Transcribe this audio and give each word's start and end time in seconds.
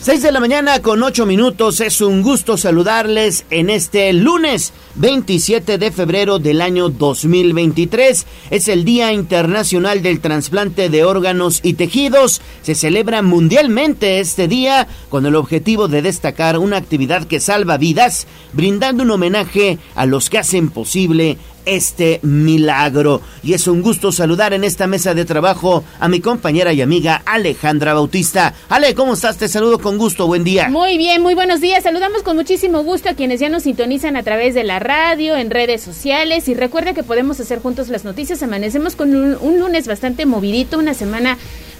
6 0.00 0.22
de 0.22 0.30
la 0.30 0.38
mañana 0.38 0.80
con 0.80 1.02
8 1.02 1.26
minutos. 1.26 1.80
Es 1.80 2.00
un 2.00 2.22
gusto 2.22 2.56
saludarles 2.56 3.44
en 3.50 3.68
este 3.68 4.12
lunes 4.12 4.72
27 4.94 5.76
de 5.76 5.90
febrero 5.90 6.38
del 6.38 6.60
año 6.60 6.88
2023. 6.88 8.24
Es 8.50 8.68
el 8.68 8.84
Día 8.84 9.12
Internacional 9.12 10.00
del 10.00 10.20
Trasplante 10.20 10.88
de 10.88 11.04
Órganos 11.04 11.58
y 11.64 11.74
Tejidos. 11.74 12.40
Se 12.62 12.76
celebra 12.76 13.22
mundialmente 13.22 14.20
este 14.20 14.46
día 14.46 14.86
con 15.08 15.26
el 15.26 15.34
objetivo 15.34 15.88
de 15.88 16.00
destacar 16.00 16.58
una 16.58 16.76
actividad 16.76 17.26
que 17.26 17.40
salva 17.40 17.76
vidas, 17.76 18.28
brindando 18.52 19.02
un 19.02 19.10
homenaje 19.10 19.78
a 19.96 20.06
los 20.06 20.30
que 20.30 20.38
hacen 20.38 20.70
posible 20.70 21.38
este 21.64 22.20
milagro. 22.22 23.20
Y 23.42 23.54
es 23.54 23.66
un 23.66 23.82
gusto 23.82 24.12
saludar 24.12 24.52
en 24.52 24.64
esta 24.64 24.86
mesa 24.86 25.14
de 25.14 25.24
trabajo 25.24 25.84
a 26.00 26.08
mi 26.08 26.20
compañera 26.20 26.72
y 26.72 26.82
amiga 26.82 27.22
Alejandra 27.24 27.94
Bautista. 27.94 28.54
Ale, 28.68 28.94
¿cómo 28.94 29.14
estás? 29.14 29.36
Te 29.36 29.48
saludo 29.48 29.78
con 29.78 29.98
gusto. 29.98 30.26
Buen 30.26 30.44
día. 30.44 30.68
Muy 30.68 30.98
bien, 30.98 31.22
muy 31.22 31.34
buenos 31.34 31.60
días. 31.60 31.82
Saludamos 31.82 32.22
con 32.22 32.36
muchísimo 32.36 32.82
gusto 32.82 33.08
a 33.08 33.14
quienes 33.14 33.40
ya 33.40 33.48
nos 33.48 33.64
sintonizan 33.64 34.16
a 34.16 34.22
través 34.22 34.54
de 34.54 34.64
la 34.64 34.78
radio, 34.78 35.36
en 35.36 35.50
redes 35.50 35.82
sociales. 35.82 36.48
Y 36.48 36.54
recuerda 36.54 36.94
que 36.94 37.02
podemos 37.02 37.40
hacer 37.40 37.60
juntos 37.60 37.88
las 37.88 38.04
noticias. 38.04 38.42
Amanecemos 38.42 38.96
con 38.96 39.14
un, 39.14 39.36
un 39.40 39.58
lunes 39.58 39.86
bastante 39.86 40.26
movidito, 40.26 40.78
una 40.78 40.94
semana 40.94 41.38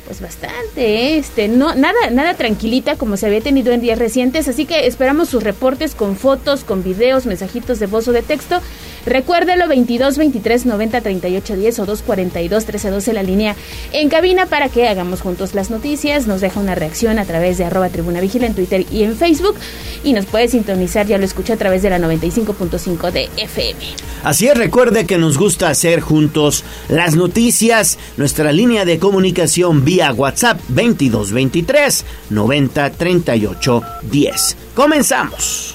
pues 0.08 0.22
bastante, 0.22 1.18
este, 1.18 1.48
no, 1.48 1.74
nada, 1.74 2.08
nada 2.10 2.32
tranquilita 2.32 2.96
como 2.96 3.18
se 3.18 3.26
había 3.26 3.42
tenido 3.42 3.74
en 3.74 3.82
días 3.82 3.98
recientes, 3.98 4.48
así 4.48 4.64
que 4.64 4.86
esperamos 4.86 5.28
sus 5.28 5.42
reportes 5.42 5.94
con 5.94 6.16
fotos, 6.16 6.64
con 6.64 6.82
videos, 6.82 7.26
mensajitos 7.26 7.78
de 7.78 7.86
voz 7.88 8.08
o 8.08 8.12
de 8.12 8.22
texto. 8.22 8.62
Recuérdelo 9.08 9.68
22 9.68 10.18
23 10.18 10.66
90 10.66 11.00
38 11.00 11.56
10 11.56 11.78
o 11.78 11.86
242 11.86 12.64
13 12.66 12.90
12 12.90 13.12
la 13.14 13.22
línea 13.22 13.56
en 13.92 14.10
cabina 14.10 14.46
para 14.46 14.68
que 14.68 14.86
hagamos 14.86 15.22
juntos 15.22 15.54
las 15.54 15.70
noticias. 15.70 16.26
Nos 16.26 16.42
deja 16.42 16.60
una 16.60 16.74
reacción 16.74 17.18
a 17.18 17.24
través 17.24 17.56
de 17.56 17.64
arroba 17.64 17.88
tribuna 17.88 18.20
vigila 18.20 18.46
en 18.46 18.54
Twitter 18.54 18.84
y 18.92 19.04
en 19.04 19.16
Facebook 19.16 19.56
y 20.04 20.12
nos 20.12 20.26
puede 20.26 20.48
sintonizar, 20.48 21.06
ya 21.06 21.16
lo 21.16 21.24
escucha 21.24 21.54
a 21.54 21.56
través 21.56 21.82
de 21.82 21.90
la 21.90 21.98
95.5 21.98 23.10
de 23.10 23.30
FM. 23.38 23.80
Así 24.24 24.46
es, 24.46 24.56
recuerde 24.58 25.06
que 25.06 25.16
nos 25.16 25.38
gusta 25.38 25.70
hacer 25.70 26.00
juntos 26.00 26.64
las 26.88 27.16
noticias, 27.16 27.98
nuestra 28.18 28.52
línea 28.52 28.84
de 28.84 28.98
comunicación 28.98 29.84
vía 29.84 30.12
WhatsApp 30.12 30.60
2223 30.68 32.04
90 32.30 32.90
38 32.90 33.82
10. 34.02 34.56
Comenzamos. 34.74 35.74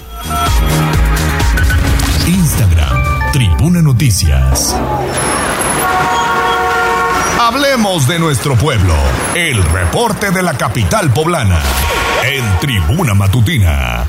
Instagram, 2.28 2.73
Tribuna 3.64 3.82
Noticias. 3.82 4.76
Hablemos 7.40 8.10
de 8.10 8.20
nuestro 8.20 8.58
pueblo. 8.58 8.94
El 9.36 9.64
reporte 9.64 10.32
de 10.32 10.44
la 10.44 10.58
capital 10.58 11.14
poblana. 11.14 11.62
En 12.26 12.44
Tribuna 12.60 13.14
Matutina. 13.14 14.06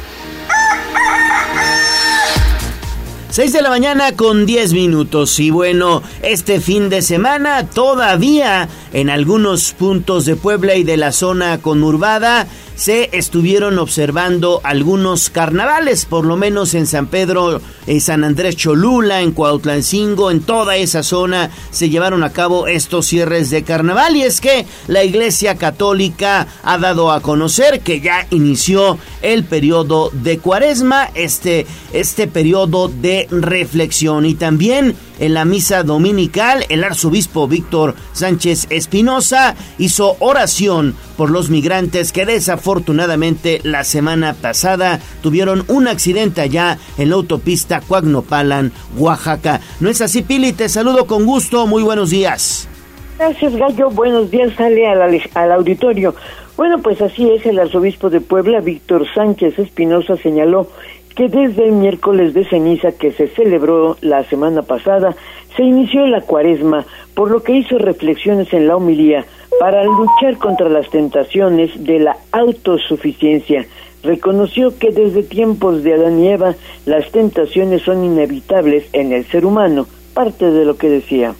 6 3.30 3.52
de 3.52 3.62
la 3.62 3.68
mañana 3.68 4.16
con 4.16 4.44
10 4.44 4.72
minutos. 4.72 5.38
Y 5.38 5.50
bueno, 5.50 6.02
este 6.22 6.60
fin 6.60 6.88
de 6.88 7.00
semana 7.00 7.68
todavía 7.68 8.68
en 8.92 9.08
algunos 9.08 9.72
puntos 9.72 10.24
de 10.24 10.34
Puebla 10.34 10.74
y 10.74 10.82
de 10.82 10.96
la 10.96 11.12
zona 11.12 11.58
conurbada 11.58 12.48
se 12.76 13.10
estuvieron 13.12 13.78
observando 13.78 14.60
algunos 14.64 15.30
carnavales, 15.30 16.06
por 16.06 16.24
lo 16.24 16.36
menos 16.36 16.74
en 16.74 16.86
San 16.86 17.06
Pedro, 17.06 17.60
en 17.86 18.00
San 18.00 18.24
Andrés 18.24 18.56
Cholula, 18.56 19.20
en 19.20 19.32
Cuautlancingo, 19.32 20.30
en 20.30 20.40
toda 20.40 20.76
esa 20.76 21.02
zona 21.02 21.50
se 21.70 21.90
llevaron 21.90 22.22
a 22.24 22.32
cabo 22.32 22.66
estos 22.66 23.06
cierres 23.06 23.50
de 23.50 23.62
carnaval. 23.62 24.16
Y 24.16 24.22
es 24.22 24.40
que 24.40 24.66
la 24.86 25.04
Iglesia 25.04 25.56
Católica 25.56 26.46
ha 26.62 26.78
dado 26.78 27.12
a 27.12 27.20
conocer 27.20 27.80
que 27.80 28.00
ya 28.00 28.26
inició 28.30 28.98
el 29.22 29.44
periodo 29.44 30.10
de 30.12 30.38
Cuaresma, 30.38 31.10
este 31.14 31.66
este 31.92 32.26
periodo 32.26 32.88
de 32.88 33.28
reflexión. 33.30 34.26
Y 34.26 34.34
también 34.34 34.96
en 35.18 35.34
la 35.34 35.44
misa 35.44 35.82
dominical 35.82 36.64
el 36.68 36.84
arzobispo 36.84 37.48
Víctor 37.48 37.94
Sánchez 38.12 38.66
Espinosa 38.70 39.54
hizo 39.78 40.16
oración 40.20 40.94
por 41.16 41.30
los 41.30 41.50
migrantes 41.50 42.12
que 42.12 42.26
desafortunadamente 42.26 43.60
la 43.62 43.84
semana 43.84 44.34
pasada 44.34 45.00
tuvieron 45.22 45.64
un 45.68 45.88
accidente 45.88 46.40
allá 46.40 46.78
en 46.98 47.10
la 47.10 47.16
autopista 47.16 47.80
Cuagnopalan, 47.80 48.72
Oaxaca. 48.96 49.60
¿No 49.80 49.88
es 49.88 50.00
así, 50.00 50.22
Pili? 50.22 50.52
Te 50.52 50.68
saludo 50.68 51.06
con 51.06 51.24
gusto. 51.24 51.66
Muy 51.66 51.82
buenos 51.82 52.10
días. 52.10 52.68
Gracias, 53.18 53.54
Gallo. 53.54 53.90
Buenos 53.90 54.30
días, 54.30 54.52
sale 54.56 54.86
al, 54.86 55.52
auditorio. 55.52 56.14
Bueno, 56.56 56.78
pues 56.78 57.00
así 57.00 57.30
es, 57.30 57.46
el 57.46 57.58
arzobispo 57.58 58.10
de 58.10 58.20
Puebla, 58.20 58.60
Víctor 58.60 59.06
Sánchez 59.12 59.58
Espinosa, 59.58 60.16
señaló 60.16 60.68
que 61.14 61.28
desde 61.28 61.64
el 61.66 61.72
miércoles 61.72 62.34
de 62.34 62.44
ceniza 62.44 62.92
que 62.92 63.12
se 63.12 63.28
celebró 63.28 63.96
la 64.00 64.24
semana 64.24 64.62
pasada, 64.62 65.14
se 65.56 65.62
inició 65.62 66.06
la 66.06 66.20
cuaresma, 66.20 66.84
por 67.14 67.30
lo 67.30 67.42
que 67.42 67.52
hizo 67.52 67.78
reflexiones 67.78 68.52
en 68.52 68.66
la 68.66 68.76
homilía 68.76 69.24
para 69.60 69.84
luchar 69.84 70.36
contra 70.38 70.68
las 70.68 70.90
tentaciones 70.90 71.70
de 71.84 72.00
la 72.00 72.16
autosuficiencia. 72.32 73.66
Reconoció 74.02 74.76
que 74.76 74.90
desde 74.90 75.22
tiempos 75.22 75.84
de 75.84 75.94
Adán 75.94 76.18
y 76.20 76.28
Eva 76.28 76.54
las 76.84 77.10
tentaciones 77.12 77.82
son 77.82 78.04
inevitables 78.04 78.86
en 78.92 79.12
el 79.12 79.24
ser 79.26 79.46
humano, 79.46 79.86
parte 80.12 80.50
de 80.50 80.64
lo 80.64 80.76
que 80.76 80.88
decía. 80.88 81.34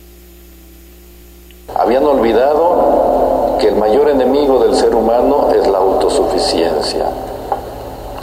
Habían 1.75 2.05
olvidado 2.05 3.59
que 3.61 3.69
el 3.69 3.77
mayor 3.77 4.09
enemigo 4.09 4.63
del 4.65 4.77
ser 4.77 4.95
humano 4.95 5.51
es 5.53 5.67
la 5.67 5.79
autosuficiencia 5.79 7.07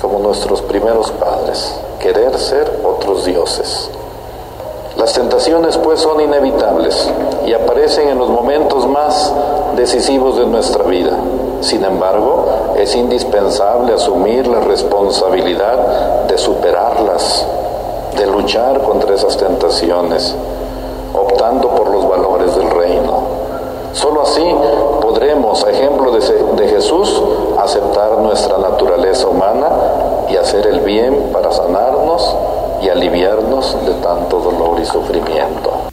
como 0.02 0.20
nuestros 0.20 0.62
primeros 0.64 1.12
padres, 1.12 1.76
querer 2.00 2.38
ser 2.38 2.82
otros 2.84 3.26
dioses. 3.26 3.90
Las 4.98 5.14
tentaciones 5.14 5.78
pues 5.78 6.00
son 6.00 6.20
inevitables 6.20 7.10
y 7.46 7.54
aparecen 7.54 8.10
en 8.10 8.18
los 8.18 8.30
momentos 8.30 8.88
más 8.88 9.34
decisivos 9.76 10.38
de 10.38 10.46
nuestra 10.46 10.84
vida. 10.84 11.12
Sin 11.62 11.84
embargo, 11.86 12.46
es 12.78 12.96
indispensable 12.96 13.94
asumir 13.94 14.48
la 14.48 14.60
responsabilidad 14.60 16.26
de 16.28 16.38
superarlas, 16.38 17.46
de 18.18 18.28
luchar 18.28 18.82
contra 18.82 19.16
esas 19.16 19.38
tentaciones, 19.38 20.36
optando 21.14 21.70
por 21.70 21.90
los 21.90 22.08
valores 22.10 22.56
del 22.56 22.70
reino. 22.70 23.42
Solo 23.94 24.24
así 24.24 24.44
podremos, 25.02 25.64
a 25.64 25.72
ejemplo 25.72 26.12
de, 26.12 26.20
de 26.20 26.68
Jesús, 26.68 27.22
aceptar 27.64 28.18
nuestra 28.20 28.58
naturaleza 28.58 29.28
humana 29.28 29.68
y 30.30 30.36
hacer 30.36 30.68
el 30.68 30.80
bien 30.82 31.32
para 31.32 31.52
sanarnos 31.52 32.36
y 32.82 32.90
aliviarnos 32.90 33.86
de 33.86 33.94
tanto 33.96 34.40
dolor 34.40 34.80
y 34.82 34.86
sufrimiento. 34.86 35.92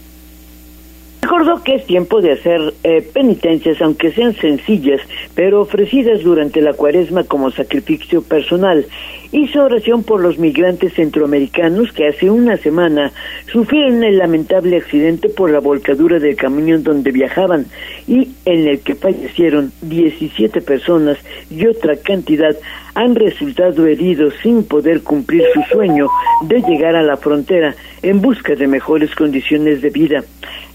Recordó 1.22 1.62
que 1.62 1.74
es 1.74 1.86
tiempo 1.86 2.22
de 2.22 2.32
hacer 2.32 2.74
eh, 2.82 3.02
penitencias, 3.12 3.82
aunque 3.82 4.12
sean 4.12 4.34
sencillas, 4.34 5.00
pero 5.34 5.60
ofrecidas 5.60 6.22
durante 6.22 6.62
la 6.62 6.72
cuaresma 6.72 7.24
como 7.24 7.50
sacrificio 7.50 8.22
personal. 8.22 8.86
Hizo 9.30 9.62
oración 9.62 10.04
por 10.04 10.20
los 10.20 10.38
migrantes 10.38 10.94
centroamericanos 10.94 11.92
que 11.92 12.08
hace 12.08 12.30
una 12.30 12.56
semana 12.56 13.12
sufrieron 13.52 14.02
el 14.02 14.16
lamentable 14.16 14.78
accidente 14.78 15.28
por 15.28 15.50
la 15.50 15.60
volcadura 15.60 16.18
del 16.18 16.34
camión 16.34 16.82
donde 16.82 17.10
viajaban 17.10 17.66
y 18.06 18.30
en 18.46 18.66
el 18.66 18.80
que 18.80 18.94
fallecieron 18.94 19.70
17 19.82 20.62
personas 20.62 21.18
y 21.50 21.66
otra 21.66 21.96
cantidad 21.96 22.56
han 22.94 23.14
resultado 23.14 23.86
heridos 23.86 24.32
sin 24.42 24.64
poder 24.64 25.02
cumplir 25.02 25.44
su 25.52 25.62
sueño 25.74 26.08
de 26.46 26.62
llegar 26.62 26.96
a 26.96 27.02
la 27.02 27.18
frontera 27.18 27.74
en 28.02 28.22
busca 28.22 28.54
de 28.54 28.66
mejores 28.66 29.14
condiciones 29.14 29.82
de 29.82 29.90
vida. 29.90 30.24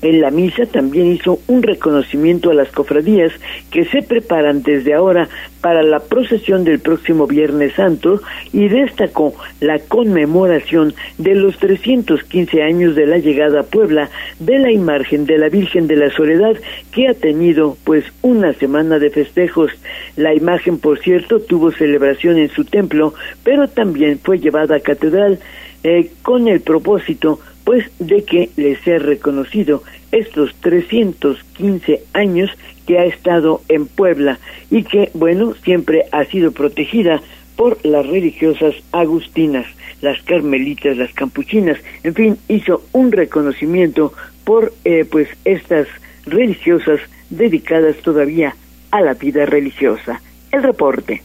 En 0.01 0.21
la 0.21 0.31
misa 0.31 0.65
también 0.65 1.07
hizo 1.07 1.39
un 1.47 1.63
reconocimiento 1.63 2.51
a 2.51 2.53
las 2.53 2.69
cofradías 2.71 3.31
que 3.71 3.85
se 3.85 4.01
preparan 4.01 4.61
desde 4.61 4.93
ahora 4.93 5.27
para 5.63 5.81
la 5.81 6.01
procesión 6.01 6.65
del 6.65 6.79
próximo 6.79 7.25
Viernes 7.25 7.73
Santo 7.75 8.21
y 8.51 8.67
destacó 8.67 9.33
la 9.61 9.79
conmemoración 9.79 10.93
de 11.17 11.35
los 11.35 11.57
315 11.57 12.61
años 12.61 12.95
de 12.95 13.05
la 13.05 13.17
llegada 13.17 13.61
a 13.61 13.63
Puebla 13.63 14.09
de 14.39 14.59
la 14.59 14.73
imagen 14.73 15.25
de 15.25 15.37
la 15.37 15.47
Virgen 15.47 15.87
de 15.87 15.95
la 15.95 16.09
Soledad 16.09 16.57
que 16.91 17.07
ha 17.07 17.13
tenido 17.13 17.77
pues 17.85 18.03
una 18.21 18.51
semana 18.53 18.99
de 18.99 19.09
festejos. 19.09 19.71
La 20.17 20.33
imagen, 20.33 20.79
por 20.79 20.99
cierto, 20.99 21.39
tuvo 21.39 21.71
celebración 21.71 22.37
en 22.39 22.49
su 22.49 22.65
templo, 22.65 23.13
pero 23.45 23.69
también 23.69 24.19
fue 24.19 24.39
llevada 24.39 24.75
a 24.75 24.81
catedral 24.81 25.39
eh, 25.85 26.11
con 26.23 26.49
el 26.49 26.59
propósito 26.59 27.39
pues 27.63 27.89
de 27.99 28.25
que 28.25 28.49
les 28.57 28.79
sea 28.81 28.99
reconocido 28.99 29.81
estos 30.11 30.53
315 30.55 32.03
años 32.13 32.51
que 32.85 32.99
ha 32.99 33.05
estado 33.05 33.61
en 33.69 33.87
Puebla 33.87 34.39
y 34.69 34.83
que, 34.83 35.09
bueno, 35.13 35.53
siempre 35.63 36.05
ha 36.11 36.25
sido 36.25 36.51
protegida 36.51 37.21
por 37.55 37.77
las 37.85 38.05
religiosas 38.05 38.75
agustinas, 38.91 39.65
las 40.01 40.21
carmelitas, 40.23 40.97
las 40.97 41.13
campuchinas, 41.13 41.77
en 42.03 42.13
fin, 42.13 42.37
hizo 42.47 42.83
un 42.91 43.11
reconocimiento 43.11 44.13
por, 44.43 44.73
eh, 44.83 45.05
pues, 45.09 45.29
estas 45.45 45.87
religiosas 46.25 46.99
dedicadas 47.29 47.97
todavía 47.97 48.55
a 48.91 49.01
la 49.01 49.13
vida 49.13 49.45
religiosa. 49.45 50.21
El 50.51 50.63
reporte. 50.63 51.21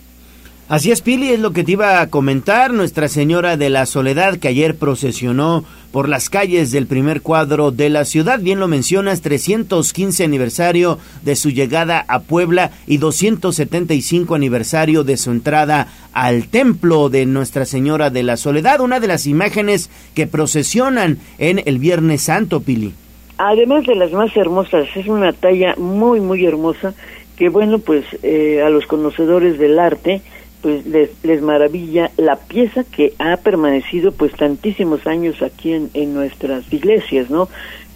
Así 0.69 0.90
es, 0.90 1.00
Pili, 1.00 1.31
es 1.31 1.40
lo 1.40 1.52
que 1.52 1.64
te 1.64 1.72
iba 1.72 2.00
a 2.00 2.10
comentar. 2.10 2.75
Nuestra 2.75 3.08
Señora 3.08 3.56
de 3.56 3.70
la 3.70 3.87
Soledad, 3.87 4.37
que 4.38 4.49
ayer 4.49 4.76
procesionó 4.76 5.64
por 5.93 6.08
las 6.08 6.29
calles 6.31 6.70
del 6.70 6.87
primer 6.87 7.23
cuadro 7.23 7.70
de 7.70 7.88
la 7.88 8.05
ciudad. 8.05 8.40
Bien 8.40 8.61
lo 8.61 8.69
mencionas, 8.69 9.23
315 9.23 10.25
aniversario 10.25 10.99
de 11.23 11.37
su 11.37 11.50
llegada 11.50 12.05
a 12.08 12.20
Puebla 12.20 12.70
y 12.87 12.99
275 12.99 14.35
aniversario 14.35 15.05
de 15.05 15.17
su 15.17 15.31
entrada 15.31 15.88
al 16.12 16.49
templo 16.49 17.08
de 17.08 17.26
Nuestra 17.26 17.64
Señora 17.64 18.11
de 18.11 18.23
la 18.23 18.37
Soledad. 18.37 18.81
Una 18.81 19.00
de 19.00 19.08
las 19.08 19.26
imágenes 19.26 19.90
que 20.14 20.26
procesionan 20.26 21.19
en 21.38 21.62
el 21.64 21.79
Viernes 21.79 22.23
Santo, 22.23 22.61
Pili. 22.61 22.93
Además 23.38 23.84
de 23.87 23.94
las 23.94 24.12
más 24.12 24.37
hermosas, 24.37 24.88
es 24.96 25.06
una 25.06 25.32
talla 25.32 25.75
muy, 25.76 26.20
muy 26.20 26.44
hermosa 26.44 26.93
que, 27.37 27.49
bueno, 27.49 27.79
pues 27.79 28.05
eh, 28.25 28.62
a 28.62 28.69
los 28.69 28.87
conocedores 28.87 29.58
del 29.58 29.79
arte, 29.79 30.23
pues 30.62 30.87
les, 30.87 31.10
les 31.22 31.40
maravilla 31.43 32.10
la 32.16 32.37
pieza 32.37 32.84
que 32.84 33.12
ha 33.19 33.37
permanecido 33.37 34.12
pues 34.12 34.32
tantísimos 34.32 35.06
años 35.06 35.43
aquí 35.43 35.72
en, 35.72 35.90
en 35.94 36.14
nuestras 36.14 36.72
iglesias, 36.72 37.31
¿no? 37.31 37.49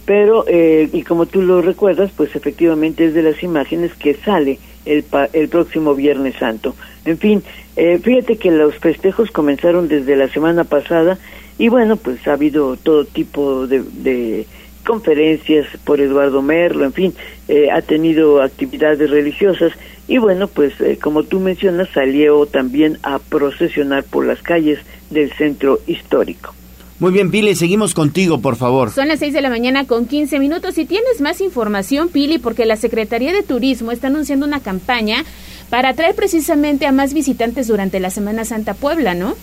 Pero, 0.05 0.45
eh, 0.47 0.89
y 0.91 1.03
como 1.03 1.25
tú 1.25 1.41
lo 1.41 1.61
recuerdas, 1.61 2.11
pues 2.15 2.35
efectivamente 2.35 3.05
es 3.05 3.13
de 3.13 3.23
las 3.23 3.41
imágenes 3.41 3.93
que 3.93 4.15
sale 4.15 4.59
el, 4.85 5.05
el 5.31 5.47
próximo 5.47 5.95
Viernes 5.95 6.35
Santo. 6.35 6.75
En 7.05 7.17
fin, 7.17 7.43
eh, 7.75 7.99
fíjate 7.99 8.37
que 8.37 8.51
los 8.51 8.75
festejos 8.75 9.31
comenzaron 9.31 9.87
desde 9.87 10.15
la 10.15 10.27
semana 10.27 10.65
pasada 10.65 11.17
y 11.57 11.69
bueno, 11.69 11.95
pues 11.95 12.27
ha 12.27 12.33
habido 12.33 12.75
todo 12.75 13.05
tipo 13.05 13.65
de, 13.67 13.81
de 13.81 14.45
conferencias 14.85 15.67
por 15.85 16.01
Eduardo 16.01 16.41
Merlo, 16.41 16.83
en 16.83 16.93
fin, 16.93 17.13
eh, 17.47 17.69
ha 17.71 17.81
tenido 17.81 18.41
actividades 18.41 19.09
religiosas 19.09 19.71
y 20.07 20.17
bueno, 20.17 20.47
pues 20.47 20.73
eh, 20.81 20.99
como 21.01 21.23
tú 21.23 21.39
mencionas, 21.39 21.89
salió 21.93 22.45
también 22.45 22.99
a 23.03 23.19
procesionar 23.19 24.03
por 24.03 24.25
las 24.25 24.41
calles 24.41 24.79
del 25.09 25.31
centro 25.33 25.79
histórico. 25.87 26.53
Muy 26.99 27.11
bien, 27.11 27.31
Pili, 27.31 27.55
seguimos 27.55 27.93
contigo, 27.93 28.39
por 28.39 28.55
favor. 28.55 28.91
Son 28.91 29.07
las 29.07 29.19
6 29.19 29.33
de 29.33 29.41
la 29.41 29.49
mañana 29.49 29.85
con 29.85 30.05
15 30.05 30.39
minutos. 30.39 30.75
Si 30.75 30.85
tienes 30.85 31.21
más 31.21 31.41
información, 31.41 32.09
Pili, 32.09 32.37
porque 32.37 32.65
la 32.65 32.75
Secretaría 32.75 33.33
de 33.33 33.43
Turismo 33.43 33.91
está 33.91 34.07
anunciando 34.07 34.45
una 34.45 34.61
campaña 34.61 35.25
para 35.69 35.89
atraer 35.89 36.15
precisamente 36.15 36.85
a 36.85 36.91
más 36.91 37.13
visitantes 37.13 37.67
durante 37.67 37.99
la 37.99 38.09
Semana 38.09 38.45
Santa 38.45 38.73
Puebla, 38.73 39.15
¿no? 39.15 39.35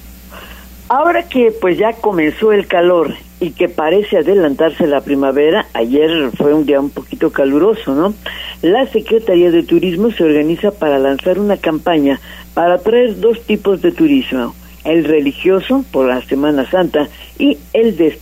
Ahora 0.92 1.22
que 1.28 1.52
pues 1.52 1.78
ya 1.78 1.92
comenzó 1.92 2.50
el 2.50 2.66
calor 2.66 3.14
y 3.38 3.52
que 3.52 3.68
parece 3.68 4.18
adelantarse 4.18 4.88
la 4.88 5.02
primavera, 5.02 5.66
ayer 5.72 6.32
fue 6.36 6.52
un 6.52 6.66
día 6.66 6.80
un 6.80 6.90
poquito 6.90 7.30
caluroso, 7.30 7.94
¿no? 7.94 8.12
La 8.60 8.84
Secretaría 8.88 9.52
de 9.52 9.62
Turismo 9.62 10.10
se 10.10 10.24
organiza 10.24 10.72
para 10.72 10.98
lanzar 10.98 11.38
una 11.38 11.58
campaña 11.58 12.18
para 12.54 12.78
traer 12.78 13.20
dos 13.20 13.40
tipos 13.42 13.80
de 13.82 13.92
turismo, 13.92 14.52
el 14.82 15.04
religioso 15.04 15.84
por 15.92 16.08
la 16.08 16.22
Semana 16.22 16.68
Santa 16.68 17.08
y 17.38 17.56
el 17.72 17.96
de 17.96 18.18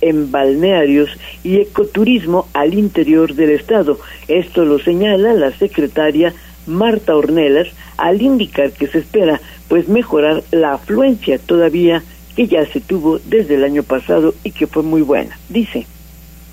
en 0.00 0.32
balnearios 0.32 1.10
y 1.44 1.60
ecoturismo 1.60 2.46
al 2.54 2.72
interior 2.72 3.34
del 3.34 3.50
estado. 3.50 3.98
Esto 4.28 4.64
lo 4.64 4.78
señala 4.78 5.34
la 5.34 5.50
secretaria 5.50 6.32
Marta 6.66 7.14
Ornelas 7.14 7.68
al 7.98 8.22
indicar 8.22 8.72
que 8.72 8.86
se 8.86 8.98
espera 8.98 9.42
pues 9.68 9.88
mejorar 9.88 10.42
la 10.50 10.74
afluencia 10.74 11.38
todavía 11.38 12.02
que 12.34 12.46
ya 12.46 12.66
se 12.66 12.80
tuvo 12.80 13.18
desde 13.18 13.54
el 13.54 13.64
año 13.64 13.82
pasado 13.82 14.34
y 14.44 14.50
que 14.50 14.66
fue 14.66 14.82
muy 14.82 15.02
buena. 15.02 15.38
Dice. 15.48 15.86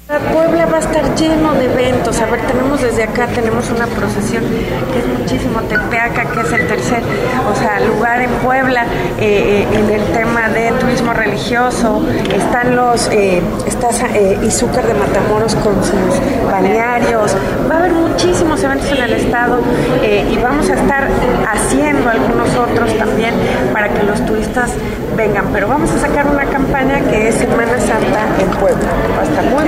Puebla 0.07 0.65
va 0.65 0.77
a 0.77 0.79
estar 0.79 1.15
lleno 1.15 1.53
de 1.53 1.65
eventos. 1.65 2.19
A 2.19 2.25
ver, 2.25 2.41
tenemos 2.41 2.81
desde 2.81 3.03
acá, 3.03 3.25
tenemos 3.27 3.69
una 3.69 3.87
procesión 3.87 4.43
que 4.91 4.99
es 4.99 5.19
muchísimo, 5.19 5.61
Tepeaca, 5.61 6.25
que 6.25 6.41
es 6.41 6.51
el 6.51 6.67
tercer, 6.67 7.01
o 7.49 7.55
sea, 7.55 7.79
lugar 7.79 8.21
en 8.21 8.29
Puebla 8.43 8.85
eh, 9.17 9.65
en 9.71 9.89
el 9.89 10.03
tema 10.11 10.49
de 10.49 10.71
turismo 10.73 11.13
religioso. 11.13 12.05
Están 12.35 12.75
los, 12.75 13.07
eh, 13.11 13.41
está 13.65 13.87
eh, 14.13 14.37
Izúcar 14.43 14.85
de 14.85 14.93
Matamoros 14.93 15.55
con 15.55 15.75
sus 15.83 16.51
balnearios. 16.51 17.33
Va 17.69 17.75
a 17.75 17.77
haber 17.79 17.93
muchísimos 17.93 18.61
eventos 18.61 18.91
en 18.91 19.03
el 19.03 19.13
estado 19.13 19.59
eh, 20.01 20.27
y 20.29 20.37
vamos 20.37 20.69
a 20.69 20.73
estar 20.73 21.07
haciendo 21.47 22.09
algunos 22.09 22.49
otros 22.55 22.97
también 22.97 23.33
para 23.71 23.87
que 23.87 24.03
los 24.03 24.23
turistas 24.25 24.71
vengan. 25.15 25.45
Pero 25.53 25.67
vamos 25.69 25.91
a 25.91 25.99
sacar 25.99 26.27
una 26.27 26.45
campaña 26.45 26.99
que 27.09 27.29
es 27.29 27.35
Semana 27.35 27.79
Santa 27.79 28.27
en 28.39 28.49
Puebla. 28.59 28.89
Va 29.17 29.21
a 29.21 29.25
estar 29.25 29.45
muy 29.45 29.63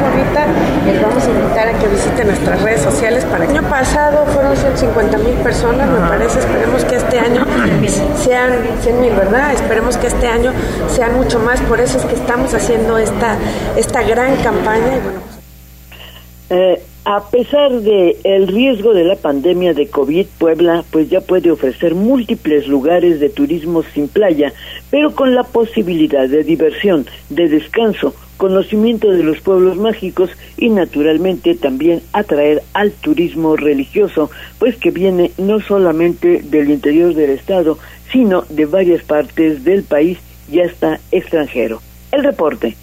les 0.86 1.01
vamos 1.01 1.24
a 1.24 1.30
invitar 1.30 1.68
a 1.68 1.80
que 1.80 1.88
visiten 1.88 2.27
nuestras 2.27 2.62
redes 2.62 2.81
sociales 2.81 3.25
para 3.25 3.45
el 3.45 3.51
año 3.51 3.69
pasado 3.69 4.25
fueron 4.27 4.56
150 4.56 5.18
mil 5.19 5.33
personas, 5.36 5.89
me 5.89 6.07
parece, 6.07 6.39
esperemos 6.39 6.86
que 6.86 6.95
este 6.95 7.19
año 7.19 7.45
sean 8.24 8.51
100 8.81 9.01
mil, 9.01 9.13
¿verdad? 9.13 9.54
Esperemos 9.54 9.98
que 9.98 10.07
este 10.07 10.27
año 10.27 10.51
sean 10.89 11.16
mucho 11.16 11.39
más, 11.39 11.60
por 11.62 11.80
eso 11.80 11.98
es 11.98 12.06
que 12.06 12.16
estamos 12.16 12.54
haciendo 12.54 12.98
esta, 12.98 13.38
esta 13.75 14.04
gran 14.04 14.36
campaña. 14.38 14.98
Y 14.98 15.00
bueno, 15.00 15.19
eh, 16.50 16.81
a 17.06 17.30
pesar 17.30 17.71
de 17.71 18.18
el 18.24 18.48
riesgo 18.48 18.94
de 18.94 19.04
la 19.04 19.16
pandemia 19.16 19.74
de 19.74 19.88
COVID, 19.88 20.25
Puebla 20.39 20.83
pues 20.92 21.10
ya 21.10 21.21
puede 21.21 21.51
ofrecer 21.51 21.94
múltiples 21.94 22.68
lugares 22.68 23.19
de 23.19 23.30
turismo 23.30 23.83
sin 23.83 24.07
playa, 24.07 24.54
pero 24.89 25.13
con 25.13 25.36
la 25.36 25.44
posibilidad 25.44 26.28
de 26.28 26.44
diversión, 26.44 27.06
de 27.30 27.48
descanso, 27.48 28.16
conocimiento 28.37 29.09
de 29.11 29.23
los 29.23 29.39
pueblos 29.39 29.77
mágicos 29.77 30.29
y 30.57 30.69
naturalmente 30.69 31.55
también 31.55 32.01
atraer 32.13 32.63
al 32.73 32.91
turismo 32.91 33.55
religioso, 33.55 34.29
pues 34.59 34.75
que 34.77 34.91
viene 34.91 35.31
no 35.37 35.59
solamente 35.59 36.41
del 36.43 36.69
interior 36.69 37.13
del 37.13 37.31
estado, 37.31 37.77
sino 38.11 38.43
de 38.49 38.65
varias 38.65 39.03
partes 39.03 39.63
del 39.63 39.83
país 39.83 40.17
y 40.51 40.59
hasta 40.59 40.99
extranjero. 41.11 41.81
El 42.11 42.23
reporte. 42.23 42.75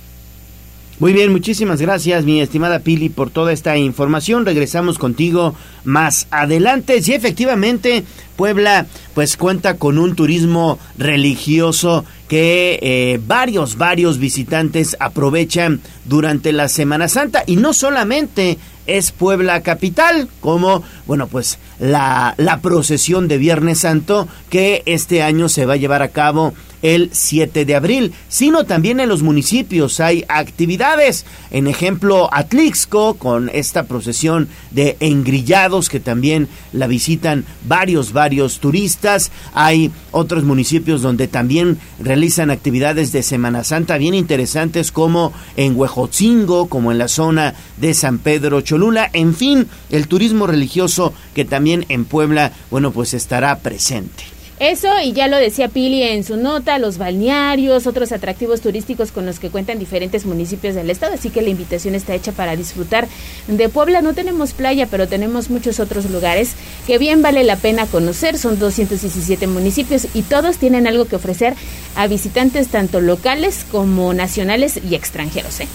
Muy 0.98 1.12
bien, 1.12 1.32
muchísimas 1.32 1.80
gracias, 1.80 2.24
mi 2.24 2.40
estimada 2.40 2.78
Pili, 2.78 3.08
por 3.08 3.28
toda 3.30 3.52
esta 3.52 3.76
información. 3.76 4.46
Regresamos 4.46 4.98
contigo 4.98 5.52
más 5.82 6.28
adelante. 6.30 7.02
Sí, 7.02 7.12
efectivamente, 7.12 8.04
Puebla 8.36 8.86
pues 9.12 9.36
cuenta 9.36 9.78
con 9.78 9.98
un 9.98 10.14
turismo 10.14 10.78
religioso 10.96 12.04
que 12.32 12.78
eh, 12.80 13.20
varios, 13.26 13.76
varios 13.76 14.16
visitantes 14.16 14.96
aprovechan 15.00 15.82
durante 16.06 16.50
la 16.52 16.70
Semana 16.70 17.06
Santa. 17.08 17.44
Y 17.46 17.56
no 17.56 17.74
solamente 17.74 18.56
es 18.86 19.12
Puebla 19.12 19.60
capital, 19.60 20.30
como, 20.40 20.82
bueno, 21.06 21.26
pues 21.26 21.58
la, 21.78 22.34
la 22.38 22.62
procesión 22.62 23.28
de 23.28 23.36
Viernes 23.36 23.80
Santo 23.80 24.28
que 24.48 24.82
este 24.86 25.22
año 25.22 25.50
se 25.50 25.66
va 25.66 25.74
a 25.74 25.76
llevar 25.76 26.00
a 26.00 26.08
cabo 26.08 26.54
el 26.82 27.10
7 27.12 27.64
de 27.64 27.74
abril, 27.74 28.12
sino 28.28 28.64
también 28.64 29.00
en 29.00 29.08
los 29.08 29.22
municipios 29.22 30.00
hay 30.00 30.24
actividades. 30.28 31.24
En 31.50 31.66
ejemplo, 31.66 32.28
Atlixco, 32.32 33.14
con 33.14 33.50
esta 33.52 33.84
procesión 33.84 34.48
de 34.70 34.96
engrillados 35.00 35.88
que 35.88 36.00
también 36.00 36.48
la 36.72 36.86
visitan 36.86 37.44
varios, 37.64 38.12
varios 38.12 38.58
turistas. 38.58 39.30
Hay 39.54 39.90
otros 40.10 40.44
municipios 40.44 41.02
donde 41.02 41.28
también 41.28 41.78
realizan 41.98 42.50
actividades 42.50 43.12
de 43.12 43.22
Semana 43.22 43.64
Santa 43.64 43.96
bien 43.98 44.14
interesantes 44.14 44.92
como 44.92 45.32
en 45.56 45.76
Huejotzingo, 45.76 46.68
como 46.68 46.92
en 46.92 46.98
la 46.98 47.08
zona 47.08 47.54
de 47.76 47.94
San 47.94 48.18
Pedro 48.18 48.60
Cholula. 48.60 49.08
En 49.12 49.34
fin, 49.34 49.68
el 49.90 50.08
turismo 50.08 50.46
religioso 50.46 51.14
que 51.34 51.44
también 51.44 51.86
en 51.88 52.04
Puebla, 52.04 52.52
bueno, 52.70 52.90
pues 52.90 53.14
estará 53.14 53.58
presente. 53.60 54.41
Eso, 54.62 54.86
y 55.02 55.12
ya 55.12 55.26
lo 55.26 55.38
decía 55.38 55.66
Pili 55.66 56.04
en 56.04 56.22
su 56.22 56.36
nota, 56.36 56.78
los 56.78 56.96
balnearios, 56.96 57.88
otros 57.88 58.12
atractivos 58.12 58.60
turísticos 58.60 59.10
con 59.10 59.26
los 59.26 59.40
que 59.40 59.50
cuentan 59.50 59.80
diferentes 59.80 60.24
municipios 60.24 60.76
del 60.76 60.88
estado, 60.88 61.14
así 61.14 61.30
que 61.30 61.42
la 61.42 61.48
invitación 61.48 61.96
está 61.96 62.14
hecha 62.14 62.30
para 62.30 62.54
disfrutar 62.54 63.08
de 63.48 63.68
Puebla. 63.68 64.02
No 64.02 64.14
tenemos 64.14 64.52
playa, 64.52 64.86
pero 64.86 65.08
tenemos 65.08 65.50
muchos 65.50 65.80
otros 65.80 66.08
lugares 66.08 66.52
que 66.86 66.98
bien 66.98 67.22
vale 67.22 67.42
la 67.42 67.56
pena 67.56 67.86
conocer. 67.86 68.38
Son 68.38 68.56
217 68.56 69.48
municipios 69.48 70.06
y 70.14 70.22
todos 70.22 70.58
tienen 70.58 70.86
algo 70.86 71.06
que 71.06 71.16
ofrecer 71.16 71.54
a 71.96 72.06
visitantes 72.06 72.68
tanto 72.68 73.00
locales 73.00 73.66
como 73.68 74.14
nacionales 74.14 74.78
y 74.88 74.94
extranjeros. 74.94 75.58
¿eh? 75.58 75.66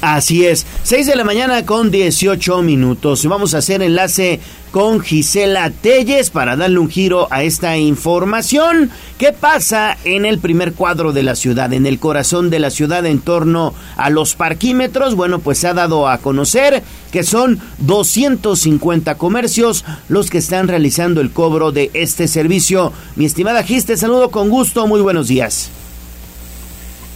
Así 0.00 0.44
es, 0.44 0.66
6 0.82 1.06
de 1.06 1.16
la 1.16 1.24
mañana 1.24 1.64
con 1.64 1.90
18 1.90 2.62
minutos. 2.62 3.24
Vamos 3.26 3.54
a 3.54 3.58
hacer 3.58 3.82
enlace 3.82 4.40
con 4.70 5.00
Gisela 5.00 5.70
Telles 5.70 6.30
para 6.30 6.56
darle 6.56 6.78
un 6.78 6.90
giro 6.90 7.28
a 7.30 7.42
esta 7.42 7.76
información. 7.78 8.90
¿Qué 9.18 9.32
pasa 9.32 9.96
en 10.04 10.26
el 10.26 10.40
primer 10.40 10.74
cuadro 10.74 11.12
de 11.12 11.22
la 11.22 11.36
ciudad, 11.36 11.72
en 11.72 11.86
el 11.86 11.98
corazón 11.98 12.50
de 12.50 12.58
la 12.58 12.70
ciudad 12.70 13.06
en 13.06 13.20
torno 13.20 13.72
a 13.96 14.10
los 14.10 14.34
parquímetros? 14.34 15.14
Bueno, 15.14 15.38
pues 15.38 15.58
se 15.58 15.68
ha 15.68 15.74
dado 15.74 16.08
a 16.08 16.18
conocer 16.18 16.82
que 17.10 17.22
son 17.22 17.60
250 17.78 19.14
comercios 19.14 19.84
los 20.08 20.28
que 20.28 20.38
están 20.38 20.68
realizando 20.68 21.20
el 21.20 21.30
cobro 21.30 21.72
de 21.72 21.90
este 21.94 22.28
servicio. 22.28 22.92
Mi 23.16 23.24
estimada 23.24 23.62
Gis, 23.62 23.86
te 23.86 23.96
saludo 23.96 24.30
con 24.30 24.50
gusto, 24.50 24.86
muy 24.86 25.00
buenos 25.00 25.28
días. 25.28 25.70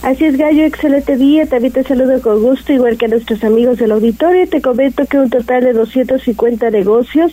Así 0.02 0.24
es, 0.24 0.36
Gallo, 0.36 0.64
excelente 0.64 1.16
día. 1.16 1.46
También 1.46 1.72
te 1.72 1.82
saludo 1.82 2.22
con 2.22 2.40
gusto, 2.40 2.72
igual 2.72 2.96
que 2.96 3.06
a 3.06 3.08
nuestros 3.08 3.42
amigos 3.42 3.78
del 3.78 3.90
auditorio. 3.90 4.48
Te 4.48 4.62
comento 4.62 5.04
que 5.06 5.18
un 5.18 5.28
total 5.28 5.64
de 5.64 5.72
250 5.72 6.70
negocios 6.70 7.32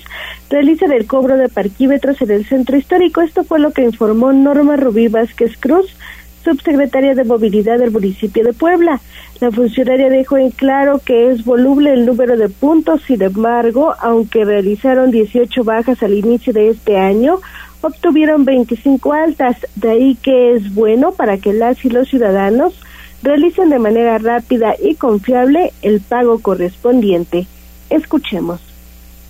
realizan 0.49 0.91
el 0.91 1.05
cobro 1.05 1.37
de 1.37 1.47
parquímetros 1.47 2.19
en 2.23 2.31
el 2.31 2.45
centro 2.45 2.75
histórico. 2.75 3.21
Esto 3.21 3.43
fue 3.43 3.59
lo 3.59 3.71
que 3.71 3.83
informó 3.83 4.33
Norma 4.33 4.77
Rubí 4.77 5.09
Vázquez 5.09 5.55
Cruz, 5.59 5.95
subsecretaria 6.43 7.13
de 7.13 7.23
Movilidad 7.23 7.77
del 7.77 7.91
municipio 7.91 8.43
de 8.43 8.53
Puebla. 8.53 8.99
La 9.41 9.51
funcionaria 9.51 10.09
dejó 10.09 10.37
en 10.37 10.49
claro 10.49 10.99
que 11.05 11.29
es 11.29 11.45
voluble 11.45 11.93
el 11.93 12.05
número 12.05 12.35
de 12.35 12.49
puntos, 12.49 13.03
sin 13.03 13.21
embargo, 13.21 13.93
aunque 13.99 14.43
realizaron 14.43 15.11
18 15.11 15.63
bajas 15.63 16.01
al 16.01 16.13
inicio 16.13 16.51
de 16.51 16.69
este 16.69 16.97
año, 16.97 17.39
obtuvieron 17.85 18.45
25 18.45 19.13
altas, 19.13 19.57
de 19.75 19.91
ahí 19.91 20.15
que 20.15 20.55
es 20.55 20.73
bueno 20.73 21.11
para 21.11 21.37
que 21.37 21.53
las 21.53 21.85
y 21.85 21.89
los 21.89 22.09
ciudadanos 22.09 22.73
realicen 23.21 23.69
de 23.69 23.79
manera 23.79 24.17
rápida 24.17 24.75
y 24.81 24.95
confiable 24.95 25.71
el 25.83 26.01
pago 26.01 26.39
correspondiente. 26.39 27.45
Escuchemos. 27.89 28.59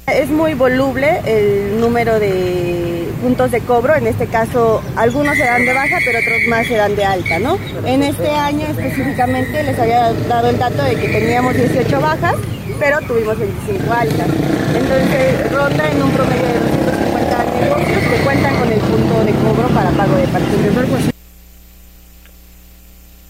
Es 0.07 0.29
muy 0.29 0.53
voluble 0.53 1.19
el 1.25 1.81
número 1.81 2.19
de 2.19 3.07
puntos 3.21 3.51
de 3.51 3.59
cobro, 3.62 3.95
en 3.95 4.07
este 4.07 4.27
caso 4.27 4.81
algunos 4.95 5.35
se 5.35 5.43
dan 5.43 5.65
de 5.65 5.74
baja, 5.74 5.97
pero 6.05 6.19
otros 6.19 6.38
más 6.47 6.67
se 6.67 6.75
dan 6.75 6.95
de 6.95 7.03
alta, 7.03 7.39
¿no? 7.39 7.57
En 7.85 8.03
este 8.03 8.29
año 8.29 8.67
específicamente 8.67 9.63
les 9.63 9.77
había 9.79 10.13
dado 10.13 10.50
el 10.50 10.59
dato 10.59 10.83
de 10.83 10.95
que 10.95 11.07
teníamos 11.07 11.55
18 11.55 12.00
bajas, 12.00 12.35
pero 12.79 13.00
tuvimos 13.01 13.38
25 13.38 13.91
altas. 13.91 14.27
Entonces 14.75 15.51
ronda 15.51 15.91
en 15.91 16.03
un 16.03 16.12
promedio 16.12 16.45
de 16.45 16.85
250 17.75 17.77
negocios 17.77 18.08
que 18.10 18.17
cuentan 18.24 18.55
con 18.58 18.72
el 18.72 18.79
punto 18.79 19.25
de 19.25 19.34
cobro 19.34 19.67
para 19.74 19.89
pago 19.91 20.15
de 20.15 20.27
parquímetros. 20.27 20.88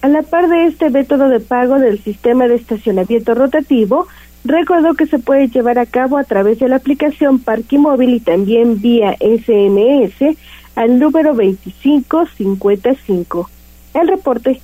A 0.02 0.08
la 0.08 0.22
par 0.22 0.48
de 0.50 0.68
este 0.68 0.92
método 0.92 1.30
de 1.30 1.40
pago 1.40 1.80
del 1.80 2.04
sistema 2.04 2.48
de 2.48 2.54
estacionamiento 2.56 3.34
rotativo, 3.34 4.08
recordó 4.44 4.94
que 4.94 5.08
se 5.08 5.18
puede 5.18 5.48
llevar 5.48 5.80
a 5.80 5.88
cabo 5.88 6.18
a 6.18 6.24
través 6.24 6.60
de 6.60 6.70
la 6.70 6.76
aplicación 6.76 7.40
Parque 7.40 7.80
Móvil 7.80 8.14
y 8.14 8.20
también 8.20 8.82
vía 8.82 9.16
SMS 9.20 10.38
al 10.76 11.00
número 11.00 11.34
2555. 11.34 13.50
El 13.96 14.08
reporte. 14.08 14.62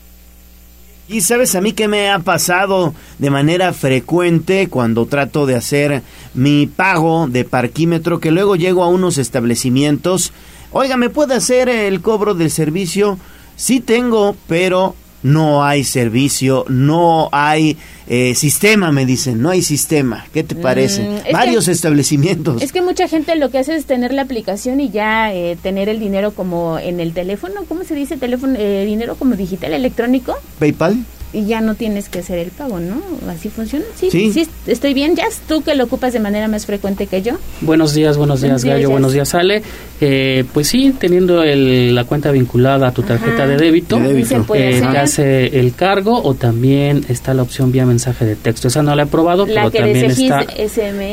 Y 1.12 1.20
sabes 1.20 1.56
a 1.56 1.62
mí 1.62 1.74
que 1.74 1.90
me 1.90 2.10
ha 2.10 2.20
pasado 2.20 2.94
de 3.20 3.30
manera 3.30 3.74
frecuente 3.74 4.70
cuando 4.70 5.08
trato 5.08 5.46
de 5.46 5.56
hacer 5.56 6.04
mi 6.34 6.68
pago 6.68 7.28
de 7.28 7.44
parquímetro, 7.44 8.22
que 8.22 8.32
luego 8.32 8.56
llego 8.56 8.82
a 8.82 8.88
unos 8.88 9.18
establecimientos. 9.18 10.32
Oiga, 10.72 10.96
¿me 10.96 11.10
puede 11.10 11.36
hacer 11.36 11.68
el 11.68 12.00
cobro 12.00 12.34
del 12.34 12.50
servicio? 12.50 13.20
Sí 13.58 13.82
tengo, 13.82 14.38
pero 14.48 14.96
no 15.24 15.64
hay 15.64 15.84
servicio, 15.84 16.66
no 16.68 17.30
hay 17.32 17.78
eh, 18.08 18.36
sistema, 18.36 18.92
me 18.92 19.06
dicen, 19.06 19.42
no 19.42 19.50
hay 19.50 19.62
sistema. 19.62 20.26
¿Qué 20.34 20.44
te 20.44 20.56
parece? 20.56 21.04
Mm, 21.04 21.32
Varios 21.32 21.68
establecimientos. 21.68 22.62
Es 22.62 22.72
que 22.72 22.82
mucha 22.82 23.08
gente 23.08 23.36
lo 23.36 23.50
que 23.50 23.60
hace 23.60 23.76
es 23.76 23.86
tener 23.86 24.14
la 24.14 24.24
aplicación 24.24 24.80
y 24.80 24.90
ya 24.90 25.34
eh, 25.34 25.58
tener 25.62 25.90
el 25.90 26.00
dinero 26.00 26.32
como 26.32 26.80
en 26.80 27.00
el 27.00 27.14
teléfono, 27.14 27.62
¿cómo 27.68 27.84
se 27.84 27.96
dice? 27.96 28.18
teléfono 28.18 28.56
eh, 28.58 28.86
Dinero 28.86 29.16
como 29.16 29.36
digital, 29.36 29.74
electrónico. 29.74 30.36
PayPal 30.60 30.98
y 31.34 31.46
ya 31.46 31.62
no 31.62 31.76
tienes 31.76 32.10
que 32.10 32.20
hacer 32.20 32.38
el 32.40 32.50
pago, 32.50 32.80
¿no? 32.80 33.02
Así 33.30 33.50
funciona. 33.50 33.86
Sí, 33.96 34.10
sí, 34.12 34.48
estoy 34.68 34.94
bien. 34.94 35.16
Ya 35.16 35.26
tú 35.48 35.62
que 35.62 35.76
lo 35.76 35.86
ocupas 35.86 36.14
de 36.14 36.20
manera 36.20 36.48
más 36.48 36.66
frecuente 36.66 37.08
que 37.08 37.22
yo. 37.22 37.34
Buenos 37.62 37.94
días, 37.94 38.18
buenos 38.18 38.42
días, 38.42 38.64
Gallo. 38.64 38.90
Buenos 38.90 39.14
días, 39.14 39.34
Ale. 39.34 39.64
Eh, 40.02 40.44
pues 40.54 40.68
sí, 40.68 40.94
teniendo 41.00 41.44
la 41.44 42.04
cuenta 42.04 42.32
vinculada 42.32 42.88
a 42.88 42.92
tu 42.92 43.04
tarjeta 43.04 43.48
de 43.48 43.58
débito, 43.58 43.98
eh, 43.98 44.82
te 44.92 44.98
hace 44.98 45.60
el 45.60 45.74
cargo 45.74 46.22
o 46.22 46.34
también 46.34 47.06
está 47.08 47.34
la 47.34 47.44
opción 47.44 47.72
vía 47.72 47.86
mensaje 47.86 48.26
de 48.26 48.36
texto. 48.36 48.68
Esa 48.68 48.84
no 48.84 48.96
la 48.96 49.04
he 49.04 49.08
probado, 49.08 49.46
pero 49.46 49.72
también 49.72 50.12
está, 50.12 50.46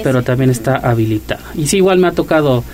pero 0.02 0.22
también 0.22 0.50
está 0.50 0.76
habilitada. 0.76 1.42
Y 1.54 1.66
sí, 1.66 1.76
igual 1.76 1.98
me 1.98 2.08
ha 2.08 2.12
tocado 2.12 2.64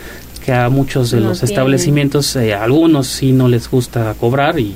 que 0.44 0.52
a 0.52 0.68
muchos 0.68 1.10
de 1.10 1.20
los 1.20 1.42
establecimientos, 1.42 2.36
eh, 2.36 2.54
algunos 2.54 3.06
sí 3.06 3.32
no 3.32 3.48
les 3.48 3.70
gusta 3.70 4.14
cobrar 4.18 4.58
y 4.58 4.74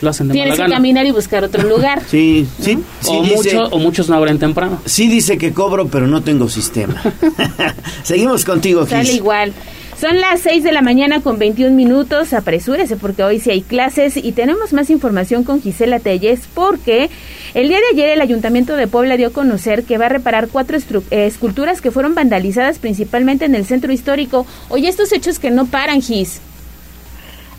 pues, 0.00 0.22
Tienes 0.32 0.58
que 0.58 0.68
caminar 0.68 1.06
y 1.06 1.12
buscar 1.12 1.44
otro 1.44 1.62
lugar. 1.68 2.02
sí, 2.08 2.46
sí. 2.60 2.78
o, 3.04 3.78
muchos 3.78 4.08
no 4.08 4.16
abren 4.16 4.38
temprano. 4.38 4.80
Sí 4.84 5.08
dice 5.08 5.38
que 5.38 5.52
cobro, 5.52 5.88
pero 5.88 6.06
no 6.06 6.22
tengo 6.22 6.48
sistema. 6.48 7.02
Seguimos 8.02 8.44
contigo, 8.44 8.86
Sale 8.86 9.12
igual. 9.12 9.52
Son 9.98 10.20
las 10.20 10.40
6 10.42 10.62
de 10.62 10.72
la 10.72 10.82
mañana 10.82 11.22
con 11.22 11.38
21 11.38 11.74
minutos. 11.74 12.34
Apresúrese 12.34 12.96
porque 12.96 13.22
hoy 13.22 13.40
sí 13.40 13.50
hay 13.50 13.62
clases 13.62 14.18
y 14.18 14.32
tenemos 14.32 14.74
más 14.74 14.90
información 14.90 15.42
con 15.42 15.62
Gisela 15.62 16.00
Telles 16.00 16.40
porque 16.52 17.08
el 17.54 17.68
día 17.68 17.78
de 17.78 17.94
ayer 17.94 18.10
el 18.10 18.20
Ayuntamiento 18.20 18.76
de 18.76 18.88
Puebla 18.88 19.16
dio 19.16 19.28
a 19.28 19.32
conocer 19.32 19.84
que 19.84 19.96
va 19.96 20.06
a 20.06 20.10
reparar 20.10 20.48
cuatro 20.48 20.76
eh, 21.10 21.24
esculturas 21.24 21.80
que 21.80 21.90
fueron 21.90 22.14
vandalizadas 22.14 22.78
principalmente 22.78 23.46
en 23.46 23.54
el 23.54 23.64
centro 23.64 23.90
histórico. 23.90 24.46
Oye, 24.68 24.88
estos 24.88 25.12
hechos 25.12 25.38
que 25.38 25.50
no 25.50 25.64
paran, 25.64 26.02
Gis. 26.02 26.42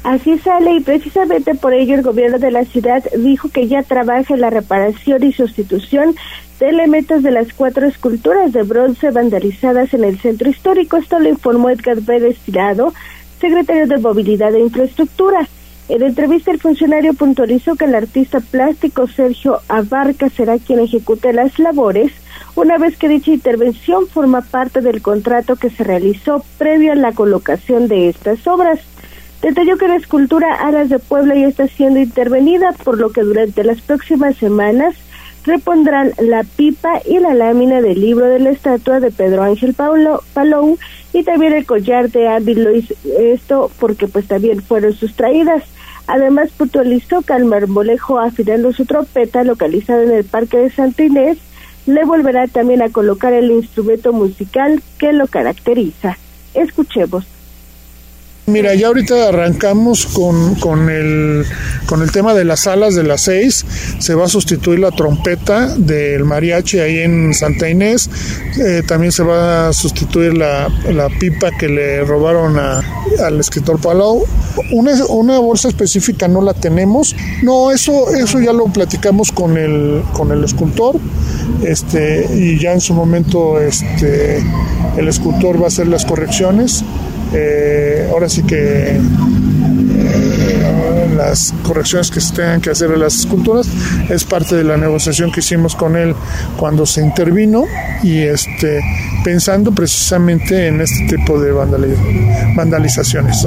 Así 0.03 0.37
sale 0.39 0.75
y 0.75 0.79
precisamente 0.79 1.53
por 1.55 1.73
ello 1.73 1.95
el 1.95 2.01
gobierno 2.01 2.39
de 2.39 2.51
la 2.51 2.63
ciudad 2.65 3.03
dijo 3.17 3.49
que 3.49 3.67
ya 3.67 3.83
trabaja 3.83 4.33
en 4.33 4.41
la 4.41 4.49
reparación 4.49 5.23
y 5.23 5.33
sustitución 5.33 6.15
de 6.59 6.69
elementos 6.69 7.23
de 7.23 7.31
las 7.31 7.53
cuatro 7.53 7.85
esculturas 7.85 8.53
de 8.53 8.63
bronce 8.63 9.11
vandalizadas 9.11 9.93
en 9.93 10.03
el 10.03 10.19
centro 10.19 10.49
histórico. 10.49 10.97
Esto 10.97 11.19
lo 11.19 11.29
informó 11.29 11.69
Edgar 11.69 12.01
Pérez 12.01 12.37
Tirado, 12.39 12.93
secretario 13.39 13.87
de 13.87 13.97
Movilidad 13.97 14.55
e 14.55 14.61
Infraestructura. 14.61 15.47
En 15.89 16.01
entrevista 16.01 16.51
el 16.51 16.59
funcionario 16.59 17.13
puntualizó 17.13 17.75
que 17.75 17.85
el 17.85 17.95
artista 17.95 18.39
plástico 18.39 19.07
Sergio 19.07 19.59
Abarca 19.69 20.29
será 20.29 20.57
quien 20.57 20.79
ejecute 20.79 21.31
las 21.31 21.59
labores, 21.59 22.11
una 22.55 22.77
vez 22.77 22.97
que 22.97 23.07
dicha 23.07 23.31
intervención 23.31 24.07
forma 24.07 24.41
parte 24.41 24.81
del 24.81 25.01
contrato 25.01 25.55
que 25.55 25.69
se 25.69 25.83
realizó 25.83 26.43
previo 26.57 26.91
a 26.91 26.95
la 26.95 27.13
colocación 27.13 27.87
de 27.87 28.09
estas 28.09 28.45
obras. 28.47 28.79
Detalló 29.41 29.77
que 29.77 29.87
la 29.87 29.95
escultura 29.95 30.55
Aras 30.55 30.89
de 30.89 30.99
Puebla 30.99 31.35
ya 31.35 31.47
está 31.47 31.67
siendo 31.67 31.99
intervenida, 31.99 32.73
por 32.83 32.97
lo 32.97 33.11
que 33.11 33.21
durante 33.21 33.63
las 33.63 33.81
próximas 33.81 34.35
semanas 34.37 34.95
repondrán 35.45 36.11
la 36.19 36.43
pipa 36.43 37.01
y 37.05 37.19
la 37.19 37.33
lámina 37.33 37.81
del 37.81 38.01
libro 38.01 38.25
de 38.25 38.39
la 38.39 38.49
estatua 38.49 38.99
de 38.99 39.11
Pedro 39.11 39.43
Ángel 39.43 39.73
Paulo, 39.73 40.21
Palou 40.33 40.77
y 41.13 41.23
también 41.23 41.53
el 41.53 41.65
collar 41.65 42.09
de 42.09 42.27
Andy 42.27 42.55
Luis, 42.55 42.93
esto 43.17 43.71
porque 43.79 44.07
pues 44.07 44.27
también 44.27 44.61
fueron 44.61 44.93
sustraídas. 44.93 45.63
Además 46.07 46.49
puntualizó 46.57 47.21
que 47.21 47.33
al 47.33 47.45
marmolejo 47.45 48.19
afilando 48.19 48.73
su 48.73 48.85
trompeta 48.85 49.43
localizado 49.43 50.03
en 50.03 50.11
el 50.11 50.25
Parque 50.25 50.57
de 50.57 50.69
Santa 50.69 51.03
Inés, 51.03 51.37
le 51.85 52.03
volverá 52.05 52.47
también 52.47 52.81
a 52.81 52.89
colocar 52.89 53.33
el 53.33 53.51
instrumento 53.51 54.11
musical 54.13 54.81
que 54.97 55.13
lo 55.13 55.27
caracteriza. 55.27 56.17
Escuchemos. 56.53 57.36
Mira, 58.49 58.73
ya 58.75 58.87
ahorita 58.87 59.27
arrancamos 59.27 60.05
con, 60.05 60.55
con, 60.55 60.89
el, 60.89 61.45
con 61.85 62.01
el 62.01 62.13
tema 62.13 62.33
de 62.33 62.45
las 62.45 62.65
alas 62.65 62.95
de 62.95 63.03
las 63.03 63.23
seis. 63.23 63.65
Se 63.99 64.15
va 64.15 64.23
a 64.23 64.29
sustituir 64.29 64.79
la 64.79 64.91
trompeta 64.91 65.75
del 65.75 66.23
mariachi 66.23 66.79
ahí 66.79 66.99
en 66.99 67.33
Santa 67.33 67.69
Inés. 67.69 68.09
Eh, 68.57 68.83
también 68.87 69.11
se 69.11 69.23
va 69.23 69.67
a 69.67 69.73
sustituir 69.73 70.33
la, 70.33 70.69
la 70.93 71.09
pipa 71.09 71.51
que 71.59 71.67
le 71.67 72.05
robaron 72.05 72.57
a, 72.57 72.81
al 73.21 73.37
escritor 73.37 73.81
Palau. 73.81 74.23
Una, 74.71 74.93
una, 75.07 75.39
bolsa 75.39 75.67
específica 75.67 76.29
no 76.29 76.41
la 76.41 76.53
tenemos. 76.53 77.17
No, 77.43 77.71
eso, 77.71 78.15
eso 78.15 78.39
ya 78.39 78.53
lo 78.53 78.67
platicamos 78.67 79.33
con 79.33 79.57
el, 79.57 80.03
con 80.13 80.31
el 80.31 80.45
escultor. 80.45 80.95
Este, 81.63 82.25
y 82.33 82.57
ya 82.57 82.71
en 82.71 82.79
su 82.79 82.93
momento 82.93 83.59
este, 83.59 84.41
el 84.95 85.09
escultor 85.09 85.59
va 85.59 85.65
a 85.65 85.67
hacer 85.67 85.87
las 85.87 86.05
correcciones. 86.05 86.85
Eh, 87.33 88.07
ahora 88.09 88.29
sí 88.29 88.43
que 88.43 88.95
eh, 88.95 88.99
las 91.15 91.53
correcciones 91.63 92.11
que 92.11 92.21
se 92.21 92.33
tengan 92.33 92.61
que 92.61 92.69
hacer 92.69 92.91
a 92.91 92.97
las 92.97 93.15
esculturas 93.15 93.67
es 94.09 94.23
parte 94.23 94.55
de 94.55 94.63
la 94.63 94.77
negociación 94.77 95.31
que 95.31 95.41
hicimos 95.41 95.75
con 95.75 95.95
él 95.95 96.15
cuando 96.57 96.85
se 96.85 97.01
intervino 97.01 97.65
y 98.03 98.19
este 98.19 98.79
pensando 99.23 99.71
precisamente 99.71 100.67
en 100.67 100.81
este 100.81 101.17
tipo 101.17 101.39
de 101.39 101.51
vandalizaciones. 102.55 103.45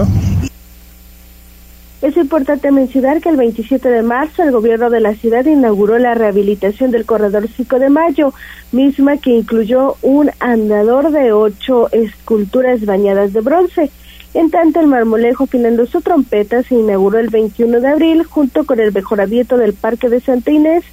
Es 2.02 2.16
importante 2.16 2.70
mencionar 2.70 3.20
que 3.20 3.28
el 3.28 3.36
27 3.36 3.86
de 3.90 4.02
marzo 4.02 4.42
el 4.42 4.52
gobierno 4.52 4.88
de 4.88 5.00
la 5.00 5.14
ciudad 5.14 5.44
inauguró 5.44 5.98
la 5.98 6.14
rehabilitación 6.14 6.90
del 6.90 7.04
corredor 7.04 7.46
5 7.46 7.78
de 7.78 7.90
mayo, 7.90 8.32
misma 8.72 9.18
que 9.18 9.30
incluyó 9.30 9.96
un 10.00 10.30
andador 10.40 11.10
de 11.10 11.32
ocho 11.32 11.92
esculturas 11.92 12.86
bañadas 12.86 13.34
de 13.34 13.42
bronce. 13.42 13.90
En 14.32 14.50
tanto, 14.50 14.80
el 14.80 14.86
marmolejo 14.86 15.46
finando 15.46 15.84
su 15.84 16.00
trompeta 16.00 16.62
se 16.62 16.76
inauguró 16.76 17.18
el 17.18 17.28
21 17.28 17.80
de 17.80 17.88
abril 17.88 18.24
junto 18.24 18.64
con 18.64 18.80
el 18.80 18.92
mejoramiento 18.92 19.58
del 19.58 19.74
Parque 19.74 20.08
de 20.08 20.20
Santa 20.20 20.52
Inés 20.52 20.84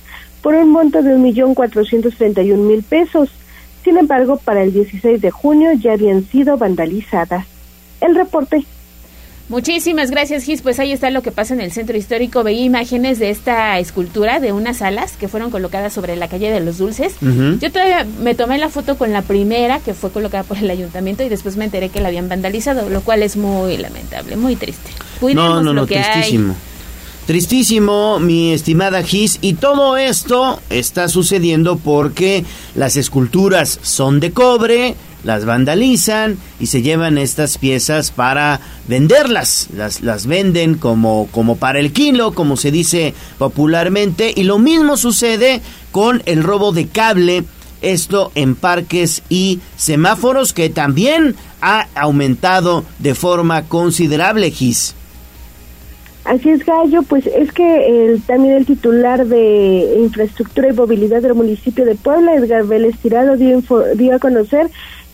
por 0.41 0.55
un 0.55 0.69
monto 0.71 1.03
de 1.03 1.15
un 1.15 1.21
millón 1.21 1.55
cuatrocientos 1.55 2.15
treinta 2.15 2.41
y 2.41 2.51
un 2.51 2.67
mil 2.67 2.83
pesos. 2.83 3.29
Sin 3.81 3.97
embargo, 3.97 4.41
para 4.43 4.61
el 4.61 4.73
16 4.73 5.21
de 5.21 5.31
junio 5.31 5.71
ya 5.71 5.93
habían 5.93 6.25
sido 6.25 6.57
vandalizadas. 6.57 7.45
El 8.01 8.13
reporte 8.13 8.65
Muchísimas 9.50 10.12
gracias, 10.12 10.44
Gis. 10.44 10.62
Pues 10.62 10.77
ahí 10.80 10.92
está 10.92 11.10
lo 11.10 11.22
que 11.22 11.32
pasa 11.32 11.54
en 11.54 11.62
el 11.62 11.72
centro 11.72 11.98
histórico. 11.98 12.44
Veía 12.44 12.63
imágenes 12.63 13.18
de 13.18 13.30
esta 13.30 13.80
escultura 13.80 14.42
de 14.42 14.51
unas 14.51 14.82
alas 14.82 15.16
que 15.16 15.30
fueron 15.30 15.51
colocadas 15.51 15.94
sobre 15.94 16.18
la 16.18 16.27
calle 16.27 16.51
de 16.51 16.60
los 16.60 16.77
Dulces. 16.77 17.13
Yo 17.22 17.72
todavía 17.72 18.06
me 18.22 18.36
tomé 18.36 18.58
la 18.58 18.70
foto 18.70 18.98
con 18.98 19.13
la 19.13 19.22
primera 19.22 19.80
que 19.80 19.94
fue 19.94 20.12
colocada 20.12 20.44
por 20.44 20.58
el 20.58 20.70
ayuntamiento 20.70 21.24
y 21.24 21.30
después 21.30 21.56
me 21.56 21.66
enteré 21.66 21.89
que 21.89 22.01
la 22.01 22.10
habían 22.10 22.27
vandalizado, 22.27 22.89
lo 22.89 23.01
cual 23.01 23.24
es 23.24 23.38
muy 23.38 23.77
lamentable, 23.77 24.36
muy 24.36 24.58
triste. 24.58 24.89
no, 25.22 25.62
no, 25.62 25.74
no, 25.74 25.86
tristísimo. 25.86 26.56
Tristísimo, 27.25 28.20
mi 28.20 28.54
estimada 28.54 29.04
Gis, 29.04 29.39
y 29.42 29.56
todo 29.56 29.98
esto 29.98 30.62
está 30.70 31.10
sucediendo 31.10 31.77
porque 31.77 32.46
las 32.74 32.96
esculturas 32.96 33.80
son 33.82 34.22
de 34.22 34.32
cobre, 34.32 34.96
las 35.27 35.43
vandalizan 35.43 36.38
y 36.57 36.67
se 36.67 36.81
llevan 36.81 37.17
estas 37.17 37.57
piezas 37.57 38.12
para 38.12 38.62
venderlas. 38.88 39.67
Las, 39.75 40.00
las 40.00 40.25
venden 40.25 40.75
como, 40.75 41.27
como 41.31 41.57
para 41.57 41.79
el 41.79 41.91
kilo, 41.91 42.31
como 42.31 42.55
se 42.55 42.72
dice 42.72 43.13
popularmente. 43.38 44.31
Y 44.34 44.43
lo 44.43 44.57
mismo 44.57 44.96
sucede 44.96 45.62
con 45.91 46.24
el 46.25 46.43
robo 46.43 46.72
de 46.72 46.88
cable. 46.88 47.43
Esto 47.81 48.31
en 48.36 48.55
parques 48.55 49.22
y 49.27 49.60
semáforos 49.75 50.53
que 50.53 50.69
también 50.69 51.36
ha 51.62 51.88
aumentado 51.93 52.86
de 53.00 53.13
forma 53.13 53.63
considerable, 53.63 54.50
Gis. 54.50 54.96
Así 56.27 56.50
es, 56.50 56.65
Gallo, 56.65 57.03
pues 57.03 57.25
es 57.25 57.53
que 57.53 58.05
el, 58.05 58.22
también 58.22 58.55
el 58.55 58.65
titular 58.65 59.25
de 59.25 59.96
Infraestructura 60.00 60.69
y 60.69 60.74
Movilidad 60.74 61.22
del 61.22 61.36
municipio 61.36 61.86
de 61.86 61.96
Puebla, 61.96 62.36
Edgar 62.36 62.65
Vélez 62.65 62.98
Tirado, 62.98 63.38
dio, 63.38 63.62
dio 63.96 64.15
a 64.15 64.19
conocer 64.19 64.69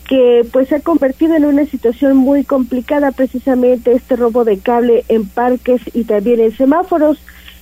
que 0.08 0.46
pues 0.52 0.70
se 0.70 0.76
ha 0.76 0.80
convertido 0.80 1.36
en 1.36 1.46
una 1.46 1.66
situación 1.66 2.18
muy 2.18 2.44
complicada 2.44 3.12
precisamente 3.12 3.94
este 3.94 4.16
robo 4.16 4.44
de 4.44 4.58
cable 4.58 5.06
en 5.08 5.26
parques 5.26 5.82
y 5.94 6.04
también 6.04 6.40
en 6.40 6.56
semáforos. 6.56 7.20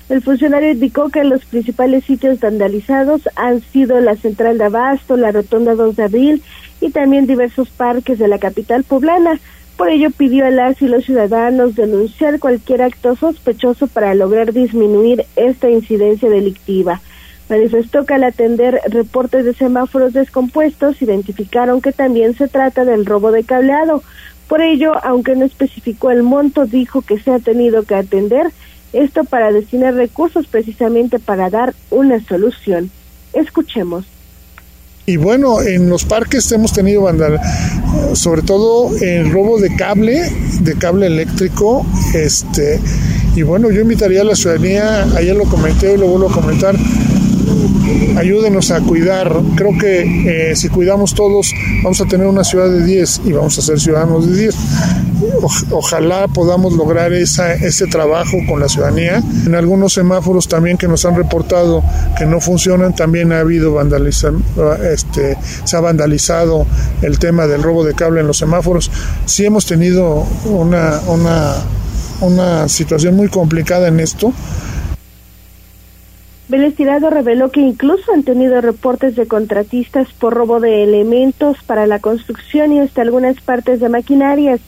El 0.10 0.21
funcionario 0.21 0.71
indicó 0.71 1.10
que 1.10 1.24
los 1.24 1.45
principales 1.45 2.03
sitios 2.03 2.39
vandalizados 2.39 3.29
han 3.36 3.62
sido 3.62 4.00
la 4.01 4.15
central 4.15 4.57
de 4.57 4.65
Abasto, 4.65 5.15
la 5.15 5.31
rotonda 5.31 5.75
2 5.75 5.95
de 5.95 6.03
abril 6.03 6.43
y 6.81 6.89
también 6.89 7.27
diversos 7.27 7.69
parques 7.69 8.19
de 8.19 8.27
la 8.27 8.39
capital 8.39 8.83
poblana. 8.83 9.39
Por 9.77 9.89
ello 9.89 10.12
pidió 10.12 10.45
a 10.45 10.51
las 10.51 10.81
y 10.81 10.88
los 10.88 11.05
ciudadanos 11.05 11.75
denunciar 11.75 12.39
cualquier 12.39 12.81
acto 12.81 13.15
sospechoso 13.15 13.88
para 13.88 14.13
lograr 14.13 14.51
disminuir 14.51 15.25
esta 15.36 15.69
incidencia 15.69 16.29
delictiva. 16.29 17.01
Manifestó 17.51 18.05
que 18.05 18.13
al 18.13 18.24
atender 18.24 18.79
reportes 18.88 19.43
de 19.43 19.53
semáforos 19.53 20.13
descompuestos 20.13 21.01
identificaron 21.01 21.81
que 21.81 21.91
también 21.91 22.34
se 22.34 22.48
trata 22.48 22.86
del 22.86 23.05
robo 23.05 23.34
de 23.34 23.43
cableado. 23.43 24.03
Por 24.48 24.62
ello, 24.62 24.93
aunque 25.03 25.36
no 25.36 25.43
especificó 25.43 26.12
el 26.12 26.24
monto, 26.24 26.65
dijo 26.65 27.01
que 27.01 27.20
se 27.20 27.29
ha 27.29 27.39
tenido 27.39 27.84
que 27.84 27.96
atender 27.96 28.53
esto 28.93 29.25
para 29.25 29.51
destinar 29.51 29.96
recursos 29.96 30.48
precisamente 30.48 31.20
para 31.20 31.50
dar 31.50 31.74
una 31.89 32.24
solución. 32.24 32.89
Escuchemos. 33.34 34.05
Y 35.05 35.17
bueno, 35.17 35.62
en 35.62 35.89
los 35.89 36.05
parques 36.05 36.50
hemos 36.53 36.72
tenido 36.72 37.01
vandal, 37.01 37.38
sobre 38.13 38.43
todo 38.43 38.96
el 39.01 39.29
robo 39.29 39.60
de 39.60 39.75
cable, 39.75 40.22
de 40.62 40.77
cable 40.77 41.08
eléctrico, 41.08 41.86
este, 42.13 42.79
y 43.36 43.41
bueno, 43.41 43.72
yo 43.72 43.81
invitaría 43.81 44.22
a 44.22 44.24
la 44.24 44.36
ciudadanía, 44.36 45.03
ayer 45.17 45.36
lo 45.36 45.46
comenté 45.46 45.96
y 45.96 45.98
lo 45.98 46.08
vuelvo 46.08 46.29
a 46.29 46.34
comentar, 46.34 46.75
ayúdenos 48.18 48.72
a 48.72 48.82
cuidar. 48.82 49.34
Creo 49.56 49.77
que 49.77 50.51
eh, 50.51 50.56
si 50.56 50.70
cuidamos 50.70 51.13
todos, 51.13 51.53
vamos 51.84 52.00
a 52.01 52.06
tener 52.06 52.27
una 52.27 52.44
ciudad 52.44 52.70
de 52.70 52.84
10 52.84 53.22
y 53.25 53.32
vamos 53.34 53.58
a 53.58 53.62
ser 53.62 53.80
ciudadanos 53.80 54.30
de 54.30 54.38
10. 54.38 54.56
ojalá 55.72 56.27
podamos 56.27 56.74
lograr 56.74 57.13
ese 57.13 57.88
trabajo 57.88 58.38
con 58.48 58.60
la 58.60 58.70
ciudadanía. 58.70 59.24
En 59.46 59.56
algunos 59.56 59.94
semáforos 59.94 60.48
también 60.48 60.77
que 60.77 60.88
nos 60.88 61.06
han 61.06 61.15
reportado 61.15 61.84
que 62.18 62.25
no 62.25 62.39
funcionan, 62.39 62.96
también 62.96 63.32
ha 63.32 63.39
habido 63.39 63.74
vandalización, 63.74 64.44
este, 64.91 65.38
se 65.63 65.77
ha 65.77 65.80
vandalizado 65.80 66.65
el 67.01 67.20
tema 67.20 67.48
del 67.48 67.63
robo 67.63 67.84
de 67.84 67.94
cable 67.94 68.22
en 68.22 68.27
los 68.27 68.38
semáforos. 68.38 68.91
Sí 69.25 69.46
hemos 69.46 69.65
tenido 69.65 70.25
una, 70.46 71.00
una, 71.08 71.53
una 72.22 72.68
situación 72.68 73.15
muy 73.15 73.27
complicada 73.27 73.88
en 73.88 74.00
esto 74.00 74.33
Vélez 76.51 76.75
Tirado 76.75 77.09
reveló 77.09 77.50
que 77.50 77.61
incluso 77.61 78.11
han 78.11 78.24
tenido 78.24 78.59
reportes 78.59 79.16
de 79.16 79.25
contratistas 79.25 80.09
por 80.11 80.33
robo 80.33 80.59
de 80.59 80.83
elementos 80.83 81.55
para 81.66 81.87
la 81.87 82.00
construcción 82.00 82.74
y 82.74 82.79
hasta 82.81 83.01
algunas 83.01 83.40
partes 83.40 83.79
de 83.79 83.87
maquinarias. 83.87 84.59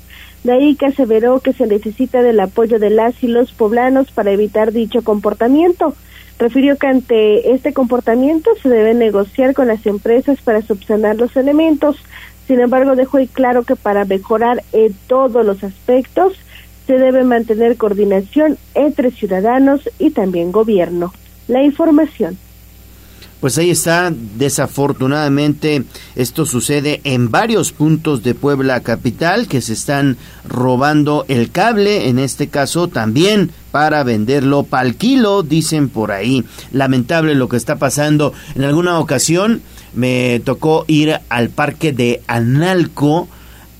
De 0.45 0.53
ahí 0.53 0.75
que 0.75 0.85
aseveró 0.85 1.41
que 1.41 1.51
se 1.51 1.67
necesita 1.67 2.21
del 2.21 2.39
apoyo 2.39 2.79
de 2.79 2.89
las 2.89 3.21
y 3.21 3.27
los 3.27 3.51
poblanos 3.51 4.09
para 4.11 4.31
evitar 4.31 4.71
dicho 4.71 5.01
comportamiento. 5.03 5.93
Refirió 6.39 6.77
que 6.77 6.87
ante 6.87 7.51
este 7.51 7.73
comportamiento 7.73 8.49
se 8.61 8.69
debe 8.69 8.93
negociar 8.93 9.53
con 9.53 9.67
las 9.67 9.85
empresas 9.85 10.39
para 10.39 10.61
subsanar 10.61 11.17
los 11.17 11.35
elementos. 11.35 11.97
Sin 12.47 12.61
embargo, 12.61 12.95
dejó 12.95 13.17
claro 13.33 13.63
que 13.63 13.75
para 13.75 14.05
mejorar 14.05 14.63
en 14.71 14.95
todos 15.07 15.45
los 15.45 15.61
aspectos 15.65 16.39
se 16.87 16.93
debe 16.93 17.25
mantener 17.25 17.75
coordinación 17.75 18.57
entre 18.73 19.11
ciudadanos 19.11 19.89
y 19.99 20.11
también 20.11 20.53
gobierno 20.53 21.11
la 21.47 21.63
información. 21.63 22.37
Pues 23.43 23.57
ahí 23.57 23.71
está, 23.71 24.09
desafortunadamente 24.37 25.83
esto 26.15 26.45
sucede 26.45 27.01
en 27.03 27.29
varios 27.29 27.73
puntos 27.73 28.23
de 28.23 28.35
Puebla 28.35 28.79
capital 28.79 29.49
que 29.49 29.59
se 29.59 29.73
están 29.73 30.15
robando 30.47 31.25
el 31.27 31.51
cable, 31.51 32.07
en 32.07 32.19
este 32.19 32.47
caso 32.47 32.87
también 32.87 33.51
para 33.71 34.03
venderlo 34.03 34.63
pal 34.63 34.95
kilo, 34.95 35.43
dicen 35.43 35.89
por 35.89 36.13
ahí. 36.13 36.45
Lamentable 36.71 37.35
lo 37.35 37.49
que 37.49 37.57
está 37.57 37.75
pasando. 37.75 38.31
En 38.55 38.63
alguna 38.63 38.97
ocasión 38.97 39.61
me 39.93 40.41
tocó 40.45 40.85
ir 40.87 41.19
al 41.27 41.49
parque 41.49 41.91
de 41.91 42.21
Analco 42.27 43.27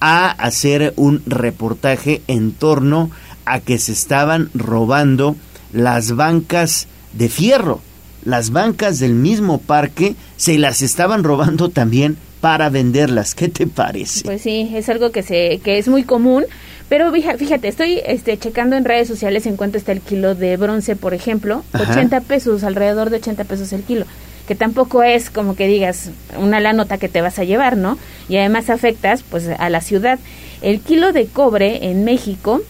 a 0.02 0.30
hacer 0.30 0.94
un 0.98 1.24
reportaje 1.26 2.22
en 2.28 2.52
torno 2.52 3.12
a 3.46 3.62
que 3.62 3.78
se 3.78 3.94
estaban 3.94 4.50
robando 4.54 5.38
las 5.72 6.18
bancas 6.18 6.90
de 7.14 7.30
fierro. 7.30 7.82
Las 8.26 8.52
bancas 8.52 9.00
del 9.00 9.14
mismo 9.14 9.60
parque 9.60 10.16
se 10.38 10.58
las 10.58 10.82
estaban 10.82 11.24
robando 11.24 11.70
también 11.70 12.18
para 12.44 12.70
venderlas. 12.70 13.36
¿Qué 13.36 13.48
te 13.48 13.68
parece? 13.68 14.26
Pues 14.26 14.42
sí, 14.42 14.72
es 14.74 14.90
algo 14.90 15.12
que 15.12 15.24
se 15.24 15.62
que 15.64 15.78
es 15.78 15.88
muy 15.88 16.04
común, 16.04 16.46
pero 16.90 17.12
fíjate, 17.12 17.68
estoy 17.68 18.02
este 18.06 18.38
checando 18.38 18.76
en 18.76 18.86
redes 18.86 19.08
sociales 19.08 19.46
en 19.46 19.56
cuánto 19.56 19.78
está 19.78 19.94
el 19.94 20.02
kilo 20.02 20.36
de 20.36 20.58
bronce, 20.58 20.96
por 20.96 21.14
ejemplo, 21.14 21.64
80 21.74 22.22
pesos, 22.22 22.64
alrededor 22.64 23.10
de 23.10 23.18
80 23.18 23.46
pesos 23.46 23.72
el 23.74 23.84
kilo, 23.84 24.06
que 24.48 24.56
tampoco 24.56 25.04
es 25.04 25.30
como 25.30 25.56
que 25.56 25.68
digas 25.68 26.12
una 26.38 26.60
la 26.60 26.74
nota 26.74 26.98
que 26.98 27.10
te 27.10 27.22
vas 27.22 27.40
a 27.40 27.46
llevar, 27.46 27.78
¿no? 27.78 27.98
Y 28.30 28.38
además 28.38 28.70
afectas 28.70 29.24
pues 29.24 29.48
a 29.48 29.70
la 29.70 29.82
ciudad. 29.82 30.20
El 30.62 30.82
kilo 30.82 31.14
de 31.14 31.28
cobre 31.28 31.90
en 31.90 32.04
México 32.04 32.62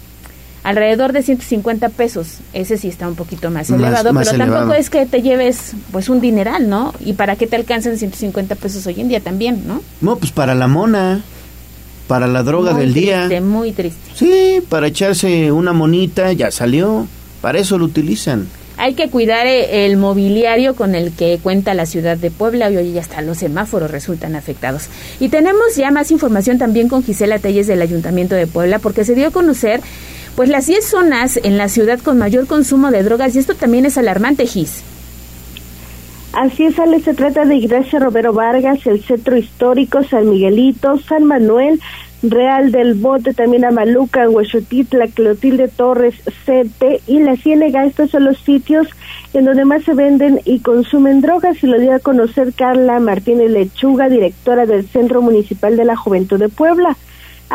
alrededor 0.63 1.11
de 1.11 1.21
150 1.21 1.89
pesos. 1.89 2.37
Ese 2.53 2.77
sí 2.77 2.87
está 2.87 3.07
un 3.07 3.15
poquito 3.15 3.51
más, 3.51 3.69
elevado, 3.69 4.13
pero 4.13 4.37
tampoco 4.37 4.73
es 4.73 4.89
que 4.89 5.05
te 5.05 5.21
lleves 5.21 5.73
pues 5.91 6.09
un 6.09 6.21
dineral, 6.21 6.69
¿no? 6.69 6.93
Y 7.03 7.13
para 7.13 7.35
qué 7.35 7.47
te 7.47 7.55
alcanzan 7.55 7.97
150 7.97 8.55
pesos 8.55 8.85
hoy 8.87 8.99
en 9.01 9.09
día 9.09 9.19
también, 9.19 9.67
¿no? 9.67 9.81
No, 10.01 10.15
pues 10.15 10.31
para 10.31 10.55
la 10.55 10.67
mona, 10.67 11.21
para 12.07 12.27
la 12.27 12.43
droga 12.43 12.73
del 12.73 12.93
día. 12.93 13.27
día. 13.27 13.41
Muy 13.41 13.71
triste. 13.71 13.99
Sí, 14.15 14.61
para 14.69 14.87
echarse 14.87 15.51
una 15.51 15.73
monita, 15.73 16.31
ya 16.31 16.51
salió. 16.51 17.07
Para 17.41 17.59
eso 17.59 17.77
lo 17.77 17.85
utilizan. 17.85 18.47
Hay 18.77 18.95
que 18.95 19.09
cuidar 19.09 19.45
eh, 19.45 19.85
el 19.85 19.97
mobiliario 19.97 20.75
con 20.75 20.95
el 20.95 21.11
que 21.11 21.39
cuenta 21.43 21.73
la 21.73 21.85
ciudad 21.85 22.17
de 22.17 22.31
Puebla 22.31 22.71
y 22.71 22.77
hoy 22.77 22.93
ya 22.93 23.01
hasta 23.01 23.21
los 23.21 23.37
semáforos 23.37 23.91
resultan 23.91 24.35
afectados. 24.35 24.87
Y 25.19 25.29
tenemos 25.29 25.75
ya 25.75 25.91
más 25.91 26.09
información 26.09 26.57
también 26.57 26.87
con 26.87 27.03
Gisela 27.03 27.37
Telles 27.37 27.67
del 27.67 27.81
Ayuntamiento 27.81 28.33
de 28.33 28.47
Puebla 28.47 28.79
porque 28.79 29.05
se 29.05 29.13
dio 29.13 29.27
a 29.27 29.31
conocer 29.31 29.81
pues 30.35 30.49
las 30.49 30.67
10 30.67 30.85
zonas 30.85 31.39
en 31.43 31.57
la 31.57 31.69
ciudad 31.69 31.99
con 31.99 32.17
mayor 32.17 32.47
consumo 32.47 32.91
de 32.91 33.03
drogas 33.03 33.35
y 33.35 33.39
esto 33.39 33.55
también 33.55 33.85
es 33.85 33.97
alarmante, 33.97 34.45
Gis. 34.47 34.83
Así 36.33 36.65
es, 36.65 36.79
Ale, 36.79 36.99
se 36.99 37.13
trata 37.13 37.45
de 37.45 37.55
Iglesia 37.55 37.99
Romero 37.99 38.33
Vargas, 38.33 38.87
el 38.87 39.03
Centro 39.03 39.37
Histórico, 39.37 40.03
San 40.03 40.29
Miguelito, 40.31 40.97
San 40.97 41.25
Manuel, 41.25 41.79
Real 42.23 42.71
del 42.71 42.95
Bote, 42.95 43.35
también 43.35 43.65
Amaluca, 43.65 44.27
Huechotitla, 44.27 45.07
Clotilde 45.09 45.67
Torres, 45.67 46.15
Sete 46.45 47.01
y 47.05 47.19
La 47.19 47.35
Ciénega. 47.35 47.85
Estos 47.85 48.09
son 48.09 48.23
los 48.23 48.39
sitios 48.39 48.87
en 49.33 49.45
donde 49.45 49.65
más 49.65 49.83
se 49.83 49.93
venden 49.93 50.39
y 50.45 50.59
consumen 50.59 51.21
drogas 51.21 51.63
y 51.63 51.67
lo 51.67 51.79
dio 51.79 51.93
a 51.93 51.99
conocer 51.99 52.53
Carla 52.53 52.99
Martínez 52.99 53.51
Lechuga, 53.51 54.09
directora 54.09 54.65
del 54.65 54.87
Centro 54.87 55.21
Municipal 55.21 55.77
de 55.77 55.85
la 55.85 55.95
Juventud 55.95 56.39
de 56.39 56.49
Puebla. 56.49 56.97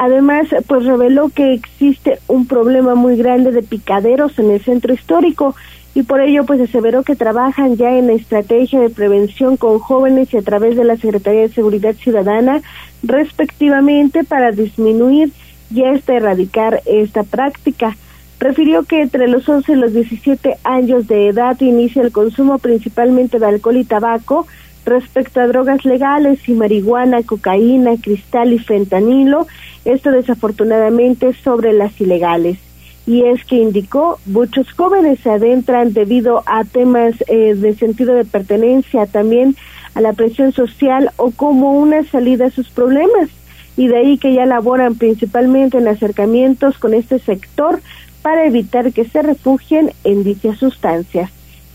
Además, 0.00 0.46
pues 0.68 0.84
reveló 0.84 1.28
que 1.28 1.52
existe 1.54 2.20
un 2.28 2.46
problema 2.46 2.94
muy 2.94 3.16
grande 3.16 3.50
de 3.50 3.64
picaderos 3.64 4.38
en 4.38 4.52
el 4.52 4.62
centro 4.62 4.94
histórico 4.94 5.56
y 5.92 6.04
por 6.04 6.20
ello 6.20 6.44
pues 6.44 6.60
aseveró 6.60 7.02
que 7.02 7.16
trabajan 7.16 7.76
ya 7.76 7.98
en 7.98 8.06
la 8.06 8.12
estrategia 8.12 8.78
de 8.78 8.90
prevención 8.90 9.56
con 9.56 9.80
jóvenes 9.80 10.32
y 10.32 10.36
a 10.36 10.42
través 10.42 10.76
de 10.76 10.84
la 10.84 10.96
Secretaría 10.98 11.40
de 11.40 11.48
Seguridad 11.48 11.96
Ciudadana 11.96 12.62
respectivamente 13.02 14.22
para 14.22 14.52
disminuir 14.52 15.32
y 15.74 15.82
hasta 15.82 16.14
erradicar 16.14 16.80
esta 16.86 17.24
práctica. 17.24 17.96
Refirió 18.38 18.84
que 18.84 19.02
entre 19.02 19.26
los 19.26 19.48
11 19.48 19.72
y 19.72 19.74
los 19.74 19.92
17 19.92 20.58
años 20.62 21.08
de 21.08 21.26
edad 21.26 21.60
inicia 21.60 22.02
el 22.02 22.12
consumo 22.12 22.58
principalmente 22.58 23.40
de 23.40 23.46
alcohol 23.46 23.78
y 23.78 23.84
tabaco, 23.84 24.46
respecto 24.84 25.40
a 25.40 25.46
drogas 25.46 25.84
legales 25.84 26.48
y 26.48 26.52
marihuana, 26.52 27.22
cocaína, 27.22 27.96
cristal 28.00 28.52
y 28.52 28.58
fentanilo, 28.58 29.46
esto 29.84 30.10
desafortunadamente 30.10 31.32
sobre 31.34 31.72
las 31.72 32.00
ilegales. 32.00 32.58
Y 33.06 33.24
es 33.24 33.42
que 33.44 33.56
indicó, 33.56 34.18
muchos 34.26 34.70
jóvenes 34.72 35.20
se 35.20 35.30
adentran 35.30 35.94
debido 35.94 36.42
a 36.44 36.64
temas 36.64 37.14
eh, 37.26 37.54
de 37.54 37.74
sentido 37.74 38.14
de 38.14 38.26
pertenencia, 38.26 39.06
también 39.06 39.56
a 39.94 40.02
la 40.02 40.12
presión 40.12 40.52
social 40.52 41.10
o 41.16 41.30
como 41.30 41.78
una 41.78 42.04
salida 42.04 42.46
a 42.46 42.50
sus 42.50 42.68
problemas. 42.68 43.30
Y 43.78 43.88
de 43.88 43.96
ahí 43.96 44.18
que 44.18 44.34
ya 44.34 44.44
laboran 44.44 44.96
principalmente 44.96 45.78
en 45.78 45.88
acercamientos 45.88 46.78
con 46.78 46.92
este 46.92 47.18
sector 47.18 47.80
para 48.20 48.44
evitar 48.44 48.92
que 48.92 49.04
se 49.06 49.22
refugien 49.22 49.92
en 50.04 50.24
dichas 50.24 50.58
sustancias. 50.58 51.30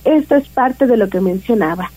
Esto 0.05 0.35
es 0.35 0.47
parte 0.49 0.85
de 0.85 0.97
lo 0.97 1.09
que 1.09 1.21
mencionaba. 1.21 1.89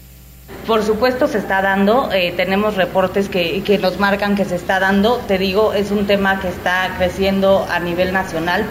Por 0.66 0.82
supuesto 0.82 1.28
se 1.28 1.38
está 1.38 1.62
dando, 1.62 2.10
eh, 2.12 2.32
tenemos 2.36 2.74
reportes 2.76 3.28
que, 3.28 3.62
que 3.62 3.78
nos 3.78 4.00
marcan 4.00 4.34
que 4.34 4.44
se 4.44 4.56
está 4.56 4.80
dando, 4.80 5.18
te 5.28 5.38
digo, 5.38 5.72
es 5.72 5.90
un 5.90 6.06
tema 6.06 6.40
que 6.40 6.48
está 6.48 6.94
creciendo 6.98 7.66
a 7.70 7.78
nivel 7.78 8.12
nacional, 8.12 8.64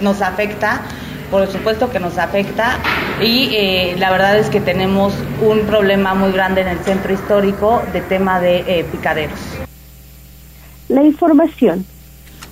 nos 0.00 0.22
afecta, 0.22 0.82
por 1.30 1.50
supuesto 1.50 1.90
que 1.90 2.00
nos 2.00 2.18
afecta 2.18 2.78
y 3.22 3.50
eh, 3.52 3.96
la 3.98 4.10
verdad 4.10 4.38
es 4.38 4.48
que 4.48 4.60
tenemos 4.60 5.12
un 5.40 5.60
problema 5.60 6.14
muy 6.14 6.32
grande 6.32 6.62
en 6.62 6.68
el 6.68 6.78
centro 6.80 7.12
histórico 7.12 7.82
de 7.92 8.00
tema 8.00 8.40
de 8.40 8.64
eh, 8.66 8.84
picaderos. 8.90 9.38
La 10.88 11.04
información. 11.04 11.86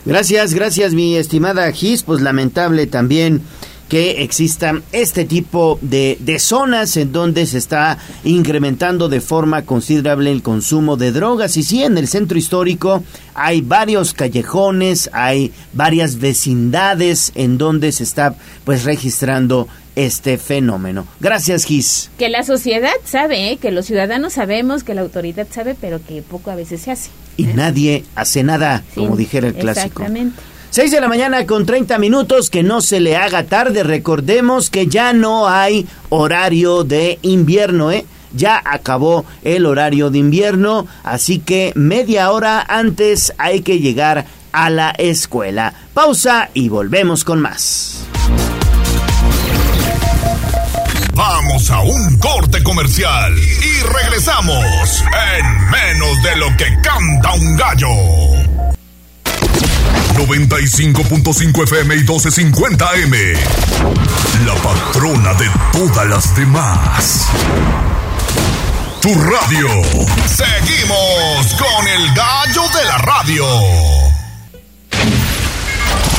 Gracias, 0.04 0.54
gracias 0.54 0.94
mi 0.94 1.16
estimada 1.16 1.70
Gis, 1.72 2.04
pues 2.04 2.20
lamentable 2.20 2.86
también 2.86 3.42
que 3.88 4.22
exista 4.22 4.80
este 4.92 5.24
tipo 5.24 5.78
de, 5.80 6.18
de, 6.20 6.38
zonas 6.38 6.96
en 6.96 7.12
donde 7.12 7.46
se 7.46 7.58
está 7.58 7.98
incrementando 8.22 9.08
de 9.08 9.20
forma 9.20 9.62
considerable 9.62 10.30
el 10.30 10.42
consumo 10.42 10.96
de 10.96 11.12
drogas. 11.12 11.56
Y 11.56 11.62
sí, 11.62 11.82
en 11.82 11.96
el 11.96 12.06
centro 12.08 12.38
histórico 12.38 13.02
hay 13.34 13.60
varios 13.60 14.12
callejones, 14.12 15.08
hay 15.12 15.52
varias 15.72 16.18
vecindades 16.18 17.32
en 17.34 17.56
donde 17.56 17.92
se 17.92 18.04
está 18.04 18.34
pues 18.64 18.84
registrando 18.84 19.68
este 19.96 20.38
fenómeno. 20.38 21.06
Gracias, 21.18 21.64
Gis. 21.64 22.10
Que 22.18 22.28
la 22.28 22.44
sociedad 22.44 22.92
sabe, 23.04 23.50
¿eh? 23.50 23.56
que 23.56 23.72
los 23.72 23.86
ciudadanos 23.86 24.34
sabemos, 24.34 24.84
que 24.84 24.94
la 24.94 25.00
autoridad 25.00 25.48
sabe, 25.50 25.74
pero 25.80 26.00
que 26.04 26.22
poco 26.22 26.50
a 26.50 26.54
veces 26.54 26.82
se 26.82 26.92
hace. 26.92 27.10
Y 27.36 27.46
¿eh? 27.46 27.52
nadie 27.54 28.04
hace 28.14 28.44
nada, 28.44 28.84
como 28.94 29.16
dijera 29.16 29.48
el 29.48 29.54
clásico. 29.54 30.02
Exactamente. 30.02 30.40
6 30.70 30.90
de 30.90 31.00
la 31.00 31.08
mañana 31.08 31.46
con 31.46 31.64
30 31.64 31.98
minutos, 31.98 32.50
que 32.50 32.62
no 32.62 32.82
se 32.82 33.00
le 33.00 33.16
haga 33.16 33.44
tarde. 33.44 33.82
Recordemos 33.82 34.68
que 34.68 34.86
ya 34.86 35.12
no 35.14 35.48
hay 35.48 35.86
horario 36.10 36.84
de 36.84 37.18
invierno, 37.22 37.90
¿eh? 37.90 38.04
Ya 38.34 38.60
acabó 38.62 39.24
el 39.42 39.64
horario 39.64 40.10
de 40.10 40.18
invierno, 40.18 40.86
así 41.02 41.38
que 41.38 41.72
media 41.74 42.30
hora 42.30 42.64
antes 42.68 43.32
hay 43.38 43.62
que 43.62 43.78
llegar 43.78 44.26
a 44.52 44.68
la 44.68 44.90
escuela. 44.90 45.72
Pausa 45.94 46.50
y 46.52 46.68
volvemos 46.68 47.24
con 47.24 47.40
más. 47.40 48.04
Vamos 51.14 51.70
a 51.70 51.80
un 51.80 52.18
corte 52.18 52.62
comercial 52.62 53.34
y 53.36 53.82
regresamos 53.82 55.02
en 55.34 55.70
menos 55.70 56.22
de 56.22 56.36
lo 56.36 56.56
que 56.56 56.66
canta 56.82 57.32
un 57.32 57.56
gallo. 57.56 58.37
95.5 60.18 61.62
FM 61.62 61.94
y 61.94 61.98
1250 61.98 62.94
M. 63.04 63.16
La 64.44 64.54
patrona 64.56 65.32
de 65.34 65.48
todas 65.72 66.06
las 66.08 66.34
demás. 66.34 67.28
Tu 69.00 69.14
radio. 69.14 69.68
Seguimos 70.26 71.54
con 71.54 71.86
el 71.86 72.12
gallo 72.14 72.62
de 72.62 72.84
la 72.84 72.98
radio. 72.98 73.44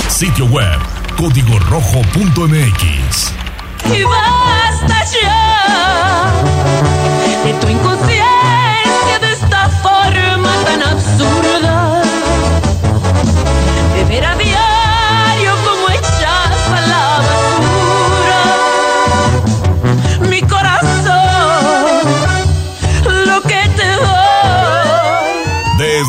Sitio 0.07 0.45
web 0.45 0.79
código 1.17 1.59
rojo.mx. 1.59 3.33
Y 3.93 4.03
basta 4.03 5.03
ya 5.21 6.31
de 7.43 7.53
tu 7.53 7.67
inconsciencia 7.67 8.18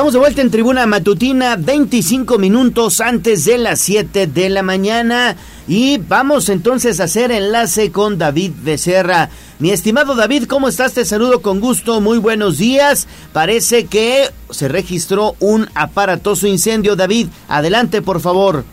Estamos 0.00 0.14
de 0.14 0.18
vuelta 0.18 0.40
en 0.40 0.50
tribuna 0.50 0.86
matutina, 0.86 1.56
25 1.56 2.38
minutos 2.38 3.02
antes 3.02 3.44
de 3.44 3.58
las 3.58 3.82
7 3.82 4.28
de 4.28 4.48
la 4.48 4.62
mañana. 4.62 5.36
Y 5.68 5.98
vamos 5.98 6.48
entonces 6.48 7.00
a 7.00 7.04
hacer 7.04 7.30
enlace 7.30 7.92
con 7.92 8.16
David 8.16 8.52
Becerra. 8.62 9.28
Mi 9.58 9.72
estimado 9.72 10.14
David, 10.14 10.44
¿cómo 10.44 10.68
estás? 10.68 10.94
Te 10.94 11.04
saludo 11.04 11.42
con 11.42 11.60
gusto, 11.60 12.00
muy 12.00 12.16
buenos 12.16 12.56
días. 12.56 13.08
Parece 13.34 13.88
que 13.88 14.30
se 14.48 14.68
registró 14.68 15.34
un 15.38 15.68
aparatoso 15.74 16.46
incendio. 16.46 16.96
David, 16.96 17.26
adelante 17.46 18.00
por 18.00 18.20
favor. 18.20 18.64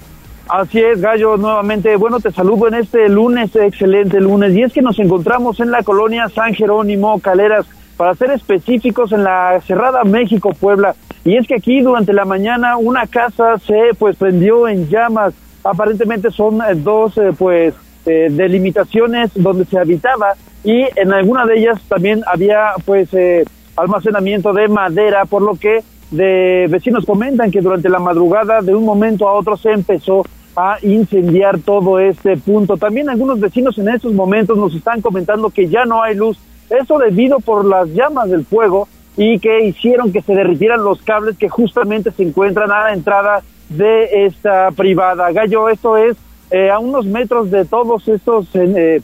Así 0.48 0.80
es, 0.80 1.02
Gallo, 1.02 1.36
nuevamente, 1.36 1.94
bueno, 1.98 2.22
te 2.22 2.32
saludo 2.32 2.70
en 2.70 2.76
este 2.76 3.10
lunes, 3.10 3.54
excelente 3.54 4.22
lunes, 4.22 4.56
y 4.56 4.62
es 4.62 4.72
que 4.72 4.82
nos 4.82 4.98
encontramos 4.98 5.60
en 5.60 5.72
la 5.72 5.84
colonia 5.84 6.30
San 6.30 6.54
Jerónimo, 6.54 7.20
Caleras, 7.20 7.66
para 7.98 8.16
ser 8.16 8.32
específicos, 8.32 9.12
en 9.12 9.24
la 9.24 9.60
Cerrada 9.66 10.04
México, 10.04 10.52
Puebla, 10.58 10.96
y 11.26 11.36
es 11.36 11.48
que 11.48 11.56
aquí 11.56 11.82
durante 11.82 12.14
la 12.14 12.24
mañana 12.24 12.78
una 12.78 13.08
casa 13.08 13.58
se 13.58 13.90
pues 13.98 14.16
prendió 14.16 14.68
en 14.68 14.88
llamas, 14.88 15.34
aparentemente 15.64 16.32
son 16.32 16.62
eh, 16.62 16.76
dos 16.76 17.18
eh, 17.18 17.34
pues 17.38 17.74
eh, 18.06 18.30
delimitaciones 18.32 19.32
donde 19.36 19.66
se 19.66 19.78
habitaba. 19.78 20.36
Y 20.64 20.86
en 20.96 21.12
alguna 21.12 21.46
de 21.46 21.60
ellas 21.60 21.82
también 21.90 22.24
había 22.26 22.72
pues 22.86 23.14
eh, 23.14 23.44
almacenamiento 23.76 24.54
de 24.54 24.70
madera, 24.70 25.26
por 25.26 25.42
lo 25.42 25.56
que 25.56 25.84
de 26.12 26.68
vecinos 26.70 27.06
comentan 27.06 27.52
que 27.52 27.60
durante 27.60 27.90
la 27.90 28.00
madrugada 28.00 28.62
de 28.62 28.74
un 28.74 28.86
momento 28.86 29.28
a 29.28 29.34
otro 29.34 29.58
se 29.58 29.72
empezó 29.72 30.24
a 30.56 30.78
incendiar 30.82 31.60
todo 31.60 32.00
este 32.00 32.38
punto. 32.38 32.78
También 32.78 33.10
algunos 33.10 33.40
vecinos 33.40 33.78
en 33.78 33.90
estos 33.90 34.14
momentos 34.14 34.58
nos 34.58 34.74
están 34.74 35.02
comentando 35.02 35.50
que 35.50 35.68
ya 35.68 35.86
no 35.86 36.02
hay 36.02 36.16
luz, 36.16 36.40
eso 36.70 36.98
debido 37.00 37.40
por 37.40 37.66
las 37.66 37.88
llamas 37.90 38.30
del 38.30 38.46
fuego 38.46 38.88
y 39.16 39.40
que 39.40 39.66
hicieron 39.66 40.12
que 40.12 40.22
se 40.22 40.36
derritieran 40.36 40.84
los 40.84 41.02
cables 41.02 41.38
que 41.38 41.50
justamente 41.50 42.12
se 42.12 42.24
encuentran 42.24 42.72
a 42.72 42.84
la 42.84 42.94
entrada 42.94 43.42
de 43.70 44.26
esta 44.26 44.70
privada. 44.72 45.32
Gallo, 45.32 45.70
esto 45.70 45.98
es 45.98 46.16
eh, 46.52 46.70
a 46.70 46.80
unos 46.80 47.06
metros 47.06 47.52
de 47.52 47.66
todos 47.66 48.08
estos 48.08 48.48
eh, 48.54 49.02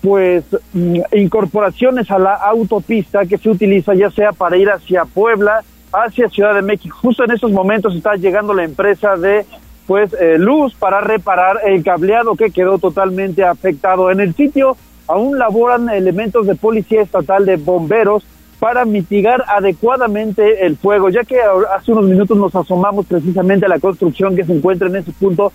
pues 0.00 0.44
mm, 0.72 1.00
incorporaciones 1.12 2.10
a 2.10 2.18
la 2.18 2.34
autopista 2.34 3.26
que 3.26 3.38
se 3.38 3.50
utiliza 3.50 3.94
ya 3.94 4.10
sea 4.10 4.32
para 4.32 4.56
ir 4.56 4.70
hacia 4.70 5.04
Puebla, 5.04 5.62
hacia 5.92 6.28
Ciudad 6.28 6.54
de 6.54 6.62
México. 6.62 6.96
Justo 7.02 7.24
en 7.24 7.32
estos 7.32 7.50
momentos 7.50 7.94
está 7.94 8.14
llegando 8.14 8.54
la 8.54 8.64
empresa 8.64 9.16
de 9.16 9.44
pues 9.86 10.14
eh, 10.14 10.38
luz 10.38 10.74
para 10.74 11.00
reparar 11.00 11.58
el 11.66 11.82
cableado 11.82 12.36
que 12.36 12.50
quedó 12.50 12.78
totalmente 12.78 13.42
afectado. 13.42 14.10
En 14.10 14.20
el 14.20 14.34
sitio 14.34 14.76
aún 15.10 15.38
laboran 15.38 15.88
elementos 15.88 16.46
de 16.46 16.54
policía 16.54 17.02
estatal 17.02 17.44
de 17.44 17.56
bomberos 17.56 18.24
para 18.60 18.84
mitigar 18.84 19.42
adecuadamente 19.48 20.66
el 20.66 20.76
fuego, 20.76 21.08
ya 21.08 21.24
que 21.24 21.38
hace 21.74 21.92
unos 21.92 22.04
minutos 22.04 22.36
nos 22.36 22.54
asomamos 22.54 23.06
precisamente 23.06 23.66
a 23.66 23.70
la 23.70 23.80
construcción 23.80 24.36
que 24.36 24.44
se 24.44 24.52
encuentra 24.52 24.88
en 24.88 24.96
ese 24.96 25.12
punto, 25.12 25.50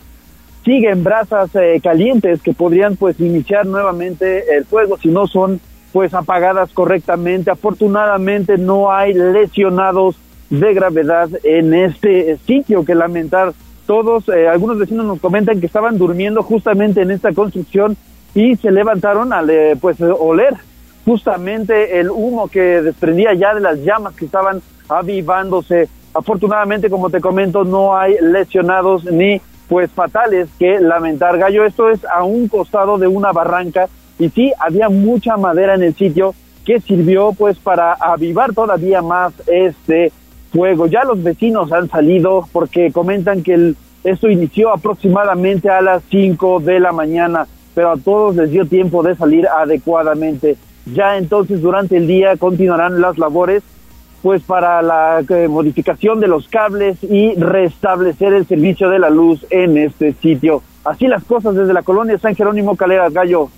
siguen 0.65 1.04
brasas 1.04 1.52
eh, 1.56 1.80
calientes 1.82 2.41
que 2.41 2.54
podrían 2.54 2.96
pues 2.96 3.20
iniciar 3.20 3.68
nuevamente 3.68 4.56
el 4.58 4.65
fuego 4.65 4.98
si 4.98 5.10
no 5.10 5.28
son 5.28 5.62
pues 5.94 6.13
apagadas 6.13 6.72
correctamente. 6.74 7.52
Afortunadamente 7.52 8.58
no 8.58 8.91
hay 8.91 9.13
lesionados 9.13 10.18
de 10.50 10.74
gravedad 10.74 11.30
en 11.44 11.74
este 11.74 12.38
sitio 12.48 12.84
que 12.84 12.96
lamentar. 12.96 13.54
Todos, 13.86 14.28
eh, 14.30 14.48
algunos 14.48 14.80
vecinos 14.80 15.06
nos 15.06 15.20
comentan 15.20 15.60
que 15.60 15.68
estaban 15.68 16.00
durmiendo 16.00 16.41
justamente 16.41 17.04
en 17.04 17.12
esta 17.12 17.32
construcción 17.34 17.96
y 18.36 18.56
se 18.58 18.69
levantaron 18.69 19.34
al 19.34 19.50
eh, 19.50 19.76
pues 19.80 20.00
oler 20.02 20.56
justamente 21.06 22.00
el 22.00 22.10
humo 22.10 22.48
que 22.48 22.82
desprendía 22.82 23.34
ya 23.34 23.56
de 23.56 23.62
las 23.62 23.80
llamas 23.80 24.15
que 24.15 24.26
estaban 24.26 24.62
avivándose. 24.89 25.88
Afortunadamente, 26.13 26.89
como 26.89 27.10
te 27.10 27.21
comento, 27.21 27.63
no 27.63 27.98
hay 27.98 28.15
lesionados 28.21 29.06
ni 29.06 29.41
pues 29.67 29.91
fatales 29.91 30.50
que 30.60 30.80
lamentar. 30.80 31.38
Gallo, 31.38 31.65
esto 31.65 31.89
es 31.89 32.04
a 32.06 32.24
un 32.24 32.48
costado 32.48 32.98
de 32.98 33.08
una 33.08 33.32
barranca 33.32 33.88
y 34.19 34.30
sí, 34.30 34.52
había 34.60 34.89
mucha 34.89 35.38
madera 35.38 35.76
en 35.76 35.84
el 35.84 35.95
sitio 35.95 36.34
que 36.65 36.82
sirvió 36.82 37.34
pues 37.34 37.58
para 37.60 37.93
avivar 37.93 38.54
todavía 38.54 39.02
más 39.02 39.34
este 39.48 40.12
fuego. 40.52 40.88
Ya 40.88 41.04
los 41.04 41.21
vecinos 41.21 41.71
han 41.71 41.89
salido 41.89 42.48
porque 42.52 42.91
comentan 42.91 43.43
que 43.43 43.54
el, 43.54 43.78
esto 44.04 44.30
inició 44.30 44.71
aproximadamente 44.74 45.69
a 45.69 45.82
las 45.82 46.04
5 46.10 46.62
de 46.62 46.80
la 46.80 46.91
mañana, 46.91 47.48
pero 47.75 47.91
a 47.91 47.97
todos 47.97 48.35
les 48.35 48.49
dio 48.49 48.65
tiempo 48.65 49.03
de 49.03 49.15
salir 49.15 49.47
adecuadamente. 49.47 50.57
Ya 50.85 51.17
entonces 51.17 51.61
durante 51.61 51.97
el 51.97 52.07
día 52.07 52.38
continuarán 52.38 53.01
las 53.01 53.17
labores 53.17 53.61
pues 54.23 54.41
para 54.41 54.81
la 54.81 55.23
eh, 55.29 55.47
modificación 55.47 56.19
de 56.19 56.27
los 56.27 56.47
cables 56.47 56.97
y 57.03 57.35
restablecer 57.35 58.33
el 58.33 58.47
servicio 58.47 58.89
de 58.89 58.97
la 58.97 59.11
luz 59.11 59.45
en 59.51 59.77
este 59.77 60.13
sitio. 60.13 60.63
Así 60.83 61.05
las 61.07 61.23
cosas 61.23 61.53
desde 61.53 61.73
la 61.73 61.83
colonia 61.83 62.17
San 62.17 62.35
Jerónimo 62.35 62.75
Caleras 62.75 63.13
Gallo. 63.13 63.49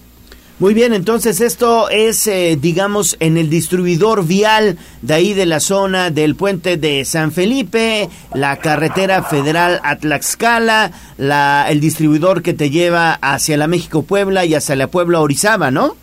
Muy 0.59 0.73
bien, 0.73 0.91
entonces 0.93 1.39
esto 1.39 1.87
es, 1.89 2.25
eh, 2.25 2.57
digamos, 2.59 3.15
en 3.19 3.37
el 3.37 3.47
distribuidor 3.47 4.25
vial 4.25 4.79
de 5.03 5.13
ahí 5.13 5.33
de 5.35 5.45
la 5.45 5.59
zona 5.59 6.09
del 6.09 6.35
puente 6.35 6.77
de 6.77 7.05
San 7.05 7.31
Felipe, 7.31 8.09
la 8.33 8.57
carretera 8.57 9.21
federal 9.21 9.79
a 9.83 9.97
Tlaxcala, 9.97 10.91
la, 11.19 11.67
el 11.69 11.79
distribuidor 11.79 12.41
que 12.41 12.55
te 12.55 12.71
lleva 12.71 13.19
hacia 13.21 13.55
la 13.55 13.67
México-Puebla 13.67 14.45
y 14.45 14.55
hacia 14.55 14.75
la 14.75 14.87
Puebla-Orizaba, 14.87 15.69
¿no? 15.69 15.95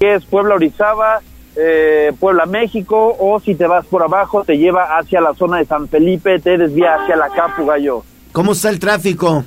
Es 0.00 0.24
Puebla-Orizaba, 0.24 1.20
eh, 1.54 2.12
Puebla, 2.18 2.44
México, 2.46 3.16
o 3.20 3.38
si 3.38 3.54
te 3.54 3.68
vas 3.68 3.86
por 3.86 4.02
abajo, 4.02 4.42
te 4.42 4.58
lleva 4.58 4.98
hacia 4.98 5.20
la 5.20 5.32
zona 5.34 5.58
de 5.58 5.64
San 5.64 5.86
Felipe, 5.86 6.40
te 6.40 6.58
desvía 6.58 6.96
hacia 6.96 7.14
la 7.14 7.28
Capu 7.28 7.64
Gallo. 7.66 8.02
¿Cómo 8.32 8.50
está 8.50 8.68
el 8.68 8.80
tráfico? 8.80 9.44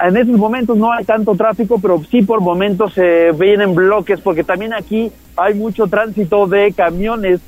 En 0.00 0.16
esos 0.16 0.36
momentos 0.36 0.76
no 0.76 0.92
hay 0.92 1.04
tanto 1.04 1.34
tráfico, 1.34 1.78
pero 1.80 2.02
sí 2.10 2.22
por 2.22 2.40
momentos 2.40 2.94
se 2.94 3.32
vienen 3.32 3.74
bloques, 3.74 4.20
porque 4.20 4.44
también 4.44 4.72
aquí 4.72 5.10
hay 5.36 5.54
mucho 5.54 5.86
tránsito 5.86 6.46
de 6.46 6.72
camiones 6.72 7.40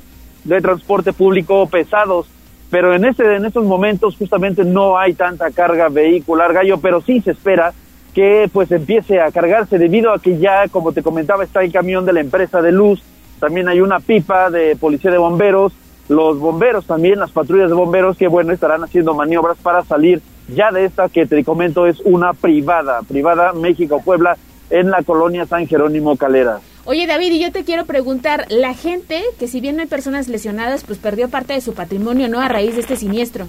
de 0.43 0.61
transporte 0.61 1.13
público 1.13 1.67
pesados, 1.67 2.27
pero 2.69 2.93
en 2.93 3.05
este 3.05 3.35
en 3.35 3.45
estos 3.45 3.65
momentos 3.65 4.15
justamente 4.17 4.63
no 4.63 4.97
hay 4.97 5.13
tanta 5.13 5.51
carga 5.51 5.89
vehicular, 5.89 6.53
gallo, 6.53 6.79
pero 6.79 7.01
sí 7.01 7.21
se 7.21 7.31
espera 7.31 7.73
que 8.13 8.49
pues 8.51 8.71
empiece 8.71 9.21
a 9.21 9.31
cargarse 9.31 9.77
debido 9.77 10.11
a 10.11 10.19
que 10.19 10.37
ya, 10.37 10.67
como 10.67 10.91
te 10.91 11.03
comentaba, 11.03 11.43
está 11.43 11.63
el 11.63 11.71
camión 11.71 12.05
de 12.05 12.13
la 12.13 12.19
empresa 12.19 12.61
de 12.61 12.71
luz 12.71 13.01
también 13.41 13.67
hay 13.67 13.81
una 13.81 13.99
pipa 13.99 14.51
de 14.51 14.75
policía 14.75 15.09
de 15.09 15.17
bomberos, 15.17 15.73
los 16.07 16.37
bomberos 16.37 16.85
también, 16.85 17.19
las 17.19 17.31
patrullas 17.31 17.69
de 17.69 17.75
bomberos 17.75 18.15
que 18.15 18.27
bueno, 18.27 18.53
estarán 18.53 18.83
haciendo 18.83 19.15
maniobras 19.15 19.57
para 19.57 19.83
salir 19.83 20.21
ya 20.47 20.71
de 20.71 20.85
esta 20.85 21.09
que 21.09 21.25
te 21.25 21.43
comento 21.43 21.87
es 21.87 21.99
una 22.01 22.33
privada, 22.33 23.01
privada 23.03 23.53
México-Puebla 23.53 24.37
en 24.69 24.89
la 24.89 25.03
colonia 25.03 25.45
San 25.45 25.67
Jerónimo 25.67 26.15
Calera. 26.17 26.59
Oye 26.85 27.05
David, 27.05 27.33
y 27.33 27.39
yo 27.39 27.51
te 27.51 27.63
quiero 27.63 27.85
preguntar, 27.85 28.45
la 28.49 28.73
gente, 28.73 29.21
que 29.37 29.47
si 29.47 29.61
bien 29.61 29.75
no 29.75 29.83
hay 29.83 29.87
personas 29.87 30.27
lesionadas, 30.27 30.83
pues 30.83 30.97
perdió 30.97 31.29
parte 31.29 31.53
de 31.53 31.61
su 31.61 31.73
patrimonio, 31.73 32.27
¿no? 32.27 32.39
A 32.39 32.47
raíz 32.47 32.73
de 32.75 32.81
este 32.81 32.95
siniestro. 32.95 33.45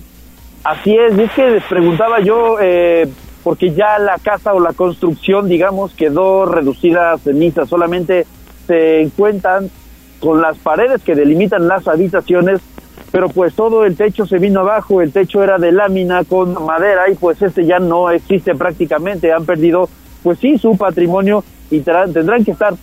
Así 0.65 0.95
es, 0.95 1.19
es 1.19 1.33
que 1.33 1.51
les 1.51 1.65
preguntaba 1.65 2.21
yo, 2.21 2.59
eh, 2.61 3.09
porque 3.43 3.73
ya 3.73 3.99
la 3.99 4.19
casa 4.19 4.53
o 4.53 4.61
la 4.61 4.75
construcción, 4.75 5.49
digamos, 5.49 5.95
quedó 5.95 6.45
reducida 6.45 7.13
a 7.13 7.19
ceniza, 7.19 7.67
solamente 7.67 8.27
se 8.67 9.01
encuentran 9.01 9.71
con 10.21 10.41
las 10.41 10.57
paredes 10.59 11.03
que 11.03 11.17
delimitan 11.17 11.67
las 11.67 11.89
habitaciones, 11.89 12.61
pero 13.13 13.29
pues 13.29 13.55
todo 13.55 13.85
el 13.85 13.95
techo 13.95 14.27
se 14.27 14.39
vino 14.39 14.61
abajo, 14.61 15.03
el 15.03 15.13
techo 15.13 15.45
era 15.45 15.59
de 15.59 15.71
lámina 15.71 16.25
con 16.25 16.65
madera 16.65 17.11
y 17.11 17.15
pues 17.15 17.41
este 17.43 17.67
ya 17.67 17.79
no 17.79 18.11
existe 18.11 18.55
prácticamente, 18.55 19.33
han 19.33 19.45
perdido 19.45 19.89
pues 20.23 20.39
sí 20.39 20.57
su 20.57 20.77
patrimonio 20.79 21.45
y 21.71 21.81
tendrán 21.81 22.45
que 22.45 22.53
estar 22.53 22.75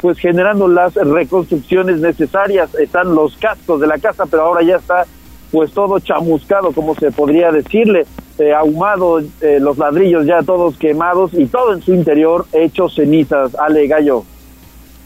pues 0.00 0.18
generando 0.18 0.68
las 0.68 0.94
reconstrucciones 0.94 2.00
necesarias, 2.00 2.72
están 2.74 3.14
los 3.14 3.36
cascos 3.38 3.80
de 3.80 3.86
la 3.86 3.98
casa, 3.98 4.26
pero 4.26 4.42
ahora 4.42 4.62
ya 4.62 4.76
está 4.76 5.06
pues 5.50 5.72
todo 5.72 5.98
chamuscado, 5.98 6.72
como 6.72 6.94
se 6.94 7.10
podría 7.10 7.50
decirle, 7.50 8.04
eh, 8.38 8.52
ahumado, 8.52 9.20
eh, 9.40 9.58
los 9.58 9.78
ladrillos 9.78 10.26
ya 10.26 10.42
todos 10.42 10.76
quemados 10.76 11.32
y 11.32 11.46
todo 11.46 11.72
en 11.72 11.80
su 11.80 11.94
interior 11.94 12.46
hecho 12.52 12.88
cenizas, 12.90 13.54
Ale 13.54 13.86
Gallo. 13.86 14.24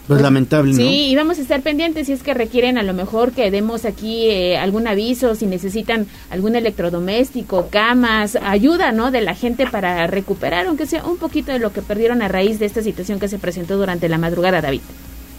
Pues 0.07 0.21
lamentable, 0.21 0.71
¿no? 0.71 0.77
Sí, 0.77 1.07
y 1.09 1.15
vamos 1.15 1.39
a 1.39 1.41
estar 1.41 1.61
pendientes 1.61 2.07
si 2.07 2.13
es 2.13 2.23
que 2.23 2.33
requieren 2.33 2.77
a 2.77 2.83
lo 2.83 2.93
mejor 2.93 3.31
que 3.31 3.49
demos 3.51 3.85
aquí 3.85 4.25
eh, 4.29 4.57
algún 4.57 4.85
aviso, 4.85 5.33
si 5.33 5.45
necesitan 5.45 6.07
algún 6.29 6.57
electrodoméstico, 6.57 7.67
camas, 7.69 8.35
ayuda, 8.35 8.91
¿no? 8.91 9.11
De 9.11 9.21
la 9.21 9.33
gente 9.33 9.65
para 9.65 10.05
recuperar, 10.07 10.67
aunque 10.67 10.87
sea 10.87 11.05
un 11.05 11.17
poquito 11.17 11.53
de 11.53 11.59
lo 11.59 11.71
que 11.71 11.81
perdieron 11.81 12.21
a 12.21 12.27
raíz 12.27 12.59
de 12.59 12.65
esta 12.65 12.81
situación 12.81 13.17
que 13.17 13.29
se 13.29 13.39
presentó 13.39 13.77
durante 13.77 14.09
la 14.09 14.17
madrugada, 14.17 14.59
David. 14.59 14.81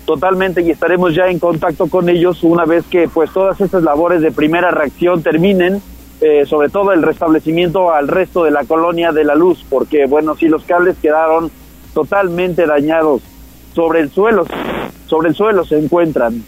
Totalmente, 0.07 0.63
y 0.63 0.71
estaremos 0.71 1.15
ya 1.15 1.29
en 1.29 1.39
contacto 1.39 1.87
con 1.89 2.09
ellos 2.09 2.43
una 2.43 2.65
vez 2.65 2.85
que 2.91 3.07
pues 3.09 3.31
todas 3.33 3.61
estas 3.61 3.83
labores 3.83 4.23
de 4.23 4.33
primera 4.33 4.71
reacción 4.71 5.23
terminen, 5.23 5.83
eh, 6.23 6.47
sobre 6.47 6.71
todo 6.71 6.93
el 6.93 7.03
restablecimiento 7.03 7.93
al 7.93 8.09
resto 8.09 8.45
de 8.45 8.51
la 8.51 8.65
colonia 8.65 9.13
de 9.13 9.25
la 9.25 9.35
luz, 9.35 9.63
porque 9.69 10.07
bueno, 10.07 10.37
si 10.37 10.49
los 10.49 10.65
cables 10.65 10.97
quedaron 11.03 11.51
totalmente 11.93 12.67
dañados 12.67 13.21
sobre 13.75 14.01
el 14.01 14.11
suelo, 14.11 14.47
sobre 15.07 15.29
el 15.29 15.35
suelo 15.35 15.65
se 15.65 15.79
encuentran. 15.79 16.43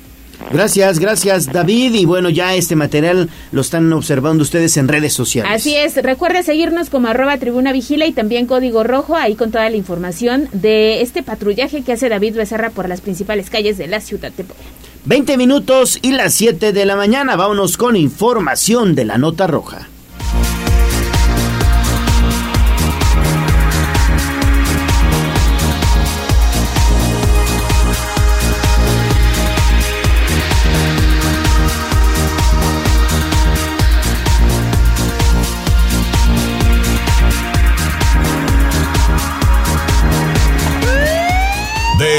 Gracias, 0.51 0.99
gracias 0.99 1.53
David. 1.53 1.95
Y 1.95 2.05
bueno, 2.05 2.31
ya 2.31 2.55
este 2.55 2.77
material 2.77 3.29
lo 3.53 3.61
están 3.61 3.93
observando 3.93 4.43
ustedes 4.43 4.77
en 4.77 4.89
redes 4.89 5.13
sociales. 5.13 5.51
Así 5.53 5.75
es, 5.75 5.97
recuerde 6.03 6.43
seguirnos 6.43 6.91
como 6.91 7.09
arroba 7.09 7.37
tribuna 7.39 7.73
vigila 7.73 8.07
y 8.07 8.13
también 8.13 8.47
código 8.47 8.85
rojo, 8.85 9.17
ahí 9.17 9.35
con 9.35 9.51
toda 9.51 9.69
la 9.69 9.77
información 9.77 10.49
de 10.53 11.01
este 11.01 11.23
patrullaje 11.23 11.83
que 11.83 11.93
hace 11.93 12.09
David 12.09 12.37
Becerra 12.37 12.71
por 12.71 12.89
las 12.89 13.01
principales 13.01 13.51
calles 13.51 13.79
de 13.79 13.87
la 13.87 14.01
ciudad 14.01 14.31
de 14.33 14.45
Puebla. 14.45 14.65
20 15.07 15.37
minutos 15.37 15.99
y 16.03 16.13
las 16.13 16.35
7 16.35 16.73
de 16.73 16.85
la 16.85 16.97
mañana, 16.97 17.37
vámonos 17.37 17.77
con 17.77 17.97
información 17.97 18.95
de 18.95 19.05
la 19.05 19.19
nota 19.19 19.47
roja. 19.47 19.89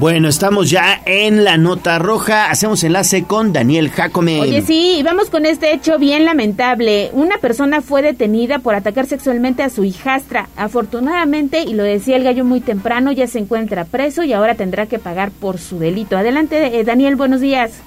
Bueno, 0.00 0.28
estamos 0.28 0.70
ya 0.70 0.98
en 1.04 1.44
la 1.44 1.58
nota 1.58 1.98
roja. 1.98 2.50
Hacemos 2.50 2.82
enlace 2.84 3.24
con 3.24 3.52
Daniel 3.52 3.90
Jacome. 3.90 4.40
Oye, 4.40 4.62
sí, 4.62 5.02
vamos 5.04 5.28
con 5.28 5.44
este 5.44 5.74
hecho 5.74 5.98
bien 5.98 6.24
lamentable. 6.24 7.10
Una 7.12 7.36
persona 7.36 7.82
fue 7.82 8.00
detenida 8.00 8.60
por 8.60 8.74
atacar 8.74 9.04
sexualmente 9.04 9.62
a 9.62 9.68
su 9.68 9.84
hijastra. 9.84 10.46
Afortunadamente, 10.56 11.64
y 11.68 11.74
lo 11.74 11.82
decía 11.82 12.16
el 12.16 12.24
gallo 12.24 12.46
muy 12.46 12.62
temprano, 12.62 13.12
ya 13.12 13.26
se 13.26 13.40
encuentra 13.40 13.84
preso 13.84 14.22
y 14.22 14.32
ahora 14.32 14.54
tendrá 14.54 14.86
que 14.86 14.98
pagar 14.98 15.32
por 15.38 15.58
su 15.58 15.78
delito. 15.78 16.16
Adelante, 16.16 16.80
eh, 16.80 16.82
Daniel, 16.82 17.16
buenos 17.16 17.42
días. 17.42 17.84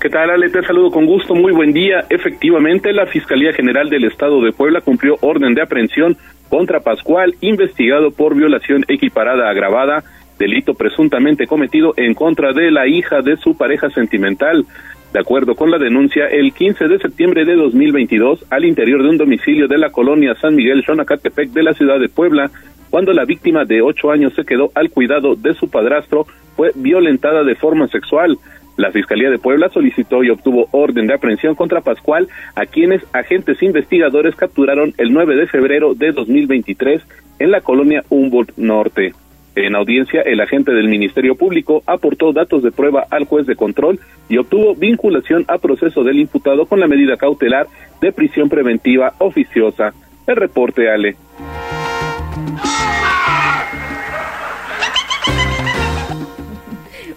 ¿Qué 0.00 0.10
tal, 0.10 0.30
Ale? 0.30 0.48
Te 0.48 0.62
saludo 0.62 0.92
con 0.92 1.06
gusto. 1.06 1.34
Muy 1.34 1.52
buen 1.52 1.72
día. 1.72 2.04
Efectivamente, 2.08 2.92
la 2.92 3.06
Fiscalía 3.06 3.52
General 3.52 3.90
del 3.90 4.04
Estado 4.04 4.40
de 4.42 4.52
Puebla 4.52 4.80
cumplió 4.80 5.16
orden 5.22 5.54
de 5.54 5.62
aprehensión 5.62 6.16
contra 6.48 6.78
Pascual, 6.78 7.34
investigado 7.40 8.12
por 8.12 8.36
violación 8.36 8.84
equiparada 8.86 9.50
agravada 9.50 10.04
delito 10.38 10.74
presuntamente 10.74 11.46
cometido 11.46 11.94
en 11.96 12.14
contra 12.14 12.52
de 12.52 12.70
la 12.70 12.86
hija 12.86 13.22
de 13.22 13.36
su 13.36 13.56
pareja 13.56 13.90
sentimental. 13.90 14.64
De 15.12 15.20
acuerdo 15.20 15.54
con 15.54 15.70
la 15.70 15.78
denuncia, 15.78 16.26
el 16.26 16.52
15 16.52 16.88
de 16.88 16.98
septiembre 16.98 17.44
de 17.44 17.54
2022, 17.54 18.46
al 18.48 18.64
interior 18.64 19.02
de 19.02 19.10
un 19.10 19.18
domicilio 19.18 19.68
de 19.68 19.76
la 19.76 19.90
colonia 19.90 20.34
San 20.40 20.54
Miguel 20.54 20.84
Xonacatepec 20.84 21.50
de 21.50 21.62
la 21.62 21.74
ciudad 21.74 22.00
de 22.00 22.08
Puebla, 22.08 22.50
cuando 22.88 23.12
la 23.12 23.24
víctima 23.24 23.64
de 23.64 23.82
ocho 23.82 24.10
años 24.10 24.32
se 24.34 24.44
quedó 24.44 24.70
al 24.74 24.90
cuidado 24.90 25.34
de 25.34 25.54
su 25.54 25.68
padrastro, 25.68 26.26
fue 26.56 26.72
violentada 26.74 27.44
de 27.44 27.54
forma 27.54 27.88
sexual. 27.88 28.38
La 28.76 28.90
Fiscalía 28.90 29.30
de 29.30 29.38
Puebla 29.38 29.68
solicitó 29.68 30.24
y 30.24 30.30
obtuvo 30.30 30.68
orden 30.72 31.06
de 31.06 31.14
aprehensión 31.14 31.54
contra 31.54 31.82
Pascual, 31.82 32.28
a 32.54 32.64
quienes 32.64 33.02
agentes 33.12 33.62
investigadores 33.62 34.34
capturaron 34.34 34.94
el 34.96 35.12
9 35.12 35.36
de 35.36 35.46
febrero 35.46 35.94
de 35.94 36.12
2023 36.12 37.02
en 37.38 37.50
la 37.50 37.60
colonia 37.60 38.02
Humboldt 38.08 38.56
Norte. 38.56 39.12
En 39.54 39.76
audiencia, 39.76 40.22
el 40.22 40.40
agente 40.40 40.72
del 40.72 40.88
Ministerio 40.88 41.34
Público 41.34 41.82
aportó 41.86 42.32
datos 42.32 42.62
de 42.62 42.72
prueba 42.72 43.06
al 43.10 43.26
juez 43.26 43.46
de 43.46 43.54
control 43.54 44.00
y 44.28 44.38
obtuvo 44.38 44.74
vinculación 44.74 45.44
a 45.48 45.58
proceso 45.58 46.02
del 46.02 46.18
imputado 46.18 46.64
con 46.64 46.80
la 46.80 46.86
medida 46.86 47.16
cautelar 47.18 47.66
de 48.00 48.12
prisión 48.12 48.48
preventiva 48.48 49.12
oficiosa. 49.18 49.92
El 50.26 50.36
reporte, 50.36 50.88
Ale. 50.88 51.16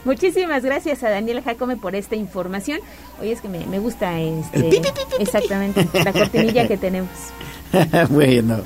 Muchísimas 0.03 0.63
gracias 0.63 1.03
a 1.03 1.09
Daniel 1.09 1.41
Jacome 1.41 1.77
por 1.77 1.95
esta 1.95 2.15
información. 2.15 2.79
Oye, 3.19 3.31
es 3.31 3.41
que 3.41 3.47
me, 3.47 3.79
gusta 3.79 4.19
este, 4.19 4.81
exactamente 5.19 5.83
la 5.93 6.13
cortinilla 6.13 6.67
que 6.67 6.77
tenemos. 6.77 7.09
bueno, 8.09 8.61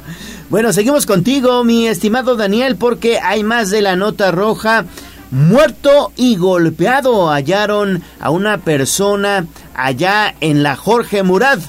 bueno, 0.49 0.73
seguimos 0.73 1.05
contigo, 1.05 1.63
mi 1.63 1.87
estimado 1.87 2.35
Daniel, 2.35 2.75
porque 2.79 3.19
hay 3.19 3.43
más 3.43 3.69
de 3.69 3.81
la 3.81 3.95
nota 3.95 4.31
roja. 4.31 4.85
Muerto 5.31 6.11
y 6.15 6.37
golpeado 6.37 7.29
hallaron 7.29 8.01
a 8.19 8.31
una 8.31 8.57
persona 8.57 9.45
allá 9.75 10.33
en 10.41 10.63
la 10.63 10.75
Jorge 10.75 11.21
Murad. 11.21 11.59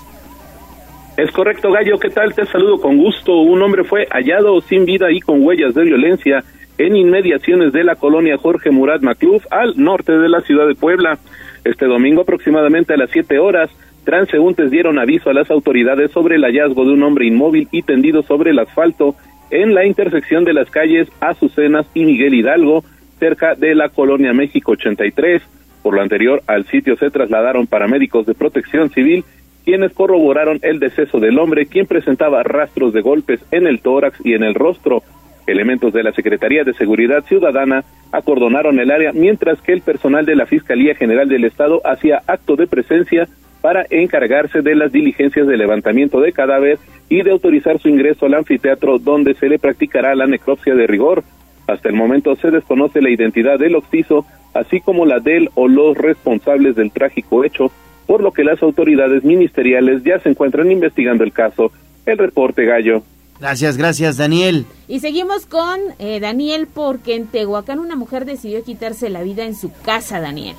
Es 1.18 1.30
correcto, 1.32 1.70
Gallo. 1.70 1.98
¿Qué 1.98 2.08
tal? 2.08 2.34
Te 2.34 2.46
saludo 2.46 2.80
con 2.80 2.96
gusto. 2.96 3.36
Un 3.40 3.60
hombre 3.62 3.84
fue 3.84 4.06
hallado 4.10 4.62
sin 4.62 4.86
vida 4.86 5.12
y 5.12 5.20
con 5.20 5.42
huellas 5.42 5.74
de 5.74 5.84
violencia 5.84 6.42
en 6.78 6.96
inmediaciones 6.96 7.74
de 7.74 7.84
la 7.84 7.96
colonia 7.96 8.38
Jorge 8.38 8.70
Murat 8.70 9.02
Macluf, 9.02 9.44
al 9.50 9.74
norte 9.76 10.12
de 10.12 10.30
la 10.30 10.40
ciudad 10.40 10.66
de 10.66 10.74
Puebla. 10.74 11.18
Este 11.62 11.84
domingo, 11.84 12.22
aproximadamente 12.22 12.94
a 12.94 12.96
las 12.96 13.10
7 13.10 13.38
horas, 13.38 13.68
transeúntes 14.04 14.70
dieron 14.70 14.98
aviso 14.98 15.30
a 15.30 15.34
las 15.34 15.50
autoridades 15.50 16.10
sobre 16.10 16.36
el 16.36 16.44
hallazgo 16.44 16.84
de 16.84 16.92
un 16.92 17.02
hombre 17.02 17.26
inmóvil 17.26 17.68
y 17.70 17.82
tendido 17.82 18.22
sobre 18.22 18.50
el 18.50 18.58
asfalto 18.58 19.14
en 19.50 19.74
la 19.74 19.84
intersección 19.84 20.44
de 20.44 20.54
las 20.54 20.70
calles 20.70 21.08
Azucenas 21.20 21.86
y 21.94 22.04
Miguel 22.04 22.34
Hidalgo, 22.34 22.84
cerca 23.18 23.54
de 23.54 23.74
la 23.74 23.88
colonia 23.88 24.32
México 24.32 24.72
83. 24.72 25.42
Por 25.82 25.94
lo 25.94 26.02
anterior, 26.02 26.42
al 26.46 26.66
sitio 26.66 26.96
se 26.96 27.10
trasladaron 27.10 27.66
paramédicos 27.66 28.26
de 28.26 28.34
protección 28.34 28.90
civil, 28.90 29.24
quienes 29.64 29.92
corroboraron 29.92 30.58
el 30.62 30.78
deceso 30.78 31.18
del 31.18 31.38
hombre, 31.38 31.66
quien 31.66 31.86
presentaba 31.86 32.42
rastros 32.42 32.92
de 32.92 33.02
golpes 33.02 33.44
en 33.50 33.66
el 33.66 33.80
tórax 33.80 34.24
y 34.24 34.34
en 34.34 34.42
el 34.42 34.54
rostro. 34.54 35.02
Elementos 35.46 35.92
de 35.92 36.02
la 36.02 36.12
Secretaría 36.12 36.64
de 36.64 36.74
Seguridad 36.74 37.24
Ciudadana 37.24 37.84
acordonaron 38.12 38.78
el 38.78 38.90
área 38.90 39.12
mientras 39.12 39.60
que 39.60 39.72
el 39.72 39.82
personal 39.82 40.24
de 40.26 40.36
la 40.36 40.46
Fiscalía 40.46 40.94
General 40.94 41.28
del 41.28 41.44
Estado 41.44 41.80
hacía 41.84 42.22
acto 42.26 42.56
de 42.56 42.66
presencia 42.66 43.28
para 43.60 43.86
encargarse 43.90 44.62
de 44.62 44.74
las 44.74 44.92
diligencias 44.92 45.46
de 45.46 45.56
levantamiento 45.56 46.20
de 46.20 46.32
cadáver 46.32 46.78
y 47.08 47.22
de 47.22 47.30
autorizar 47.30 47.78
su 47.80 47.88
ingreso 47.88 48.26
al 48.26 48.34
anfiteatro 48.34 48.98
donde 48.98 49.34
se 49.34 49.48
le 49.48 49.58
practicará 49.58 50.14
la 50.14 50.26
necropsia 50.26 50.74
de 50.74 50.86
rigor. 50.86 51.24
Hasta 51.66 51.88
el 51.88 51.94
momento 51.94 52.34
se 52.36 52.50
desconoce 52.50 53.02
la 53.02 53.10
identidad 53.10 53.58
del 53.58 53.76
occiso, 53.76 54.24
así 54.54 54.80
como 54.80 55.06
la 55.06 55.20
del 55.20 55.50
o 55.54 55.68
los 55.68 55.96
responsables 55.96 56.76
del 56.76 56.90
trágico 56.90 57.44
hecho, 57.44 57.70
por 58.06 58.22
lo 58.22 58.32
que 58.32 58.44
las 58.44 58.62
autoridades 58.62 59.22
ministeriales 59.24 60.02
ya 60.02 60.18
se 60.20 60.30
encuentran 60.30 60.70
investigando 60.70 61.22
el 61.22 61.32
caso. 61.32 61.70
El 62.06 62.18
reporte 62.18 62.64
Gallo. 62.64 63.02
Gracias, 63.38 63.76
gracias 63.76 64.16
Daniel. 64.16 64.66
Y 64.86 65.00
seguimos 65.00 65.46
con 65.46 65.78
eh, 65.98 66.20
Daniel 66.20 66.68
porque 66.72 67.14
en 67.14 67.26
Tehuacán 67.26 67.78
una 67.78 67.96
mujer 67.96 68.24
decidió 68.24 68.62
quitarse 68.62 69.08
la 69.08 69.22
vida 69.22 69.44
en 69.44 69.54
su 69.54 69.72
casa, 69.82 70.20
Daniel. 70.20 70.56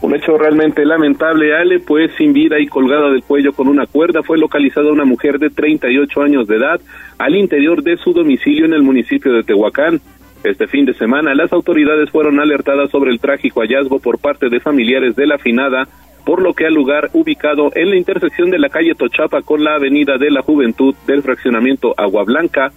Un 0.00 0.14
hecho 0.14 0.38
realmente 0.38 0.84
lamentable, 0.84 1.56
Ale, 1.56 1.80
pues 1.80 2.12
sin 2.16 2.32
vida 2.32 2.60
y 2.60 2.66
colgada 2.68 3.10
del 3.10 3.24
cuello 3.24 3.52
con 3.52 3.66
una 3.66 3.86
cuerda 3.86 4.22
fue 4.22 4.38
localizada 4.38 4.92
una 4.92 5.04
mujer 5.04 5.38
de 5.38 5.50
38 5.50 6.22
años 6.22 6.46
de 6.46 6.56
edad 6.56 6.80
al 7.18 7.34
interior 7.34 7.82
de 7.82 7.96
su 7.96 8.12
domicilio 8.12 8.64
en 8.64 8.74
el 8.74 8.82
municipio 8.82 9.32
de 9.32 9.42
Tehuacán. 9.42 10.00
Este 10.44 10.68
fin 10.68 10.84
de 10.84 10.94
semana 10.94 11.34
las 11.34 11.52
autoridades 11.52 12.10
fueron 12.10 12.38
alertadas 12.38 12.90
sobre 12.90 13.10
el 13.10 13.18
trágico 13.18 13.60
hallazgo 13.60 13.98
por 13.98 14.18
parte 14.18 14.48
de 14.48 14.60
familiares 14.60 15.16
de 15.16 15.26
la 15.26 15.38
finada 15.38 15.88
por 16.28 16.42
lo 16.42 16.52
que 16.52 16.66
al 16.66 16.74
lugar 16.74 17.08
ubicado 17.14 17.70
en 17.74 17.88
la 17.88 17.96
intersección 17.96 18.50
de 18.50 18.58
la 18.58 18.68
calle 18.68 18.94
Tochapa 18.94 19.40
con 19.40 19.64
la 19.64 19.76
avenida 19.76 20.18
de 20.18 20.30
la 20.30 20.42
Juventud 20.42 20.94
del 21.06 21.22
fraccionamiento 21.22 21.94
Agua 21.96 22.24
Blanca, 22.24 22.70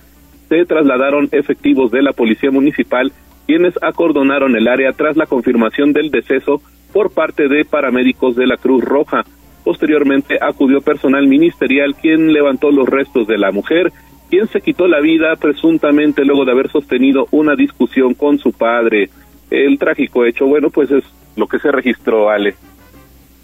se 0.47 0.63
trasladaron 0.63 1.27
efectivos 1.33 1.91
de 1.91 2.01
la 2.01 2.13
Policía 2.13 2.49
Municipal, 2.49 3.11
quienes 3.47 3.73
acordonaron 3.83 4.55
el 4.55 4.69
área 4.69 4.93
tras 4.93 5.17
la 5.17 5.25
confirmación 5.25 5.91
del 5.91 6.11
deceso 6.11 6.61
por 6.91 7.11
parte 7.11 7.47
de 7.47 7.65
paramédicos 7.65 8.35
de 8.35 8.47
la 8.47 8.57
Cruz 8.57 8.83
Roja. 8.83 9.23
Posteriormente 9.63 10.37
acudió 10.41 10.81
personal 10.81 11.27
ministerial 11.27 11.95
quien 11.95 12.33
levantó 12.33 12.71
los 12.71 12.87
restos 12.87 13.27
de 13.27 13.37
la 13.37 13.51
mujer, 13.51 13.91
quien 14.29 14.47
se 14.47 14.61
quitó 14.61 14.87
la 14.87 14.99
vida 15.01 15.35
presuntamente 15.35 16.25
luego 16.25 16.45
de 16.45 16.51
haber 16.51 16.69
sostenido 16.69 17.27
una 17.31 17.55
discusión 17.55 18.13
con 18.13 18.39
su 18.39 18.51
padre. 18.53 19.09
El 19.49 19.77
trágico 19.77 20.25
hecho, 20.25 20.45
bueno, 20.47 20.69
pues 20.69 20.89
es 20.91 21.03
lo 21.35 21.47
que 21.47 21.59
se 21.59 21.71
registró, 21.71 22.29
Ale. 22.29 22.55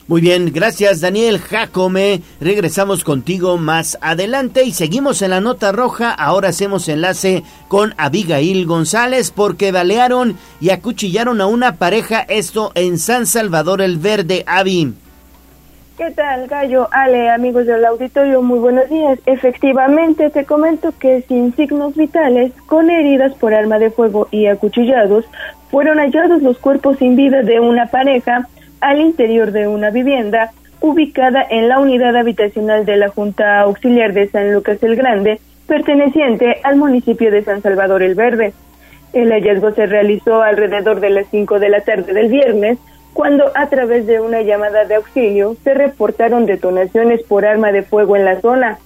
Muy 0.07 0.21
bien, 0.21 0.53
gracias 0.53 1.01
Daniel 1.01 1.37
Jacome. 1.37 2.21
Regresamos 2.39 3.03
contigo 3.03 3.57
más 3.57 3.97
adelante 3.99 4.63
y 4.63 4.71
seguimos 4.71 5.21
en 5.21 5.31
la 5.31 5.41
nota 5.41 5.73
roja. 5.73 6.11
Ahora 6.11 6.47
hacemos 6.47 6.87
enlace 6.87 7.43
con 7.67 7.93
Abigail 7.97 8.65
González 8.65 9.31
porque 9.31 9.73
balearon 9.73 10.37
y 10.61 10.69
acuchillaron 10.69 11.41
a 11.41 11.47
una 11.47 11.75
pareja, 11.75 12.21
esto 12.21 12.71
en 12.75 12.99
San 12.99 13.25
Salvador 13.25 13.81
el 13.81 13.97
Verde. 13.97 14.45
Avi. 14.47 14.93
¿Qué 15.97 16.11
tal, 16.11 16.47
Gallo? 16.47 16.87
Ale, 16.91 17.29
amigos 17.29 17.65
del 17.65 17.83
auditorio, 17.83 18.41
muy 18.41 18.59
buenos 18.59 18.89
días. 18.89 19.19
Efectivamente, 19.25 20.29
te 20.29 20.45
comento 20.45 20.93
que 20.97 21.25
sin 21.27 21.53
signos 21.57 21.95
vitales, 21.95 22.53
con 22.67 22.89
heridas 22.89 23.33
por 23.33 23.53
arma 23.53 23.77
de 23.77 23.89
fuego 23.89 24.29
y 24.31 24.45
acuchillados, 24.45 25.25
fueron 25.69 25.97
hallados 25.97 26.41
los 26.41 26.57
cuerpos 26.59 26.97
sin 26.97 27.17
vida 27.17 27.41
de 27.41 27.59
una 27.59 27.87
pareja 27.87 28.47
al 28.81 28.99
interior 28.99 29.51
de 29.51 29.67
una 29.67 29.89
vivienda 29.89 30.51
ubicada 30.81 31.45
en 31.49 31.69
la 31.69 31.79
unidad 31.79 32.15
habitacional 32.15 32.85
de 32.85 32.97
la 32.97 33.09
Junta 33.09 33.61
Auxiliar 33.61 34.13
de 34.13 34.27
San 34.27 34.53
Lucas 34.53 34.81
el 34.83 34.95
Grande, 34.95 35.39
perteneciente 35.67 36.57
al 36.63 36.77
municipio 36.77 37.31
de 37.31 37.43
San 37.43 37.61
Salvador 37.61 38.03
el 38.03 38.15
Verde. 38.15 38.53
El 39.13 39.31
hallazgo 39.31 39.71
se 39.71 39.85
realizó 39.85 40.41
alrededor 40.41 40.99
de 40.99 41.09
las 41.09 41.27
5 41.29 41.59
de 41.59 41.69
la 41.69 41.81
tarde 41.81 42.13
del 42.13 42.29
viernes, 42.29 42.77
cuando 43.13 43.45
a 43.55 43.67
través 43.67 44.05
de 44.05 44.19
una 44.19 44.41
llamada 44.41 44.85
de 44.85 44.95
auxilio 44.95 45.55
se 45.63 45.73
reportaron 45.73 46.45
detonaciones 46.45 47.23
por 47.23 47.45
arma 47.45 47.71
de 47.71 47.81
fuego 47.81 48.15
en 48.15 48.25
la 48.25 48.39
zona. 48.41 48.77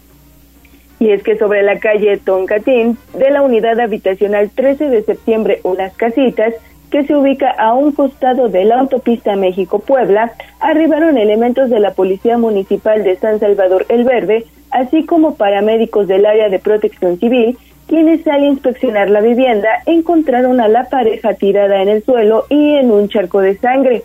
Y 1.00 1.12
es 1.12 1.24
que 1.24 1.38
sobre 1.38 1.64
la 1.64 1.80
calle 1.80 2.18
Toncatín 2.18 2.98
de 3.18 3.32
la 3.32 3.42
unidad 3.42 3.80
habitacional 3.80 4.50
13 4.52 4.90
de 4.90 5.04
septiembre 5.04 5.60
Unas 5.64 5.94
Casitas 5.98 6.54
que 6.92 7.06
se 7.06 7.16
ubica 7.16 7.50
a 7.50 7.74
un 7.74 7.94
costado 7.94 8.50
de 8.50 8.66
la 8.66 8.80
autopista 8.80 9.36
México-Puebla, 9.38 10.34
arribaron 10.60 11.18
elementos 11.18 11.70
de 11.70 11.80
la 11.80 11.94
Policía 11.94 12.38
Municipal 12.38 13.04
de 13.04 13.16
San 13.16 13.40
Salvador 13.40 13.86
El 13.88 14.04
Verde, 14.04 14.46
así 14.72 15.06
como 15.06 15.36
paramédicos 15.36 16.08
del 16.08 16.26
área 16.26 16.50
de 16.50 16.60
protección 16.60 17.18
civil, 17.18 17.58
quienes 17.88 18.28
al 18.28 18.44
inspeccionar 18.44 19.10
la 19.10 19.22
vivienda 19.22 19.70
encontraron 19.86 20.60
a 20.60 20.68
la 20.68 20.90
pareja 20.90 21.34
tirada 21.34 21.82
en 21.82 21.88
el 21.88 22.04
suelo 22.04 22.46
y 22.50 22.76
en 22.76 22.92
un 22.92 23.08
charco 23.08 23.40
de 23.40 23.58
sangre. 23.58 24.04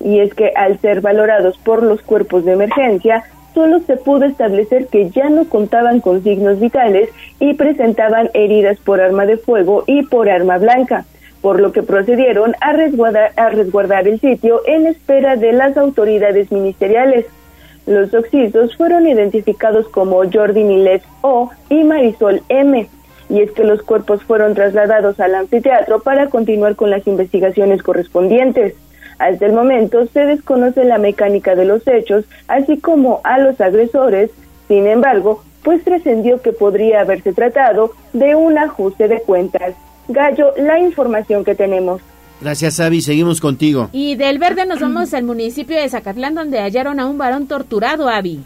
Y 0.00 0.20
es 0.20 0.34
que 0.34 0.52
al 0.56 0.78
ser 0.80 1.02
valorados 1.02 1.58
por 1.58 1.82
los 1.82 2.00
cuerpos 2.00 2.46
de 2.46 2.52
emergencia, 2.52 3.24
solo 3.54 3.80
se 3.80 3.96
pudo 3.96 4.24
establecer 4.24 4.86
que 4.86 5.10
ya 5.10 5.28
no 5.28 5.44
contaban 5.48 6.00
con 6.00 6.22
signos 6.22 6.58
vitales 6.58 7.10
y 7.38 7.52
presentaban 7.54 8.30
heridas 8.32 8.78
por 8.78 9.02
arma 9.02 9.26
de 9.26 9.36
fuego 9.36 9.84
y 9.86 10.02
por 10.06 10.30
arma 10.30 10.56
blanca 10.56 11.04
por 11.42 11.60
lo 11.60 11.72
que 11.72 11.82
procedieron 11.82 12.54
a 12.60 12.72
resguardar, 12.72 14.08
el 14.08 14.20
sitio 14.20 14.62
en 14.66 14.86
espera 14.86 15.36
de 15.36 15.52
las 15.52 15.76
autoridades 15.76 16.50
ministeriales. 16.50 17.26
Los 17.84 18.14
occisos 18.14 18.76
fueron 18.76 19.08
identificados 19.08 19.88
como 19.88 20.22
Jordi 20.32 20.62
Milet 20.62 21.02
O 21.20 21.50
y 21.68 21.82
Marisol 21.82 22.42
M. 22.48 22.88
Y 23.28 23.40
es 23.40 23.50
que 23.50 23.64
los 23.64 23.82
cuerpos 23.82 24.22
fueron 24.22 24.54
trasladados 24.54 25.18
al 25.18 25.34
anfiteatro 25.34 26.00
para 26.00 26.28
continuar 26.28 26.76
con 26.76 26.90
las 26.90 27.06
investigaciones 27.08 27.82
correspondientes. 27.82 28.74
Hasta 29.18 29.46
el 29.46 29.52
momento 29.52 30.06
se 30.06 30.20
desconoce 30.20 30.84
la 30.84 30.98
mecánica 30.98 31.56
de 31.56 31.64
los 31.64 31.86
hechos, 31.88 32.24
así 32.46 32.78
como 32.78 33.20
a 33.24 33.38
los 33.38 33.60
agresores. 33.60 34.30
Sin 34.68 34.86
embargo, 34.86 35.42
pues 35.64 35.82
trascendió 35.82 36.40
que 36.40 36.52
podría 36.52 37.00
haberse 37.00 37.32
tratado 37.32 37.92
de 38.12 38.36
un 38.36 38.58
ajuste 38.58 39.08
de 39.08 39.20
cuentas. 39.22 39.74
Gallo, 40.12 40.52
la 40.56 40.78
información 40.78 41.44
que 41.44 41.54
tenemos. 41.54 42.00
Gracias, 42.40 42.80
Avi. 42.80 43.00
Seguimos 43.00 43.40
contigo. 43.40 43.88
Y 43.92 44.16
del 44.16 44.38
verde 44.38 44.66
nos 44.66 44.80
vamos 44.80 45.14
al 45.14 45.22
municipio 45.22 45.76
de 45.76 45.88
Zacatlán, 45.88 46.34
donde 46.34 46.58
hallaron 46.58 46.98
a 46.98 47.06
un 47.06 47.16
varón 47.16 47.46
torturado, 47.46 48.08
Avi. 48.08 48.40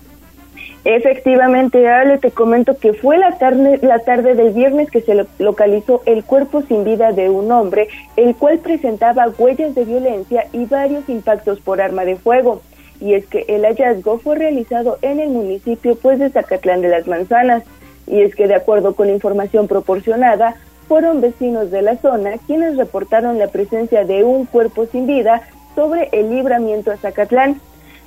Efectivamente, 0.84 1.88
Ale, 1.88 2.18
te 2.18 2.30
comento 2.30 2.78
que 2.78 2.92
fue 2.92 3.18
la 3.18 3.38
tarde, 3.38 3.80
la 3.82 3.98
tarde 3.98 4.34
del 4.34 4.52
viernes 4.52 4.88
que 4.88 5.00
se 5.00 5.26
localizó 5.38 6.02
el 6.06 6.22
cuerpo 6.22 6.62
sin 6.62 6.84
vida 6.84 7.10
de 7.10 7.28
un 7.28 7.50
hombre, 7.50 7.88
el 8.16 8.36
cual 8.36 8.60
presentaba 8.60 9.26
huellas 9.36 9.74
de 9.74 9.84
violencia 9.84 10.46
y 10.52 10.64
varios 10.66 11.08
impactos 11.08 11.58
por 11.60 11.80
arma 11.80 12.04
de 12.04 12.14
fuego. 12.14 12.62
Y 13.00 13.14
es 13.14 13.26
que 13.26 13.44
el 13.48 13.64
hallazgo 13.64 14.20
fue 14.20 14.36
realizado 14.36 14.98
en 15.02 15.18
el 15.18 15.30
municipio 15.30 15.96
pues 15.96 16.18
de 16.20 16.30
Zacatlán 16.30 16.82
de 16.82 16.88
las 16.88 17.06
Manzanas. 17.08 17.64
Y 18.06 18.20
es 18.20 18.36
que 18.36 18.46
de 18.46 18.54
acuerdo 18.54 18.94
con 18.94 19.10
información 19.10 19.66
proporcionada, 19.66 20.54
fueron 20.88 21.20
vecinos 21.20 21.70
de 21.70 21.82
la 21.82 21.96
zona 21.98 22.38
quienes 22.46 22.76
reportaron 22.76 23.38
la 23.38 23.48
presencia 23.48 24.04
de 24.04 24.24
un 24.24 24.46
cuerpo 24.46 24.86
sin 24.86 25.06
vida 25.06 25.42
sobre 25.74 26.08
el 26.12 26.30
libramiento 26.30 26.90
a 26.90 26.96
Zacatlán. 26.96 27.60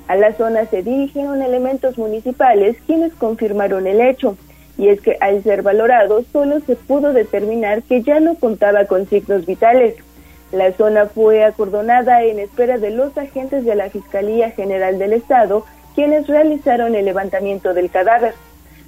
A 0.08 0.16
la 0.16 0.32
zona 0.34 0.66
se 0.66 0.82
dirigieron 0.82 1.42
elementos 1.42 1.96
municipales 1.96 2.76
quienes 2.86 3.14
confirmaron 3.14 3.86
el 3.86 4.00
hecho. 4.00 4.36
Y 4.76 4.88
es 4.88 5.00
que 5.00 5.16
al 5.20 5.42
ser 5.42 5.62
valorado 5.62 6.24
solo 6.32 6.60
se 6.60 6.74
pudo 6.74 7.12
determinar 7.12 7.82
que 7.82 8.02
ya 8.02 8.18
no 8.18 8.34
contaba 8.34 8.86
con 8.86 9.06
signos 9.08 9.46
vitales. 9.46 9.94
La 10.52 10.72
zona 10.72 11.06
fue 11.06 11.44
acordonada 11.44 12.24
en 12.24 12.40
espera 12.40 12.78
de 12.78 12.90
los 12.90 13.16
agentes 13.16 13.64
de 13.64 13.74
la 13.76 13.88
Fiscalía 13.90 14.50
General 14.50 14.98
del 14.98 15.12
Estado, 15.12 15.64
quienes 15.94 16.26
realizaron 16.26 16.94
el 16.94 17.04
levantamiento 17.04 17.72
del 17.72 17.90
cadáver. 17.90 18.34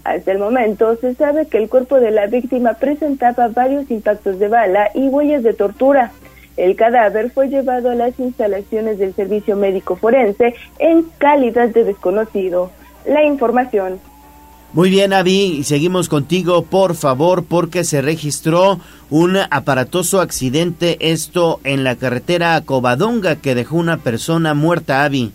Hasta 0.05 0.33
el 0.33 0.39
momento 0.39 0.97
se 0.97 1.15
sabe 1.15 1.47
que 1.47 1.59
el 1.59 1.69
cuerpo 1.69 2.01
de 2.01 2.11
la 2.11 2.27
víctima 2.27 2.75
presentaba 2.75 3.49
varios 3.49 3.91
impactos 3.91 4.39
de 4.39 4.49
bala 4.49 4.91
y 4.95 5.09
huellas 5.09 5.43
de 5.43 5.55
tortura. 5.55 6.13
El 6.57 6.77
cadáver 6.77 7.31
fue 7.31 7.49
llevado 7.49 7.91
a 7.91 7.95
las 7.95 8.19
instalaciones 8.19 8.99
del 8.99 9.15
Servicio 9.15 9.57
Médico 9.57 9.97
Forense 9.97 10.55
en 10.79 11.05
calidad 11.19 11.69
de 11.69 11.85
desconocido. 11.85 12.71
La 13.07 13.25
información. 13.25 14.01
Muy 14.73 14.91
bien, 14.91 15.13
Avi, 15.13 15.65
seguimos 15.65 16.09
contigo, 16.09 16.63
por 16.63 16.95
favor, 16.95 17.45
porque 17.45 17.85
se 17.85 18.01
registró 18.01 18.81
un 19.11 19.37
aparatoso 19.37 20.21
accidente, 20.21 20.97
esto 21.13 21.61
en 21.63 21.85
la 21.85 21.97
carretera 21.97 22.59
Covadonga, 22.63 23.37
que 23.37 23.55
dejó 23.55 23.77
una 23.77 23.99
persona 23.99 24.55
muerta, 24.55 25.05
Avi. 25.05 25.31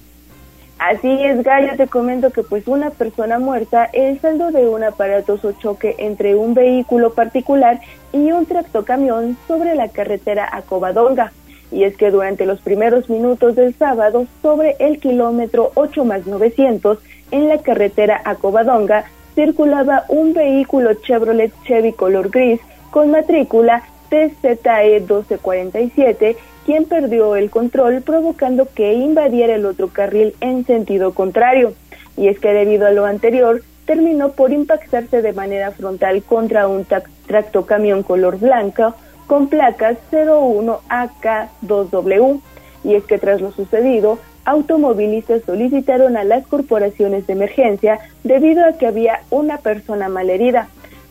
Así 0.80 1.10
es, 1.24 1.44
Gallo, 1.44 1.76
te 1.76 1.88
comento 1.88 2.30
que 2.30 2.44
pues 2.44 2.68
una 2.68 2.92
persona 2.92 3.40
muerta, 3.40 3.86
el 3.94 4.22
saldo 4.22 4.52
de 4.52 4.70
un 4.70 4.84
aparatoso 4.84 5.54
choque 5.54 5.96
entre 5.98 6.36
un 6.36 6.54
vehículo 6.54 7.14
particular 7.14 7.80
y 8.14 8.32
un 8.32 8.46
tractocamión 8.46 9.38
sobre 9.48 9.74
la 9.74 9.88
carretera 9.88 10.48
a 10.52 10.62
Covadonga. 10.62 11.32
Y 11.72 11.84
es 11.84 11.98
que 11.98 12.12
durante 12.12 12.46
los 12.46 12.62
primeros 12.62 13.10
minutos 13.10 13.56
del 13.56 13.74
sábado, 13.76 14.28
sobre 14.44 14.76
el 14.80 15.00
kilómetro 15.00 15.72
8 15.74 16.06
más 16.06 16.28
900, 16.28 17.00
en 17.32 17.50
la 17.50 17.58
carretera 17.58 18.22
a 18.24 18.36
Covadonga, 18.36 19.06
circulaba 19.34 20.04
un 20.10 20.34
vehículo 20.34 20.94
Chevrolet 20.94 21.52
Chevy 21.64 21.94
color 21.94 22.30
gris 22.30 22.62
con 22.92 23.10
matrícula 23.10 23.82
TZE 24.10 25.00
1247 25.02 26.38
quien 26.68 26.84
perdió 26.84 27.36
el 27.38 27.50
control 27.50 28.02
provocando 28.02 28.68
que 28.76 28.94
invadiera 28.94 29.56
el 29.56 29.66
otro 29.66 29.88
carril 29.88 30.36
en 30.42 30.66
sentido 30.66 31.14
contrario. 31.14 31.74
Y 32.18 32.28
es 32.28 32.40
que 32.40 32.52
debido 32.52 32.88
a 32.88 32.92
lo 32.92 33.06
anterior, 33.06 33.64
terminó 33.86 34.34
por 34.34 34.52
impactarse 34.52 35.22
de 35.22 35.32
manera 35.32 35.72
frontal 35.72 36.22
contra 36.24 36.68
un 36.68 36.86
tractocamión 37.26 38.04
color 38.04 38.38
blanco 38.38 38.96
con 39.28 39.48
placas 39.48 39.98
01AK2W. 40.12 42.42
Y 42.84 42.96
es 42.96 43.06
que 43.06 43.18
tras 43.18 43.40
lo 43.40 43.54
sucedido, 43.54 44.20
automovilistas 44.44 45.44
solicitaron 45.46 46.18
a 46.18 46.26
las 46.26 46.46
corporaciones 46.48 47.28
de 47.28 47.34
emergencia 47.34 48.00
debido 48.26 48.66
a 48.66 48.74
que 48.74 48.88
había 48.88 49.22
una 49.30 49.60
persona 49.60 50.10
malherida. 50.10 50.68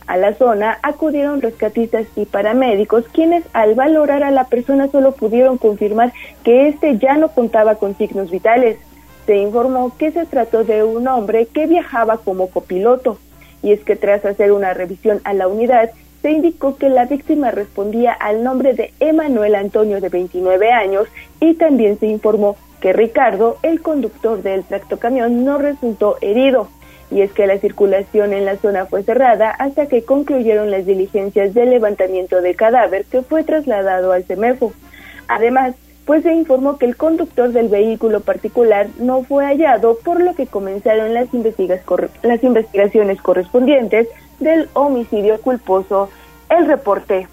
A 0.07 0.15
la 0.15 0.33
zona 0.33 0.79
acudieron 0.83 1.41
rescatistas 1.41 2.07
y 2.15 2.25
paramédicos 2.25 3.05
quienes 3.11 3.43
al 3.51 3.75
valorar 3.75 4.23
a 4.23 4.31
la 4.31 4.45
persona 4.45 4.87
solo 4.87 5.11
pudieron 5.11 5.57
confirmar 5.57 6.13
que 6.43 6.69
éste 6.69 6.97
ya 6.97 7.17
no 7.17 7.27
contaba 7.27 7.75
con 7.75 7.97
signos 7.97 8.31
vitales. 8.31 8.77
Se 9.25 9.35
informó 9.35 9.97
que 9.97 10.11
se 10.11 10.25
trató 10.25 10.63
de 10.63 10.85
un 10.85 11.09
hombre 11.09 11.47
que 11.47 11.67
viajaba 11.67 12.19
como 12.19 12.49
copiloto 12.49 13.17
y 13.61 13.73
es 13.73 13.81
que 13.81 13.97
tras 13.97 14.23
hacer 14.23 14.53
una 14.53 14.73
revisión 14.73 15.19
a 15.25 15.33
la 15.33 15.49
unidad 15.49 15.91
se 16.21 16.31
indicó 16.31 16.77
que 16.77 16.89
la 16.89 17.05
víctima 17.05 17.51
respondía 17.51 18.13
al 18.13 18.43
nombre 18.43 18.73
de 18.73 18.93
Emanuel 19.01 19.55
Antonio 19.55 19.99
de 19.99 20.07
29 20.07 20.71
años 20.71 21.07
y 21.41 21.55
también 21.55 21.99
se 21.99 22.07
informó 22.07 22.55
que 22.79 22.93
Ricardo, 22.93 23.57
el 23.61 23.81
conductor 23.81 24.41
del 24.41 24.63
tractocamión, 24.63 25.43
no 25.43 25.57
resultó 25.57 26.17
herido 26.21 26.69
y 27.09 27.21
es 27.21 27.31
que 27.31 27.47
la 27.47 27.57
circulación 27.57 28.33
en 28.33 28.45
la 28.45 28.57
zona 28.57 28.85
fue 28.85 29.03
cerrada 29.03 29.51
hasta 29.51 29.87
que 29.87 30.03
concluyeron 30.03 30.71
las 30.71 30.85
diligencias 30.85 31.53
de 31.53 31.65
levantamiento 31.65 32.41
de 32.41 32.55
cadáver 32.55 33.05
que 33.05 33.21
fue 33.21 33.43
trasladado 33.43 34.11
al 34.11 34.25
CEMEFO. 34.25 34.73
Además, 35.27 35.75
pues 36.05 36.23
se 36.23 36.33
informó 36.33 36.77
que 36.77 36.85
el 36.85 36.95
conductor 36.95 37.51
del 37.51 37.67
vehículo 37.67 38.21
particular 38.21 38.87
no 38.97 39.23
fue 39.23 39.45
hallado, 39.45 39.97
por 40.03 40.21
lo 40.21 40.35
que 40.35 40.47
comenzaron 40.47 41.13
las, 41.13 41.27
las 42.23 42.43
investigaciones 42.43 43.21
correspondientes 43.21 44.07
del 44.39 44.69
homicidio 44.73 45.39
culposo. 45.41 46.09
El 46.49 46.65
reporte. 46.65 47.27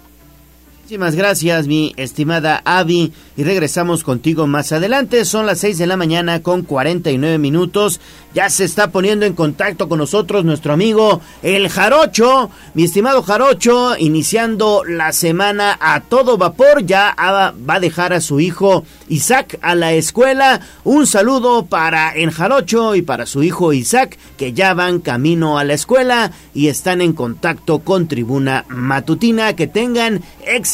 Muchísimas 0.85 1.15
gracias, 1.15 1.65
mi 1.65 1.93
estimada 1.97 2.61
Avi. 2.63 3.11
Y 3.35 3.43
regresamos 3.43 4.03
contigo 4.03 4.45
más 4.45 4.71
adelante. 4.71 5.25
Son 5.25 5.47
las 5.47 5.57
6 5.61 5.79
de 5.79 5.87
la 5.87 5.97
mañana 5.97 6.43
con 6.43 6.61
49 6.61 7.39
minutos. 7.39 7.99
Ya 8.35 8.51
se 8.51 8.65
está 8.65 8.91
poniendo 8.91 9.25
en 9.25 9.33
contacto 9.33 9.89
con 9.89 9.97
nosotros 9.97 10.45
nuestro 10.45 10.73
amigo 10.73 11.21
El 11.41 11.69
Jarocho. 11.69 12.51
Mi 12.75 12.83
estimado 12.83 13.23
Jarocho, 13.23 13.97
iniciando 13.97 14.83
la 14.85 15.11
semana 15.11 15.75
a 15.81 16.01
todo 16.01 16.37
vapor. 16.37 16.85
Ya 16.85 17.15
va 17.17 17.73
a 17.73 17.79
dejar 17.79 18.13
a 18.13 18.21
su 18.21 18.39
hijo 18.39 18.85
Isaac 19.09 19.57
a 19.63 19.73
la 19.73 19.93
escuela. 19.93 20.61
Un 20.83 21.07
saludo 21.07 21.65
para 21.65 22.11
El 22.11 22.29
Jarocho 22.29 22.93
y 22.93 23.01
para 23.01 23.25
su 23.25 23.41
hijo 23.41 23.73
Isaac, 23.73 24.19
que 24.37 24.53
ya 24.53 24.75
van 24.75 24.99
camino 24.99 25.57
a 25.57 25.63
la 25.63 25.73
escuela 25.73 26.31
y 26.53 26.67
están 26.67 27.01
en 27.01 27.13
contacto 27.13 27.79
con 27.79 28.07
Tribuna 28.07 28.65
Matutina. 28.69 29.55
Que 29.55 29.65
tengan 29.65 30.21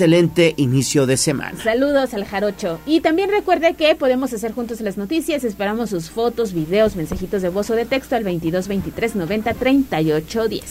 excelente 0.02 0.56
inicio 0.58 1.06
de 1.06 1.16
semana. 1.16 1.62
Saludos 1.64 2.16
al 2.16 2.26
Jarocho. 2.26 2.80
Y 2.88 3.02
también 3.02 3.30
recuerde 3.30 3.76
que 3.76 3.94
podemos 3.94 4.34
hacer 4.34 4.52
juntos 4.52 4.82
las 4.82 4.98
noticias. 4.98 5.44
Esperamos 5.44 5.92
sus 5.92 6.10
fotos, 6.10 6.54
videos, 6.54 6.96
mensajitos 6.96 7.44
de 7.44 7.50
voz 7.50 7.70
o 7.70 7.76
de 7.76 7.86
texto 7.86 8.16
al 8.16 8.24
22 8.24 8.68
23 8.68 9.16
90 9.16 9.54
38 9.54 10.48
10. 10.48 10.64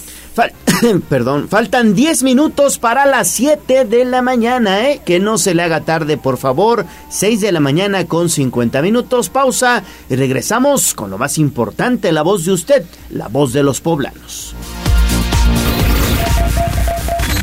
Perdón, 1.08 1.48
faltan 1.48 1.94
10 1.94 2.24
minutos 2.24 2.78
para 2.78 3.06
las 3.06 3.28
7 3.28 3.84
de 3.84 4.04
la 4.04 4.20
mañana, 4.20 4.90
¿eh? 4.90 5.00
Que 5.04 5.20
no 5.20 5.38
se 5.38 5.54
le 5.54 5.62
haga 5.62 5.82
tarde, 5.82 6.16
por 6.16 6.36
favor. 6.36 6.84
6 7.10 7.40
de 7.40 7.52
la 7.52 7.60
mañana 7.60 8.06
con 8.08 8.30
50 8.30 8.82
minutos, 8.82 9.28
pausa 9.28 9.84
y 10.08 10.16
regresamos 10.16 10.92
con 10.92 11.08
lo 11.08 11.18
más 11.18 11.38
importante, 11.38 12.10
la 12.10 12.22
voz 12.22 12.46
de 12.46 12.52
usted, 12.52 12.84
la 13.10 13.28
voz 13.28 13.52
de 13.52 13.62
los 13.62 13.80
poblanos. 13.80 14.56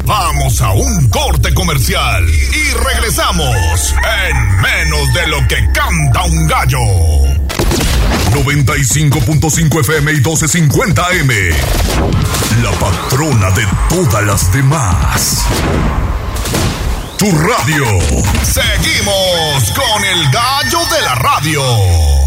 Vamos 0.07 0.61
a 0.61 0.71
un 0.71 1.09
corte 1.09 1.53
comercial 1.53 2.25
y 2.29 2.73
regresamos 2.75 3.93
en 4.29 4.61
menos 4.61 5.13
de 5.13 5.27
lo 5.27 5.45
que 5.49 5.69
canta 5.73 6.23
un 6.23 6.47
gallo. 6.47 6.79
95.5 8.31 9.81
FM 9.81 10.11
y 10.13 10.15
1250 10.15 11.05
AM. 11.07 11.29
La 12.63 12.71
patrona 12.79 13.51
de 13.51 13.67
todas 13.89 14.23
las 14.23 14.53
demás. 14.53 15.45
Tu 17.17 17.29
radio. 17.29 17.85
Seguimos 18.43 19.73
con 19.75 20.05
el 20.05 20.31
gallo 20.31 20.79
de 20.89 21.01
la 21.01 21.15
radio. 21.15 22.26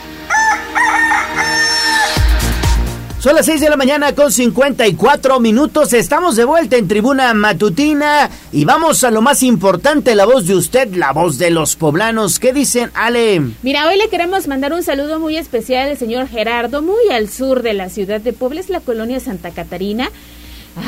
Son 3.21 3.35
las 3.35 3.45
6 3.45 3.61
de 3.61 3.69
la 3.69 3.77
mañana 3.77 4.15
con 4.15 4.31
54 4.31 5.39
minutos. 5.39 5.93
Estamos 5.93 6.35
de 6.35 6.43
vuelta 6.43 6.77
en 6.77 6.87
Tribuna 6.87 7.31
Matutina 7.35 8.31
y 8.51 8.65
vamos 8.65 9.03
a 9.03 9.11
lo 9.11 9.21
más 9.21 9.43
importante, 9.43 10.15
la 10.15 10.25
voz 10.25 10.47
de 10.47 10.55
usted, 10.55 10.95
la 10.95 11.11
voz 11.11 11.37
de 11.37 11.51
los 11.51 11.75
poblanos. 11.75 12.39
¿Qué 12.39 12.51
dicen, 12.51 12.89
Ale? 12.95 13.39
Mira, 13.61 13.87
hoy 13.87 13.99
le 13.99 14.09
queremos 14.09 14.47
mandar 14.47 14.73
un 14.73 14.81
saludo 14.81 15.19
muy 15.19 15.37
especial 15.37 15.91
al 15.91 15.99
señor 15.99 16.29
Gerardo, 16.29 16.81
muy 16.81 17.09
al 17.11 17.29
sur 17.29 17.61
de 17.61 17.75
la 17.75 17.89
ciudad 17.89 18.21
de 18.21 18.33
Puebla, 18.33 18.59
es 18.59 18.71
la 18.71 18.79
colonia 18.79 19.19
Santa 19.19 19.51
Catarina. 19.51 20.09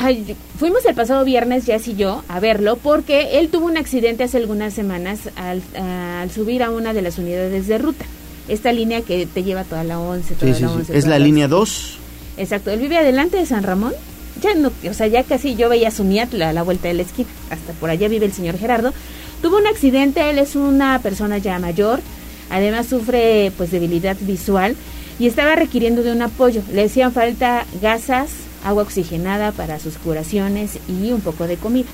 Ay, 0.01 0.35
fuimos 0.57 0.83
el 0.87 0.95
pasado 0.95 1.23
viernes, 1.25 1.67
Jess 1.67 1.87
y 1.87 1.95
yo, 1.95 2.23
a 2.29 2.39
verlo, 2.39 2.77
porque 2.77 3.37
él 3.37 3.49
tuvo 3.49 3.67
un 3.67 3.77
accidente 3.77 4.23
hace 4.23 4.37
algunas 4.37 4.73
semanas 4.73 5.19
al, 5.35 5.61
al 5.79 6.31
subir 6.31 6.63
a 6.63 6.71
una 6.71 6.93
de 6.93 7.03
las 7.03 7.19
unidades 7.19 7.67
de 7.67 7.77
ruta. 7.77 8.05
Esta 8.47 8.73
línea 8.73 9.03
que 9.03 9.27
te 9.27 9.43
lleva 9.43 9.65
toda 9.65 9.83
la 9.83 9.99
11, 9.99 10.33
toda 10.33 10.59
la 10.59 10.71
11. 10.71 10.97
¿Es 10.97 11.05
la 11.05 11.19
línea 11.19 11.47
2? 11.47 11.99
Exacto, 12.37 12.71
él 12.71 12.79
vive 12.79 12.97
adelante 12.97 13.37
de 13.37 13.45
San 13.45 13.63
Ramón. 13.63 13.93
Ya 14.41 14.55
no, 14.55 14.71
o 14.89 14.93
sea, 14.93 15.07
ya 15.07 15.23
casi 15.23 15.55
yo 15.55 15.69
veía 15.69 15.91
su 15.91 16.03
miatla 16.03 16.49
a 16.49 16.53
la 16.53 16.63
vuelta 16.63 16.87
de 16.87 16.95
la 16.95 17.03
esquina. 17.03 17.29
Hasta 17.49 17.73
por 17.73 17.89
allá 17.89 18.07
vive 18.07 18.25
el 18.25 18.33
señor 18.33 18.57
Gerardo. 18.57 18.93
Tuvo 19.41 19.57
un 19.57 19.67
accidente, 19.67 20.29
él 20.29 20.39
es 20.39 20.55
una 20.55 20.99
persona 20.99 21.37
ya 21.37 21.59
mayor. 21.59 21.99
Además 22.49 22.87
sufre 22.87 23.51
pues 23.57 23.71
debilidad 23.71 24.17
visual 24.21 24.75
y 25.19 25.27
estaba 25.27 25.55
requiriendo 25.55 26.03
de 26.03 26.11
un 26.11 26.21
apoyo. 26.21 26.61
Le 26.71 26.83
hacían 26.83 27.13
falta 27.13 27.65
gasas, 27.81 28.29
agua 28.63 28.83
oxigenada 28.83 29.51
para 29.51 29.79
sus 29.79 29.97
curaciones 29.97 30.79
y 30.87 31.11
un 31.11 31.21
poco 31.21 31.47
de 31.47 31.57
comida. 31.57 31.89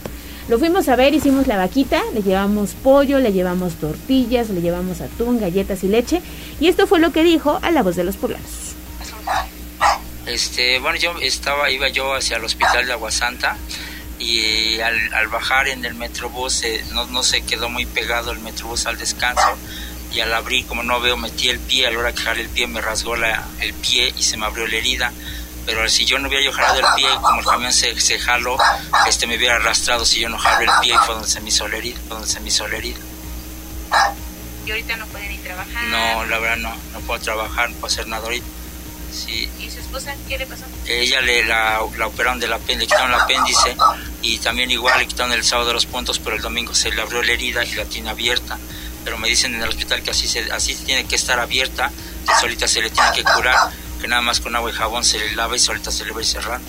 Lo 0.47 0.57
fuimos 0.57 0.89
a 0.89 0.95
ver, 0.95 1.13
hicimos 1.13 1.45
la 1.45 1.57
vaquita, 1.57 2.01
le 2.13 2.23
llevamos 2.23 2.73
pollo, 2.73 3.19
le 3.19 3.31
llevamos 3.31 3.75
tortillas, 3.75 4.49
le 4.49 4.61
llevamos 4.61 5.01
atún, 5.01 5.39
galletas 5.39 5.83
y 5.83 5.89
leche. 5.89 6.21
Y 6.59 6.67
esto 6.67 6.87
fue 6.87 6.99
lo 6.99 7.11
que 7.11 7.23
dijo 7.23 7.59
a 7.61 7.69
la 7.69 7.83
voz 7.83 7.95
de 7.95 8.03
los 8.03 8.17
poblanos 8.17 8.68
Este, 10.29 10.77
bueno, 10.79 10.97
yo 10.97 11.15
estaba, 11.21 11.71
iba 11.71 11.87
yo 11.87 12.13
hacia 12.13 12.37
el 12.37 12.43
hospital 12.43 12.85
de 12.85 12.93
Aguasanta 12.93 13.57
y 14.19 14.79
al, 14.79 15.27
bajar 15.29 15.67
en 15.69 15.83
el 15.85 15.95
metrobús 15.95 16.63
eh, 16.63 16.85
no, 16.91 17.07
no 17.07 17.23
se 17.23 17.41
quedó 17.41 17.67
muy 17.69 17.85
pegado 17.87 18.31
el 18.31 18.39
metrobús 18.39 18.85
al 18.85 18.97
descanso 18.97 19.57
y 20.11 20.19
al 20.19 20.31
abrir, 20.33 20.65
como 20.67 20.83
no 20.83 20.99
veo, 20.99 21.17
metí 21.17 21.49
el 21.49 21.59
pie, 21.59 21.87
a 21.87 21.91
la 21.91 21.99
hora 21.99 22.13
que 22.13 22.21
jalé 22.21 22.41
el 22.41 22.49
pie 22.49 22.67
me 22.67 22.79
rasgó 22.79 23.15
la, 23.15 23.43
el 23.59 23.73
pie 23.73 24.13
y 24.17 24.23
se 24.23 24.37
me 24.37 24.45
abrió 24.45 24.67
la 24.67 24.75
herida. 24.75 25.11
Pero 25.65 25.87
si 25.89 26.05
yo 26.05 26.19
no 26.19 26.27
hubiera 26.27 26.43
yo 26.43 26.51
jalado 26.51 26.79
el 26.79 26.85
pie, 26.95 27.07
como 27.21 27.39
el 27.39 27.45
camión 27.45 27.73
se, 27.73 27.99
se 27.99 28.19
jaló, 28.19 28.57
este 29.07 29.27
me 29.27 29.35
hubiera 29.35 29.55
arrastrado 29.55 30.05
si 30.05 30.19
yo 30.19 30.29
no 30.29 30.37
jalé 30.37 30.65
el 30.65 30.71
pie 30.81 30.93
y 30.93 30.97
fue 31.05 31.15
donde 31.15 31.29
se 31.29 31.41
me 31.41 31.49
hizo 31.49 31.67
la 31.67 31.77
herida. 31.77 31.99
Donde 32.07 32.27
se 32.27 32.39
me 32.39 32.49
hizo 32.49 32.67
la 32.67 32.77
herida. 32.77 32.99
¿Y 34.65 34.71
ahorita 34.71 34.95
no 34.97 35.05
pueden 35.07 35.31
ir 35.31 35.41
trabajar? 35.41 35.83
No, 35.85 36.25
la 36.25 36.39
verdad 36.39 36.57
no, 36.57 36.75
no 36.93 36.99
puedo 37.01 37.19
trabajar, 37.19 37.69
no 37.69 37.75
puedo 37.77 37.91
hacer 37.91 38.07
nada 38.07 38.23
ahorita. 38.23 38.47
Sí. 39.11 39.49
¿Y 39.59 39.69
su 39.69 39.78
esposa 39.89 40.15
qué 40.27 40.37
le 40.37 40.45
pasó? 40.45 40.63
Ella 40.87 41.21
le, 41.21 41.43
la, 41.45 41.79
la 41.97 42.07
operaron 42.07 42.39
del 42.39 42.53
apéndice, 42.53 42.79
le 42.79 42.85
quitaron 42.87 43.13
el 43.13 43.19
apéndice 43.19 43.75
y 44.21 44.37
también 44.37 44.69
igual 44.71 44.99
le 44.99 45.07
quitaron 45.07 45.33
el 45.33 45.43
sábado 45.43 45.73
los 45.73 45.85
puntos, 45.85 46.19
pero 46.19 46.35
el 46.35 46.41
domingo 46.41 46.73
se 46.75 46.91
le 46.91 47.01
abrió 47.01 47.21
la 47.23 47.31
herida 47.31 47.65
y 47.65 47.73
la 47.73 47.85
tiene 47.85 48.09
abierta. 48.09 48.57
Pero 49.03 49.17
me 49.17 49.27
dicen 49.29 49.55
en 49.55 49.61
el 49.61 49.69
hospital 49.69 50.01
que 50.03 50.11
así, 50.11 50.27
se, 50.27 50.51
así 50.51 50.75
tiene 50.75 51.05
que 51.05 51.15
estar 51.15 51.39
abierta, 51.39 51.91
que 52.27 52.33
solita 52.39 52.67
se 52.67 52.81
le 52.81 52.89
tiene 52.89 53.09
que 53.15 53.23
curar, 53.23 53.71
que 54.01 54.07
nada 54.07 54.21
más 54.21 54.39
con 54.39 54.55
agua 54.55 54.69
y 54.69 54.73
jabón 54.73 55.03
se 55.03 55.17
le 55.19 55.35
lava 55.35 55.55
y 55.55 55.59
solita 55.59 55.89
se 55.91 56.05
le 56.05 56.11
va 56.11 56.19
a 56.19 56.21
ir 56.21 56.27
cerrando. 56.27 56.67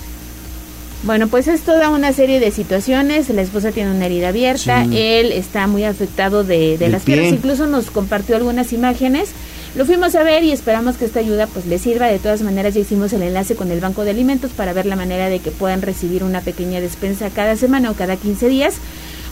Bueno, 1.02 1.28
pues 1.28 1.48
es 1.48 1.62
toda 1.62 1.88
una 1.88 2.12
serie 2.12 2.40
de 2.40 2.50
situaciones. 2.50 3.28
La 3.30 3.40
esposa 3.42 3.72
tiene 3.72 3.90
una 3.90 4.06
herida 4.06 4.28
abierta, 4.28 4.84
él 4.84 5.32
está 5.32 5.66
muy 5.66 5.84
afectado 5.84 6.44
de, 6.44 6.76
de 6.76 6.88
las 6.88 7.02
piernas. 7.02 7.32
Incluso 7.32 7.66
nos 7.66 7.90
compartió 7.90 8.36
algunas 8.36 8.72
imágenes. 8.72 9.30
Lo 9.76 9.86
fuimos 9.86 10.16
a 10.16 10.24
ver 10.24 10.42
y 10.42 10.50
esperamos 10.50 10.96
que 10.96 11.04
esta 11.04 11.20
ayuda 11.20 11.46
pues 11.46 11.66
le 11.66 11.78
sirva. 11.78 12.08
De 12.08 12.18
todas 12.18 12.42
maneras 12.42 12.74
ya 12.74 12.80
hicimos 12.80 13.12
el 13.12 13.22
enlace 13.22 13.54
con 13.54 13.70
el 13.70 13.80
Banco 13.80 14.04
de 14.04 14.10
Alimentos 14.10 14.50
para 14.50 14.72
ver 14.72 14.86
la 14.86 14.96
manera 14.96 15.28
de 15.28 15.38
que 15.38 15.52
puedan 15.52 15.80
recibir 15.80 16.24
una 16.24 16.40
pequeña 16.40 16.80
despensa 16.80 17.30
cada 17.30 17.54
semana 17.56 17.90
o 17.90 17.94
cada 17.94 18.16
15 18.16 18.48
días. 18.48 18.74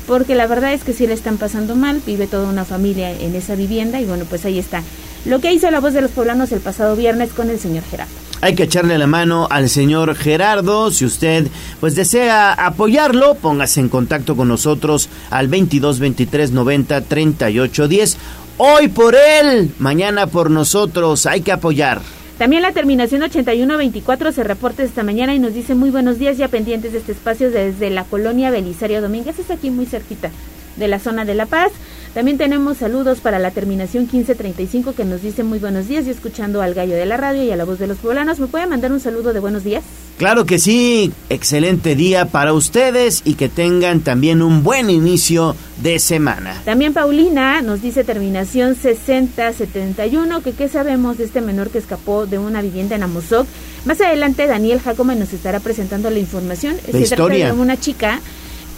Porque 0.07 0.37
la 0.37 0.47
verdad 0.47 0.73
es 0.73 0.85
que 0.85 0.93
sí 0.93 1.07
le 1.07 1.13
están 1.13 1.37
pasando 1.37 1.75
mal, 1.75 2.01
vive 2.07 2.27
toda 2.27 2.49
una 2.49 2.65
familia 2.65 3.11
en 3.11 3.35
esa 3.35 3.57
vivienda 3.57 4.01
y 4.01 4.05
bueno, 4.05 4.25
pues 4.27 4.45
ahí 4.45 4.59
está. 4.59 4.83
Lo 5.27 5.41
que 5.41 5.53
hizo 5.53 5.71
la 5.71 5.81
voz 5.81 5.93
de 5.93 6.01
los 6.01 6.13
poblanos 6.13 6.53
el 6.53 6.61
pasado 6.61 6.97
viernes 6.97 7.33
con 7.33 7.51
el 7.51 7.59
señor 7.59 7.83
Gerardo. 7.91 8.13
Hay 8.41 8.55
que 8.55 8.63
echarle 8.63 8.97
la 8.99 9.09
mano 9.09 9.49
al 9.51 9.69
señor 9.69 10.15
Gerardo. 10.15 10.93
Si 10.93 11.05
usted 11.05 11.49
pues 11.81 11.97
desea 11.97 12.53
apoyarlo, 12.53 13.35
póngase 13.35 13.81
en 13.81 13.89
contacto 13.89 14.37
con 14.37 14.47
nosotros 14.47 15.09
al 15.31 15.49
22 15.49 15.99
23 15.99 16.53
90 16.53 17.01
38 17.01 17.89
10. 17.89 18.17
Hoy 18.61 18.89
por 18.89 19.15
él, 19.15 19.71
mañana 19.79 20.27
por 20.27 20.51
nosotros. 20.51 21.27
Hay 21.27 21.43
que 21.43 21.53
apoyar. 21.53 22.01
También 22.39 22.63
la 22.63 22.73
terminación 22.73 23.23
8124 23.23 24.33
se 24.33 24.43
reporta 24.43 24.83
esta 24.83 25.05
mañana 25.05 25.33
y 25.33 25.39
nos 25.39 25.55
dice 25.55 25.77
muy 25.77 25.91
buenos 25.91 26.19
días 26.19 26.39
ya 26.39 26.49
pendientes 26.49 26.93
de 26.93 26.99
este 26.99 27.13
espacio 27.13 27.53
desde 27.53 27.89
la 27.91 28.03
colonia 28.03 28.51
Belisario 28.51 29.01
Domínguez. 29.01 29.39
Es 29.39 29.53
aquí 29.53 29.71
muy 29.71 29.87
cerquita 29.87 30.33
de 30.75 30.89
la 30.89 30.99
zona 30.99 31.25
de 31.25 31.37
La 31.37 31.47
Paz. 31.47 31.71
También 32.15 32.39
tenemos 32.39 32.79
saludos 32.79 33.21
para 33.21 33.39
la 33.39 33.51
terminación 33.51 34.05
1535 34.05 34.95
que 34.95 35.05
nos 35.05 35.23
dice 35.23 35.45
muy 35.45 35.59
buenos 35.59 35.89
días 35.89 36.07
y 36.07 36.11
escuchando 36.11 36.63
al 36.63 36.75
gallo 36.75 36.95
de 36.95 37.07
la 37.07 37.17
radio 37.17 37.43
y 37.43 37.51
a 37.51 37.57
la 37.57 37.65
voz 37.65 37.79
de 37.79 37.87
los 37.87 37.99
poblanos. 37.99 38.39
¿Me 38.39 38.47
puede 38.47 38.67
mandar 38.67 38.93
un 38.93 39.01
saludo 39.01 39.33
de 39.33 39.41
buenos 39.41 39.65
días? 39.65 39.85
Claro 40.17 40.47
que 40.47 40.59
sí, 40.59 41.13
excelente 41.29 41.95
día 41.95 42.25
para 42.25 42.53
ustedes 42.53 43.23
y 43.25 43.35
que 43.35 43.49
tengan 43.49 44.01
también 44.01 44.43
un 44.43 44.65
buen 44.65 44.91
inicio 44.91 45.55
de 45.83 46.01
semana. 46.01 46.61
También 46.65 46.93
Paulina 46.93 47.63
nos 47.63 47.83
dice 47.83 48.03
terminación 48.03 48.75
6071 48.75 50.43
que 50.43 50.53
qué 50.53 50.69
sabemos 50.69 51.19
de 51.19 51.25
este 51.25 51.41
menor 51.41 51.71
que 51.71 51.79
escapó 51.79 52.27
de 52.27 52.39
una 52.39 52.63
vivienda 52.63 52.97
en 52.97 53.05
Amozoc. 53.05 53.47
Más 53.85 54.01
adelante 54.01 54.47
Daniel 54.47 54.81
Jacome 54.81 55.15
nos 55.15 55.33
estará 55.33 55.61
presentando 55.61 56.11
la 56.11 56.19
información. 56.19 56.77
La 56.91 56.99
historia. 56.99 57.47
de 57.47 57.53
una 57.53 57.79
chica 57.79 58.21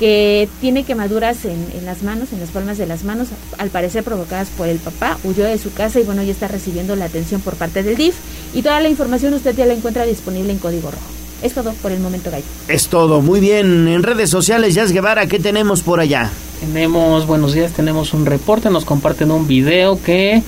que 0.01 0.49
tiene 0.63 0.85
quemaduras 0.85 1.45
en, 1.45 1.63
en, 1.75 1.85
las 1.85 2.03
manos, 2.03 2.33
en 2.33 2.41
las 2.41 2.49
palmas 2.49 2.79
de 2.79 2.87
las 2.87 3.05
manos, 3.05 3.29
al 3.59 3.69
parecer 3.69 4.03
provocadas 4.03 4.49
por 4.49 4.67
el 4.67 4.79
papá, 4.79 5.19
huyó 5.25 5.45
de 5.45 5.59
su 5.59 5.75
casa 5.75 6.01
y 6.01 6.05
bueno, 6.05 6.23
ya 6.23 6.33
está 6.33 6.49
recibiendo 6.49 6.97
la 6.97 7.05
atención 7.05 7.43
por 7.43 7.55
parte 7.55 7.83
del 7.83 7.97
DIF 7.97 8.15
y 8.55 8.63
toda 8.63 8.81
la 8.81 8.89
información 8.89 9.35
usted 9.35 9.55
ya 9.55 9.67
la 9.67 9.75
encuentra 9.75 10.07
disponible 10.07 10.53
en 10.53 10.59
Código 10.59 10.91
Rojo. 10.91 11.05
Es 11.43 11.53
todo 11.53 11.75
por 11.75 11.93
el 11.93 12.01
momento, 12.01 12.31
Gallo. 12.31 12.45
Es 12.69 12.89
todo, 12.89 13.21
muy 13.21 13.41
bien. 13.41 13.89
En 13.89 14.03
redes 14.03 14.31
sociales, 14.31 14.75
Jazz 14.75 14.93
Guevara, 14.93 15.27
¿qué 15.27 15.39
tenemos 15.39 15.83
por 15.83 16.01
allá? 16.01 16.31
Tenemos, 16.61 17.27
buenos 17.27 17.53
días, 17.53 17.73
tenemos 17.73 18.15
un 18.15 18.25
reporte, 18.25 18.71
nos 18.71 18.87
comparten 18.87 19.31
un 19.31 19.47
video 19.47 20.03
que 20.03 20.43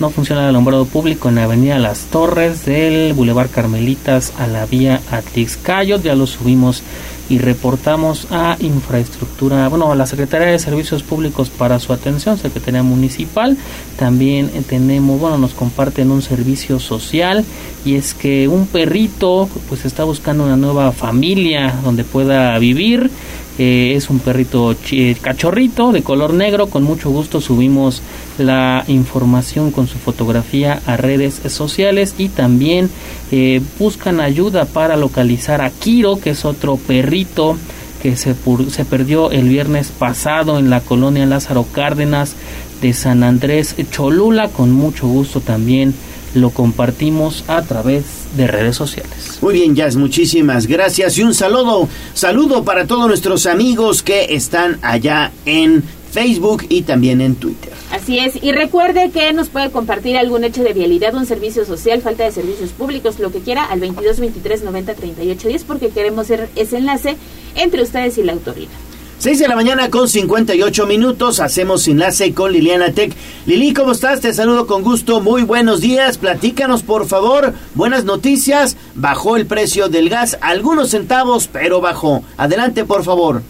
no 0.00 0.10
funciona 0.10 0.42
el 0.42 0.48
alumbrado 0.48 0.84
público 0.84 1.28
en 1.28 1.36
la 1.36 1.44
avenida 1.44 1.78
Las 1.78 2.06
Torres 2.06 2.64
del 2.64 3.12
Boulevard 3.14 3.50
Carmelitas 3.50 4.32
a 4.36 4.48
la 4.48 4.66
vía 4.66 5.00
Atlixcayo, 5.12 6.00
ya 6.00 6.16
lo 6.16 6.26
subimos 6.26 6.82
y 7.28 7.38
reportamos 7.38 8.28
a 8.30 8.56
infraestructura, 8.60 9.68
bueno, 9.68 9.90
a 9.90 9.96
la 9.96 10.06
Secretaría 10.06 10.48
de 10.48 10.58
Servicios 10.58 11.02
Públicos 11.02 11.50
para 11.50 11.80
su 11.80 11.92
atención, 11.92 12.38
Secretaría 12.38 12.82
Municipal. 12.82 13.56
También 13.96 14.50
tenemos, 14.68 15.20
bueno, 15.20 15.38
nos 15.38 15.54
comparten 15.54 16.10
un 16.10 16.22
servicio 16.22 16.78
social 16.78 17.44
y 17.84 17.94
es 17.94 18.14
que 18.14 18.48
un 18.48 18.66
perrito 18.66 19.48
pues 19.68 19.84
está 19.84 20.04
buscando 20.04 20.44
una 20.44 20.56
nueva 20.56 20.92
familia 20.92 21.74
donde 21.82 22.04
pueda 22.04 22.58
vivir 22.58 23.10
eh, 23.58 23.94
es 23.96 24.10
un 24.10 24.18
perrito 24.18 24.74
cachorrito 25.20 25.92
de 25.92 26.02
color 26.02 26.34
negro. 26.34 26.66
Con 26.66 26.82
mucho 26.82 27.10
gusto 27.10 27.40
subimos 27.40 28.02
la 28.38 28.84
información 28.86 29.70
con 29.70 29.86
su 29.86 29.98
fotografía 29.98 30.80
a 30.86 30.96
redes 30.96 31.40
sociales 31.48 32.14
y 32.18 32.28
también 32.28 32.90
eh, 33.30 33.60
buscan 33.78 34.20
ayuda 34.20 34.66
para 34.66 34.96
localizar 34.96 35.62
a 35.62 35.70
Kiro, 35.70 36.20
que 36.20 36.30
es 36.30 36.44
otro 36.44 36.76
perrito 36.76 37.56
que 38.02 38.16
se, 38.16 38.34
se 38.68 38.84
perdió 38.84 39.30
el 39.30 39.48
viernes 39.48 39.88
pasado 39.88 40.58
en 40.58 40.68
la 40.68 40.80
colonia 40.80 41.24
Lázaro 41.26 41.66
Cárdenas 41.72 42.36
de 42.82 42.92
San 42.92 43.22
Andrés 43.22 43.74
Cholula. 43.90 44.48
Con 44.48 44.72
mucho 44.72 45.06
gusto 45.08 45.40
también 45.40 45.94
lo 46.36 46.50
compartimos 46.50 47.44
a 47.48 47.62
través 47.62 48.04
de 48.36 48.46
redes 48.46 48.76
sociales. 48.76 49.38
Muy 49.40 49.54
bien, 49.54 49.74
Jazz, 49.74 49.96
muchísimas 49.96 50.66
gracias 50.66 51.18
y 51.18 51.22
un 51.22 51.34
saludo, 51.34 51.88
saludo 52.14 52.64
para 52.64 52.86
todos 52.86 53.08
nuestros 53.08 53.46
amigos 53.46 54.02
que 54.02 54.34
están 54.34 54.78
allá 54.82 55.32
en 55.44 55.82
Facebook 56.12 56.64
y 56.68 56.82
también 56.82 57.20
en 57.20 57.34
Twitter. 57.34 57.72
Así 57.90 58.18
es, 58.18 58.42
y 58.42 58.52
recuerde 58.52 59.10
que 59.10 59.32
nos 59.32 59.48
puede 59.48 59.70
compartir 59.70 60.16
algún 60.16 60.44
hecho 60.44 60.62
de 60.62 60.72
vialidad, 60.72 61.14
un 61.14 61.26
servicio 61.26 61.64
social, 61.64 62.02
falta 62.02 62.24
de 62.24 62.32
servicios 62.32 62.70
públicos, 62.70 63.18
lo 63.18 63.30
que 63.30 63.40
quiera, 63.40 63.64
al 63.64 63.80
22 63.80 64.20
23 64.20 64.62
90 64.64 64.94
38 64.94 65.48
10, 65.48 65.64
porque 65.64 65.88
queremos 65.90 66.26
ser 66.26 66.48
ese 66.56 66.78
enlace 66.78 67.16
entre 67.54 67.82
ustedes 67.82 68.18
y 68.18 68.22
la 68.22 68.32
autoridad. 68.32 68.85
6 69.18 69.38
de 69.38 69.48
la 69.48 69.56
mañana 69.56 69.88
con 69.88 70.10
58 70.10 70.86
minutos, 70.86 71.40
hacemos 71.40 71.88
enlace 71.88 72.34
con 72.34 72.52
Liliana 72.52 72.92
Tech. 72.92 73.14
Lili, 73.46 73.72
¿cómo 73.72 73.92
estás? 73.92 74.20
Te 74.20 74.34
saludo 74.34 74.66
con 74.66 74.82
gusto, 74.82 75.22
muy 75.22 75.42
buenos 75.42 75.80
días, 75.80 76.18
platícanos 76.18 76.82
por 76.82 77.06
favor, 77.06 77.54
buenas 77.74 78.04
noticias, 78.04 78.76
bajó 78.94 79.36
el 79.36 79.46
precio 79.46 79.88
del 79.88 80.10
gas, 80.10 80.36
algunos 80.42 80.90
centavos, 80.90 81.48
pero 81.48 81.80
bajó. 81.80 82.24
Adelante, 82.36 82.84
por 82.84 83.04
favor. 83.04 83.42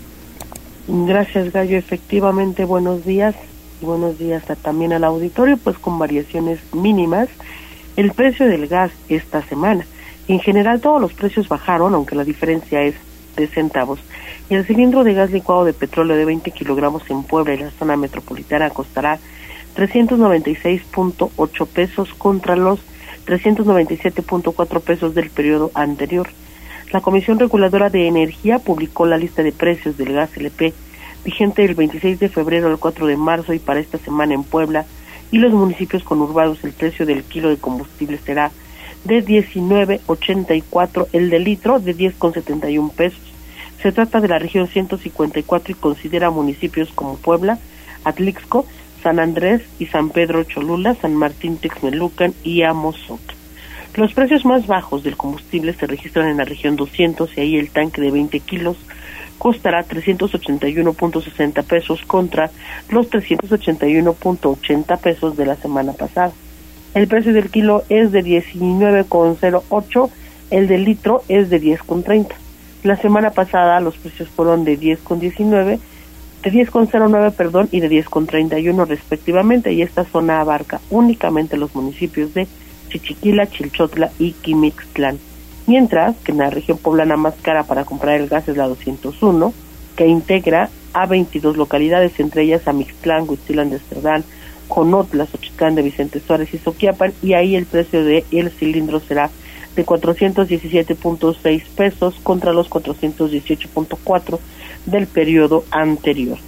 Gracias, 0.87 1.53
Gallo, 1.53 1.77
efectivamente, 1.77 2.65
buenos 2.65 3.05
días, 3.05 3.35
buenos 3.81 4.21
días 4.21 4.45
también 4.63 4.93
al 4.93 5.03
auditorio, 5.03 5.57
pues 5.57 5.77
con 5.79 5.99
variaciones 5.99 6.61
mínimas. 6.73 7.29
El 7.97 8.13
precio 8.13 8.47
del 8.47 8.69
gas 8.69 8.93
esta 9.09 9.43
semana. 9.49 9.85
En 10.29 10.39
general 10.39 10.81
todos 10.81 11.01
los 11.01 11.13
precios 11.13 11.49
bajaron, 11.49 11.93
aunque 11.95 12.15
la 12.15 12.25
diferencia 12.25 12.83
es 12.83 12.95
de 13.37 13.49
centavos. 13.49 13.99
Y 14.49 14.55
el 14.55 14.65
cilindro 14.65 15.03
de 15.03 15.15
gas 15.15 15.31
licuado 15.31 15.65
de 15.65 15.73
petróleo 15.73 16.17
de 16.17 16.25
20 16.25 16.51
kilogramos 16.53 17.03
en 17.11 17.25
Puebla 17.25 17.55
y 17.55 17.59
la 17.59 17.71
zona 17.73 17.97
metropolitana 17.97 18.71
costará 18.71 19.19
396.8 19.77 21.67
pesos 21.67 22.15
contra 22.15 22.55
los 22.57 22.81
397.4 23.27 24.81
pesos 24.81 25.15
del 25.15 25.31
periodo 25.31 25.71
anterior. 25.75 26.29
La 26.93 27.01
Comisión 27.01 27.39
Reguladora 27.39 27.91
de 27.91 28.07
Energía 28.07 28.61
publicó 28.61 29.07
la 29.07 29.19
lista 29.19 29.43
de 29.43 29.51
precios 29.53 29.97
del 29.97 30.13
gas 30.13 30.37
LP 30.37 30.73
vigente 31.25 31.63
del 31.63 31.75
26 31.75 32.21
de 32.21 32.29
febrero 32.29 32.69
al 32.69 32.79
4 32.79 33.07
de 33.07 33.17
marzo 33.17 33.53
y 33.53 33.59
para 33.59 33.81
esta 33.81 33.99
semana 33.99 34.35
en 34.35 34.45
Puebla 34.45 34.87
y 35.33 35.39
los 35.39 35.53
municipios 35.53 36.05
conurbados 36.05 36.63
el 36.63 36.73
precio 36.73 37.05
del 37.05 37.25
kilo 37.25 37.49
de 37.49 37.57
combustible 37.57 38.19
será 38.19 38.53
de 39.05 39.25
19.84 39.25 41.09
el 41.13 41.31
de 41.31 41.41
litro 41.41 41.81
de 41.81 41.97
10.71 41.97 42.93
pesos 42.93 43.26
se 43.83 43.93
trata 43.93 44.21
de 44.21 44.29
la 44.29 44.39
región 44.39 44.69
154 44.69 45.73
y 45.73 45.75
considera 45.75 46.31
municipios 46.31 46.91
como 46.95 47.17
Puebla, 47.17 47.59
Atlixco, 48.05 48.67
San 49.03 49.19
Andrés 49.19 49.63
y 49.79 49.87
San 49.87 50.11
Pedro 50.11 50.45
Cholula, 50.45 50.95
San 50.95 51.15
Martín 51.15 51.59
Texmelucan 51.59 52.35
y 52.43 52.63
Amozoc. 52.63 53.21
Los 53.95 54.13
precios 54.13 54.45
más 54.45 54.67
bajos 54.67 55.03
del 55.03 55.17
combustible 55.17 55.73
se 55.73 55.87
registran 55.87 56.29
en 56.29 56.37
la 56.39 56.45
región 56.45 56.77
200 56.77 57.37
y 57.37 57.41
ahí 57.41 57.57
el 57.57 57.71
tanque 57.71 58.01
de 58.01 58.11
20 58.11 58.41
kilos 58.41 58.77
costará 59.39 59.87
381.60 59.87 61.63
pesos 61.65 62.03
contra 62.07 62.51
los 62.91 63.11
381.80 63.11 64.99
pesos 64.99 65.37
de 65.37 65.47
la 65.47 65.57
semana 65.57 65.93
pasada. 65.93 66.33
El 66.95 67.09
precio 67.09 67.33
del 67.33 67.51
kilo 67.51 67.85
es 67.89 68.13
de 68.13 68.25
19,08 68.25 70.11
el 70.51 70.69
del 70.69 70.85
litro 70.85 71.23
es 71.29 71.51
de 71.51 71.61
10,30. 71.61 72.29
La 72.87 72.95
semana 72.95 73.33
pasada 73.33 73.81
los 73.81 73.97
precios 73.97 74.29
fueron 74.29 74.63
de 74.63 74.79
10,19, 74.79 75.81
de 76.45 76.53
10,09, 76.53 77.33
perdón, 77.33 77.69
y 77.73 77.81
de 77.81 77.91
10,31 77.91 78.87
respectivamente, 78.87 79.73
y 79.73 79.83
esta 79.83 80.05
zona 80.05 80.41
abarca 80.41 80.81
únicamente 80.91 81.57
los 81.57 81.75
municipios 81.75 82.33
de 82.33 82.47
Chichiquila, 82.89 83.49
Chilchotla 83.49 84.13
y 84.21 84.35
Quimixtlán. 84.35 85.19
Mientras 85.67 86.15
que 86.19 86.31
en 86.31 86.39
la 86.39 86.51
región 86.51 86.79
poblana 86.79 87.17
más 87.17 87.35
cara 87.43 87.65
para 87.65 87.85
comprar 87.85 88.21
el 88.21 88.29
gas 88.29 88.47
es 88.47 88.57
la 88.57 88.69
201, 88.69 89.53
que 89.97 90.07
integra 90.07 90.71
a 90.93 91.07
22 91.07 91.57
localidades, 91.57 92.21
entre 92.21 92.43
ellas 92.43 92.69
Amixtlán, 92.69 93.29
Huitzilán 93.29 93.71
de 93.71 93.81
Cerdán, 93.81 94.23
Conotla, 94.69 95.27
Xochitlán 95.27 95.75
de 95.75 95.83
Vicente 95.83 96.21
Suárez 96.25 96.55
y 96.55 96.59
Soquiapan, 96.59 97.15
y 97.21 97.33
ahí 97.33 97.57
el 97.57 97.67
precio 97.67 98.05
del 98.05 98.23
el 98.31 98.51
cilindro 98.53 99.01
será 99.01 99.29
de 99.77 99.87
417.6 99.87 101.63
pesos 101.77 102.17
contra 102.23 102.53
los 102.53 102.69
418.4 102.69 104.39
del 104.87 105.07
periodo 105.07 105.65
anterior. 105.71 106.39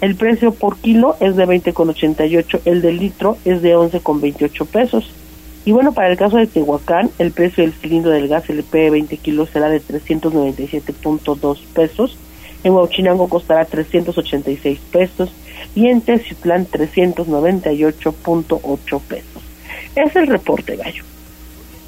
El 0.00 0.14
precio 0.14 0.52
por 0.52 0.78
kilo 0.78 1.16
es 1.20 1.36
de 1.36 1.46
20,88, 1.46 2.62
el 2.64 2.80
del 2.82 2.98
litro 2.98 3.38
es 3.44 3.60
de 3.62 3.76
11,28 3.76 4.66
pesos. 4.66 5.10
Y 5.64 5.72
bueno, 5.72 5.92
para 5.92 6.10
el 6.10 6.16
caso 6.16 6.36
de 6.36 6.46
Tehuacán, 6.46 7.10
el 7.18 7.32
precio 7.32 7.64
del 7.64 7.72
cilindro 7.72 8.12
del 8.12 8.28
gas 8.28 8.48
LP 8.48 8.78
de 8.78 8.90
20 8.90 9.16
kilos 9.16 9.50
será 9.50 9.68
de 9.68 9.82
397.2 9.82 11.58
pesos. 11.74 12.16
En 12.62 12.72
Huachinango 12.72 13.28
costará 13.28 13.64
386 13.64 14.78
pesos 14.92 15.32
y 15.74 15.88
en 15.88 16.02
Teciutlán 16.02 16.68
398.8 16.68 19.00
pesos. 19.00 19.42
Es 19.96 20.14
el 20.14 20.26
reporte, 20.26 20.76
Gallo. 20.76 21.15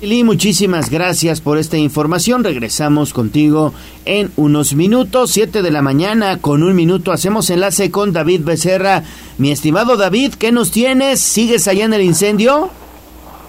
Muchísimas 0.00 0.90
gracias 0.90 1.40
por 1.40 1.58
esta 1.58 1.76
información. 1.76 2.44
Regresamos 2.44 3.12
contigo 3.12 3.74
en 4.04 4.30
unos 4.36 4.74
minutos, 4.74 5.32
7 5.32 5.60
de 5.60 5.70
la 5.72 5.82
mañana, 5.82 6.38
con 6.40 6.62
un 6.62 6.76
minuto. 6.76 7.10
Hacemos 7.10 7.50
enlace 7.50 7.90
con 7.90 8.12
David 8.12 8.42
Becerra. 8.44 9.02
Mi 9.38 9.50
estimado 9.50 9.96
David, 9.96 10.34
¿qué 10.34 10.52
nos 10.52 10.70
tienes? 10.70 11.18
¿Sigues 11.18 11.66
allá 11.66 11.84
en 11.84 11.94
el 11.94 12.02
incendio? 12.02 12.70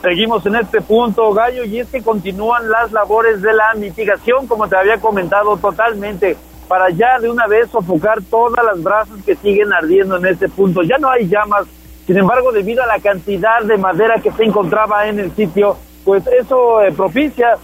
Seguimos 0.02 0.44
en 0.48 0.56
este 0.56 0.82
punto, 0.82 1.32
Gallo, 1.34 1.66
y 1.66 1.82
es 1.82 1.88
que 1.88 2.02
continúan 2.02 2.68
las 2.68 2.92
labores 2.92 3.44
de 3.44 3.54
la 3.54 3.76
mitigación, 3.76 4.48
como 4.48 4.68
te 4.68 4.76
había 4.76 4.98
comentado 4.98 5.56
totalmente, 5.58 6.36
para 6.68 6.90
ya 6.90 7.20
de 7.22 7.30
una 7.30 7.46
vez 7.46 7.70
sofocar 7.70 8.24
todas 8.24 8.66
las 8.66 8.82
brasas 8.82 9.24
que 9.24 9.36
siguen 9.36 9.72
ardiendo 9.72 10.18
en 10.18 10.26
este 10.26 10.50
punto. 10.50 10.82
Ya 10.82 10.98
no 10.98 11.12
hay 11.12 11.28
llamas, 11.28 11.68
sin 12.08 12.18
embargo, 12.18 12.52
debido 12.52 12.82
a 12.82 12.88
la 12.88 13.00
cantidad 13.00 13.62
de 13.62 13.78
madera 13.78 14.16
que 14.20 14.32
se 14.32 14.46
encontraba 14.46 15.08
en 15.08 15.20
el 15.20 15.36
sitio, 15.36 15.78
pues 16.04 16.26
eso 16.28 16.82
eh, 16.82 16.92
propicia 16.92 17.58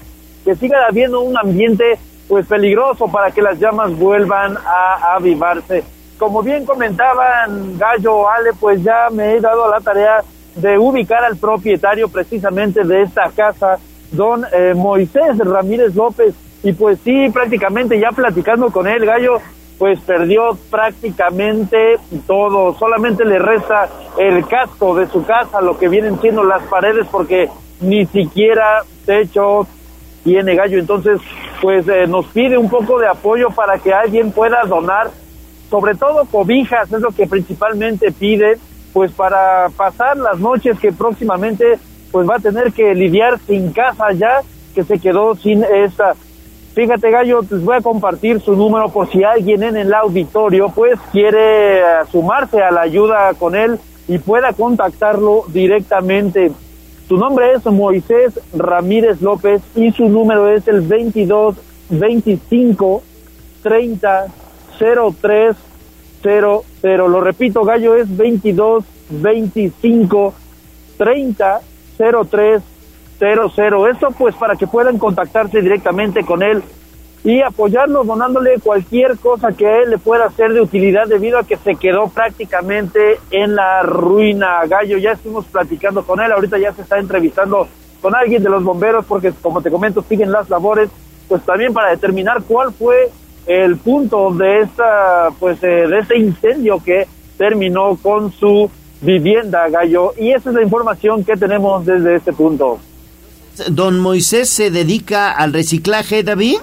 que 0.44 0.56
siga 0.56 0.86
habiendo 0.88 1.22
un 1.22 1.38
ambiente 1.38 1.98
pues 2.28 2.46
peligroso 2.48 3.08
para 3.08 3.32
que 3.32 3.42
las 3.42 3.60
llamas 3.60 3.98
vuelvan 3.98 4.58
a, 4.58 5.16
avivarse. 5.16 5.84
Como 6.18 6.42
bien 6.42 6.66
comentaban 6.66 7.78
Gallo 7.78 8.30
Ale, 8.30 8.52
pues 8.60 8.82
ya 8.84 9.10
me 9.12 9.34
he 9.34 9.42
dado 9.42 9.70
la 9.70 9.82
tarea 9.82 10.24
de 10.56 10.78
ubicar 10.78 11.24
al 11.24 11.38
propietario 11.38 12.08
precisamente 12.08 12.84
de 12.84 13.04
esta 13.04 13.30
casa, 13.36 13.78
don 14.12 14.46
eh, 14.54 14.74
Moisés 14.76 15.38
Ramírez 15.38 15.94
López, 15.96 16.34
y 16.64 16.74
pues 16.74 17.00
sí, 17.04 17.30
prácticamente 17.30 18.00
ya 18.00 18.10
platicando 18.10 18.72
con 18.72 18.88
él, 18.88 19.06
Gallo, 19.06 19.40
pues 19.78 20.00
perdió 20.02 20.58
prácticamente 20.70 21.98
todo, 22.28 22.78
solamente 22.78 23.26
le 23.26 23.40
resta 23.40 23.90
el 24.18 24.46
casco 24.48 24.96
de 24.96 25.08
su 25.08 25.26
casa, 25.26 25.62
lo 25.62 25.78
que 25.78 25.90
vienen 25.90 26.20
siendo 26.22 26.44
las 26.44 26.64
paredes, 26.64 27.08
porque 27.12 27.50
ni 27.82 28.06
siquiera 28.06 28.84
techo 29.06 29.68
tiene 30.24 30.56
gallo. 30.56 30.80
Entonces, 30.80 31.20
pues 31.62 31.88
eh, 31.88 32.08
nos 32.08 32.26
pide 32.28 32.58
un 32.58 32.70
poco 32.70 33.00
de 33.00 33.08
apoyo 33.08 33.50
para 33.50 33.78
que 33.78 33.94
alguien 33.94 34.32
pueda 34.32 34.64
donar, 34.64 35.12
sobre 35.70 35.96
todo 35.96 36.26
cobijas, 36.26 36.92
es 36.92 37.02
lo 37.02 37.12
que 37.12 37.28
principalmente 37.28 38.12
pide, 38.12 38.58
pues 38.94 39.12
para 39.12 39.70
pasar 39.76 40.16
las 40.16 40.40
noches 40.40 40.80
que 40.80 40.94
próximamente 40.94 41.78
pues 42.12 42.30
va 42.30 42.36
a 42.36 42.40
tener 42.40 42.72
que 42.72 42.96
lidiar 42.96 43.40
sin 43.40 43.74
casa 43.74 44.14
ya, 44.14 44.40
que 44.74 44.84
se 44.84 45.00
quedó 45.00 45.36
sin 45.36 45.66
esta. 45.66 46.16
Fíjate, 46.76 47.10
Gallo, 47.10 47.40
les 47.50 47.64
voy 47.64 47.78
a 47.78 47.82
compartir 47.82 48.42
su 48.42 48.54
número 48.54 48.90
por 48.90 49.10
si 49.10 49.24
alguien 49.24 49.64
en 49.64 49.78
el 49.78 49.94
auditorio 49.94 50.68
pues 50.76 51.00
quiere 51.14 51.80
eh, 51.80 51.84
sumarse 52.12 52.62
a 52.62 52.70
la 52.70 52.82
ayuda 52.82 53.34
con 53.40 53.56
él 53.56 53.80
y 54.10 54.18
pueda 54.18 54.52
contactarlo 54.52 55.46
directamente. 55.48 56.52
Su 57.08 57.16
nombre 57.16 57.54
es 57.54 57.66
Moisés 57.66 58.42
Ramírez 58.54 59.22
López 59.22 59.62
y 59.74 59.94
su 59.94 60.10
número 60.10 60.50
es 60.50 60.68
el 60.68 60.82
22 60.82 61.56
25 61.92 63.02
30 63.64 64.26
03 65.22 65.56
00. 66.22 66.64
Lo 67.08 67.22
repito, 67.22 67.64
Gallo 67.64 67.96
es 67.96 68.18
22 68.18 68.84
25 69.12 70.34
30 70.98 71.62
03 72.30 72.62
00. 73.20 73.88
Esto 73.88 74.10
pues 74.18 74.36
para 74.36 74.56
que 74.56 74.68
puedan 74.68 74.98
contactarse 74.98 75.62
directamente 75.62 76.24
con 76.24 76.44
él 76.44 76.64
y 77.26 77.42
apoyarlo 77.42 78.04
donándole 78.04 78.60
cualquier 78.64 79.18
cosa 79.18 79.52
que 79.52 79.66
a 79.66 79.78
él 79.78 79.90
le 79.90 79.98
pueda 79.98 80.30
ser 80.30 80.54
de 80.54 80.62
utilidad 80.62 81.08
debido 81.08 81.40
a 81.40 81.44
que 81.44 81.58
se 81.58 81.74
quedó 81.74 82.08
prácticamente 82.08 83.20
en 83.32 83.56
la 83.56 83.82
ruina. 83.82 84.60
Gallo, 84.68 85.00
ya 85.00 85.14
estuvimos 85.14 85.46
platicando 85.46 86.06
con 86.06 86.22
él, 86.22 86.32
ahorita 86.32 86.60
ya 86.60 86.72
se 86.74 86.84
está 86.84 87.00
entrevistando 87.00 87.68
con 88.00 88.16
alguien 88.16 88.44
de 88.44 88.50
los 88.50 88.64
bomberos 88.64 89.06
porque 89.06 89.34
como 89.42 89.64
te 89.64 89.72
comento 89.72 90.04
siguen 90.04 90.32
las 90.32 90.52
labores, 90.52 90.90
pues 91.28 91.42
también 91.44 91.74
para 91.74 91.90
determinar 91.90 92.44
cuál 92.48 92.72
fue 92.72 93.10
el 93.48 93.78
punto 93.78 94.32
de 94.32 94.60
esta 94.60 95.30
pues 95.40 95.64
eh, 95.64 95.88
de 95.88 96.00
este 96.00 96.20
incendio 96.20 96.80
que 96.84 97.08
terminó 97.40 97.98
con 98.04 98.32
su 98.32 98.70
vivienda, 99.02 99.68
Gallo, 99.70 100.14
y 100.16 100.32
esa 100.32 100.50
es 100.50 100.56
la 100.56 100.62
información 100.62 101.24
que 101.24 101.36
tenemos 101.36 101.86
desde 101.88 102.16
este 102.16 102.34
punto. 102.34 102.80
Don 103.70 104.00
Moisés 104.00 104.50
se 104.50 104.72
dedica 104.72 105.32
al 105.32 105.54
reciclaje, 105.54 106.24
David 106.24 106.58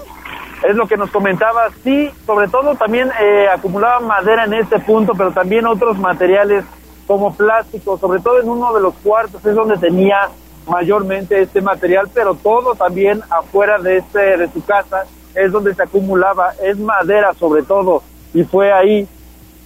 es 0.63 0.75
lo 0.75 0.87
que 0.87 0.95
nos 0.95 1.11
comentaba, 1.11 1.69
sí, 1.83 2.09
sobre 2.25 2.47
todo 2.47 2.75
también 2.75 3.09
eh, 3.21 3.47
acumulaba 3.53 3.99
madera 3.99 4.45
en 4.45 4.53
este 4.53 4.79
punto, 4.79 5.13
pero 5.13 5.31
también 5.31 5.67
otros 5.67 5.97
materiales 5.97 6.63
como 7.05 7.35
plástico, 7.35 7.97
sobre 7.97 8.21
todo 8.21 8.39
en 8.39 8.47
uno 8.47 8.73
de 8.73 8.81
los 8.81 8.93
cuartos 8.95 9.45
es 9.45 9.55
donde 9.55 9.77
tenía 9.77 10.29
mayormente 10.67 11.41
este 11.41 11.61
material, 11.61 12.09
pero 12.13 12.35
todo 12.35 12.75
también 12.75 13.21
afuera 13.29 13.77
de 13.77 13.97
este 13.97 14.37
de 14.37 14.49
su 14.53 14.63
casa 14.63 15.03
es 15.35 15.51
donde 15.51 15.75
se 15.75 15.83
acumulaba, 15.83 16.53
es 16.63 16.77
madera 16.79 17.33
sobre 17.33 17.63
todo, 17.63 18.01
y 18.33 18.43
fue 18.43 18.71
ahí 18.71 19.07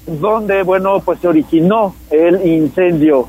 donde, 0.08 0.64
bueno, 0.64 1.00
pues 1.02 1.20
se 1.20 1.28
originó 1.28 1.94
el 2.10 2.44
incendio. 2.48 3.28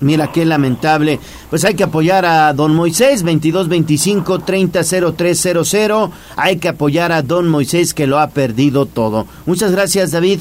Mira 0.00 0.32
qué 0.32 0.44
lamentable. 0.44 1.20
Pues 1.50 1.64
hay 1.64 1.74
que 1.74 1.84
apoyar 1.84 2.26
a 2.26 2.52
don 2.52 2.74
Moisés, 2.74 3.22
2225 3.22 4.40
300300. 4.40 6.10
Hay 6.36 6.56
que 6.56 6.68
apoyar 6.68 7.12
a 7.12 7.22
don 7.22 7.48
Moisés 7.48 7.94
que 7.94 8.06
lo 8.06 8.18
ha 8.18 8.28
perdido 8.28 8.86
todo. 8.86 9.26
Muchas 9.46 9.72
gracias, 9.72 10.10
David. 10.10 10.40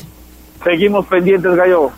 Seguimos 0.63 1.05
pendientes, 1.07 1.55
Gallo. 1.55 1.91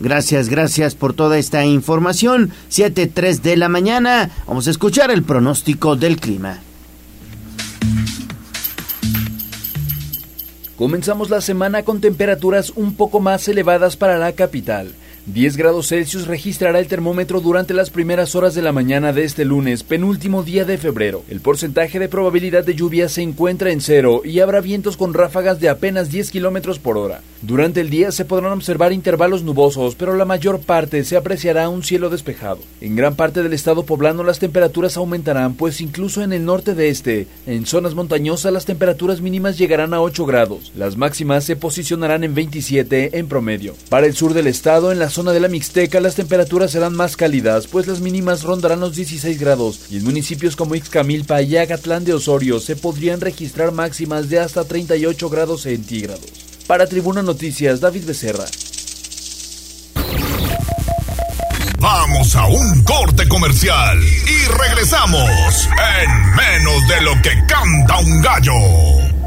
Gracias, 0.00 0.48
gracias 0.48 0.94
por 0.96 1.12
toda 1.12 1.38
esta 1.38 1.64
información. 1.64 2.50
7.3 2.70 3.40
de 3.40 3.56
la 3.56 3.68
mañana. 3.68 4.30
Vamos 4.48 4.66
a 4.66 4.70
escuchar 4.70 5.10
el 5.12 5.22
pronóstico 5.22 5.94
del 5.94 6.16
clima. 6.16 6.58
Comenzamos 10.76 11.30
la 11.30 11.40
semana 11.40 11.84
con 11.84 12.00
temperaturas 12.00 12.72
un 12.74 12.96
poco 12.96 13.20
más 13.20 13.46
elevadas 13.46 13.96
para 13.96 14.18
la 14.18 14.32
capital. 14.32 14.92
10 15.26 15.56
grados 15.56 15.86
Celsius 15.86 16.26
registrará 16.26 16.80
el 16.80 16.88
termómetro 16.88 17.40
durante 17.40 17.74
las 17.74 17.90
primeras 17.90 18.34
horas 18.34 18.56
de 18.56 18.62
la 18.62 18.72
mañana 18.72 19.12
de 19.12 19.22
este 19.22 19.44
lunes, 19.44 19.84
penúltimo 19.84 20.42
día 20.42 20.64
de 20.64 20.78
febrero. 20.78 21.22
El 21.28 21.40
porcentaje 21.40 22.00
de 22.00 22.08
probabilidad 22.08 22.64
de 22.64 22.74
lluvia 22.74 23.08
se 23.08 23.22
encuentra 23.22 23.70
en 23.70 23.80
cero 23.80 24.22
y 24.24 24.40
habrá 24.40 24.60
vientos 24.60 24.96
con 24.96 25.14
ráfagas 25.14 25.60
de 25.60 25.68
apenas 25.68 26.10
10 26.10 26.32
kilómetros 26.32 26.80
por 26.80 26.98
hora. 26.98 27.20
Durante 27.40 27.80
el 27.80 27.88
día 27.88 28.10
se 28.10 28.24
podrán 28.24 28.52
observar 28.52 28.92
intervalos 28.92 29.44
nubosos, 29.44 29.94
pero 29.94 30.16
la 30.16 30.24
mayor 30.24 30.58
parte 30.58 31.04
se 31.04 31.16
apreciará 31.16 31.68
un 31.68 31.84
cielo 31.84 32.10
despejado. 32.10 32.58
En 32.80 32.96
gran 32.96 33.14
parte 33.14 33.44
del 33.44 33.52
estado 33.52 33.84
poblano 33.84 34.24
las 34.24 34.40
temperaturas 34.40 34.96
aumentarán, 34.96 35.54
pues 35.54 35.80
incluso 35.80 36.22
en 36.22 36.32
el 36.32 36.44
norte 36.44 36.74
de 36.74 36.88
este, 36.88 37.28
en 37.46 37.64
zonas 37.66 37.94
montañosas 37.94 38.52
las 38.52 38.64
temperaturas 38.64 39.20
mínimas 39.20 39.56
llegarán 39.56 39.94
a 39.94 40.02
8 40.02 40.26
grados. 40.26 40.72
Las 40.74 40.96
máximas 40.96 41.44
se 41.44 41.54
posicionarán 41.54 42.24
en 42.24 42.34
27 42.34 43.18
en 43.18 43.28
promedio. 43.28 43.76
Para 43.88 44.06
el 44.06 44.14
sur 44.14 44.34
del 44.34 44.48
estado, 44.48 44.90
en 44.90 44.98
la 44.98 45.11
zona 45.12 45.30
de 45.30 45.38
la 45.38 45.46
Mixteca 45.46 46.00
las 46.00 46.16
temperaturas 46.16 46.72
serán 46.72 46.96
más 46.96 47.16
cálidas, 47.16 47.68
pues 47.68 47.86
las 47.86 48.00
mínimas 48.00 48.42
rondarán 48.42 48.80
los 48.80 48.96
16 48.96 49.38
grados, 49.38 49.80
y 49.90 49.98
en 49.98 50.04
municipios 50.04 50.56
como 50.56 50.74
Ixcamilpa 50.74 51.40
y 51.42 51.56
Agatlán 51.56 52.04
de 52.04 52.14
Osorio 52.14 52.58
se 52.58 52.74
podrían 52.74 53.20
registrar 53.20 53.70
máximas 53.70 54.28
de 54.28 54.40
hasta 54.40 54.64
38 54.64 55.30
grados 55.30 55.62
centígrados. 55.62 56.26
Para 56.66 56.86
Tribuna 56.86 57.22
Noticias, 57.22 57.80
David 57.80 58.06
Becerra. 58.06 58.46
Vamos 61.78 62.34
a 62.34 62.46
un 62.46 62.82
corte 62.84 63.28
comercial 63.28 63.98
y 64.02 64.48
regresamos 64.58 65.68
en 66.00 66.34
menos 66.36 66.88
de 66.88 67.00
lo 67.02 67.12
que 67.22 67.30
canta 67.46 67.98
un 67.98 68.22
gallo. 68.22 69.21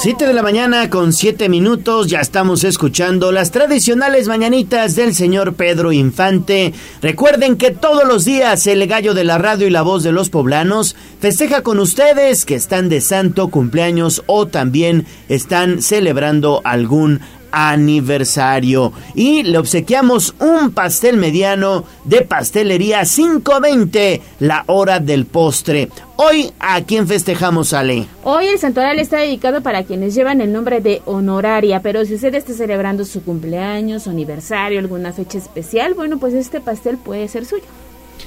7 0.00 0.28
de 0.28 0.32
la 0.32 0.44
mañana 0.44 0.90
con 0.90 1.12
7 1.12 1.48
minutos, 1.48 2.06
ya 2.06 2.20
estamos 2.20 2.62
escuchando 2.62 3.32
las 3.32 3.50
tradicionales 3.50 4.28
mañanitas 4.28 4.94
del 4.94 5.12
señor 5.12 5.54
Pedro 5.54 5.90
Infante. 5.90 6.72
Recuerden 7.02 7.56
que 7.56 7.72
todos 7.72 8.06
los 8.06 8.24
días 8.24 8.68
el 8.68 8.86
gallo 8.86 9.12
de 9.12 9.24
la 9.24 9.38
radio 9.38 9.66
y 9.66 9.70
la 9.70 9.82
voz 9.82 10.04
de 10.04 10.12
los 10.12 10.30
poblanos 10.30 10.94
festeja 11.20 11.62
con 11.62 11.80
ustedes 11.80 12.44
que 12.44 12.54
están 12.54 12.88
de 12.88 13.00
santo 13.00 13.48
cumpleaños 13.48 14.22
o 14.26 14.46
también 14.46 15.04
están 15.28 15.82
celebrando 15.82 16.60
algún 16.62 17.20
aniversario 17.50 18.92
y 19.14 19.42
le 19.42 19.58
obsequiamos 19.58 20.34
un 20.38 20.72
pastel 20.72 21.16
mediano 21.16 21.84
de 22.04 22.22
pastelería 22.22 23.04
520 23.04 24.22
la 24.40 24.64
hora 24.66 25.00
del 25.00 25.26
postre. 25.26 25.88
Hoy 26.16 26.52
a 26.58 26.82
quién 26.82 27.06
festejamos 27.06 27.72
Ale. 27.72 28.06
Hoy 28.24 28.48
el 28.48 28.58
santoral 28.58 28.98
está 28.98 29.18
dedicado 29.18 29.62
para 29.62 29.84
quienes 29.84 30.14
llevan 30.14 30.40
el 30.40 30.52
nombre 30.52 30.80
de 30.80 31.00
honoraria, 31.04 31.80
pero 31.80 32.04
si 32.04 32.14
usted 32.14 32.34
está 32.34 32.52
celebrando 32.52 33.04
su 33.04 33.22
cumpleaños, 33.22 34.02
su 34.02 34.10
aniversario, 34.10 34.80
alguna 34.80 35.12
fecha 35.12 35.38
especial, 35.38 35.94
bueno, 35.94 36.18
pues 36.18 36.34
este 36.34 36.60
pastel 36.60 36.98
puede 36.98 37.28
ser 37.28 37.44
suyo. 37.46 37.64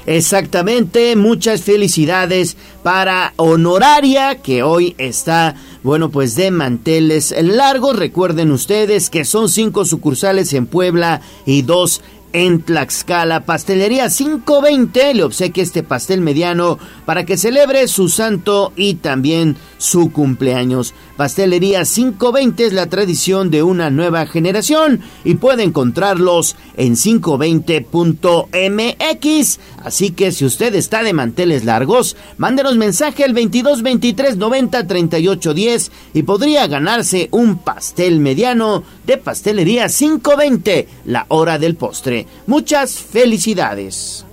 Exactamente, 0.06 1.16
muchas 1.16 1.62
felicidades 1.62 2.58
para 2.84 3.34
Honoraria 3.36 4.42
que 4.42 4.64
hoy 4.64 4.96
está, 4.98 5.56
bueno, 5.84 6.10
pues 6.10 6.36
de 6.36 6.52
manteles 6.52 7.34
largos. 7.40 7.96
Recuerden 7.96 8.52
ustedes 8.52 9.10
que 9.10 9.26
son 9.26 9.50
cinco 9.50 9.86
sucursales 9.86 10.54
en 10.54 10.66
Puebla 10.66 11.22
y 11.46 11.62
dos 11.62 12.02
en 12.34 12.62
Tlaxcala. 12.62 13.46
Pastelería 13.46 14.10
520 14.10 15.14
le 15.14 15.24
obsequia 15.24 15.64
este 15.64 15.84
pastel 15.84 16.20
mediano 16.22 16.80
para 17.06 17.26
que 17.26 17.38
celebre 17.38 17.88
su 17.88 18.10
santo 18.10 18.74
y 18.76 18.96
también 18.96 19.56
su 19.78 20.12
cumpleaños. 20.12 20.94
Pastelería 21.18 21.84
520 21.84 22.66
es 22.66 22.74
la 22.74 22.88
tradición 22.88 23.52
de 23.52 23.64
una 23.64 23.90
nueva 23.90 24.26
generación 24.26 25.02
y 25.24 25.36
puede 25.36 25.64
encontrarlos 25.64 26.56
en 26.78 26.96
520.mx. 26.96 29.60
Así 29.84 30.12
que 30.12 30.32
si 30.32 30.46
usted 30.46 30.76
está 30.76 31.04
de 31.04 31.14
manteles 31.14 31.66
largos, 31.66 32.16
mándenos 32.38 32.78
mensaje 32.78 33.24
al 33.24 33.34
22 33.34 33.82
23 33.82 34.38
90 34.38 34.88
38 34.88 35.54
10 35.54 35.92
y 36.14 36.24
podría 36.24 36.68
ganarse 36.68 37.30
un 37.32 37.58
pastel 37.58 38.20
mediano 38.20 38.84
de 39.06 39.18
Pastelería 39.18 39.88
520, 39.88 40.88
la 41.06 41.26
hora 41.30 41.60
del 41.60 41.76
postre. 41.76 42.21
Muchas 42.48 42.98
felicidades. 43.00 44.26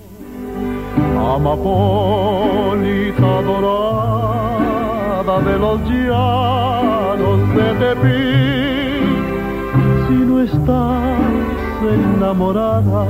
Amapolita 1.17 2.51
dorada 3.41 5.39
de 5.41 5.59
los 5.59 5.79
llanos 5.81 7.39
de 7.55 7.73
Tepic, 7.79 9.19
si 10.07 10.13
no 10.13 10.41
estás 10.41 11.19
enamorada, 11.81 13.05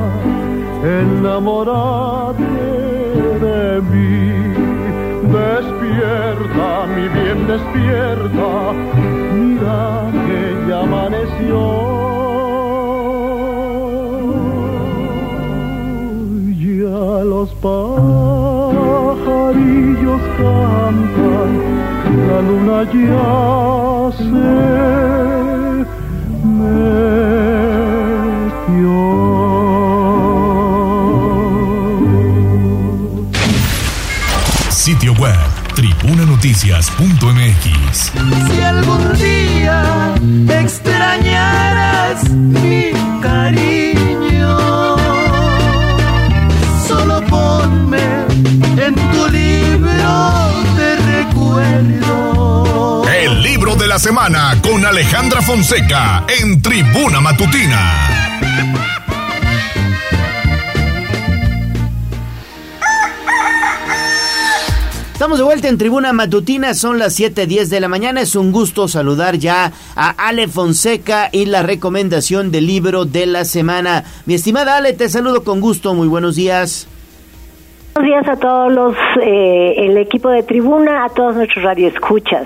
enamorate 0.84 2.44
de 3.46 3.82
mí. 3.82 4.20
Despierta, 5.30 6.70
mi 6.96 7.06
bien, 7.08 7.40
despierta, 7.48 8.74
mira 9.34 10.12
que 10.26 10.42
ya 10.68 10.80
amaneció. 10.82 12.19
Los 17.00 17.50
pajarillos 17.62 20.22
cantan, 20.38 21.52
la 22.28 22.40
luna 22.42 22.84
ya 22.92 24.12
se 24.18 24.44
metió. 26.44 29.00
Sitio 34.70 35.14
web 35.14 35.40
tribunanoticias.mx. 35.76 38.12
Si 38.52 38.62
algún 38.62 39.14
día 39.18 40.14
extrañaras 40.50 41.69
la 53.90 53.98
semana 53.98 54.54
con 54.62 54.86
Alejandra 54.86 55.42
Fonseca 55.42 56.24
en 56.28 56.62
Tribuna 56.62 57.20
Matutina. 57.22 58.08
Estamos 65.12 65.40
de 65.40 65.44
vuelta 65.44 65.70
en 65.70 65.80
Tribuna 65.80 66.14
Matutina, 66.14 66.76
son 66.76 67.00
las 67.00 67.20
7.10 67.20 67.70
de 67.70 67.80
la 67.80 67.88
mañana. 67.88 68.22
Es 68.22 68.36
un 68.36 68.52
gusto 68.52 68.88
saludar 68.88 69.38
ya 69.38 69.72
a 69.96 70.10
Ale 70.28 70.48
Fonseca 70.48 71.30
y 71.32 71.48
la 71.48 71.64
recomendación 71.64 72.52
del 72.52 72.68
libro 72.68 73.06
de 73.06 73.26
la 73.26 73.44
semana. 73.44 74.04
Mi 74.28 74.36
estimada 74.36 74.78
Ale, 74.78 74.94
te 74.94 75.10
saludo 75.10 75.44
con 75.44 75.62
gusto. 75.62 75.96
Muy 75.96 76.08
buenos 76.08 76.36
días. 76.36 76.88
Buenos 77.96 78.12
días 78.12 78.38
a 78.38 78.40
todos 78.40 78.72
los, 78.72 78.96
eh, 79.24 79.74
el 79.78 79.98
equipo 79.98 80.30
de 80.30 80.44
Tribuna, 80.44 81.06
a 81.06 81.10
todos 81.10 81.36
nuestros 81.36 81.66
radioescuchas. 81.66 82.46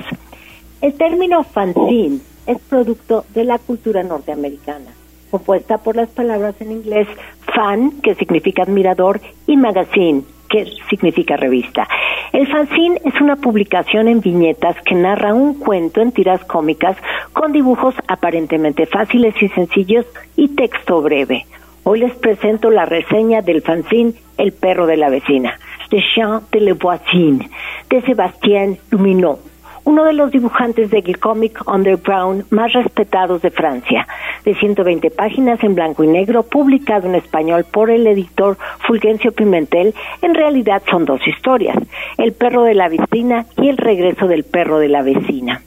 El 0.84 0.96
término 0.96 1.46
fanzine 1.46 2.20
es 2.46 2.60
producto 2.60 3.24
de 3.34 3.46
la 3.46 3.58
cultura 3.58 4.04
norteamericana, 4.04 4.92
compuesta 5.32 5.78
por 5.78 5.96
las 5.96 6.10
palabras 6.10 6.60
en 6.60 6.74
inglés 6.74 7.08
fan, 7.56 8.02
que 8.02 8.16
significa 8.16 8.64
admirador, 8.64 9.22
y 9.48 9.56
magazine, 9.56 10.24
que 10.50 10.66
significa 10.90 11.38
revista. 11.38 11.88
El 12.34 12.52
fanzine 12.52 13.00
es 13.06 13.22
una 13.22 13.38
publicación 13.38 14.10
en 14.10 14.20
viñetas 14.20 14.76
que 14.86 14.94
narra 14.94 15.34
un 15.34 15.54
cuento 15.54 16.02
en 16.02 16.12
tiras 16.12 16.44
cómicas 16.44 16.98
con 17.32 17.54
dibujos 17.54 17.96
aparentemente 18.10 18.86
fáciles 18.86 19.42
y 19.42 19.48
sencillos 19.48 20.06
y 20.36 20.50
texto 20.50 21.02
breve. 21.02 21.46
Hoy 21.86 22.02
les 22.02 22.14
presento 22.16 22.70
la 22.70 22.86
reseña 22.86 23.42
del 23.42 23.62
fanzine 23.62 24.16
El 24.38 24.52
perro 24.52 24.86
de 24.86 24.98
la 24.98 25.10
vecina, 25.10 25.58
Le 25.92 26.04
Chant 26.14 26.52
de 26.52 26.60
Le 26.60 26.74
Voisin, 26.74 27.50
de 27.90 28.02
Sébastien 28.02 28.78
Lumineux, 28.92 29.40
uno 29.86 30.06
de 30.06 30.14
los 30.14 30.32
dibujantes 30.32 30.90
de 30.92 31.04
cómic 31.16 31.62
underground 31.68 32.46
más 32.52 32.74
respetados 32.74 33.42
de 33.42 33.52
Francia. 33.52 34.08
de 34.46 34.56
120 34.56 35.10
páginas 35.12 35.64
en 35.64 35.74
blanco 35.74 36.04
y 36.04 36.08
negro, 36.08 36.44
publicado 36.44 37.08
en 37.08 37.16
español 37.16 37.66
por 37.72 37.90
el 37.90 38.06
editor 38.08 38.58
Fulgencio 38.86 39.32
Pimentel, 39.32 39.94
en 40.22 40.34
realidad 40.34 40.84
son 40.90 41.06
dos 41.06 41.26
historias, 41.26 41.78
El 42.18 42.34
perro 42.34 42.64
de 42.64 42.74
la 42.74 42.90
vecina 42.90 43.46
y 43.58 43.70
El 43.70 43.78
regreso 43.78 44.28
del 44.28 44.44
perro 44.44 44.80
de 44.80 44.90
la 44.90 45.02
vecina. 45.02 45.62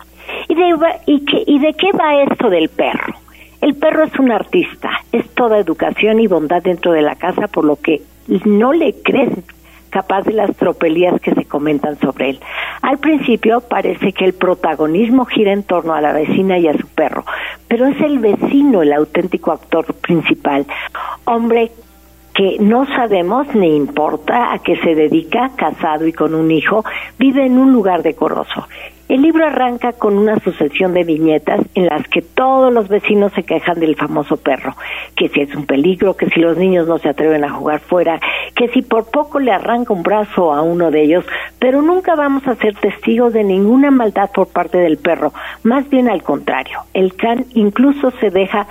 ¿Y 0.48 0.54
de, 0.54 0.74
y, 1.06 1.24
¿Y 1.46 1.58
de 1.58 1.72
qué 1.74 1.90
va 1.92 2.22
esto 2.22 2.50
del 2.50 2.68
perro? 2.68 3.14
El 3.60 3.74
perro 3.76 4.04
es 4.04 4.18
un 4.18 4.30
artista, 4.30 4.90
es 5.12 5.28
toda 5.30 5.58
educación 5.58 6.20
y 6.20 6.26
bondad 6.26 6.62
dentro 6.62 6.92
de 6.92 7.02
la 7.02 7.14
casa, 7.14 7.48
por 7.48 7.64
lo 7.64 7.76
que 7.76 8.02
no 8.44 8.72
le 8.72 8.94
creen 9.02 9.42
capaz 9.90 10.22
de 10.22 10.32
las 10.32 10.54
tropelías 10.56 11.20
que 11.20 11.34
se 11.34 11.44
comentan 11.44 11.98
sobre 11.98 12.30
él. 12.30 12.40
Al 12.82 12.98
principio 12.98 13.60
parece 13.60 14.12
que 14.12 14.24
el 14.24 14.34
protagonismo 14.34 15.24
gira 15.24 15.52
en 15.52 15.62
torno 15.62 15.94
a 15.94 16.00
la 16.00 16.12
vecina 16.12 16.58
y 16.58 16.68
a 16.68 16.76
su 16.76 16.86
perro, 16.88 17.24
pero 17.68 17.86
es 17.86 18.00
el 18.00 18.18
vecino 18.18 18.82
el 18.82 18.92
auténtico 18.92 19.52
actor 19.52 19.92
principal, 19.94 20.66
hombre 21.24 21.70
que 22.34 22.58
no 22.60 22.86
sabemos 22.86 23.46
ni 23.54 23.74
importa 23.74 24.52
a 24.52 24.58
qué 24.58 24.76
se 24.76 24.94
dedica, 24.94 25.52
casado 25.56 26.06
y 26.06 26.12
con 26.12 26.34
un 26.34 26.50
hijo, 26.50 26.84
vive 27.18 27.46
en 27.46 27.58
un 27.58 27.72
lugar 27.72 28.02
decoroso. 28.02 28.68
El 29.08 29.22
libro 29.22 29.46
arranca 29.46 29.92
con 29.92 30.18
una 30.18 30.36
sucesión 30.40 30.92
de 30.92 31.04
viñetas 31.04 31.60
en 31.76 31.86
las 31.86 32.08
que 32.08 32.22
todos 32.22 32.72
los 32.72 32.88
vecinos 32.88 33.32
se 33.34 33.44
quejan 33.44 33.78
del 33.78 33.94
famoso 33.94 34.36
perro, 34.36 34.74
que 35.14 35.28
si 35.28 35.42
es 35.42 35.54
un 35.54 35.64
peligro, 35.64 36.16
que 36.16 36.28
si 36.30 36.40
los 36.40 36.56
niños 36.58 36.88
no 36.88 36.98
se 36.98 37.10
atreven 37.10 37.44
a 37.44 37.52
jugar 37.52 37.78
fuera, 37.78 38.18
que 38.56 38.66
si 38.68 38.82
por 38.82 39.08
poco 39.08 39.38
le 39.38 39.52
arranca 39.52 39.92
un 39.92 40.02
brazo 40.02 40.52
a 40.52 40.62
uno 40.62 40.90
de 40.90 41.04
ellos, 41.04 41.24
pero 41.60 41.82
nunca 41.82 42.16
vamos 42.16 42.48
a 42.48 42.56
ser 42.56 42.74
testigos 42.74 43.32
de 43.32 43.44
ninguna 43.44 43.92
maldad 43.92 44.28
por 44.34 44.48
parte 44.48 44.78
del 44.78 44.98
perro, 44.98 45.32
más 45.62 45.88
bien 45.88 46.08
al 46.08 46.24
contrario, 46.24 46.80
el 46.92 47.14
can 47.14 47.44
incluso 47.54 48.10
se 48.18 48.30
deja 48.30 48.66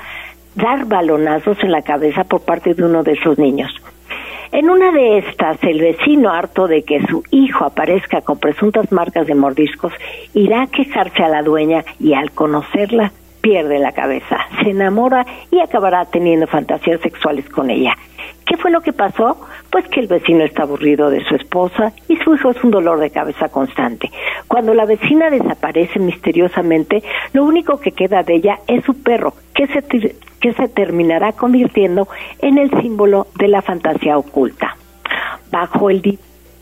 dar 0.56 0.86
balonazos 0.86 1.64
en 1.64 1.72
la 1.72 1.82
cabeza 1.82 2.26
por 2.26 2.42
parte 2.42 2.74
de 2.74 2.84
uno 2.84 3.04
de 3.04 3.14
esos 3.14 3.38
niños. 3.38 3.74
En 4.52 4.70
una 4.70 4.92
de 4.92 5.18
estas, 5.20 5.62
el 5.64 5.82
vecino, 5.82 6.32
harto 6.32 6.68
de 6.68 6.84
que 6.84 7.06
su 7.08 7.24
hijo 7.32 7.66
aparezca 7.66 8.22
con 8.22 8.40
presuntas 8.40 8.92
marcas 8.92 9.28
de 9.28 9.36
mordiscos, 9.36 9.94
irá 10.34 10.64
a 10.64 10.68
quejarse 10.68 11.24
a 11.24 11.30
la 11.30 11.42
dueña 11.42 11.84
y 12.00 12.14
al 12.14 12.32
conocerla 12.32 13.12
pierde 13.42 13.78
la 13.78 13.92
cabeza, 13.92 14.40
se 14.64 14.72
enamora 14.72 15.26
y 15.52 15.60
acabará 15.60 16.06
teniendo 16.06 16.48
fantasías 16.48 17.00
sexuales 17.02 17.48
con 17.50 17.70
ella. 17.70 17.96
¿Qué 18.46 18.58
fue 18.58 18.70
lo 18.70 18.82
que 18.82 18.94
pasó? 18.94 19.38
Pues 19.72 19.88
que 19.88 20.00
el 20.00 20.08
vecino 20.08 20.44
está 20.44 20.64
aburrido 20.64 21.10
de 21.10 21.24
su 21.26 21.36
esposa 21.36 21.94
y 22.08 22.16
su 22.18 22.36
hijo 22.36 22.52
es 22.52 22.64
un 22.64 22.70
dolor 22.70 23.00
de 23.00 23.10
cabeza 23.10 23.50
constante. 23.50 24.12
Cuando 24.48 24.74
la 24.76 24.86
vecina 24.86 25.32
desaparece 25.32 26.00
misteriosamente, 26.00 27.04
lo 27.34 27.44
único 27.44 27.80
que 27.80 27.92
queda 27.92 28.22
de 28.22 28.36
ella 28.36 28.60
es 28.68 28.86
su 28.86 28.94
perro, 29.02 29.34
que 29.54 29.66
se, 29.68 29.82
que 30.40 30.54
se 30.54 30.68
terminará 30.68 31.34
convirtiendo 31.34 32.08
en 32.40 32.60
el 32.60 32.70
símbolo 32.82 33.28
de 33.40 33.48
la 33.48 33.64
fantasía 33.64 34.18
oculta. 34.18 34.78
Bajo 35.50 35.90
el 35.90 36.20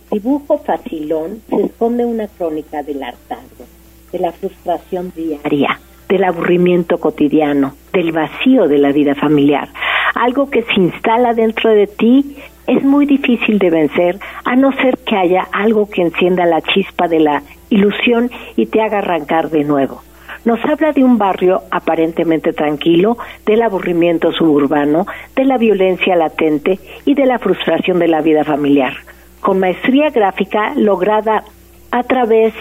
dibujo 0.10 0.60
facilón 0.60 1.42
se 1.50 1.64
esconde 1.66 2.06
una 2.06 2.28
crónica 2.28 2.82
del 2.82 3.04
hartazgo, 3.04 3.66
de 4.12 4.20
la 4.20 4.32
frustración 4.32 5.12
diaria, 5.14 5.80
del 6.08 6.24
aburrimiento 6.24 6.98
cotidiano, 6.98 7.76
del 7.92 8.14
vacío 8.14 8.68
de 8.70 8.78
la 8.78 8.92
vida 8.92 9.16
familiar, 9.16 9.68
algo 10.16 10.50
que 10.50 10.64
se 10.64 10.74
instala 10.76 11.34
dentro 11.34 11.70
de 11.70 11.88
ti 11.88 12.38
es 12.68 12.84
muy 12.84 13.06
difícil 13.06 13.60
de 13.60 13.70
vencer 13.70 14.20
a 14.46 14.56
no 14.56 14.72
ser 14.74 14.98
que 15.00 15.16
haya 15.16 15.48
algo 15.52 15.90
que 15.90 16.02
encienda 16.02 16.46
la 16.46 16.62
chispa 16.62 17.08
de 17.08 17.20
la 17.20 17.44
ilusión 17.70 18.32
y 18.56 18.68
te 18.68 18.82
haga 18.82 19.00
arrancar 19.00 19.50
de 19.50 19.64
nuevo. 19.64 20.02
Nos 20.46 20.64
habla 20.66 20.92
de 20.92 21.04
un 21.04 21.18
barrio 21.18 21.62
aparentemente 21.72 22.52
tranquilo, 22.52 23.18
del 23.46 23.62
aburrimiento 23.62 24.32
suburbano, 24.34 25.06
de 25.36 25.46
la 25.46 25.58
violencia 25.58 26.16
latente 26.16 26.80
y 27.06 27.14
de 27.14 27.26
la 27.26 27.40
frustración 27.40 28.00
de 28.00 28.10
la 28.10 28.22
vida 28.22 28.44
familiar. 28.44 28.94
Con 29.40 29.60
maestría 29.60 30.10
gráfica 30.10 30.74
lograda 30.76 31.44
a 31.92 32.04
través, 32.04 32.54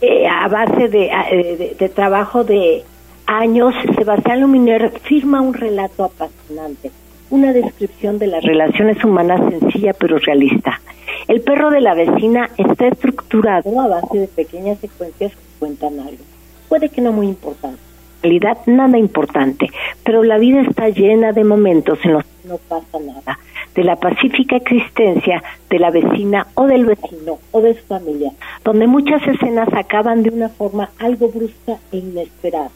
eh, 0.00 0.26
a 0.26 0.48
base 0.48 0.88
de, 0.88 1.06
eh, 1.06 1.76
de 1.78 1.88
trabajo 1.88 2.42
de 2.42 2.82
años, 3.28 3.74
Sebastián 3.96 4.40
Luminer 4.40 4.90
firma 5.00 5.42
un 5.42 5.52
relato 5.52 6.04
apasionante, 6.04 6.90
una 7.30 7.52
descripción 7.52 8.18
de 8.18 8.26
las 8.26 8.42
relaciones 8.42 9.04
humanas 9.04 9.40
sencilla 9.50 9.92
pero 9.92 10.18
realista. 10.18 10.80
El 11.28 11.42
perro 11.42 11.70
de 11.70 11.82
la 11.82 11.94
vecina 11.94 12.48
está 12.56 12.88
estructurado 12.88 13.80
a 13.80 13.86
base 13.86 14.18
de 14.18 14.28
pequeñas 14.28 14.78
secuencias 14.78 15.32
que 15.32 15.58
cuentan 15.58 16.00
algo. 16.00 16.24
Puede 16.70 16.88
que 16.88 17.02
no 17.02 17.12
muy 17.12 17.26
importante, 17.26 17.78
en 18.16 18.22
realidad 18.22 18.58
nada 18.64 18.98
importante, 18.98 19.68
pero 20.04 20.22
la 20.22 20.38
vida 20.38 20.62
está 20.62 20.88
llena 20.88 21.32
de 21.32 21.44
momentos 21.44 21.98
en 22.04 22.14
los 22.14 22.24
que 22.24 22.48
no 22.48 22.56
pasa 22.56 22.98
nada, 22.98 23.38
de 23.74 23.84
la 23.84 23.96
pacífica 23.96 24.56
existencia 24.56 25.42
de 25.68 25.78
la 25.78 25.90
vecina 25.90 26.46
o 26.54 26.66
del 26.66 26.86
vecino 26.86 27.38
o 27.50 27.60
de 27.60 27.74
su 27.74 27.84
familia, 27.84 28.32
donde 28.64 28.86
muchas 28.86 29.20
escenas 29.28 29.68
acaban 29.74 30.22
de 30.22 30.30
una 30.30 30.48
forma 30.48 30.88
algo 30.98 31.28
brusca 31.28 31.76
e 31.92 31.98
inesperada 31.98 32.70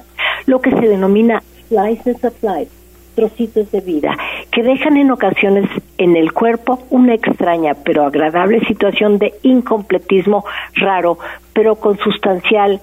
lo 0.46 0.60
que 0.60 0.70
se 0.70 0.88
denomina 0.88 1.42
slices 1.68 2.22
of 2.24 2.34
life, 2.42 2.70
trocitos 3.14 3.70
de 3.70 3.80
vida, 3.80 4.16
que 4.50 4.62
dejan 4.62 4.96
en 4.96 5.10
ocasiones 5.10 5.68
en 5.98 6.16
el 6.16 6.32
cuerpo 6.32 6.80
una 6.90 7.14
extraña 7.14 7.74
pero 7.74 8.04
agradable 8.04 8.60
situación 8.66 9.18
de 9.18 9.34
incompletismo 9.42 10.44
raro, 10.74 11.18
pero 11.52 11.76
consustancial 11.76 12.80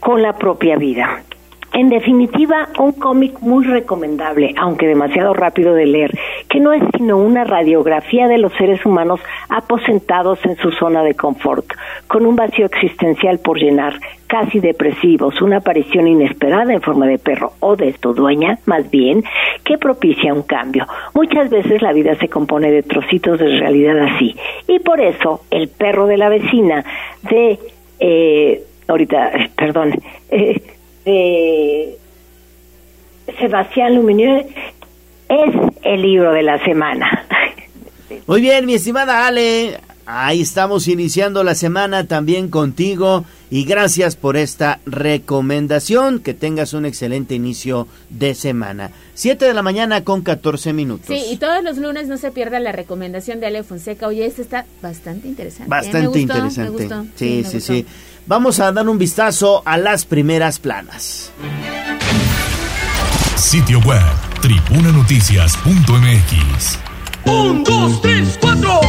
con 0.00 0.22
la 0.22 0.36
propia 0.36 0.76
vida. 0.76 1.22
En 1.72 1.90
definitiva, 1.90 2.68
un 2.78 2.92
cómic 2.92 3.40
muy 3.40 3.64
recomendable, 3.64 4.54
aunque 4.58 4.86
demasiado 4.86 5.34
rápido 5.34 5.74
de 5.74 5.86
leer, 5.86 6.18
que 6.48 6.60
no 6.60 6.72
es 6.72 6.82
sino 6.96 7.18
una 7.18 7.44
radiografía 7.44 8.26
de 8.26 8.38
los 8.38 8.52
seres 8.54 8.84
humanos 8.86 9.20
aposentados 9.50 10.38
en 10.46 10.56
su 10.56 10.70
zona 10.72 11.02
de 11.02 11.14
confort, 11.14 11.66
con 12.06 12.24
un 12.24 12.36
vacío 12.36 12.66
existencial 12.66 13.38
por 13.40 13.58
llenar, 13.58 14.00
casi 14.26 14.60
depresivos, 14.60 15.40
una 15.42 15.58
aparición 15.58 16.08
inesperada 16.08 16.72
en 16.72 16.80
forma 16.80 17.06
de 17.06 17.18
perro 17.18 17.52
o 17.60 17.76
de 17.76 17.94
su 18.00 18.14
dueña, 18.14 18.58
más 18.64 18.90
bien, 18.90 19.22
que 19.64 19.76
propicia 19.76 20.32
un 20.32 20.42
cambio. 20.42 20.86
Muchas 21.14 21.50
veces 21.50 21.82
la 21.82 21.92
vida 21.92 22.14
se 22.16 22.28
compone 22.28 22.70
de 22.70 22.82
trocitos 22.82 23.38
de 23.38 23.58
realidad 23.58 23.98
así, 23.98 24.34
y 24.66 24.78
por 24.78 25.00
eso 25.00 25.42
el 25.50 25.68
perro 25.68 26.06
de 26.06 26.16
la 26.16 26.28
vecina 26.30 26.84
de... 27.30 27.58
Eh, 28.00 28.62
ahorita, 28.86 29.32
perdón, 29.56 29.92
eh, 30.30 30.62
de 31.08 31.98
Sebastián 33.38 33.94
Luminier 33.94 34.46
es 35.28 35.54
el 35.82 36.02
libro 36.02 36.32
de 36.32 36.42
la 36.42 36.62
semana. 36.64 37.26
Muy 38.26 38.40
bien, 38.40 38.66
mi 38.66 38.74
estimada 38.74 39.26
Ale, 39.26 39.80
ahí 40.04 40.42
estamos 40.42 40.86
iniciando 40.88 41.44
la 41.44 41.54
semana 41.54 42.06
también 42.06 42.48
contigo 42.48 43.24
y 43.50 43.64
gracias 43.64 44.16
por 44.16 44.36
esta 44.36 44.80
recomendación. 44.84 46.20
Que 46.20 46.34
tengas 46.34 46.74
un 46.74 46.84
excelente 46.84 47.34
inicio 47.34 47.88
de 48.10 48.34
semana. 48.34 48.90
7 49.14 49.46
de 49.46 49.54
la 49.54 49.62
mañana 49.62 50.04
con 50.04 50.22
14 50.22 50.72
minutos. 50.74 51.06
Sí, 51.06 51.22
y 51.30 51.36
todos 51.36 51.62
los 51.64 51.78
lunes 51.78 52.08
no 52.08 52.18
se 52.18 52.30
pierda 52.30 52.60
la 52.60 52.72
recomendación 52.72 53.40
de 53.40 53.46
Ale 53.46 53.62
Fonseca. 53.62 54.06
Oye, 54.06 54.26
esta 54.26 54.42
está 54.42 54.66
bastante 54.82 55.28
interesante. 55.28 55.64
¿eh? 55.64 55.68
Bastante 55.68 56.18
interesante. 56.20 56.88
Sí, 57.16 57.44
sí, 57.44 57.60
sí. 57.60 57.86
Vamos 58.28 58.60
a 58.60 58.70
dar 58.72 58.86
un 58.86 58.98
vistazo 58.98 59.62
a 59.64 59.78
las 59.78 60.04
primeras 60.04 60.58
planas. 60.58 61.32
Sitio 63.36 63.80
web, 63.80 64.04
tribunanoticias.mx. 64.42 66.78
Un, 67.24 67.64
dos, 67.64 68.02
tres, 68.02 68.38
cuatro. 68.38 68.80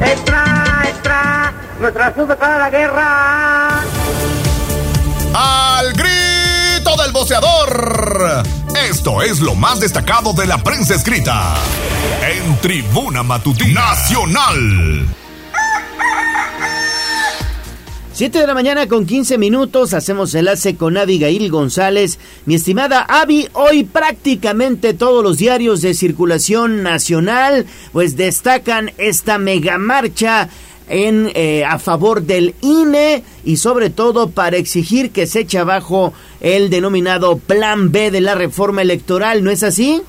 ¡Extra, 0.00 0.84
extra! 0.88 1.52
¡Nuestra 1.80 2.06
azúcar 2.06 2.38
para 2.38 2.58
la 2.58 2.70
guerra! 2.70 3.80
¡Al 5.34 5.92
grito 5.92 7.02
del 7.02 7.10
boceador! 7.10 8.44
Esto 8.88 9.22
es 9.22 9.40
lo 9.40 9.56
más 9.56 9.80
destacado 9.80 10.32
de 10.34 10.46
la 10.46 10.58
prensa 10.58 10.94
escrita 10.94 11.56
en 12.22 12.58
Tribuna 12.58 13.24
Matutina 13.24 13.88
Nacional. 13.88 15.08
7 18.22 18.38
de 18.38 18.46
la 18.46 18.54
mañana 18.54 18.86
con 18.86 19.04
15 19.04 19.36
minutos, 19.36 19.94
hacemos 19.94 20.32
enlace 20.36 20.76
con 20.76 20.96
Abigail 20.96 21.50
González. 21.50 22.20
Mi 22.46 22.54
estimada 22.54 23.00
Avi, 23.00 23.48
hoy 23.52 23.82
prácticamente 23.82 24.94
todos 24.94 25.24
los 25.24 25.38
diarios 25.38 25.82
de 25.82 25.92
circulación 25.92 26.84
nacional 26.84 27.66
pues 27.92 28.16
destacan 28.16 28.92
esta 28.96 29.38
mega 29.38 29.76
marcha 29.76 30.48
en, 30.88 31.32
eh, 31.34 31.64
a 31.64 31.80
favor 31.80 32.22
del 32.22 32.54
INE 32.60 33.24
y 33.44 33.56
sobre 33.56 33.90
todo 33.90 34.30
para 34.30 34.56
exigir 34.56 35.10
que 35.10 35.26
se 35.26 35.40
eche 35.40 35.58
abajo 35.58 36.12
el 36.40 36.70
denominado 36.70 37.38
Plan 37.38 37.90
B 37.90 38.12
de 38.12 38.20
la 38.20 38.36
reforma 38.36 38.82
electoral, 38.82 39.42
¿no 39.42 39.50
es 39.50 39.64
así? 39.64 40.00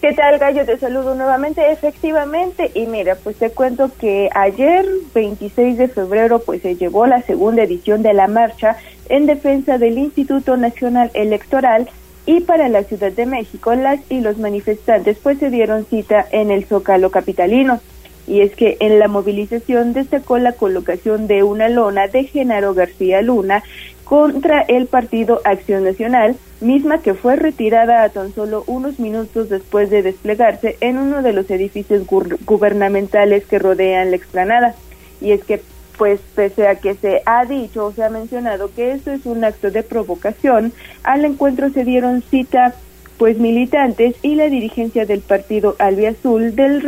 ¿Qué 0.00 0.14
tal, 0.14 0.38
Gallo? 0.38 0.64
Te 0.64 0.78
saludo 0.78 1.14
nuevamente. 1.14 1.70
Efectivamente, 1.70 2.70
y 2.74 2.86
mira, 2.86 3.16
pues 3.16 3.36
te 3.36 3.50
cuento 3.50 3.90
que 4.00 4.30
ayer, 4.34 4.86
26 5.14 5.76
de 5.76 5.88
febrero, 5.88 6.38
pues 6.38 6.62
se 6.62 6.76
llevó 6.76 7.06
la 7.06 7.20
segunda 7.20 7.64
edición 7.64 8.00
de 8.00 8.14
la 8.14 8.26
marcha 8.26 8.78
en 9.10 9.26
defensa 9.26 9.76
del 9.76 9.98
Instituto 9.98 10.56
Nacional 10.56 11.10
Electoral 11.12 11.90
y 12.24 12.40
para 12.40 12.70
la 12.70 12.82
Ciudad 12.84 13.12
de 13.12 13.26
México, 13.26 13.74
las 13.74 14.00
y 14.08 14.20
los 14.20 14.38
manifestantes 14.38 15.18
pues 15.22 15.38
se 15.38 15.50
dieron 15.50 15.84
cita 15.84 16.26
en 16.32 16.50
el 16.50 16.64
Zócalo 16.64 17.10
capitalino. 17.10 17.80
Y 18.26 18.40
es 18.40 18.54
que 18.54 18.78
en 18.80 19.00
la 19.00 19.08
movilización 19.08 19.92
destacó 19.92 20.38
la 20.38 20.52
colocación 20.52 21.26
de 21.26 21.42
una 21.42 21.68
lona 21.68 22.06
de 22.06 22.24
Genaro 22.24 22.72
García 22.72 23.20
Luna 23.20 23.64
contra 24.10 24.62
el 24.62 24.88
Partido 24.88 25.40
Acción 25.44 25.84
Nacional, 25.84 26.34
misma 26.60 27.00
que 27.00 27.14
fue 27.14 27.36
retirada 27.36 28.02
a 28.02 28.08
tan 28.08 28.34
solo 28.34 28.64
unos 28.66 28.98
minutos 28.98 29.48
después 29.48 29.88
de 29.88 30.02
desplegarse 30.02 30.76
en 30.80 30.98
uno 30.98 31.22
de 31.22 31.32
los 31.32 31.48
edificios 31.48 32.04
gubernamentales 32.08 33.46
que 33.46 33.60
rodean 33.60 34.10
la 34.10 34.16
explanada. 34.16 34.74
Y 35.20 35.30
es 35.30 35.44
que, 35.44 35.62
pues, 35.96 36.18
pese 36.34 36.66
a 36.66 36.74
que 36.74 36.96
se 36.96 37.22
ha 37.24 37.44
dicho 37.44 37.86
o 37.86 37.92
se 37.92 38.02
ha 38.02 38.10
mencionado 38.10 38.74
que 38.74 38.90
esto 38.90 39.12
es 39.12 39.26
un 39.26 39.44
acto 39.44 39.70
de 39.70 39.84
provocación, 39.84 40.72
al 41.04 41.24
encuentro 41.24 41.70
se 41.70 41.84
dieron 41.84 42.20
cita, 42.20 42.74
pues, 43.16 43.38
militantes 43.38 44.16
y 44.22 44.34
la 44.34 44.46
dirigencia 44.46 45.06
del 45.06 45.20
Partido 45.20 45.76
Albiazul, 45.78 46.56
del 46.56 46.82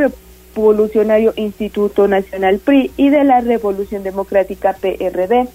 Revolucionario 0.56 1.34
Instituto 1.36 2.08
Nacional 2.08 2.58
PRI 2.58 2.90
y 2.96 3.10
de 3.10 3.22
la 3.22 3.42
Revolución 3.42 4.02
Democrática 4.02 4.72
PRD 4.72 5.46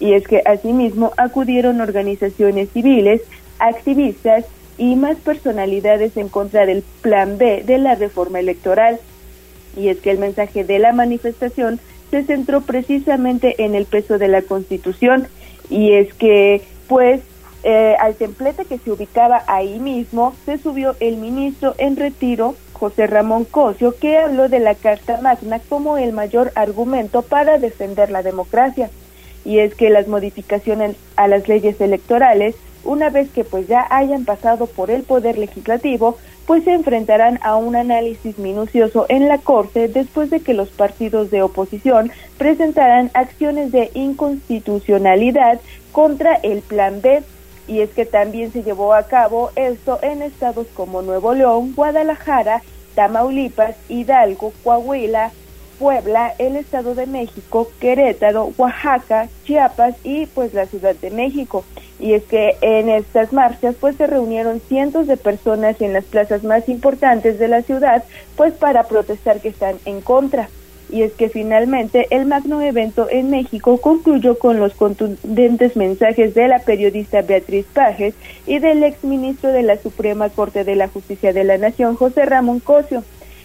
y 0.00 0.14
es 0.14 0.26
que 0.26 0.42
asimismo 0.44 1.12
acudieron 1.16 1.80
organizaciones 1.80 2.70
civiles, 2.70 3.22
activistas 3.58 4.44
y 4.76 4.96
más 4.96 5.16
personalidades 5.18 6.16
en 6.16 6.28
contra 6.28 6.66
del 6.66 6.82
Plan 7.00 7.38
B 7.38 7.62
de 7.64 7.78
la 7.78 7.94
reforma 7.94 8.40
electoral. 8.40 8.98
Y 9.76 9.88
es 9.88 9.98
que 9.98 10.10
el 10.10 10.18
mensaje 10.18 10.64
de 10.64 10.78
la 10.78 10.92
manifestación 10.92 11.80
se 12.10 12.24
centró 12.24 12.60
precisamente 12.60 13.64
en 13.64 13.74
el 13.74 13.86
peso 13.86 14.18
de 14.18 14.28
la 14.28 14.42
Constitución 14.42 15.28
y 15.70 15.92
es 15.92 16.12
que 16.14 16.62
pues 16.86 17.22
eh, 17.62 17.96
al 17.98 18.14
templete 18.14 18.66
que 18.66 18.78
se 18.78 18.90
ubicaba 18.90 19.42
ahí 19.46 19.78
mismo 19.80 20.34
se 20.44 20.58
subió 20.58 20.96
el 21.00 21.16
ministro 21.16 21.74
en 21.78 21.96
retiro 21.96 22.54
José 22.74 23.06
Ramón 23.06 23.44
Cosio 23.44 23.96
que 23.98 24.18
habló 24.18 24.48
de 24.48 24.60
la 24.60 24.74
Carta 24.74 25.20
Magna 25.22 25.60
como 25.68 25.96
el 25.96 26.12
mayor 26.12 26.52
argumento 26.54 27.22
para 27.22 27.58
defender 27.58 28.10
la 28.10 28.22
democracia 28.22 28.90
y 29.44 29.58
es 29.58 29.74
que 29.74 29.90
las 29.90 30.08
modificaciones 30.08 30.96
a 31.16 31.28
las 31.28 31.48
leyes 31.48 31.80
electorales, 31.80 32.56
una 32.84 33.10
vez 33.10 33.30
que 33.30 33.44
pues 33.44 33.66
ya 33.66 33.86
hayan 33.90 34.24
pasado 34.24 34.66
por 34.66 34.90
el 34.90 35.02
poder 35.02 35.38
legislativo, 35.38 36.18
pues 36.46 36.64
se 36.64 36.72
enfrentarán 36.72 37.38
a 37.42 37.56
un 37.56 37.76
análisis 37.76 38.38
minucioso 38.38 39.06
en 39.08 39.28
la 39.28 39.38
Corte 39.38 39.88
después 39.88 40.30
de 40.30 40.40
que 40.40 40.54
los 40.54 40.68
partidos 40.68 41.30
de 41.30 41.42
oposición 41.42 42.10
presentaran 42.36 43.10
acciones 43.14 43.72
de 43.72 43.90
inconstitucionalidad 43.94 45.60
contra 45.92 46.34
el 46.36 46.60
Plan 46.60 47.00
B. 47.00 47.22
Y 47.66 47.80
es 47.80 47.90
que 47.90 48.04
también 48.04 48.52
se 48.52 48.62
llevó 48.62 48.92
a 48.92 49.04
cabo 49.04 49.50
esto 49.56 49.98
en 50.02 50.20
estados 50.20 50.66
como 50.74 51.00
Nuevo 51.00 51.32
León, 51.32 51.72
Guadalajara, 51.74 52.62
Tamaulipas, 52.94 53.76
Hidalgo, 53.88 54.52
Coahuila, 54.62 55.32
Puebla, 55.78 56.34
el 56.38 56.56
Estado 56.56 56.94
de 56.94 57.06
México, 57.06 57.70
Querétaro, 57.80 58.52
Oaxaca, 58.56 59.28
Chiapas 59.44 59.94
y 60.04 60.26
pues 60.26 60.54
la 60.54 60.66
Ciudad 60.66 60.94
de 60.96 61.10
México. 61.10 61.64
Y 61.98 62.14
es 62.14 62.24
que 62.24 62.56
en 62.60 62.88
estas 62.88 63.32
marchas 63.32 63.76
pues 63.80 63.96
se 63.96 64.06
reunieron 64.06 64.60
cientos 64.60 65.06
de 65.06 65.16
personas 65.16 65.80
en 65.80 65.92
las 65.92 66.04
plazas 66.04 66.44
más 66.44 66.68
importantes 66.68 67.38
de 67.38 67.48
la 67.48 67.62
ciudad 67.62 68.04
pues 68.36 68.52
para 68.54 68.84
protestar 68.84 69.40
que 69.40 69.48
están 69.48 69.76
en 69.84 70.00
contra. 70.00 70.48
Y 70.90 71.02
es 71.02 71.12
que 71.12 71.28
finalmente 71.28 72.06
el 72.10 72.26
magno 72.26 72.60
evento 72.60 73.08
en 73.10 73.30
México 73.30 73.78
concluyó 73.78 74.38
con 74.38 74.60
los 74.60 74.74
contundentes 74.74 75.76
mensajes 75.76 76.34
de 76.34 76.46
la 76.46 76.58
periodista 76.58 77.22
Beatriz 77.22 77.64
Pajes 77.72 78.14
y 78.46 78.58
del 78.58 78.82
exministro 78.82 79.50
de 79.50 79.62
la 79.62 79.78
Suprema 79.78 80.28
Corte 80.28 80.62
de 80.62 80.76
la 80.76 80.88
Justicia 80.88 81.32
de 81.32 81.44
la 81.44 81.56
Nación, 81.56 81.96
José 81.96 82.26
Ramón 82.26 82.60
Cosio 82.60 83.02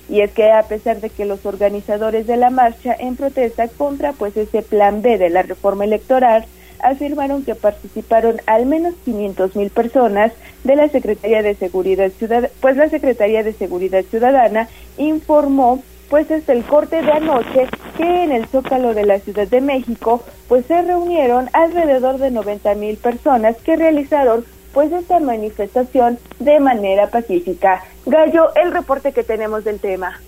y 0.09 0.21
es 0.21 0.31
que 0.31 0.51
a 0.51 0.63
pesar 0.63 0.99
de 1.01 1.09
que 1.09 1.25
los 1.25 1.45
organizadores 1.45 2.25
de 2.27 2.37
la 2.37 2.49
marcha 2.49 2.95
en 2.97 3.15
protesta 3.15 3.67
contra 3.67 4.13
pues 4.13 4.35
ese 4.35 4.61
plan 4.61 5.01
B 5.01 5.17
de 5.17 5.29
la 5.29 5.43
reforma 5.43 5.85
electoral 5.85 6.45
afirmaron 6.81 7.43
que 7.43 7.55
participaron 7.55 8.41
al 8.45 8.65
menos 8.65 8.95
500 9.05 9.55
mil 9.55 9.69
personas 9.69 10.31
de 10.63 10.75
la 10.75 10.89
Secretaría 10.89 11.43
de 11.43 11.55
Seguridad 11.55 12.09
Ciudadana, 12.11 12.49
pues 12.61 12.77
la 12.77 12.89
Secretaría 12.89 13.43
de 13.43 13.53
Seguridad 13.53 14.03
Ciudadana 14.03 14.67
informó 14.97 15.83
pues 16.09 16.27
desde 16.27 16.53
el 16.53 16.63
corte 16.63 17.01
de 17.01 17.11
anoche 17.11 17.67
que 17.95 18.23
en 18.23 18.31
el 18.31 18.47
Zócalo 18.47 18.93
de 18.93 19.05
la 19.05 19.19
Ciudad 19.19 19.47
de 19.47 19.61
México 19.61 20.23
pues 20.47 20.65
se 20.65 20.81
reunieron 20.81 21.49
alrededor 21.53 22.17
de 22.17 22.31
90 22.31 22.73
mil 22.75 22.97
personas 22.97 23.57
que 23.57 23.75
realizaron 23.75 24.43
pues 24.73 24.91
esta 24.91 25.19
manifestación 25.19 26.17
de 26.39 26.59
manera 26.59 27.07
pacífica. 27.07 27.83
Gallo, 28.09 28.53
el 28.55 28.71
reporte 28.71 29.11
que 29.11 29.23
tenemos 29.23 29.63
del 29.63 29.79
tema. 29.79 30.19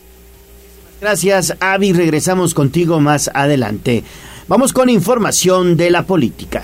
Gracias, 1.02 1.56
Avi. 1.60 1.94
Regresamos 1.94 2.54
contigo 2.54 3.00
más 3.00 3.32
adelante. 3.34 4.04
Vamos 4.48 4.74
con 4.74 4.90
información 4.90 5.78
de 5.78 5.90
la 5.90 6.04
política. 6.04 6.62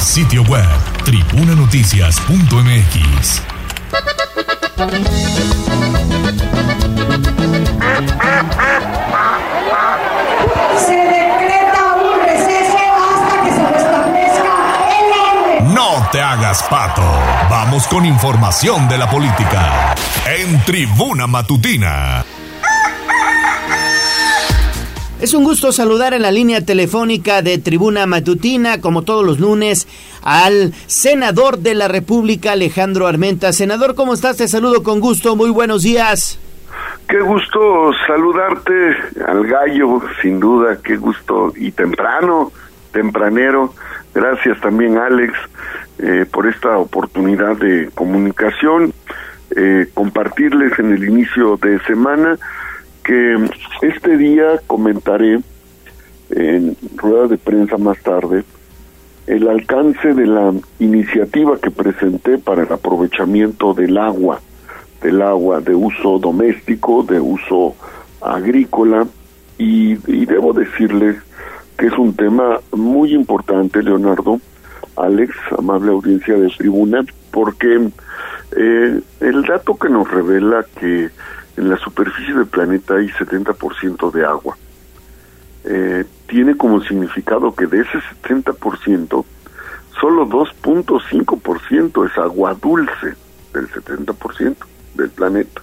Sitio 0.00 0.42
web, 0.42 0.66
tribunanoticias.mx. 1.04 3.42
te 16.12 16.20
hagas 16.20 16.62
pato. 16.64 17.02
Vamos 17.48 17.86
con 17.86 18.04
información 18.04 18.88
de 18.88 18.98
la 18.98 19.08
política. 19.08 19.94
En 20.26 20.60
Tribuna 20.64 21.26
Matutina. 21.26 22.24
Es 25.20 25.34
un 25.34 25.44
gusto 25.44 25.70
saludar 25.70 26.14
en 26.14 26.22
la 26.22 26.32
línea 26.32 26.64
telefónica 26.64 27.42
de 27.42 27.58
Tribuna 27.58 28.06
Matutina, 28.06 28.80
como 28.80 29.02
todos 29.02 29.24
los 29.24 29.38
lunes, 29.38 29.86
al 30.22 30.72
senador 30.86 31.58
de 31.58 31.74
la 31.74 31.88
República, 31.88 32.52
Alejandro 32.52 33.06
Armenta. 33.06 33.52
Senador, 33.52 33.94
¿cómo 33.94 34.14
estás? 34.14 34.38
Te 34.38 34.48
saludo 34.48 34.82
con 34.82 34.98
gusto. 34.98 35.36
Muy 35.36 35.50
buenos 35.50 35.82
días. 35.82 36.40
Qué 37.06 37.20
gusto 37.20 37.92
saludarte 38.06 38.96
al 39.28 39.46
gallo, 39.46 40.00
sin 40.22 40.40
duda, 40.40 40.78
qué 40.82 40.96
gusto 40.96 41.52
y 41.54 41.70
temprano, 41.72 42.50
tempranero. 42.92 43.74
Gracias 44.14 44.60
también, 44.60 44.98
Alex. 44.98 45.34
Eh, 45.98 46.24
por 46.30 46.46
esta 46.46 46.78
oportunidad 46.78 47.56
de 47.56 47.90
comunicación, 47.94 48.92
eh, 49.54 49.86
compartirles 49.92 50.78
en 50.78 50.92
el 50.92 51.04
inicio 51.06 51.56
de 51.58 51.78
semana 51.80 52.38
que 53.04 53.36
este 53.82 54.16
día 54.16 54.60
comentaré 54.66 55.40
en 56.30 56.76
rueda 56.96 57.26
de 57.26 57.36
prensa 57.36 57.76
más 57.76 57.98
tarde 58.02 58.44
el 59.26 59.48
alcance 59.48 60.14
de 60.14 60.26
la 60.26 60.52
iniciativa 60.78 61.58
que 61.58 61.70
presenté 61.70 62.38
para 62.38 62.62
el 62.62 62.72
aprovechamiento 62.72 63.74
del 63.74 63.98
agua, 63.98 64.40
del 65.02 65.22
agua 65.22 65.60
de 65.60 65.74
uso 65.74 66.18
doméstico, 66.18 67.02
de 67.02 67.20
uso 67.20 67.76
agrícola, 68.20 69.06
y, 69.58 69.92
y 70.10 70.26
debo 70.26 70.52
decirles 70.52 71.16
que 71.80 71.86
es 71.86 71.96
un 71.96 72.14
tema 72.14 72.60
muy 72.72 73.14
importante, 73.14 73.82
Leonardo, 73.82 74.38
Alex, 74.98 75.34
amable 75.56 75.92
audiencia 75.92 76.34
de 76.34 76.48
tribuna, 76.50 77.02
porque 77.30 77.88
eh, 78.54 79.00
el 79.20 79.42
dato 79.44 79.78
que 79.78 79.88
nos 79.88 80.10
revela 80.10 80.62
que 80.78 81.08
en 81.56 81.70
la 81.70 81.78
superficie 81.78 82.34
del 82.34 82.48
planeta 82.48 82.96
hay 82.96 83.08
70% 83.08 84.12
de 84.12 84.26
agua, 84.26 84.58
eh, 85.64 86.04
tiene 86.26 86.54
como 86.54 86.82
significado 86.82 87.54
que 87.54 87.66
de 87.66 87.80
ese 87.80 87.98
70%, 88.24 89.24
solo 89.98 90.26
2.5% 90.26 92.10
es 92.10 92.18
agua 92.18 92.54
dulce 92.60 93.14
del 93.54 93.68
70% 93.70 94.54
del 94.96 95.08
planeta. 95.08 95.62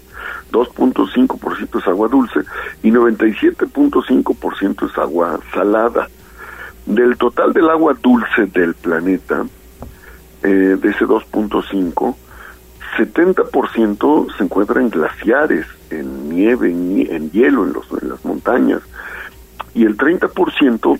2.5% 0.52 1.80
es 1.80 1.88
agua 1.88 2.08
dulce 2.08 2.42
y 2.84 2.92
97.5% 2.92 4.90
es 4.90 4.98
agua 4.98 5.40
salada. 5.54 6.08
Del 6.86 7.18
total 7.18 7.52
del 7.54 7.70
agua 7.70 7.94
dulce 8.02 8.46
del 8.46 8.74
planeta, 8.74 9.46
eh, 10.44 10.48
de 10.48 10.90
ese 10.90 11.06
2.5, 11.06 12.16
70% 12.98 14.38
se 14.38 14.44
encuentra 14.44 14.82
en 14.82 14.90
glaciares, 14.90 15.66
en 15.90 16.30
nieve, 16.30 16.70
en, 16.72 17.30
hielo, 17.32 17.66
en, 17.66 17.74
los, 17.74 17.86
en 18.02 18.10
las 18.10 18.24
montañas, 18.24 18.82
y 19.74 19.84
el 19.84 19.98
30% 19.98 21.00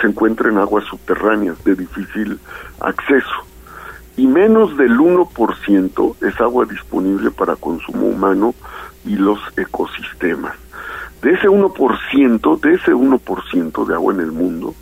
se 0.00 0.06
encuentra 0.06 0.50
en 0.50 0.58
aguas 0.58 0.84
subterráneas 0.84 1.62
de 1.64 1.74
difícil 1.74 2.38
acceso. 2.80 3.46
Y 4.16 4.26
menos 4.26 4.76
del 4.76 4.98
1% 4.98 6.16
es 6.26 6.40
agua 6.40 6.64
disponible 6.64 7.30
para 7.30 7.56
consumo 7.56 8.06
humano 8.06 8.54
y 9.04 9.16
los 9.16 9.38
ecosistemas. 9.56 10.56
De 11.22 11.32
ese 11.32 11.48
1%, 11.48 12.60
de 12.60 12.74
ese 12.74 12.92
1% 12.92 13.86
de 13.86 13.94
agua 13.94 14.14
en 14.14 14.20
el 14.20 14.32
mundo, 14.32 14.74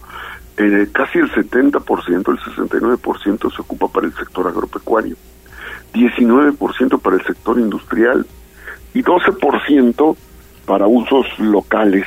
eh, 0.57 0.89
casi 0.93 1.19
el 1.19 1.31
70%, 1.33 2.31
el 2.31 2.39
69% 2.39 3.55
se 3.55 3.63
ocupa 3.63 3.89
para 3.89 4.07
el 4.07 4.15
sector 4.15 4.47
agropecuario, 4.47 5.17
19% 5.93 7.01
para 7.01 7.17
el 7.17 7.25
sector 7.25 7.59
industrial 7.59 8.27
y 8.93 9.03
12% 9.03 10.17
para 10.67 10.87
usos 10.87 11.27
locales 11.39 12.07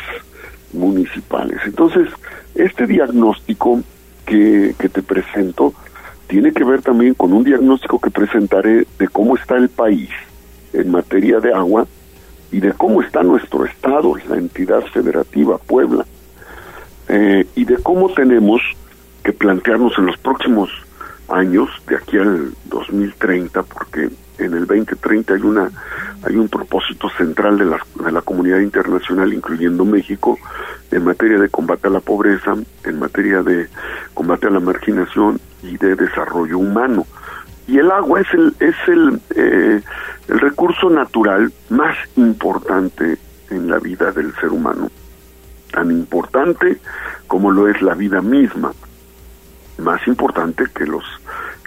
municipales. 0.73 1.59
Entonces, 1.65 2.09
este 2.55 2.87
diagnóstico 2.87 3.81
que, 4.25 4.75
que 4.79 4.89
te 4.89 5.01
presento 5.01 5.73
tiene 6.27 6.51
que 6.51 6.63
ver 6.63 6.81
también 6.81 7.13
con 7.13 7.33
un 7.33 7.43
diagnóstico 7.43 7.99
que 7.99 8.11
presentaré 8.11 8.85
de 8.99 9.07
cómo 9.07 9.35
está 9.35 9.55
el 9.55 9.69
país 9.69 10.09
en 10.73 10.91
materia 10.91 11.39
de 11.39 11.53
agua 11.53 11.87
y 12.51 12.59
de 12.59 12.73
cómo 12.73 13.01
está 13.01 13.23
nuestro 13.23 13.65
estado, 13.65 14.13
la 14.29 14.37
entidad 14.37 14.81
federativa 14.93 15.57
Puebla, 15.57 16.05
eh, 17.07 17.45
y 17.55 17.65
de 17.65 17.77
cómo 17.77 18.13
tenemos 18.13 18.61
que 19.23 19.33
plantearnos 19.33 19.97
en 19.97 20.05
los 20.05 20.17
próximos 20.17 20.69
años, 21.29 21.69
de 21.87 21.95
aquí 21.95 22.17
al 22.17 22.53
2030, 22.65 23.63
porque 23.63 24.09
en 24.37 24.53
el 24.53 24.65
2030 24.67 25.33
hay 25.33 25.41
una 25.41 25.71
hay 26.23 26.35
un 26.35 26.49
propósito 26.49 27.09
central 27.09 27.57
de 27.57 27.65
la, 27.65 27.79
de 28.03 28.11
la 28.11 28.21
comunidad 28.21 28.59
internacional, 28.59 29.33
incluyendo 29.33 29.85
México, 29.85 30.37
en 30.91 31.03
materia 31.03 31.37
de 31.37 31.49
combate 31.49 31.87
a 31.87 31.91
la 31.91 31.99
pobreza, 31.99 32.55
en 32.83 32.99
materia 32.99 33.43
de 33.43 33.67
combate 34.13 34.47
a 34.47 34.49
la 34.49 34.59
marginación 34.59 35.39
y 35.61 35.77
de 35.77 35.95
desarrollo 35.95 36.59
humano. 36.59 37.05
Y 37.67 37.79
el 37.79 37.91
agua 37.91 38.21
es 38.21 38.33
el 38.33 38.55
es 38.59 38.75
el 38.87 39.21
eh, 39.35 39.81
el 40.27 40.39
recurso 40.39 40.89
natural 40.89 41.51
más 41.69 41.95
importante 42.15 43.17
en 43.49 43.69
la 43.69 43.79
vida 43.79 44.11
del 44.11 44.33
ser 44.35 44.49
humano, 44.49 44.89
tan 45.71 45.91
importante 45.91 46.79
como 47.27 47.51
lo 47.51 47.67
es 47.67 47.81
la 47.81 47.93
vida 47.93 48.21
misma, 48.21 48.73
más 49.77 50.05
importante 50.07 50.65
que 50.73 50.85
los 50.85 51.03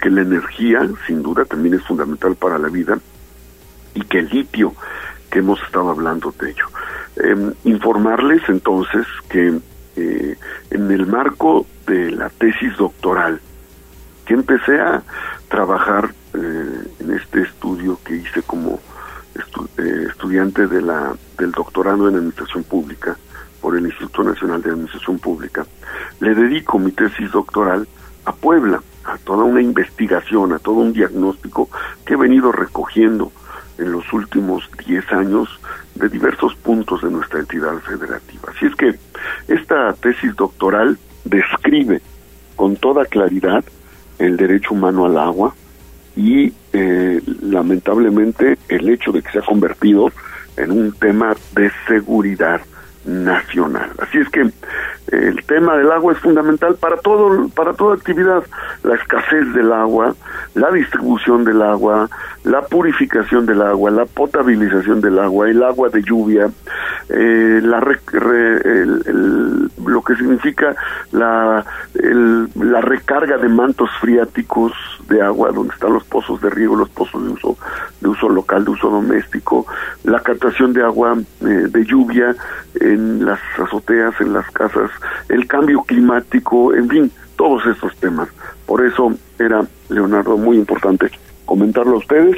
que 0.01 0.09
la 0.09 0.21
energía, 0.21 0.87
sin 1.05 1.21
duda, 1.21 1.45
también 1.45 1.75
es 1.75 1.83
fundamental 1.83 2.35
para 2.35 2.57
la 2.57 2.69
vida 2.69 2.97
y 3.93 4.01
que 4.01 4.19
el 4.19 4.29
litio, 4.29 4.73
que 5.29 5.39
hemos 5.39 5.61
estado 5.63 5.91
hablando 5.91 6.33
de 6.39 6.49
ello. 6.49 6.65
Em, 7.17 7.53
informarles 7.63 8.41
entonces 8.47 9.05
que 9.29 9.59
eh, 9.95 10.37
en 10.71 10.91
el 10.91 11.05
marco 11.05 11.65
de 11.85 12.11
la 12.11 12.29
tesis 12.29 12.75
doctoral, 12.77 13.39
que 14.25 14.33
empecé 14.33 14.79
a 14.79 15.03
trabajar 15.49 16.13
eh, 16.33 16.87
en 16.99 17.11
este 17.11 17.41
estudio 17.41 17.99
que 18.03 18.15
hice 18.15 18.41
como 18.43 18.79
eh, 19.77 20.05
estudiante 20.09 20.67
de 20.67 20.81
la, 20.81 21.13
del 21.37 21.51
doctorado 21.51 22.07
en 22.07 22.15
Administración 22.15 22.63
Pública 22.63 23.17
por 23.61 23.77
el 23.77 23.85
Instituto 23.85 24.23
Nacional 24.23 24.61
de 24.61 24.71
Administración 24.71 25.19
Pública, 25.19 25.65
le 26.19 26.35
dedico 26.35 26.79
mi 26.79 26.91
tesis 26.91 27.31
doctoral 27.31 27.87
a 28.25 28.33
Puebla, 28.33 28.81
a 29.03 29.17
toda 29.17 29.43
una 29.43 29.61
investigación, 29.61 30.53
a 30.53 30.59
todo 30.59 30.75
un 30.75 30.93
diagnóstico 30.93 31.69
que 32.05 32.13
he 32.13 32.17
venido 32.17 32.51
recogiendo 32.51 33.31
en 33.77 33.91
los 33.91 34.11
últimos 34.13 34.69
10 34.85 35.11
años 35.13 35.59
de 35.95 36.09
diversos 36.09 36.55
puntos 36.55 37.01
de 37.01 37.09
nuestra 37.09 37.39
entidad 37.39 37.77
federativa. 37.79 38.51
Así 38.55 38.65
es 38.65 38.75
que 38.75 38.95
esta 39.47 39.93
tesis 39.93 40.35
doctoral 40.35 40.97
describe 41.25 42.01
con 42.55 42.75
toda 42.75 43.05
claridad 43.05 43.63
el 44.21 44.37
derecho 44.37 44.73
humano 44.73 45.05
al 45.05 45.17
agua 45.17 45.55
y 46.15 46.53
eh, 46.73 47.21
lamentablemente 47.41 48.57
el 48.69 48.89
hecho 48.89 49.11
de 49.11 49.21
que 49.21 49.31
se 49.31 49.39
ha 49.39 49.43
convertido 49.43 50.11
en 50.57 50.71
un 50.71 50.91
tema 50.93 51.35
de 51.55 51.71
seguridad 51.87 52.61
nacional. 53.05 53.89
Así 53.99 54.19
es 54.19 54.29
que 54.29 54.51
el 55.11 55.43
tema 55.45 55.75
del 55.75 55.91
agua 55.91 56.13
es 56.13 56.19
fundamental 56.19 56.75
para 56.75 56.97
todo 56.97 57.49
para 57.49 57.73
toda 57.73 57.95
actividad 57.95 58.43
la 58.83 58.95
escasez 58.95 59.53
del 59.53 59.71
agua 59.71 60.15
la 60.53 60.71
distribución 60.71 61.43
del 61.43 61.61
agua 61.61 62.09
la 62.43 62.61
purificación 62.61 63.45
del 63.45 63.61
agua 63.61 63.91
la 63.91 64.05
potabilización 64.05 65.01
del 65.01 65.19
agua 65.19 65.49
el 65.49 65.63
agua 65.63 65.89
de 65.89 66.01
lluvia 66.01 66.49
eh, 67.09 67.59
la 67.61 67.79
lo 69.85 70.01
que 70.01 70.15
significa 70.15 70.75
la 71.11 71.65
la 71.93 72.81
recarga 72.81 73.37
de 73.37 73.49
mantos 73.49 73.89
freáticos 73.99 74.71
de 75.09 75.21
agua 75.21 75.51
donde 75.51 75.73
están 75.73 75.93
los 75.93 76.05
pozos 76.05 76.39
de 76.41 76.49
riego 76.49 76.75
los 76.75 76.89
pozos 76.89 77.21
de 77.23 77.31
uso 77.31 77.57
de 77.99 78.07
uso 78.07 78.29
local 78.29 78.63
de 78.63 78.71
uso 78.71 78.89
doméstico 78.89 79.65
la 80.03 80.21
captación 80.21 80.71
de 80.71 80.83
agua 80.83 81.17
eh, 81.41 81.67
de 81.69 81.85
lluvia 81.85 82.33
en 82.93 83.25
las 83.25 83.39
azoteas 83.57 84.13
en 84.19 84.33
las 84.33 84.49
casas 84.51 84.91
el 85.29 85.47
cambio 85.47 85.83
climático, 85.83 86.73
en 86.73 86.89
fin, 86.89 87.11
todos 87.35 87.65
estos 87.65 87.95
temas. 87.97 88.29
Por 88.65 88.85
eso 88.85 89.13
era, 89.39 89.65
Leonardo, 89.89 90.37
muy 90.37 90.57
importante 90.57 91.09
comentarlo 91.45 91.95
a 91.95 91.97
ustedes, 91.97 92.37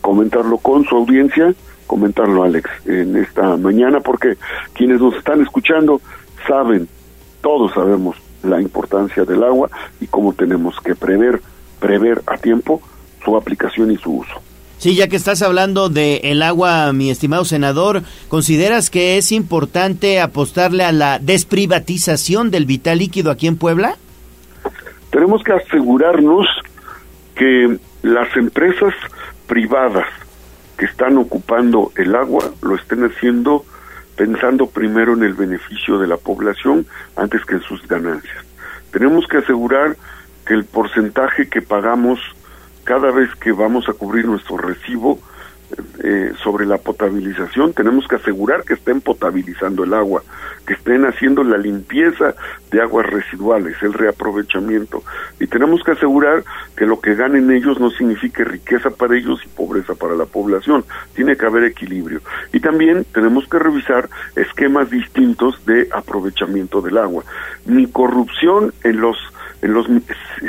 comentarlo 0.00 0.58
con 0.58 0.84
su 0.84 0.96
audiencia, 0.96 1.54
comentarlo 1.86 2.42
Alex 2.42 2.70
en 2.86 3.16
esta 3.16 3.56
mañana, 3.56 4.00
porque 4.00 4.36
quienes 4.72 5.00
nos 5.00 5.14
están 5.16 5.42
escuchando 5.42 6.00
saben, 6.46 6.88
todos 7.42 7.72
sabemos 7.74 8.16
la 8.42 8.60
importancia 8.60 9.24
del 9.24 9.42
agua 9.42 9.68
y 10.00 10.06
cómo 10.06 10.32
tenemos 10.32 10.80
que 10.80 10.94
prever, 10.94 11.40
prever 11.80 12.22
a 12.26 12.36
tiempo 12.36 12.80
su 13.24 13.36
aplicación 13.36 13.90
y 13.90 13.96
su 13.96 14.18
uso. 14.18 14.40
Sí, 14.78 14.94
ya 14.94 15.08
que 15.08 15.16
estás 15.16 15.40
hablando 15.40 15.88
de 15.88 16.20
el 16.24 16.42
agua, 16.42 16.92
mi 16.92 17.10
estimado 17.10 17.44
senador, 17.44 18.02
¿consideras 18.28 18.90
que 18.90 19.16
es 19.16 19.32
importante 19.32 20.20
apostarle 20.20 20.84
a 20.84 20.92
la 20.92 21.18
desprivatización 21.18 22.50
del 22.50 22.66
vital 22.66 22.98
líquido 22.98 23.30
aquí 23.30 23.46
en 23.46 23.56
Puebla? 23.56 23.96
Tenemos 25.10 25.42
que 25.42 25.52
asegurarnos 25.52 26.46
que 27.34 27.78
las 28.02 28.36
empresas 28.36 28.92
privadas 29.46 30.06
que 30.76 30.84
están 30.84 31.16
ocupando 31.16 31.90
el 31.96 32.14
agua 32.14 32.50
lo 32.60 32.74
estén 32.74 33.04
haciendo 33.04 33.64
pensando 34.14 34.66
primero 34.66 35.14
en 35.14 35.22
el 35.22 35.34
beneficio 35.34 35.98
de 35.98 36.06
la 36.06 36.16
población 36.16 36.86
antes 37.16 37.44
que 37.44 37.54
en 37.54 37.62
sus 37.62 37.86
ganancias. 37.86 38.44
Tenemos 38.90 39.26
que 39.26 39.38
asegurar 39.38 39.96
que 40.46 40.54
el 40.54 40.64
porcentaje 40.64 41.48
que 41.48 41.62
pagamos 41.62 42.18
cada 42.86 43.10
vez 43.10 43.28
que 43.34 43.52
vamos 43.52 43.88
a 43.88 43.92
cubrir 43.92 44.26
nuestro 44.26 44.56
recibo 44.56 45.18
eh, 46.04 46.32
sobre 46.40 46.64
la 46.66 46.78
potabilización, 46.78 47.72
tenemos 47.72 48.06
que 48.06 48.14
asegurar 48.14 48.62
que 48.62 48.74
estén 48.74 49.00
potabilizando 49.00 49.82
el 49.82 49.92
agua, 49.92 50.22
que 50.64 50.74
estén 50.74 51.04
haciendo 51.04 51.42
la 51.42 51.58
limpieza 51.58 52.36
de 52.70 52.80
aguas 52.80 53.06
residuales, 53.06 53.76
el 53.82 53.92
reaprovechamiento. 53.92 55.02
Y 55.40 55.48
tenemos 55.48 55.82
que 55.82 55.90
asegurar 55.90 56.44
que 56.76 56.86
lo 56.86 57.00
que 57.00 57.16
ganen 57.16 57.50
ellos 57.50 57.80
no 57.80 57.90
signifique 57.90 58.44
riqueza 58.44 58.90
para 58.90 59.16
ellos 59.16 59.40
y 59.44 59.48
pobreza 59.48 59.96
para 59.96 60.14
la 60.14 60.26
población. 60.26 60.84
Tiene 61.14 61.36
que 61.36 61.46
haber 61.46 61.64
equilibrio. 61.64 62.20
Y 62.52 62.60
también 62.60 63.04
tenemos 63.12 63.48
que 63.48 63.58
revisar 63.58 64.08
esquemas 64.36 64.88
distintos 64.88 65.66
de 65.66 65.88
aprovechamiento 65.92 66.80
del 66.80 66.98
agua. 66.98 67.24
Ni 67.64 67.88
corrupción 67.88 68.72
en 68.84 69.00
los 69.00 69.16
en 69.62 69.72
los 69.72 69.86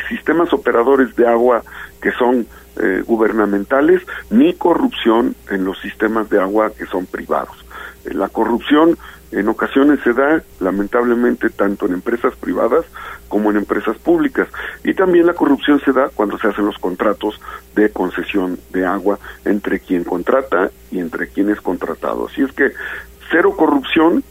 sistemas 0.09 0.51
operadores 0.53 1.15
de 1.15 1.27
agua 1.27 1.63
que 2.01 2.11
son 2.11 2.47
eh, 2.77 3.03
gubernamentales, 3.05 4.01
ni 4.29 4.53
corrupción 4.53 5.35
en 5.49 5.65
los 5.65 5.79
sistemas 5.79 6.29
de 6.29 6.39
agua 6.39 6.71
que 6.77 6.85
son 6.85 7.05
privados. 7.05 7.65
Eh, 8.05 8.13
la 8.13 8.29
corrupción 8.29 8.97
en 9.31 9.49
ocasiones 9.49 9.99
se 10.03 10.13
da, 10.13 10.41
lamentablemente, 10.59 11.49
tanto 11.49 11.85
en 11.85 11.93
empresas 11.93 12.35
privadas 12.35 12.85
como 13.27 13.51
en 13.51 13.57
empresas 13.57 13.97
públicas. 13.97 14.47
Y 14.83 14.93
también 14.93 15.25
la 15.25 15.33
corrupción 15.33 15.81
se 15.81 15.91
da 15.91 16.09
cuando 16.13 16.37
se 16.37 16.47
hacen 16.47 16.65
los 16.65 16.77
contratos 16.77 17.39
de 17.75 17.89
concesión 17.89 18.57
de 18.71 18.85
agua 18.85 19.19
entre 19.43 19.79
quien 19.79 20.03
contrata 20.03 20.71
y 20.91 20.99
entre 20.99 21.27
quien 21.27 21.49
es 21.49 21.59
contratado. 21.59 22.27
Así 22.27 22.41
es 22.41 22.53
que 22.53 22.71
cero 23.29 23.53
corrupción, 23.57 24.23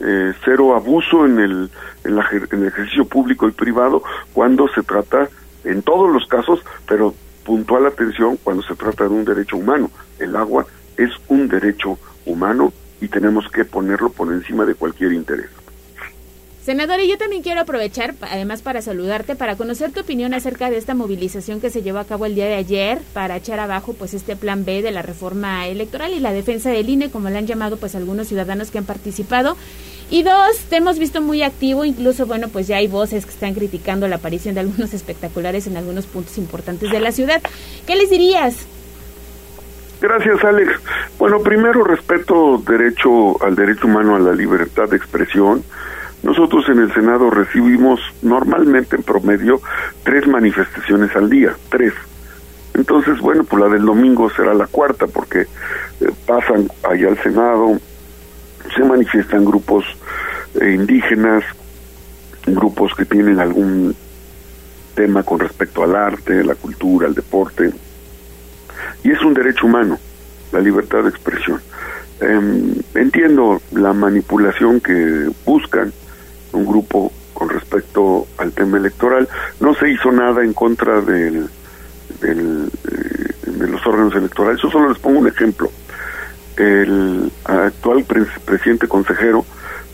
eh, 0.00 0.32
cero 0.44 0.76
abuso 0.76 1.24
en 1.26 1.40
el, 1.40 1.70
en, 2.04 2.18
en 2.52 2.62
el 2.62 2.68
ejercicio 2.68 3.06
público 3.06 3.48
y 3.48 3.52
privado 3.52 4.02
cuando 4.32 4.68
se 4.68 4.82
trata 4.82 5.28
en 5.64 5.82
todos 5.82 6.12
los 6.12 6.26
casos, 6.26 6.60
pero 6.86 7.14
puntual 7.44 7.86
atención 7.86 8.38
cuando 8.42 8.62
se 8.62 8.74
trata 8.74 9.04
de 9.04 9.10
un 9.10 9.24
derecho 9.24 9.56
humano. 9.56 9.90
El 10.18 10.36
agua 10.36 10.66
es 10.96 11.10
un 11.28 11.48
derecho 11.48 11.98
humano 12.26 12.72
y 13.00 13.08
tenemos 13.08 13.50
que 13.50 13.64
ponerlo 13.64 14.10
por 14.10 14.32
encima 14.32 14.64
de 14.64 14.74
cualquier 14.74 15.12
interés. 15.12 15.50
Senador, 16.64 16.98
y 17.00 17.08
yo 17.08 17.18
también 17.18 17.42
quiero 17.42 17.60
aprovechar, 17.60 18.14
además 18.22 18.62
para 18.62 18.80
saludarte, 18.80 19.36
para 19.36 19.54
conocer 19.54 19.92
tu 19.92 20.00
opinión 20.00 20.32
acerca 20.32 20.70
de 20.70 20.78
esta 20.78 20.94
movilización 20.94 21.60
que 21.60 21.68
se 21.68 21.82
llevó 21.82 21.98
a 21.98 22.06
cabo 22.06 22.24
el 22.24 22.34
día 22.34 22.46
de 22.46 22.54
ayer 22.54 23.02
para 23.12 23.36
echar 23.36 23.60
abajo 23.60 23.92
pues 23.92 24.14
este 24.14 24.34
plan 24.34 24.64
B 24.64 24.80
de 24.80 24.90
la 24.90 25.02
reforma 25.02 25.66
electoral 25.66 26.14
y 26.14 26.20
la 26.20 26.32
defensa 26.32 26.70
del 26.70 26.88
INE, 26.88 27.10
como 27.10 27.28
le 27.28 27.36
han 27.36 27.46
llamado 27.46 27.76
pues 27.76 27.94
algunos 27.94 28.28
ciudadanos 28.28 28.70
que 28.70 28.78
han 28.78 28.86
participado. 28.86 29.58
Y 30.10 30.22
dos, 30.22 30.58
te 30.68 30.76
hemos 30.76 30.98
visto 30.98 31.20
muy 31.20 31.42
activo, 31.42 31.84
incluso, 31.84 32.26
bueno, 32.26 32.48
pues 32.48 32.66
ya 32.66 32.76
hay 32.76 32.88
voces 32.88 33.24
que 33.24 33.32
están 33.32 33.54
criticando 33.54 34.06
la 34.06 34.16
aparición 34.16 34.54
de 34.54 34.60
algunos 34.60 34.92
espectaculares 34.94 35.66
en 35.66 35.76
algunos 35.76 36.06
puntos 36.06 36.38
importantes 36.38 36.90
de 36.90 37.00
la 37.00 37.12
ciudad. 37.12 37.42
¿Qué 37.86 37.96
les 37.96 38.10
dirías? 38.10 38.66
Gracias, 40.00 40.44
Alex. 40.44 40.72
Bueno, 41.18 41.40
primero 41.40 41.82
respeto 41.84 42.62
derecho 42.66 43.42
al 43.42 43.54
derecho 43.54 43.86
humano 43.86 44.16
a 44.16 44.18
la 44.18 44.34
libertad 44.34 44.88
de 44.88 44.96
expresión. 44.96 45.64
Nosotros 46.22 46.68
en 46.68 46.80
el 46.80 46.92
Senado 46.92 47.30
recibimos 47.30 48.00
normalmente 48.22 48.96
en 48.96 49.02
promedio 49.02 49.60
tres 50.02 50.26
manifestaciones 50.26 51.14
al 51.16 51.30
día, 51.30 51.54
tres. 51.70 51.92
Entonces, 52.74 53.18
bueno, 53.20 53.44
pues 53.44 53.62
la 53.62 53.68
del 53.68 53.84
domingo 53.84 54.28
será 54.30 54.52
la 54.52 54.66
cuarta 54.66 55.06
porque 55.06 55.42
eh, 55.42 55.46
pasan 56.26 56.68
allá 56.82 57.08
al 57.08 57.18
Senado, 57.22 57.78
se 58.74 58.84
manifiestan 58.84 59.44
grupos 59.44 59.84
eh, 60.60 60.72
indígenas, 60.72 61.44
grupos 62.46 62.94
que 62.94 63.04
tienen 63.04 63.40
algún 63.40 63.94
tema 64.94 65.22
con 65.22 65.40
respecto 65.40 65.82
al 65.82 65.96
arte, 65.96 66.44
la 66.44 66.54
cultura, 66.54 67.08
el 67.08 67.14
deporte, 67.14 67.72
y 69.02 69.10
es 69.10 69.20
un 69.22 69.34
derecho 69.34 69.66
humano, 69.66 69.98
la 70.52 70.60
libertad 70.60 71.02
de 71.02 71.10
expresión. 71.10 71.60
Em, 72.20 72.74
entiendo 72.94 73.60
la 73.72 73.92
manipulación 73.92 74.80
que 74.80 75.28
buscan 75.44 75.92
un 76.52 76.64
grupo 76.64 77.12
con 77.34 77.48
respecto 77.48 78.26
al 78.38 78.52
tema 78.52 78.78
electoral. 78.78 79.28
No 79.60 79.74
se 79.74 79.90
hizo 79.90 80.10
nada 80.12 80.42
en 80.44 80.54
contra 80.54 81.00
del, 81.00 81.48
eh, 82.22 82.68
de 83.46 83.68
los 83.68 83.86
órganos 83.86 84.14
electorales. 84.14 84.62
Yo 84.62 84.70
solo 84.70 84.88
les 84.88 84.98
pongo 84.98 85.18
un 85.18 85.28
ejemplo. 85.28 85.70
El 86.56 87.32
actual 87.44 88.04
presidente 88.44 88.86
consejero 88.86 89.44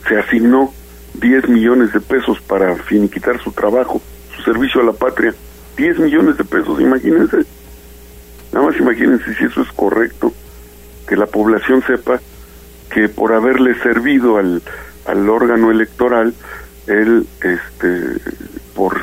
se 0.08 0.18
asignó 0.18 0.72
10 1.14 1.48
millones 1.48 1.92
de 1.92 2.00
pesos 2.00 2.40
para 2.40 2.76
finiquitar 2.76 3.40
su 3.42 3.52
trabajo, 3.52 4.00
su 4.36 4.42
servicio 4.42 4.80
a 4.80 4.84
la 4.84 4.92
patria. 4.92 5.34
10 5.76 5.98
millones 6.00 6.36
de 6.36 6.44
pesos, 6.44 6.80
imagínense. 6.80 7.38
Nada 8.52 8.66
más 8.66 8.76
imagínense 8.78 9.34
si 9.34 9.44
eso 9.44 9.62
es 9.62 9.72
correcto, 9.72 10.32
que 11.08 11.16
la 11.16 11.26
población 11.26 11.82
sepa 11.86 12.20
que 12.90 13.08
por 13.08 13.32
haberle 13.32 13.74
servido 13.80 14.36
al, 14.36 14.62
al 15.06 15.28
órgano 15.28 15.70
electoral, 15.70 16.34
él, 16.86 17.26
este, 17.40 18.20
por, 18.74 19.00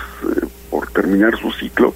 por 0.69 0.91
terminar 0.91 1.38
su 1.39 1.51
ciclo, 1.51 1.93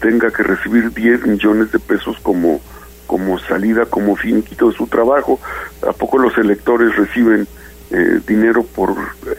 tenga 0.00 0.30
que 0.30 0.42
recibir 0.42 0.92
10 0.92 1.26
millones 1.26 1.72
de 1.72 1.78
pesos 1.78 2.16
como, 2.22 2.60
como 3.06 3.38
salida, 3.38 3.86
como 3.86 4.16
finiquito 4.16 4.70
de 4.70 4.76
su 4.76 4.86
trabajo. 4.86 5.40
¿A 5.86 5.92
poco 5.92 6.18
los 6.18 6.36
electores 6.38 6.96
reciben 6.96 7.46
eh, 7.90 8.20
dinero 8.26 8.62
por 8.62 8.94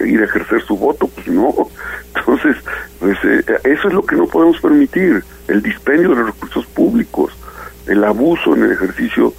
ir 0.05 0.21
a 0.21 0.25
ejercer 0.25 0.61
su 0.63 0.77
voto? 0.77 1.07
Pues 1.07 1.27
no. 1.27 1.53
Entonces, 2.15 2.57
pues, 2.99 3.17
eh, 3.23 3.43
eso 3.63 3.87
es 3.87 3.93
lo 3.93 4.03
que 4.03 4.15
no 4.15 4.27
podemos 4.27 4.59
permitir 4.59 5.23
el 5.47 5.61
dispendio 5.61 6.09
de 6.09 6.15
los 6.15 6.27
recursos 6.27 6.65
públicos, 6.67 7.33
el 7.87 8.03
abuso 8.03 8.55
en 8.55 8.63
el 8.63 8.71
ejercicio 8.71 9.33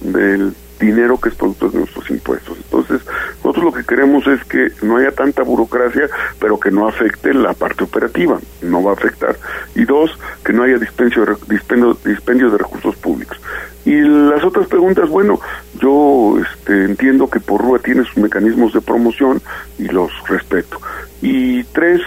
del 0.00 0.54
dinero 0.82 1.18
que 1.18 1.28
es 1.28 1.34
producto 1.34 1.70
de 1.70 1.78
nuestros 1.78 2.10
impuestos. 2.10 2.56
Entonces, 2.56 3.00
nosotros 3.36 3.64
lo 3.64 3.72
que 3.72 3.84
queremos 3.84 4.26
es 4.26 4.44
que 4.44 4.72
no 4.82 4.96
haya 4.96 5.12
tanta 5.12 5.42
burocracia, 5.42 6.08
pero 6.40 6.58
que 6.58 6.70
no 6.70 6.88
afecte 6.88 7.32
la 7.32 7.54
parte 7.54 7.84
operativa, 7.84 8.38
no 8.62 8.82
va 8.82 8.90
a 8.90 8.94
afectar. 8.94 9.36
Y 9.74 9.84
dos, 9.84 10.18
que 10.44 10.52
no 10.52 10.64
haya 10.64 10.78
dispendio, 10.78 11.38
dispendio, 11.48 11.96
dispendio 12.04 12.50
de 12.50 12.58
recursos 12.58 12.96
públicos. 12.96 13.38
Y 13.84 14.00
las 14.00 14.44
otras 14.44 14.66
preguntas, 14.68 15.08
bueno, 15.08 15.40
yo 15.80 16.38
este, 16.38 16.84
entiendo 16.84 17.28
que 17.28 17.40
por 17.40 17.60
Rúa 17.60 17.78
tiene 17.78 18.04
sus 18.04 18.16
mecanismos 18.16 18.72
de 18.72 18.80
promoción 18.80 19.40
y 19.78 19.84
los 19.84 20.10
respeto. 20.28 20.80
Y 21.20 21.64
tres, 21.64 22.00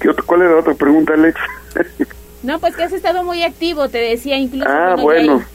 ¿qué 0.00 0.10
¿cuál 0.26 0.42
era 0.42 0.52
la 0.52 0.60
otra 0.60 0.74
pregunta, 0.74 1.14
Alex? 1.14 1.38
No, 2.42 2.58
pues 2.58 2.76
que 2.76 2.82
has 2.82 2.92
estado 2.92 3.24
muy 3.24 3.42
activo, 3.42 3.88
te 3.88 3.98
decía 3.98 4.36
incluso. 4.36 4.68
Ah, 4.68 4.96
bueno. 5.00 5.38
Este, 5.38 5.53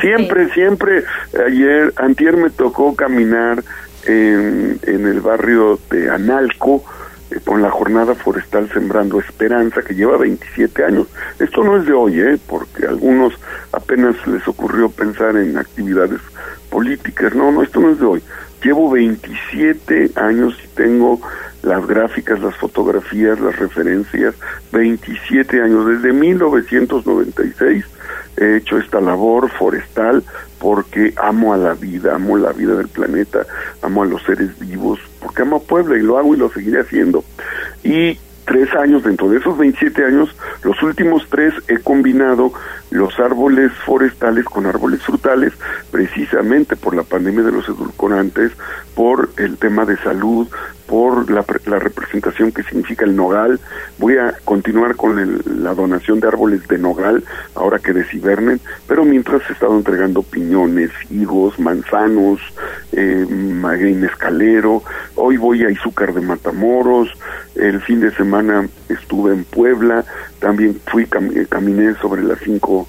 siempre, 0.00 0.48
siempre. 0.52 1.04
Ayer, 1.46 1.92
antier 1.96 2.36
me 2.36 2.50
tocó 2.50 2.94
caminar 2.94 3.62
en, 4.06 4.78
en 4.82 5.06
el 5.06 5.20
barrio 5.20 5.78
de 5.90 6.10
Analco 6.10 6.84
eh, 7.30 7.40
con 7.44 7.60
la 7.60 7.70
jornada 7.70 8.14
forestal 8.14 8.70
Sembrando 8.72 9.18
Esperanza, 9.18 9.82
que 9.82 9.94
lleva 9.94 10.16
27 10.16 10.84
años. 10.84 11.08
Esto 11.38 11.64
no 11.64 11.76
es 11.76 11.86
de 11.86 11.92
hoy, 11.92 12.20
¿eh? 12.20 12.38
porque 12.46 12.86
a 12.86 12.90
algunos 12.90 13.34
apenas 13.72 14.14
les 14.26 14.46
ocurrió 14.46 14.88
pensar 14.88 15.36
en 15.36 15.58
actividades 15.58 16.20
políticas. 16.70 17.34
No, 17.34 17.50
no, 17.50 17.62
esto 17.62 17.80
no 17.80 17.90
es 17.90 17.98
de 17.98 18.06
hoy. 18.06 18.22
Llevo 18.62 18.90
27 18.90 20.12
años 20.14 20.56
y 20.64 20.68
tengo 20.68 21.20
las 21.62 21.84
gráficas, 21.86 22.40
las 22.40 22.54
fotografías, 22.56 23.40
las 23.40 23.58
referencias, 23.58 24.34
27 24.70 25.62
años, 25.62 25.86
desde 25.86 26.12
1996 26.12 27.84
he 28.36 28.56
hecho 28.56 28.78
esta 28.78 29.00
labor 29.00 29.50
forestal 29.50 30.22
porque 30.58 31.14
amo 31.16 31.52
a 31.52 31.56
la 31.56 31.74
vida, 31.74 32.14
amo 32.14 32.36
la 32.36 32.52
vida 32.52 32.74
del 32.74 32.88
planeta, 32.88 33.46
amo 33.82 34.02
a 34.02 34.06
los 34.06 34.22
seres 34.22 34.58
vivos, 34.58 34.98
porque 35.20 35.42
amo 35.42 35.56
a 35.56 35.60
Puebla 35.60 35.96
y 35.96 36.02
lo 36.02 36.18
hago 36.18 36.34
y 36.34 36.38
lo 36.38 36.50
seguiré 36.50 36.80
haciendo. 36.80 37.24
Y 37.82 38.18
tres 38.46 38.72
años, 38.74 39.02
dentro 39.02 39.28
de 39.28 39.38
esos 39.38 39.58
27 39.58 40.04
años, 40.04 40.34
los 40.62 40.80
últimos 40.82 41.26
tres 41.28 41.52
he 41.68 41.78
combinado 41.78 42.52
los 42.90 43.18
árboles 43.18 43.72
forestales 43.84 44.44
con 44.44 44.66
árboles 44.66 45.02
frutales, 45.02 45.52
precisamente 45.90 46.76
por 46.76 46.94
la 46.94 47.02
pandemia 47.02 47.42
de 47.42 47.52
los 47.52 47.68
edulcorantes, 47.68 48.52
por 48.94 49.28
el 49.36 49.58
tema 49.58 49.84
de 49.84 49.96
salud, 49.98 50.48
por 50.86 51.30
la, 51.30 51.44
la 51.66 51.78
representación 51.78 52.52
que 52.52 52.62
significa 52.62 53.04
el 53.04 53.16
nogal. 53.16 53.60
Voy 53.98 54.16
a 54.16 54.34
continuar 54.44 54.96
con 54.96 55.42
la 55.62 55.74
donación 55.74 56.20
de 56.20 56.28
árboles 56.28 56.66
de 56.68 56.78
nogal, 56.78 57.24
ahora 57.54 57.78
que 57.78 57.92
deshibernen, 57.92 58.60
pero 58.86 59.04
mientras 59.04 59.42
he 59.48 59.52
estado 59.52 59.76
entregando 59.76 60.22
piñones, 60.22 60.90
higos, 61.10 61.58
manzanos, 61.58 62.40
eh, 62.92 63.26
maguey 63.28 63.94
mezcalero, 63.94 64.82
hoy 65.14 65.36
voy 65.36 65.64
a 65.64 65.70
Izúcar 65.70 66.14
de 66.14 66.20
Matamoros, 66.20 67.08
el 67.54 67.80
fin 67.80 68.00
de 68.00 68.14
semana 68.14 68.68
estuve 68.88 69.32
en 69.32 69.44
Puebla, 69.44 70.04
también 70.38 70.80
fui 70.86 71.04
eh, 71.04 71.46
caminé 71.48 71.94
sobre 71.96 72.22
las 72.22 72.38
5 72.40 72.86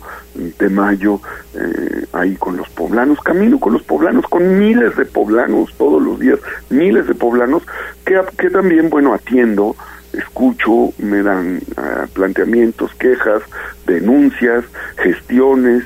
de 0.59 0.69
mayo 0.69 1.19
eh, 1.55 2.05
ahí 2.13 2.35
con 2.35 2.57
los 2.57 2.69
poblanos, 2.69 3.19
camino 3.21 3.59
con 3.59 3.73
los 3.73 3.83
poblanos, 3.83 4.25
con 4.27 4.59
miles 4.59 4.95
de 4.95 5.05
poblanos 5.05 5.73
todos 5.77 6.01
los 6.01 6.19
días, 6.19 6.39
miles 6.69 7.07
de 7.07 7.15
poblanos 7.15 7.63
que, 8.05 8.19
que 8.37 8.49
también, 8.49 8.89
bueno, 8.89 9.13
atiendo, 9.13 9.75
escucho, 10.13 10.93
me 10.99 11.23
dan 11.23 11.59
ah, 11.77 12.05
planteamientos, 12.13 12.93
quejas, 12.95 13.41
denuncias, 13.85 14.65
gestiones, 14.97 15.83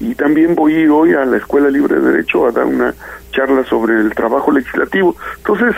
y 0.00 0.14
también 0.14 0.54
voy 0.54 0.88
hoy 0.88 1.12
a 1.12 1.26
la 1.26 1.36
Escuela 1.36 1.68
Libre 1.68 1.96
de 1.96 2.12
Derecho 2.12 2.46
a 2.46 2.52
dar 2.52 2.64
una 2.64 2.94
charla 3.32 3.64
sobre 3.64 4.00
el 4.00 4.14
trabajo 4.14 4.50
legislativo. 4.50 5.14
Entonces, 5.36 5.74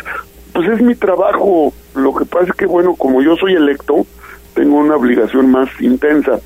pues 0.53 0.69
es 0.69 0.81
mi 0.81 0.95
trabajo, 0.95 1.73
lo 1.95 2.15
que 2.15 2.25
pasa 2.25 2.47
es 2.47 2.53
que, 2.53 2.67
bueno, 2.67 2.95
como 2.95 3.21
yo 3.21 3.35
soy 3.37 3.55
electo, 3.55 4.07
tengo 4.55 4.77
una 4.77 4.97
obligación 4.97 5.51
más 5.51 5.69
intensa. 5.81 6.39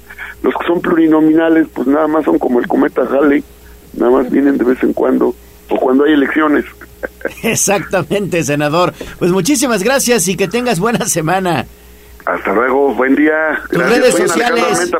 Los 0.42 0.54
que 0.54 0.66
son 0.66 0.80
plurinominales, 0.80 1.66
pues 1.74 1.86
nada 1.86 2.06
más 2.06 2.24
son 2.24 2.38
como 2.38 2.60
el 2.60 2.68
cometa 2.68 3.02
Halley, 3.02 3.42
nada 3.94 4.10
más 4.10 4.30
vienen 4.30 4.58
de 4.58 4.64
vez 4.64 4.82
en 4.82 4.92
cuando 4.92 5.34
o 5.68 5.76
cuando 5.76 6.04
hay 6.04 6.12
elecciones. 6.12 6.64
Exactamente, 7.42 8.42
senador. 8.42 8.92
Pues 9.18 9.30
muchísimas 9.32 9.82
gracias 9.82 10.28
y 10.28 10.36
que 10.36 10.48
tengas 10.48 10.78
buena 10.78 11.06
semana. 11.06 11.66
Hasta 12.26 12.52
luego, 12.52 12.92
buen 12.94 13.14
día. 13.14 13.60
Tus 13.70 13.88
redes 13.88 14.14
sociales. 14.16 14.92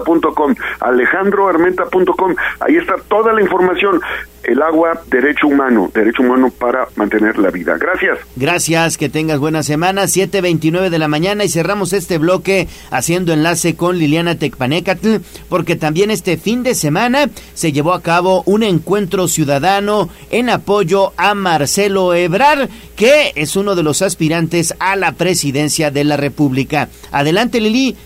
AlejandroArmenta.com. 0.80 2.34
Ahí 2.60 2.76
está 2.76 2.94
toda 3.08 3.32
la 3.32 3.40
información. 3.40 4.00
El 4.46 4.62
agua, 4.62 5.02
derecho 5.10 5.48
humano, 5.48 5.90
derecho 5.92 6.22
humano 6.22 6.50
para 6.56 6.86
mantener 6.94 7.36
la 7.36 7.50
vida. 7.50 7.76
Gracias. 7.78 8.18
Gracias, 8.36 8.96
que 8.96 9.08
tengas 9.08 9.40
buena 9.40 9.64
semana. 9.64 10.04
7.29 10.04 10.88
de 10.88 10.98
la 11.00 11.08
mañana 11.08 11.42
y 11.42 11.48
cerramos 11.48 11.92
este 11.92 12.18
bloque 12.18 12.68
haciendo 12.92 13.32
enlace 13.32 13.74
con 13.74 13.98
Liliana 13.98 14.38
Tecpanecatl, 14.38 15.16
porque 15.48 15.74
también 15.74 16.12
este 16.12 16.36
fin 16.36 16.62
de 16.62 16.76
semana 16.76 17.28
se 17.54 17.72
llevó 17.72 17.92
a 17.92 18.02
cabo 18.02 18.44
un 18.46 18.62
encuentro 18.62 19.26
ciudadano 19.26 20.10
en 20.30 20.48
apoyo 20.48 21.12
a 21.16 21.34
Marcelo 21.34 22.14
Ebrar, 22.14 22.68
que 22.94 23.32
es 23.34 23.56
uno 23.56 23.74
de 23.74 23.82
los 23.82 24.00
aspirantes 24.00 24.76
a 24.78 24.94
la 24.94 25.10
presidencia 25.10 25.90
de 25.90 26.04
la 26.04 26.16
República. 26.16 26.88
Adelante, 27.10 27.60
Lili. 27.60 27.96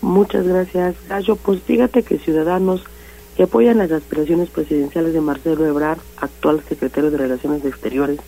Muchas 0.00 0.44
gracias, 0.44 0.96
Gallo. 1.08 1.36
Pues 1.36 1.62
fíjate 1.62 2.02
que 2.02 2.18
Ciudadanos 2.18 2.82
que 3.38 3.44
apoyan 3.44 3.78
las 3.78 3.92
aspiraciones 3.92 4.50
presidenciales 4.50 5.12
de 5.12 5.20
Marcelo 5.20 5.64
Ebrard, 5.64 6.00
actual 6.16 6.60
secretario 6.68 7.12
de 7.12 7.18
Relaciones 7.18 7.64
Exteriores, 7.64 8.18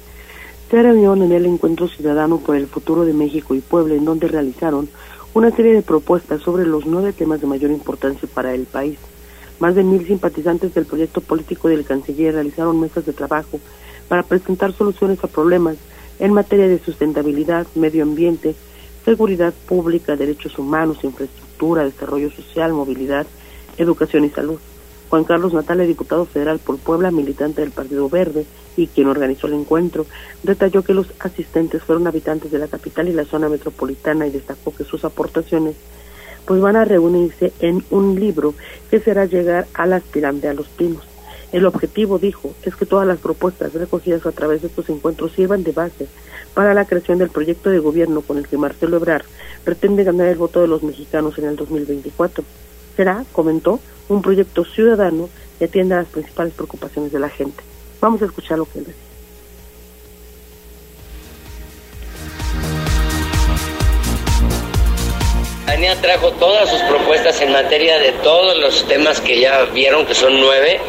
se 0.70 0.80
reunieron 0.80 1.22
en 1.22 1.32
el 1.32 1.46
Encuentro 1.46 1.88
Ciudadano 1.88 2.38
por 2.38 2.54
el 2.54 2.68
Futuro 2.68 3.04
de 3.04 3.12
México 3.12 3.56
y 3.56 3.60
Puebla, 3.60 3.96
en 3.96 4.04
donde 4.04 4.28
realizaron 4.28 4.88
una 5.34 5.50
serie 5.50 5.74
de 5.74 5.82
propuestas 5.82 6.42
sobre 6.42 6.64
los 6.64 6.86
nueve 6.86 7.12
temas 7.12 7.40
de 7.40 7.48
mayor 7.48 7.72
importancia 7.72 8.28
para 8.32 8.54
el 8.54 8.66
país. 8.66 9.00
Más 9.58 9.74
de 9.74 9.82
mil 9.82 10.06
simpatizantes 10.06 10.74
del 10.74 10.86
proyecto 10.86 11.20
político 11.20 11.66
del 11.66 11.84
canciller 11.84 12.34
realizaron 12.34 12.78
mesas 12.78 13.04
de 13.04 13.12
trabajo 13.12 13.58
para 14.06 14.22
presentar 14.22 14.72
soluciones 14.72 15.18
a 15.24 15.26
problemas 15.26 15.76
en 16.20 16.32
materia 16.32 16.68
de 16.68 16.78
sustentabilidad, 16.78 17.66
medio 17.74 18.04
ambiente, 18.04 18.54
seguridad 19.04 19.54
pública, 19.66 20.14
derechos 20.14 20.56
humanos, 20.56 21.02
infraestructura, 21.02 21.82
desarrollo 21.82 22.30
social, 22.30 22.72
movilidad, 22.72 23.26
educación 23.76 24.24
y 24.24 24.30
salud. 24.30 24.60
Juan 25.10 25.24
Carlos 25.24 25.52
Natale, 25.52 25.88
diputado 25.88 26.24
federal 26.24 26.60
por 26.60 26.78
Puebla, 26.78 27.10
militante 27.10 27.62
del 27.62 27.72
Partido 27.72 28.08
Verde 28.08 28.46
y 28.76 28.86
quien 28.86 29.08
organizó 29.08 29.48
el 29.48 29.54
encuentro, 29.54 30.06
detalló 30.44 30.82
que 30.82 30.94
los 30.94 31.08
asistentes 31.18 31.82
fueron 31.82 32.06
habitantes 32.06 32.52
de 32.52 32.60
la 32.60 32.68
capital 32.68 33.08
y 33.08 33.12
la 33.12 33.24
zona 33.24 33.48
metropolitana 33.48 34.28
y 34.28 34.30
destacó 34.30 34.72
que 34.72 34.84
sus 34.84 35.04
aportaciones 35.04 35.74
pues 36.46 36.60
van 36.60 36.76
a 36.76 36.84
reunirse 36.84 37.52
en 37.58 37.84
un 37.90 38.18
libro 38.20 38.54
que 38.88 39.00
será 39.00 39.24
llegar 39.24 39.66
al 39.74 39.92
aspirante 39.92 40.48
a 40.48 40.54
los 40.54 40.68
pinos. 40.68 41.02
El 41.50 41.66
objetivo, 41.66 42.20
dijo, 42.20 42.54
es 42.62 42.76
que 42.76 42.86
todas 42.86 43.06
las 43.06 43.18
propuestas 43.18 43.74
recogidas 43.74 44.24
a 44.26 44.32
través 44.32 44.62
de 44.62 44.68
estos 44.68 44.88
encuentros 44.88 45.32
sirvan 45.32 45.64
de 45.64 45.72
base 45.72 46.06
para 46.54 46.72
la 46.72 46.84
creación 46.84 47.18
del 47.18 47.30
proyecto 47.30 47.70
de 47.70 47.80
gobierno 47.80 48.20
con 48.20 48.38
el 48.38 48.46
que 48.46 48.56
Marcelo 48.56 48.98
Ebrard 48.98 49.24
pretende 49.64 50.04
ganar 50.04 50.28
el 50.28 50.38
voto 50.38 50.60
de 50.60 50.68
los 50.68 50.84
mexicanos 50.84 51.36
en 51.38 51.46
el 51.46 51.56
2024. 51.56 52.44
Será, 52.96 53.24
comentó, 53.32 53.80
un 54.14 54.22
proyecto 54.22 54.64
ciudadano 54.64 55.28
que 55.58 55.66
atienda 55.66 55.96
las 55.96 56.08
principales 56.08 56.54
preocupaciones 56.54 57.12
de 57.12 57.20
la 57.20 57.28
gente. 57.28 57.62
Vamos 58.00 58.22
a 58.22 58.26
escuchar 58.26 58.58
lo 58.58 58.66
que 58.66 58.80
él 58.80 58.86
decía. 58.86 59.09
Tania 65.70 65.94
trajo 66.02 66.32
todas 66.32 66.68
sus 66.68 66.80
propuestas 66.80 67.40
en 67.40 67.52
materia 67.52 68.00
de 68.00 68.10
todos 68.24 68.58
los 68.58 68.84
temas 68.88 69.20
que 69.20 69.38
ya 69.38 69.66
vieron, 69.66 70.04
que 70.04 70.16
son 70.16 70.40
nueve, 70.40 70.80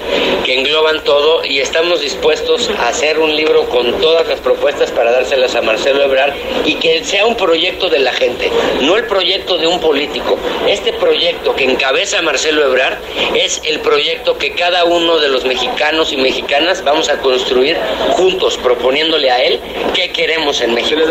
que 0.43 0.57
engloban 0.57 1.03
todo, 1.03 1.45
y 1.45 1.59
estamos 1.59 2.01
dispuestos 2.01 2.67
a 2.79 2.87
hacer 2.87 3.19
un 3.19 3.35
libro 3.35 3.69
con 3.69 4.01
todas 4.01 4.27
las 4.27 4.39
propuestas 4.39 4.89
para 4.89 5.11
dárselas 5.11 5.53
a 5.53 5.61
Marcelo 5.61 6.03
Ebrard 6.03 6.33
y 6.65 6.73
que 6.77 7.03
sea 7.03 7.27
un 7.27 7.37
proyecto 7.37 7.89
de 7.89 7.99
la 7.99 8.11
gente, 8.11 8.49
no 8.81 8.97
el 8.97 9.05
proyecto 9.05 9.59
de 9.59 9.67
un 9.67 9.79
político. 9.79 10.39
Este 10.67 10.93
proyecto 10.93 11.55
que 11.55 11.65
encabeza 11.65 12.23
Marcelo 12.23 12.65
Ebrard 12.65 12.97
es 13.35 13.61
el 13.63 13.81
proyecto 13.81 14.39
que 14.39 14.55
cada 14.55 14.85
uno 14.85 15.19
de 15.19 15.27
los 15.27 15.45
mexicanos 15.45 16.11
y 16.11 16.17
mexicanas 16.17 16.83
vamos 16.83 17.07
a 17.07 17.19
construir 17.19 17.77
juntos, 18.13 18.57
proponiéndole 18.57 19.29
a 19.29 19.43
él 19.43 19.59
qué 19.93 20.11
queremos 20.11 20.59
en 20.61 20.73
México. 20.73 21.01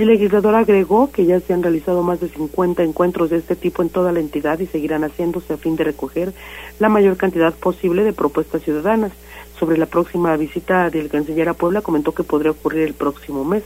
El 0.00 0.06
legislador 0.06 0.54
agregó 0.54 1.12
que 1.12 1.26
ya 1.26 1.40
se 1.40 1.52
han 1.52 1.62
realizado 1.62 2.02
más 2.02 2.20
de 2.20 2.30
50 2.30 2.82
encuentros 2.82 3.28
de 3.28 3.36
este 3.36 3.54
tipo 3.54 3.82
en 3.82 3.90
toda 3.90 4.12
la 4.12 4.20
entidad 4.20 4.58
y 4.58 4.66
seguirán 4.66 5.04
haciéndose 5.04 5.52
a 5.52 5.58
fin 5.58 5.76
de 5.76 5.84
recoger 5.84 6.32
la 6.78 6.88
mayor 6.88 7.18
cantidad 7.18 7.52
posible 7.52 8.02
de 8.02 8.14
propuestas 8.14 8.62
ciudadanas. 8.62 9.12
Sobre 9.58 9.76
la 9.76 9.84
próxima 9.84 10.34
visita 10.38 10.88
del 10.88 11.10
canciller 11.10 11.50
a 11.50 11.52
Puebla 11.52 11.82
comentó 11.82 12.14
que 12.14 12.22
podría 12.22 12.52
ocurrir 12.52 12.84
el 12.84 12.94
próximo 12.94 13.44
mes. 13.44 13.62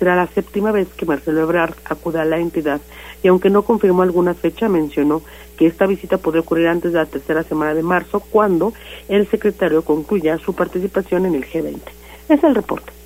Será 0.00 0.16
la 0.16 0.26
séptima 0.26 0.72
vez 0.72 0.88
que 0.88 1.06
Marcelo 1.06 1.42
Ebrard 1.42 1.76
acuda 1.84 2.22
a 2.22 2.24
la 2.24 2.40
entidad 2.40 2.80
y 3.22 3.28
aunque 3.28 3.48
no 3.48 3.62
confirmó 3.62 4.02
alguna 4.02 4.34
fecha, 4.34 4.68
mencionó 4.68 5.22
que 5.56 5.66
esta 5.66 5.86
visita 5.86 6.18
podría 6.18 6.40
ocurrir 6.40 6.66
antes 6.66 6.92
de 6.92 6.98
la 6.98 7.06
tercera 7.06 7.44
semana 7.44 7.74
de 7.74 7.84
marzo, 7.84 8.18
cuando 8.18 8.72
el 9.08 9.28
secretario 9.28 9.82
concluya 9.82 10.38
su 10.38 10.56
participación 10.56 11.24
en 11.26 11.36
el 11.36 11.46
G20. 11.46 11.78
Es 12.30 12.42
el 12.42 12.56
reporte. 12.56 12.97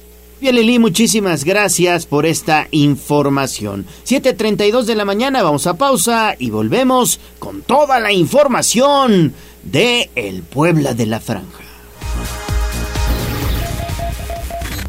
Bien, 0.43 0.57
Lili, 0.57 0.81
muchísimas 0.81 1.45
gracias 1.45 2.05
por 2.05 2.27
esta 2.27 2.67
información. 2.73 3.87
7.32 4.05 4.87
de 4.87 4.97
la 4.97 5.05
mañana, 5.05 5.41
vamos 5.41 5.69
a 5.69 5.75
pausa 5.75 6.35
y 6.37 6.51
volvemos 6.51 7.21
con 7.39 7.63
toda 7.63 8.01
la 8.01 8.11
información 8.11 9.35
de 9.63 10.11
El 10.17 10.43
Puebla 10.43 10.95
de 10.95 11.07
la 11.07 11.21
Franja. 11.21 11.63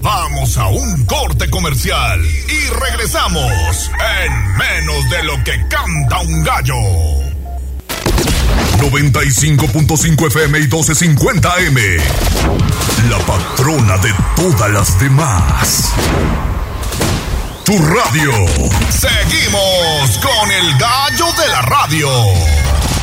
Vamos 0.01 0.57
a 0.57 0.69
un 0.69 1.05
corte 1.05 1.47
comercial 1.51 2.19
y 2.23 2.73
regresamos 2.73 3.91
en 4.23 4.57
menos 4.57 5.09
de 5.11 5.23
lo 5.23 5.43
que 5.43 5.67
canta 5.69 6.19
un 6.21 6.43
gallo. 6.43 7.22
95.5 8.89 10.27
FM 10.27 10.57
y 10.57 10.61
1250 10.61 11.59
M. 11.59 11.81
La 13.09 13.17
patrona 13.19 13.97
de 13.99 14.13
todas 14.35 14.71
las 14.71 14.99
demás. 14.99 15.93
Tu 17.63 17.77
radio. 17.77 18.33
Seguimos 18.89 20.19
con 20.19 20.51
el 20.51 20.77
gallo 20.77 21.27
de 21.41 21.47
la 21.47 21.61
radio. 21.61 22.09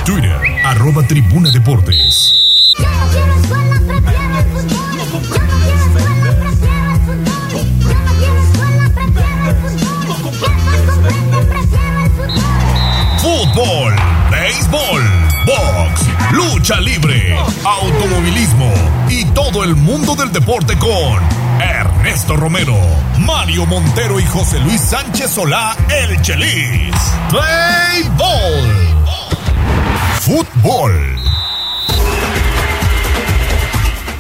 Twitter, 0.04 0.38
arroba 0.64 1.06
tribuna 1.06 1.50
deportes. 1.50 2.34
Fútbol, 2.76 4.79
lucha 16.32 16.80
libre, 16.80 17.36
automovilismo 17.64 18.72
y 19.08 19.24
todo 19.26 19.64
el 19.64 19.74
mundo 19.74 20.14
del 20.14 20.32
deporte 20.32 20.76
con 20.78 21.20
Ernesto 21.60 22.36
Romero, 22.36 22.76
Mario 23.18 23.66
Montero 23.66 24.20
y 24.20 24.24
José 24.24 24.60
Luis 24.60 24.80
Sánchez 24.80 25.30
Solá, 25.32 25.76
el 25.88 26.20
Chelis. 26.22 26.94
Play 27.30 28.08
Ball. 28.16 28.88
Fútbol. 30.20 31.16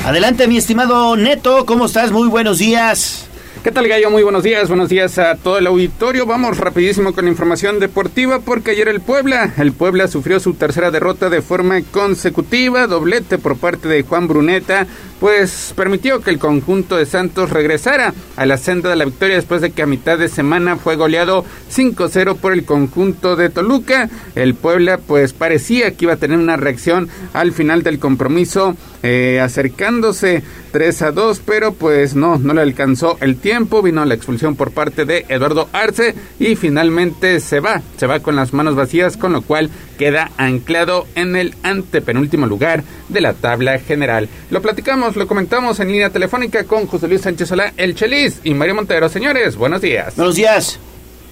Adelante, 0.04 0.48
mi 0.48 0.56
estimado 0.56 1.16
Neto, 1.16 1.64
¿cómo 1.66 1.86
estás? 1.86 2.10
Muy 2.10 2.28
buenos 2.28 2.58
días. 2.58 3.29
¿Qué 3.62 3.70
tal 3.72 3.88
Gallo? 3.88 4.10
Muy 4.10 4.22
buenos 4.22 4.42
días, 4.42 4.68
buenos 4.68 4.88
días 4.88 5.18
a 5.18 5.34
todo 5.34 5.58
el 5.58 5.66
auditorio. 5.66 6.24
Vamos 6.24 6.56
rapidísimo 6.56 7.12
con 7.12 7.28
información 7.28 7.78
deportiva 7.78 8.38
porque 8.38 8.70
ayer 8.70 8.88
el 8.88 9.02
Puebla, 9.02 9.52
el 9.58 9.72
Puebla 9.72 10.08
sufrió 10.08 10.40
su 10.40 10.54
tercera 10.54 10.90
derrota 10.90 11.28
de 11.28 11.42
forma 11.42 11.82
consecutiva, 11.82 12.86
doblete 12.86 13.36
por 13.36 13.58
parte 13.58 13.86
de 13.86 14.02
Juan 14.02 14.28
Bruneta, 14.28 14.86
pues 15.20 15.74
permitió 15.76 16.20
que 16.22 16.30
el 16.30 16.38
conjunto 16.38 16.96
de 16.96 17.04
Santos 17.04 17.50
regresara 17.50 18.14
a 18.36 18.46
la 18.46 18.56
senda 18.56 18.88
de 18.88 18.96
la 18.96 19.04
victoria 19.04 19.36
después 19.36 19.60
de 19.60 19.70
que 19.70 19.82
a 19.82 19.86
mitad 19.86 20.18
de 20.18 20.28
semana 20.28 20.76
fue 20.76 20.96
goleado 20.96 21.44
5-0 21.70 22.36
por 22.36 22.54
el 22.54 22.64
conjunto 22.64 23.36
de 23.36 23.50
Toluca. 23.50 24.08
El 24.34 24.54
Puebla 24.54 24.98
pues 24.98 25.34
parecía 25.34 25.92
que 25.92 26.06
iba 26.06 26.14
a 26.14 26.16
tener 26.16 26.38
una 26.38 26.56
reacción 26.56 27.08
al 27.34 27.52
final 27.52 27.82
del 27.82 27.98
compromiso 27.98 28.76
eh, 29.02 29.40
acercándose 29.40 30.42
3 30.72 31.02
a 31.02 31.12
2, 31.12 31.42
pero 31.44 31.72
pues 31.72 32.14
no, 32.14 32.38
no 32.38 32.54
le 32.54 32.62
alcanzó 32.62 33.18
el 33.20 33.36
tiempo, 33.36 33.82
vino 33.82 34.04
la 34.04 34.14
expulsión 34.14 34.56
por 34.56 34.72
parte 34.72 35.04
de 35.04 35.26
Eduardo 35.28 35.68
Arce 35.72 36.14
y 36.38 36.56
finalmente 36.56 37.40
se 37.40 37.60
va, 37.60 37.82
se 37.96 38.06
va 38.06 38.20
con 38.20 38.36
las 38.36 38.52
manos 38.52 38.74
vacías, 38.74 39.16
con 39.16 39.32
lo 39.32 39.42
cual 39.42 39.70
queda 40.00 40.30
anclado 40.38 41.06
en 41.14 41.36
el 41.36 41.54
antepenúltimo 41.62 42.46
lugar 42.46 42.84
de 43.10 43.20
la 43.20 43.34
tabla 43.34 43.78
general. 43.78 44.30
Lo 44.48 44.62
platicamos, 44.62 45.14
lo 45.14 45.26
comentamos 45.26 45.78
en 45.78 45.88
línea 45.88 46.08
telefónica 46.08 46.64
con 46.64 46.86
José 46.86 47.06
Luis 47.06 47.20
Sánchez 47.20 47.50
Solá, 47.50 47.74
el 47.76 47.94
Chelis 47.94 48.40
y 48.42 48.54
Mario 48.54 48.76
Montero. 48.76 49.10
Señores, 49.10 49.56
buenos 49.56 49.82
días. 49.82 50.16
Buenos 50.16 50.36
días. 50.36 50.80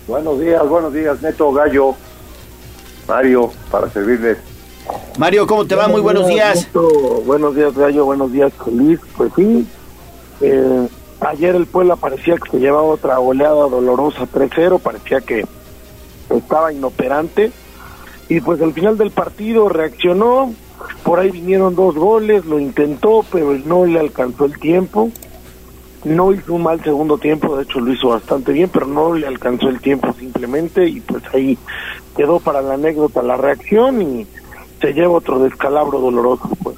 Buenos 0.06 0.38
días, 0.38 0.68
buenos 0.68 0.92
días, 0.92 1.22
Neto 1.22 1.50
Gallo. 1.50 1.94
Mario, 3.08 3.50
para 3.70 3.88
servirles. 3.88 4.36
Mario, 5.16 5.46
¿cómo 5.46 5.64
te 5.66 5.74
va? 5.74 5.88
Muy 5.88 6.02
buenos 6.02 6.28
días. 6.28 6.68
buenos 7.24 7.56
días, 7.56 7.74
Gallo. 7.74 8.04
Buenos 8.04 8.30
días, 8.30 8.52
Luis. 8.70 9.00
Pues 9.16 9.32
sí, 9.34 9.66
eh, 10.42 10.88
ayer 11.20 11.54
el 11.54 11.64
Puebla 11.64 11.96
parecía 11.96 12.34
que 12.36 12.50
se 12.50 12.58
llevaba 12.58 12.82
otra 12.82 13.18
oleada 13.18 13.66
dolorosa 13.66 14.26
3-0. 14.30 14.78
Parecía 14.78 15.22
que 15.22 15.46
estaba 16.28 16.70
inoperante. 16.70 17.50
Y 18.28 18.40
pues 18.40 18.60
al 18.60 18.72
final 18.72 18.98
del 18.98 19.10
partido 19.10 19.68
reaccionó. 19.68 20.52
Por 21.02 21.18
ahí 21.18 21.30
vinieron 21.30 21.74
dos 21.74 21.94
goles, 21.94 22.44
lo 22.44 22.58
intentó, 22.58 23.24
pero 23.32 23.54
no 23.64 23.86
le 23.86 23.98
alcanzó 23.98 24.44
el 24.44 24.58
tiempo. 24.58 25.10
No 26.04 26.32
hizo 26.32 26.54
un 26.54 26.62
mal 26.62 26.82
segundo 26.82 27.18
tiempo, 27.18 27.56
de 27.56 27.64
hecho 27.64 27.80
lo 27.80 27.92
hizo 27.92 28.08
bastante 28.08 28.52
bien, 28.52 28.70
pero 28.72 28.86
no 28.86 29.14
le 29.14 29.26
alcanzó 29.26 29.68
el 29.68 29.80
tiempo 29.80 30.14
simplemente 30.16 30.86
y 30.86 31.00
pues 31.00 31.22
ahí 31.34 31.58
quedó 32.16 32.38
para 32.38 32.62
la 32.62 32.74
anécdota 32.74 33.22
la 33.22 33.36
reacción 33.36 34.00
y 34.02 34.26
se 34.80 34.92
lleva 34.92 35.14
otro 35.14 35.40
descalabro 35.40 35.98
doloroso. 35.98 36.48
Pues. 36.62 36.76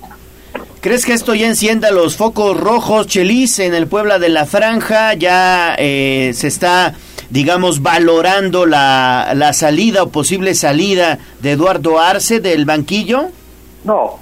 ¿Crees 0.80 1.04
que 1.04 1.12
esto 1.12 1.34
ya 1.34 1.46
encienda 1.46 1.90
los 1.90 2.16
focos 2.16 2.58
rojos, 2.58 3.06
Chelis, 3.06 3.58
en 3.58 3.74
el 3.74 3.86
Puebla 3.86 4.18
de 4.18 4.30
la 4.30 4.46
Franja? 4.46 5.12
Ya 5.12 5.74
eh, 5.78 6.32
se 6.34 6.48
está, 6.48 6.94
digamos, 7.30 7.82
valorando 7.82 8.66
la, 8.66 9.32
la 9.34 9.52
salida 9.52 10.02
o 10.02 10.10
posible 10.10 10.54
salida 10.54 11.18
de 11.40 11.52
Eduardo 11.52 11.98
Arce 11.98 12.40
del 12.40 12.64
banquillo. 12.64 13.28
No, 13.84 14.18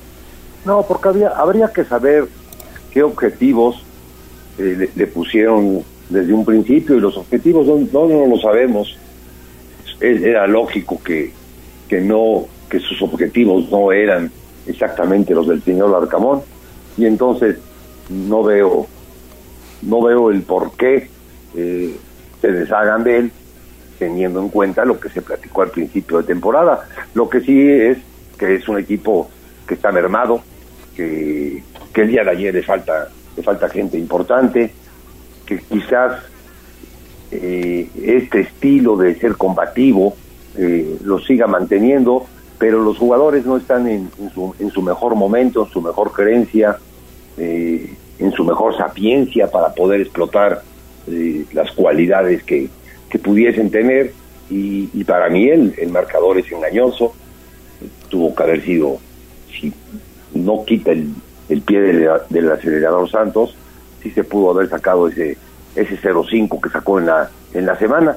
no, 0.65 0.83
porque 0.87 1.09
había, 1.09 1.29
habría 1.31 1.73
que 1.73 1.85
saber 1.85 2.29
qué 2.93 3.03
objetivos 3.03 3.83
eh, 4.59 4.91
le, 4.95 5.07
pusieron 5.07 5.83
desde 6.11 6.33
un 6.33 6.45
principio 6.45 6.97
y 6.97 7.01
los 7.01 7.17
objetivos 7.17 7.67
no, 7.67 8.07
no, 8.07 8.27
lo 8.27 8.39
sabemos. 8.39 8.97
Era 10.01 10.47
lógico 10.47 11.01
que, 11.03 11.33
que 11.89 12.01
no 12.01 12.47
que 12.69 12.79
sus 12.79 13.01
objetivos 13.03 13.71
no 13.71 13.91
eran 13.93 14.31
exactamente 14.67 15.35
los 15.35 15.49
del 15.49 15.63
señor 15.63 15.95
Arcamón, 15.95 16.43
y 16.99 17.07
entonces 17.07 17.57
no 18.11 18.43
veo, 18.43 18.87
no 19.83 20.03
veo 20.03 20.31
el 20.31 20.43
por 20.43 20.73
qué 20.73 21.09
eh, 21.57 21.97
se 22.41 22.53
deshagan 22.53 23.05
de 23.05 23.19
él, 23.19 23.33
teniendo 23.99 24.41
en 24.41 24.49
cuenta 24.49 24.85
lo 24.85 24.99
que 24.99 25.09
se 25.09 25.23
platicó 25.23 25.63
al 25.63 25.71
principio 25.71 26.19
de 26.19 26.25
temporada. 26.25 26.89
Lo 27.15 27.29
que 27.29 27.41
sí 27.41 27.71
es 27.71 27.99
que 28.39 28.55
es 28.55 28.69
un 28.69 28.79
equipo 28.79 29.29
que 29.67 29.75
está 29.75 29.91
mermado, 29.93 30.41
que, 30.95 31.63
el 31.95 32.09
día 32.09 32.23
de 32.23 32.31
ayer 32.31 32.55
le 32.55 32.63
falta, 32.63 33.09
le 33.37 33.43
falta 33.43 33.69
gente 33.69 33.99
importante, 33.99 34.73
que 35.45 35.59
quizás 35.59 36.23
eh, 37.33 37.91
este 38.01 38.43
estilo 38.43 38.97
de 38.97 39.17
ser 39.17 39.35
combativo 39.35 40.15
eh, 40.57 40.97
lo 41.03 41.19
siga 41.19 41.49
manteniendo, 41.49 42.25
pero 42.57 42.81
los 42.81 42.99
jugadores 42.99 43.45
no 43.47 43.57
están 43.57 43.89
en, 43.89 44.11
su, 44.33 44.55
en 44.61 44.71
su, 44.71 44.81
mejor 44.81 45.17
momento, 45.17 45.65
en 45.65 45.73
su 45.73 45.81
mejor 45.81 46.13
creencia, 46.13 46.79
eh, 47.37 47.95
en 48.21 48.33
su 48.33 48.45
mejor 48.45 48.77
sapiencia 48.77 49.51
para 49.51 49.75
poder 49.75 50.01
explotar 50.01 50.63
las 51.53 51.71
cualidades 51.73 52.43
que, 52.43 52.69
que 53.11 53.19
pudiesen 53.19 53.71
tener. 53.71 54.13
Y, 54.51 54.89
y 54.95 55.05
para 55.05 55.29
mí 55.29 55.49
el, 55.49 55.75
el, 55.77 55.91
marcador 55.91 56.39
es 56.39 56.51
engañoso, 56.51 57.13
tuvo 58.09 58.35
que 58.35 58.43
haber 58.43 58.65
sido, 58.65 58.99
si 59.53 59.73
no 60.35 60.65
quita 60.65 60.93
el, 60.93 61.11
el 61.51 61.61
pie 61.61 61.81
del, 61.81 62.09
del 62.31 62.51
acelerador 62.51 63.11
Santos, 63.11 63.55
sí 64.03 64.11
se 64.11 64.25
pudo 64.25 64.53
haber 64.53 64.71
sacado 64.71 65.09
ese 65.09 65.37
ese 65.75 65.97
0-5 66.01 66.61
que 66.61 66.71
sacó 66.71 66.99
en 66.99 67.07
la, 67.07 67.31
en 67.55 67.67
la 67.67 67.79
semana. 67.79 68.17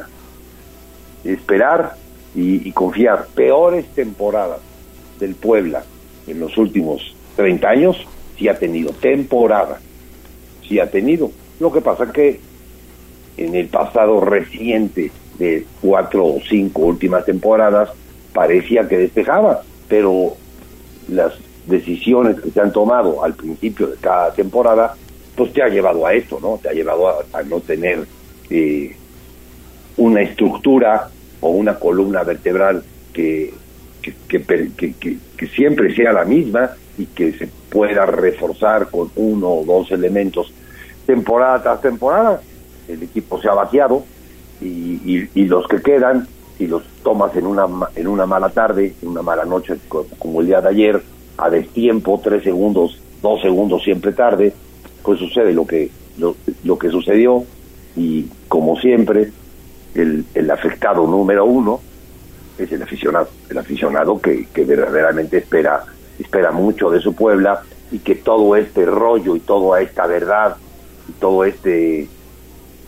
Esperar 1.24 1.96
y, 2.36 2.72
confiar. 2.72 3.28
Peores 3.36 3.86
temporadas 3.94 4.60
del 5.20 5.36
Puebla 5.36 5.84
en 6.28 6.40
los 6.40 6.58
últimos 6.58 7.16
30 7.36 7.70
años, 7.70 7.98
sí 8.38 8.48
ha 8.48 8.58
tenido 8.58 8.92
temporada, 8.94 9.80
sí 10.68 10.80
ha 10.80 10.90
tenido. 10.90 11.32
Lo 11.60 11.72
que 11.72 11.82
pasa 11.82 12.12
que 12.12 12.40
en 13.46 13.56
el 13.56 13.68
pasado 13.68 14.22
reciente 14.22 15.12
de 15.38 15.66
cuatro 15.82 16.26
o 16.26 16.40
cinco 16.48 16.82
últimas 16.84 17.26
temporadas 17.26 17.90
parecía 18.34 18.88
que 18.88 18.98
despejaba, 18.98 19.62
pero 19.88 20.36
las 21.10 21.34
decisiones 21.68 22.40
que 22.40 22.52
se 22.52 22.62
han 22.62 22.72
tomado 22.72 23.24
al 23.24 23.34
principio 23.34 23.88
de 23.88 23.98
cada 23.98 24.34
temporada 24.34 24.96
pues 25.36 25.54
te 25.54 25.64
ha 25.64 25.70
llevado 25.70 26.06
a 26.06 26.14
esto, 26.14 26.40
¿no? 26.42 26.60
Te 26.62 26.70
ha 26.70 26.74
llevado 26.74 27.08
a, 27.10 27.44
no 27.44 27.60
tener 27.62 28.06
eh, 28.50 28.96
una 29.98 30.22
estructura 30.22 31.10
o 31.40 31.50
una 31.50 31.80
columna 31.80 32.24
vertebral 32.24 32.84
que 33.14 33.54
que, 34.02 35.20
que, 35.38 35.48
siempre 35.48 35.94
sea 35.96 36.14
la 36.14 36.26
misma 36.26 36.72
y 36.98 37.06
que 37.06 37.34
se 37.34 37.48
pueda 37.70 38.06
reforzar 38.06 38.90
con 38.90 39.12
uno 39.16 39.50
o 39.50 39.66
dos 39.66 39.92
elementos 39.92 40.52
temporada 41.06 41.62
tras 41.62 41.82
temporada. 41.82 42.42
El 42.92 43.04
equipo 43.04 43.42
se 43.42 43.48
ha 43.48 43.54
vaciado 43.54 44.04
y, 44.62 45.46
los 45.46 45.68
que 45.68 45.82
quedan, 45.82 46.28
si 46.58 46.68
los 46.68 46.84
tomas 47.04 47.36
en 47.36 47.48
una, 47.48 47.66
en 47.96 48.08
una 48.08 48.26
mala 48.26 48.50
tarde, 48.50 48.94
en 49.02 49.10
una 49.10 49.22
mala 49.22 49.46
noche 49.46 49.78
como 50.20 50.42
el 50.42 50.48
día 50.48 50.62
de 50.62 50.70
ayer, 50.70 51.02
a 51.38 51.50
destiempo, 51.50 52.20
tres 52.24 52.44
segundos, 52.44 53.00
dos 53.22 53.42
segundos 53.42 53.84
siempre 53.84 54.12
tarde, 54.12 54.54
pues 55.04 55.20
sucede 55.20 55.54
lo 55.54 55.66
que, 55.66 55.90
lo, 56.18 56.78
que 56.78 56.90
sucedió 56.90 57.44
y 57.96 58.28
como 58.48 58.78
siempre 58.80 59.32
el, 59.96 60.26
el, 60.36 60.52
afectado 60.52 61.08
número 61.08 61.46
uno 61.46 61.82
es 62.58 62.72
el 62.72 62.84
aficionado, 62.84 63.30
el 63.50 63.58
aficionado 63.58 64.22
que, 64.22 64.48
que 64.54 64.64
verdaderamente 64.64 65.38
espera, 65.38 65.86
espera 66.20 66.52
mucho 66.52 66.92
de 66.92 67.00
su 67.00 67.16
Puebla 67.16 67.64
y 67.92 68.00
que 68.00 68.16
todo 68.16 68.56
este 68.56 68.86
rollo 68.86 69.36
y 69.36 69.40
toda 69.40 69.82
esta 69.82 70.06
verdad 70.06 70.58
y 71.10 71.14
todo 71.14 71.44
este 71.44 72.08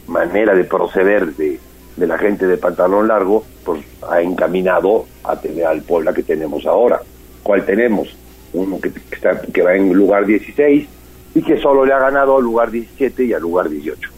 manera 0.08 0.54
de 0.56 0.64
proceder 0.64 1.36
de, 1.36 1.60
de 1.96 2.08
la 2.08 2.18
gente 2.18 2.48
de 2.48 2.58
pantalón 2.58 3.08
largo, 3.08 3.46
pues 3.64 3.82
ha 4.10 4.22
encaminado 4.22 5.06
a 5.24 5.40
tener 5.40 5.66
al 5.66 5.82
Puebla 5.82 6.14
que 6.14 6.24
tenemos 6.24 6.66
ahora. 6.66 7.02
¿Cuál 7.42 7.66
tenemos? 7.66 8.16
Uno 8.54 8.80
que, 8.80 8.92
está, 9.12 9.42
que 9.42 9.62
va 9.62 9.76
en 9.76 9.94
lugar 9.94 10.26
16, 10.26 10.88
y 11.36 11.42
que 11.42 11.58
solo 11.58 11.86
le 11.86 11.94
ha 11.94 12.00
ganado 12.00 12.38
al 12.38 12.44
lugar 12.44 12.72
17 12.72 13.26
y 13.26 13.34
al 13.34 13.42
lugar 13.42 13.70
18. 13.70 14.10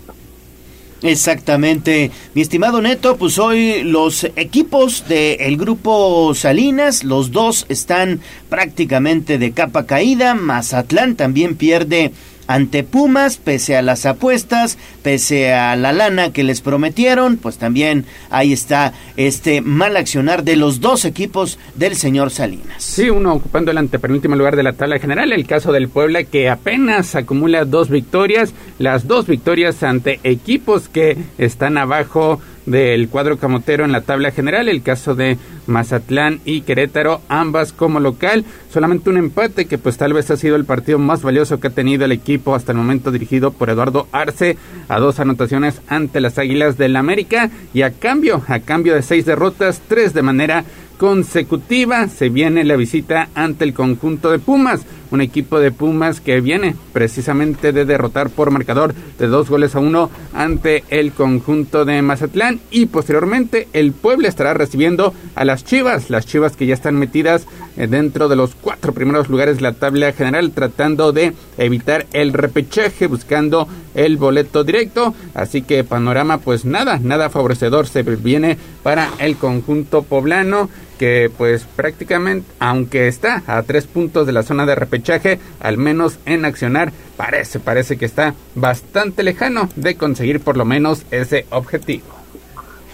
Exactamente, 1.02 2.10
mi 2.34 2.42
estimado 2.42 2.82
Neto, 2.82 3.16
pues 3.18 3.38
hoy 3.38 3.84
los 3.84 4.24
equipos 4.36 5.08
del 5.08 5.56
grupo 5.58 6.34
Salinas, 6.34 7.04
los 7.04 7.32
dos 7.32 7.66
están 7.70 8.22
prácticamente 8.50 9.38
de 9.38 9.52
capa 9.52 9.86
caída, 9.86 10.34
Mazatlán 10.34 11.16
también 11.16 11.58
pierde 11.58 12.12
ante 12.48 12.84
Pumas, 12.84 13.38
pese 13.38 13.76
a 13.76 13.82
las 13.82 14.06
apuestas, 14.06 14.78
pese 15.04 15.54
a 15.54 15.76
la 15.76 15.92
lana 15.92 16.32
que 16.32 16.44
les 16.44 16.62
prometieron, 16.62 17.38
pues 17.38 17.58
también 17.58 18.06
ahí 18.30 18.54
está 18.54 18.94
este 19.18 19.62
mal 19.62 19.98
accionar 19.98 20.44
de 20.44 20.56
los 20.56 20.82
dos 20.82 21.06
equipos 21.06 21.60
del 21.76 21.96
señor 21.96 22.32
Salinas. 22.32 22.84
Sí, 22.84 23.10
uno 23.10 23.34
ocupando 23.34 23.72
el 23.72 23.78
antepenúltimo 23.78 24.36
lugar 24.36 24.56
de 24.56 24.64
la 24.64 24.74
tabla 24.74 25.00
general, 25.00 25.32
el 25.32 25.48
caso 25.48 25.72
del 25.72 25.90
Puebla 25.90 26.24
que 26.24 26.50
apenas 26.50 27.16
acumula 27.16 27.66
dos 27.66 27.90
victorias, 27.90 28.54
las 28.80 29.08
dos 29.08 29.28
victorias 29.28 29.82
ante 29.84 30.20
equipos 30.24 30.90
que 30.90 31.18
están 31.38 31.78
abajo 31.78 32.42
del 32.66 33.10
cuadro 33.10 33.38
camotero 33.38 33.86
en 33.86 33.92
la 33.92 34.02
tabla 34.02 34.32
general, 34.32 34.70
el 34.70 34.82
caso 34.82 35.16
de 35.16 35.38
Mazatlán 35.68 36.40
y 36.46 36.62
Querétaro, 36.62 37.22
ambas 37.30 37.74
como 37.74 38.00
local, 38.00 38.46
solamente 38.72 39.10
un 39.10 39.18
empate 39.18 39.66
que 39.66 39.78
pues 39.78 39.98
tal 39.98 40.14
vez 40.14 40.30
ha 40.32 40.38
sido 40.38 40.56
el 40.56 40.66
partido 40.66 41.00
más 41.00 41.22
valioso 41.22 41.60
que 41.60 41.68
ha 41.68 41.72
tenido 41.72 42.06
el 42.06 42.12
equipo 42.12 42.56
hasta 42.56 42.72
el 42.72 42.78
momento 42.78 43.12
dirigido 43.12 43.52
por 43.52 43.70
Eduardo 43.70 44.08
Arce, 44.12 44.58
a 44.90 45.00
dos 45.00 45.20
anotaciones 45.20 45.82
ante 45.88 46.22
las 46.22 46.38
Águilas 46.38 46.78
del 46.78 46.96
América. 46.96 47.50
Y 47.74 47.82
a 47.82 47.92
cambio, 47.92 48.44
a 48.48 48.60
cambio 48.60 48.96
de 48.96 49.02
seis 49.02 49.26
derrotas, 49.26 49.82
tres 49.88 50.14
de 50.14 50.22
manera 50.22 50.66
consecutiva 50.98 52.08
se 52.08 52.30
viene 52.30 52.64
la 52.64 52.76
visita 52.76 53.30
ante 53.36 53.66
el 53.66 53.74
conjunto 53.74 54.32
de 54.32 54.40
Pumas, 54.40 54.86
un 55.12 55.22
equipo 55.22 55.60
de 55.60 55.72
Pumas 55.72 56.20
que 56.22 56.42
viene 56.42 56.76
precisamente 56.94 57.72
de 57.72 57.86
derrotar 57.86 58.30
por 58.30 58.52
marcador 58.52 58.94
de 59.20 59.28
dos 59.28 59.50
goles 59.50 59.76
a 59.76 59.80
uno 59.80 60.10
ante 60.34 60.84
el 60.90 61.12
conjunto 61.12 61.86
de 61.86 62.02
Mazatlán. 62.02 62.60
Y 62.72 62.88
posteriormente 62.88 63.68
el 63.74 63.92
Puebla 63.92 64.28
estará 64.28 64.54
recibiendo 64.54 65.14
a 65.36 65.46
las 65.46 65.55
Chivas, 65.64 66.10
las 66.10 66.26
Chivas 66.26 66.56
que 66.56 66.66
ya 66.66 66.74
están 66.74 66.96
metidas 66.96 67.46
eh, 67.78 67.88
dentro 67.88 68.28
de 68.28 68.36
los 68.36 68.56
cuatro 68.56 68.94
primeros 68.94 69.30
lugares 69.30 69.62
la 69.62 69.74
tabla 69.74 70.12
general 70.12 70.52
tratando 70.52 71.12
de 71.12 71.34
evitar 71.58 72.06
el 72.14 72.34
repechaje 72.34 73.08
buscando 73.08 73.68
el 73.94 74.18
boleto 74.18 74.64
directo, 74.64 75.14
así 75.34 75.62
que 75.62 75.84
panorama 75.84 76.40
pues 76.40 76.66
nada, 76.66 77.00
nada 77.02 77.30
favorecedor 77.30 77.88
se 77.88 78.04
viene 78.04 78.58
para 78.84 79.10
el 79.20 79.38
conjunto 79.38 80.04
poblano 80.04 80.70
que 80.98 81.32
pues 81.38 81.66
prácticamente, 81.76 82.48
aunque 82.60 83.08
está 83.08 83.44
a 83.48 83.62
tres 83.64 83.86
puntos 83.86 84.26
de 84.26 84.34
la 84.34 84.44
zona 84.44 84.66
de 84.66 84.76
repechaje, 84.76 85.40
al 85.60 85.78
menos 85.78 86.20
en 86.26 86.46
accionar, 86.46 86.92
parece, 87.18 87.60
parece 87.60 87.98
que 87.98 88.06
está 88.06 88.34
bastante 88.56 89.24
lejano 89.24 89.70
de 89.76 89.96
conseguir 89.96 90.40
por 90.40 90.58
lo 90.58 90.66
menos 90.66 91.06
ese 91.12 91.46
objetivo. 91.50 92.15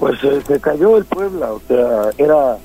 Pues 0.02 0.24
eh, 0.24 0.42
se 0.48 0.60
cayó 0.60 0.98
el 0.98 1.06
Puebla, 1.06 1.54
o 1.54 1.62
sea, 1.68 2.10
era 2.18 2.58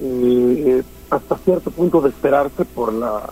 eh, 0.00 0.84
hasta 1.10 1.36
cierto 1.38 1.72
punto 1.72 2.00
de 2.00 2.10
esperarse 2.10 2.64
por 2.64 2.92
la, 2.92 3.28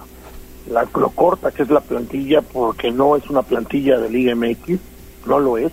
la 0.68 0.88
lo 0.92 1.10
corta 1.10 1.52
que 1.52 1.62
es 1.62 1.70
la 1.70 1.78
plantilla, 1.78 2.42
porque 2.42 2.90
no 2.90 3.14
es 3.14 3.30
una 3.30 3.42
plantilla 3.42 4.00
de 4.00 4.10
Liga 4.10 4.34
MX, 4.34 4.80
no 5.26 5.38
lo 5.38 5.56
es. 5.56 5.70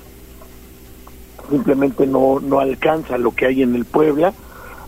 Simplemente 1.49 2.05
no, 2.05 2.39
no 2.39 2.59
alcanza 2.59 3.17
lo 3.17 3.31
que 3.31 3.47
hay 3.47 3.63
en 3.63 3.73
el 3.73 3.85
Puebla. 3.85 4.31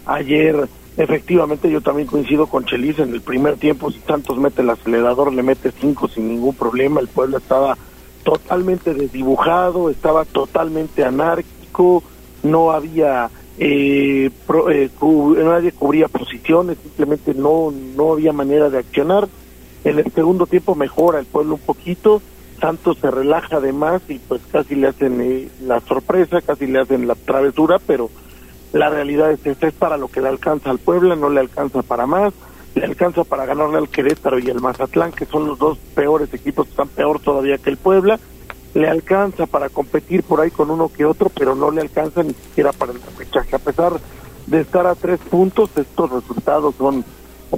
Ayer 0.06 0.70
Efectivamente, 0.96 1.72
yo 1.72 1.82
también 1.82 2.08
coincido 2.08 2.46
con 2.46 2.66
Chelis 2.66 3.00
en 3.00 3.12
el 3.16 3.22
primer 3.22 3.58
tiempo. 3.58 3.90
Si 3.90 4.00
Santos 4.02 4.38
mete 4.38 4.62
el 4.62 4.70
acelerador, 4.70 5.34
le 5.34 5.42
mete 5.42 5.72
cinco 5.72 6.08
sin 6.08 6.28
ningún 6.28 6.54
problema. 6.54 7.00
El 7.00 7.08
pueblo 7.08 7.40
estaba 7.40 7.76
totalmente 8.24 8.94
desdibujado, 8.94 9.90
estaba 9.90 10.24
totalmente 10.26 11.04
anárquico, 11.04 12.04
no 12.44 12.72
había 12.72 13.30
eh, 13.58 14.30
eh 14.70 14.90
nadie 15.44 15.72
cubría 15.72 16.08
posiciones, 16.08 16.78
simplemente 16.82 17.34
no 17.34 17.72
no 17.96 18.14
había 18.14 18.34
manera 18.34 18.70
de 18.70 18.80
accionar. 18.80 19.28
En 19.84 20.00
el 20.00 20.12
segundo 20.14 20.46
tiempo 20.46 20.76
mejora 20.76 21.20
el 21.20 21.26
pueblo 21.26 21.56
un 21.56 21.62
poquito, 21.62 22.22
Santos 22.60 22.98
se 23.00 23.12
relaja 23.12 23.58
además 23.58 24.02
y 24.08 24.20
pues 24.20 24.42
casi 24.52 24.76
le 24.76 24.88
hacen 24.88 25.20
eh, 25.22 25.50
la 25.62 25.82
sorpresa, 25.82 26.42
casi 26.42 26.68
le 26.68 26.80
hacen 26.80 27.08
la 27.08 27.16
travesura, 27.16 27.80
pero 27.86 28.10
la 28.72 28.90
realidad 28.90 29.32
es 29.32 29.42
que 29.42 29.52
este 29.52 29.68
es 29.68 29.74
para 29.74 29.98
lo 29.98 30.08
que 30.08 30.22
le 30.22 30.30
alcanza 30.30 30.70
al 30.70 30.80
Puebla, 30.80 31.16
no 31.16 31.30
le 31.30 31.42
alcanza 31.42 31.84
para 31.84 32.08
más, 32.08 32.34
le 32.76 32.86
alcanza 32.86 33.24
para 33.24 33.46
ganarle 33.46 33.78
al 33.78 33.90
Querétaro 33.90 34.40
y 34.40 34.50
al 34.50 34.62
Mazatlán, 34.62 35.12
que 35.12 35.26
son 35.26 35.48
los 35.48 35.60
dos 35.60 35.78
peores 35.94 36.34
equipos, 36.34 36.68
están 36.68 36.88
peor 36.88 37.20
todavía 37.20 37.58
que 37.58 37.70
el 37.70 37.78
Puebla, 37.78 38.20
le 38.74 38.90
alcanza 38.90 39.46
para 39.46 39.70
competir 39.70 40.24
por 40.24 40.42
ahí 40.42 40.52
con 40.52 40.72
uno 40.72 40.92
que 40.92 41.06
otro, 41.06 41.30
pero 41.30 41.56
no 41.56 41.72
le 41.72 41.82
alcanza 41.82 42.24
ni 42.24 42.34
siquiera 42.34 42.72
para 42.72 42.92
el 42.92 43.02
repechaje. 43.02 43.56
A 43.56 43.60
pesar 43.60 43.94
de 44.48 44.62
estar 44.62 44.88
a 44.88 44.96
tres 44.96 45.20
puntos, 45.20 45.70
estos 45.76 46.10
resultados 46.10 46.76
son 46.76 47.06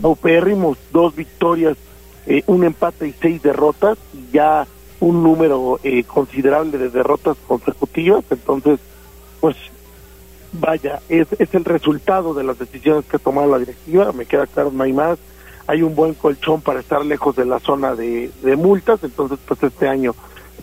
paupérrimos, 0.01 0.77
dos 0.91 1.15
victorias, 1.15 1.77
eh, 2.27 2.43
un 2.47 2.63
empate 2.63 3.07
y 3.07 3.15
seis 3.21 3.41
derrotas, 3.41 3.97
y 4.13 4.31
ya 4.33 4.67
un 4.99 5.23
número 5.23 5.79
eh, 5.83 6.03
considerable 6.03 6.77
de 6.77 6.89
derrotas 6.89 7.37
consecutivas, 7.47 8.25
entonces, 8.29 8.79
pues 9.39 9.55
vaya, 10.51 11.01
es, 11.09 11.27
es 11.37 11.53
el 11.53 11.65
resultado 11.65 12.33
de 12.33 12.43
las 12.43 12.57
decisiones 12.57 13.05
que 13.05 13.17
ha 13.17 13.19
tomado 13.19 13.51
la 13.51 13.59
directiva, 13.59 14.11
me 14.11 14.25
queda 14.25 14.47
claro, 14.47 14.71
no 14.71 14.83
hay 14.83 14.93
más, 14.93 15.17
hay 15.67 15.81
un 15.81 15.95
buen 15.95 16.13
colchón 16.13 16.61
para 16.61 16.79
estar 16.79 17.05
lejos 17.05 17.35
de 17.35 17.45
la 17.45 17.59
zona 17.59 17.95
de, 17.95 18.31
de 18.41 18.55
multas, 18.55 19.03
entonces 19.03 19.39
pues 19.45 19.61
este 19.63 19.87
año 19.87 20.13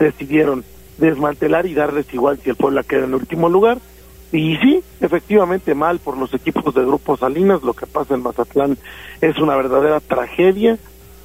decidieron 0.03 0.65
desmantelar 0.99 1.67
y 1.67 1.75
darles 1.75 2.13
igual 2.13 2.39
si 2.43 2.51
el 2.51 2.57
Puebla 2.57 2.83
queda 2.83 3.05
en 3.05 3.15
último 3.15 3.49
lugar. 3.49 3.79
Y 4.33 4.57
sí, 4.57 4.83
efectivamente 5.01 5.75
mal 5.75 5.99
por 5.99 6.17
los 6.17 6.33
equipos 6.33 6.75
de 6.75 6.85
Grupo 6.85 7.17
Salinas, 7.17 7.63
lo 7.63 7.75
que 7.75 7.87
pasa 7.87 8.15
en 8.15 8.23
Mazatlán 8.23 8.79
es 9.21 9.39
una 9.39 9.57
verdadera 9.57 10.01
tragedia, 10.01 10.79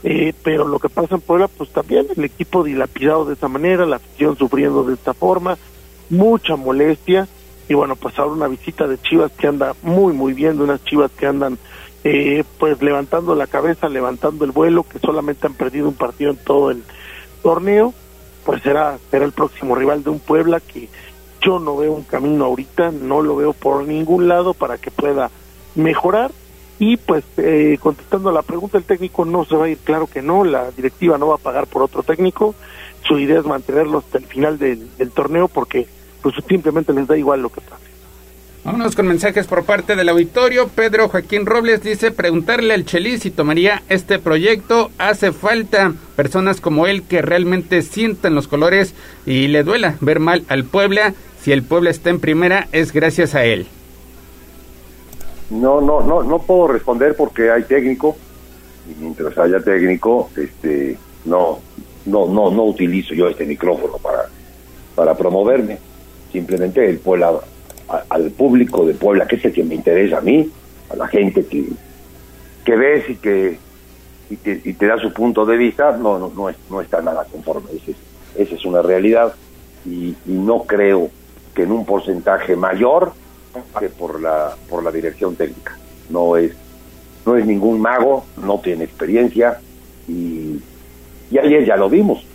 eh, 0.03 0.33
pero 0.43 0.67
lo 0.67 0.79
que 0.79 0.89
pasa 0.89 1.15
en 1.15 1.21
Puebla, 1.21 1.47
pues 1.47 1.69
también 1.71 2.07
el 2.15 2.23
equipo 2.25 2.63
dilapidado 2.63 3.25
de 3.25 3.35
esa 3.35 3.47
manera, 3.47 3.85
la 3.85 3.95
afición 3.95 4.37
sufriendo 4.37 4.83
de 4.83 4.95
esta 4.95 5.13
forma, 5.13 5.57
mucha 6.09 6.57
molestia, 6.57 7.27
y 7.69 7.73
bueno, 7.73 7.95
pues 7.95 8.17
ahora 8.19 8.33
una 8.33 8.47
visita 8.47 8.87
de 8.87 8.97
Chivas 8.97 9.31
que 9.33 9.47
anda 9.47 9.73
muy, 9.81 10.13
muy 10.13 10.33
bien, 10.33 10.57
de 10.57 10.63
unas 10.63 10.83
Chivas 10.83 11.11
que 11.11 11.27
andan 11.27 11.57
eh, 12.03 12.43
pues 12.59 12.81
levantando 12.81 13.35
la 13.35 13.47
cabeza, 13.47 13.89
levantando 13.89 14.45
el 14.45 14.51
vuelo, 14.51 14.83
que 14.83 14.99
solamente 14.99 15.47
han 15.47 15.53
perdido 15.53 15.87
un 15.87 15.95
partido 15.95 16.31
en 16.31 16.37
todo 16.37 16.71
el 16.71 16.83
torneo, 17.41 17.93
pues 18.47 18.63
será, 18.63 18.97
será 19.11 19.25
el 19.25 19.33
próximo 19.33 19.75
rival 19.75 20.05
de 20.05 20.09
un 20.09 20.19
Puebla 20.19 20.61
que 20.61 20.87
yo 21.41 21.59
no 21.59 21.75
veo 21.75 21.91
un 21.91 22.03
camino 22.03 22.45
ahorita, 22.45 22.91
no 22.91 23.21
lo 23.21 23.35
veo 23.35 23.51
por 23.51 23.85
ningún 23.85 24.29
lado 24.29 24.53
para 24.53 24.77
que 24.77 24.89
pueda 24.89 25.29
mejorar. 25.75 26.31
Y 26.79 26.95
pues 26.95 27.25
eh, 27.35 27.77
contestando 27.77 28.29
a 28.29 28.31
la 28.31 28.43
pregunta, 28.43 28.77
el 28.77 28.85
técnico 28.85 29.25
no 29.25 29.43
se 29.43 29.57
va 29.57 29.65
a 29.65 29.69
ir, 29.69 29.79
claro 29.79 30.07
que 30.07 30.21
no, 30.21 30.45
la 30.45 30.71
directiva 30.71 31.17
no 31.17 31.27
va 31.27 31.35
a 31.35 31.39
pagar 31.39 31.67
por 31.67 31.81
otro 31.81 32.03
técnico, 32.03 32.55
su 33.05 33.19
idea 33.19 33.39
es 33.39 33.45
mantenerlo 33.45 33.97
hasta 33.97 34.17
el 34.17 34.25
final 34.25 34.57
del, 34.57 34.87
torneo 35.13 35.49
porque 35.49 35.85
pues 36.21 36.33
simplemente 36.47 36.93
les 36.93 37.05
da 37.05 37.17
igual 37.17 37.41
lo 37.41 37.49
que 37.49 37.59
pase. 37.59 37.86
Vámonos 38.67 38.97
con 38.97 39.07
mensajes 39.07 39.47
por 39.47 39.63
parte 39.63 39.95
del 39.95 40.09
auditorio. 40.09 40.67
Pedro 40.67 41.07
Joaquín 41.07 41.45
Robles 41.45 41.81
dice 41.83 42.11
preguntarle 42.11 42.73
al 42.73 42.83
Chelis 42.83 43.21
si 43.21 43.31
tomaría 43.31 43.81
este 43.87 44.19
proyecto. 44.19 44.91
Hace 44.97 45.31
falta 45.31 45.93
personas 46.17 46.59
como 46.59 46.85
él 46.85 47.03
que 47.03 47.21
realmente 47.21 47.81
sientan 47.81 48.35
los 48.35 48.49
colores 48.49 48.93
y 49.25 49.47
le 49.47 49.63
duela 49.63 49.95
ver 50.01 50.19
mal 50.19 50.43
al 50.49 50.65
Puebla. 50.65 51.13
Si 51.39 51.53
el 51.53 51.63
Puebla 51.63 51.91
está 51.91 52.09
en 52.09 52.19
primera 52.19 52.67
es 52.73 52.91
gracias 52.91 53.35
a 53.35 53.45
él. 53.45 53.67
No, 55.49 55.79
no, 55.79 56.01
no, 56.01 56.23
no 56.23 56.39
puedo 56.39 56.67
responder 56.67 57.15
porque 57.15 57.49
hay 57.49 57.63
técnico 57.63 58.17
y 58.85 59.01
mientras 59.01 59.37
haya 59.37 59.61
técnico, 59.61 60.29
este, 60.35 60.97
no, 61.23 61.59
no, 62.05 62.27
no, 62.27 62.51
no 62.51 62.63
utilizo 62.65 63.13
yo 63.13 63.29
este 63.29 63.45
micrófono 63.45 63.93
para, 63.97 64.25
para 64.93 65.15
promoverme. 65.15 65.77
Simplemente 66.33 66.89
el 66.89 66.99
Puebla 66.99 67.31
al 67.87 68.31
público 68.31 68.85
de 68.85 68.93
Puebla, 68.93 69.27
que 69.27 69.37
es 69.37 69.45
el 69.45 69.53
que 69.53 69.63
me 69.63 69.75
interesa 69.75 70.17
a 70.17 70.21
mí, 70.21 70.49
a 70.89 70.95
la 70.95 71.07
gente 71.07 71.45
que, 71.45 71.65
que 72.65 72.75
ves 72.75 73.09
y 73.09 73.15
que, 73.15 73.57
y 74.29 74.73
te, 74.73 74.85
da 74.85 74.97
su 74.99 75.13
punto 75.13 75.45
de 75.45 75.57
vista, 75.57 75.95
no, 75.95 76.19
no, 76.19 76.31
no, 76.35 76.49
no 76.69 76.81
está 76.81 77.01
nada 77.01 77.25
conforme. 77.31 77.69
Esa 78.35 78.55
es, 78.55 78.65
una 78.65 78.81
realidad 78.81 79.33
y, 79.85 80.15
no 80.25 80.63
creo 80.63 81.09
que 81.55 81.63
en 81.63 81.71
un 81.71 81.85
porcentaje 81.85 82.55
mayor 82.55 83.13
que 83.79 83.89
por 83.89 84.21
la, 84.21 84.55
por 84.69 84.83
la 84.83 84.91
dirección 84.91 85.35
técnica. 85.35 85.77
No 86.09 86.35
es, 86.35 86.51
no 87.25 87.37
es 87.37 87.45
ningún 87.45 87.79
mago, 87.81 88.25
no 88.37 88.59
tiene 88.59 88.83
experiencia 88.83 89.59
y, 90.07 90.59
y 91.31 91.37
ayer 91.37 91.65
ya 91.65 91.77
lo 91.77 91.89
vimos. 91.89 92.25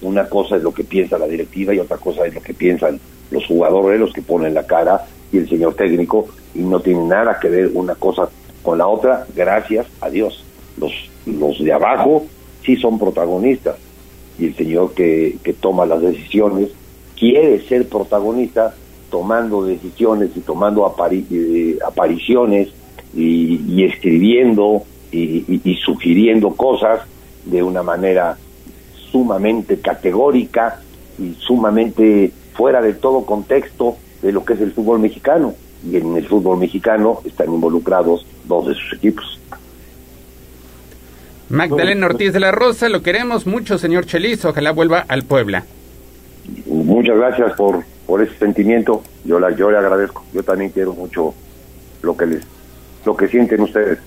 Una 0.00 0.28
cosa 0.28 0.56
es 0.56 0.62
lo 0.62 0.72
que 0.72 0.84
piensa 0.84 1.18
la 1.18 1.26
directiva 1.26 1.74
y 1.74 1.80
otra 1.80 1.96
cosa 1.96 2.24
es 2.26 2.34
lo 2.34 2.40
que 2.40 2.54
piensan 2.54 3.00
los 3.30 3.46
jugadores 3.46 4.00
los 4.00 4.12
que 4.12 4.22
ponen 4.22 4.54
la 4.54 4.66
cara 4.66 5.06
y 5.32 5.38
el 5.38 5.48
señor 5.48 5.74
técnico 5.74 6.28
y 6.54 6.60
no 6.60 6.80
tiene 6.80 7.04
nada 7.04 7.38
que 7.40 7.48
ver 7.48 7.70
una 7.74 7.94
cosa 7.94 8.28
con 8.62 8.78
la 8.78 8.86
otra, 8.86 9.26
gracias 9.34 9.86
a 10.00 10.10
Dios. 10.10 10.44
Los, 10.78 10.92
los 11.26 11.62
de 11.62 11.72
abajo 11.72 12.26
sí 12.64 12.76
son 12.76 12.98
protagonistas 12.98 13.76
y 14.38 14.46
el 14.46 14.56
señor 14.56 14.94
que, 14.94 15.36
que 15.42 15.52
toma 15.52 15.86
las 15.86 16.00
decisiones 16.00 16.70
quiere 17.18 17.60
ser 17.66 17.88
protagonista 17.88 18.74
tomando 19.10 19.64
decisiones 19.64 20.30
y 20.36 20.40
tomando 20.40 20.94
eh, 21.10 21.78
apariciones 21.84 22.68
y, 23.14 23.84
escribiendo 23.84 24.82
y, 25.10 25.78
sugiriendo 25.82 26.50
cosas 26.50 27.00
de 27.46 27.62
una 27.62 27.82
manera 27.82 28.36
sumamente 29.10 29.78
categórica 29.80 30.80
y 31.18 31.34
sumamente 31.38 32.30
fuera 32.58 32.82
de 32.82 32.92
todo 32.92 33.24
contexto 33.24 33.96
de 34.20 34.32
lo 34.32 34.44
que 34.44 34.54
es 34.54 34.60
el 34.60 34.72
fútbol 34.72 34.98
mexicano. 34.98 35.54
Y 35.88 35.96
en 35.96 36.16
el 36.16 36.26
fútbol 36.26 36.58
mexicano 36.58 37.20
están 37.24 37.54
involucrados 37.54 38.26
dos 38.46 38.66
de 38.66 38.74
sus 38.74 38.94
equipos. 38.94 39.40
Magdalena 41.48 42.06
Ortiz 42.06 42.32
de 42.32 42.40
la 42.40 42.50
Rosa, 42.50 42.88
lo 42.88 43.00
queremos 43.00 43.46
mucho, 43.46 43.78
señor 43.78 44.06
Chelis. 44.06 44.44
Ojalá 44.44 44.72
vuelva 44.72 45.04
al 45.06 45.22
Puebla. 45.22 45.64
Muchas 46.66 47.16
gracias 47.16 47.52
por, 47.52 47.84
por 48.06 48.22
ese 48.22 48.36
sentimiento. 48.38 49.04
Yo, 49.24 49.38
la, 49.38 49.54
yo 49.54 49.70
le 49.70 49.78
agradezco. 49.78 50.24
Yo 50.34 50.42
también 50.42 50.72
quiero 50.72 50.94
mucho 50.94 51.34
lo 52.02 52.16
que 52.16 52.26
les, 52.26 52.42
lo 53.06 53.16
que 53.16 53.28
sienten 53.28 53.60
ustedes. 53.60 54.00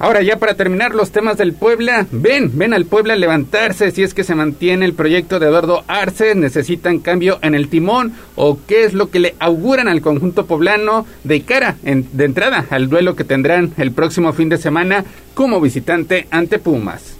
Ahora 0.00 0.22
ya 0.22 0.38
para 0.38 0.54
terminar 0.54 0.92
los 0.92 1.12
temas 1.12 1.38
del 1.38 1.52
Puebla, 1.52 2.06
ven, 2.10 2.50
ven 2.58 2.74
al 2.74 2.84
Puebla 2.84 3.14
levantarse 3.14 3.92
si 3.92 4.02
es 4.02 4.12
que 4.12 4.24
se 4.24 4.34
mantiene 4.34 4.84
el 4.84 4.92
proyecto 4.92 5.38
de 5.38 5.46
Eduardo 5.46 5.84
Arce, 5.86 6.34
necesitan 6.34 6.98
cambio 6.98 7.38
en 7.42 7.54
el 7.54 7.68
timón 7.68 8.12
o 8.34 8.58
qué 8.66 8.84
es 8.84 8.92
lo 8.92 9.10
que 9.10 9.20
le 9.20 9.36
auguran 9.38 9.86
al 9.86 10.02
conjunto 10.02 10.46
poblano 10.46 11.06
de 11.22 11.42
cara 11.42 11.76
de 11.82 12.24
entrada 12.24 12.66
al 12.70 12.88
duelo 12.88 13.14
que 13.14 13.22
tendrán 13.22 13.72
el 13.76 13.92
próximo 13.92 14.32
fin 14.32 14.48
de 14.48 14.58
semana 14.58 15.04
como 15.32 15.60
visitante 15.60 16.26
ante 16.32 16.58
Pumas. 16.58 17.16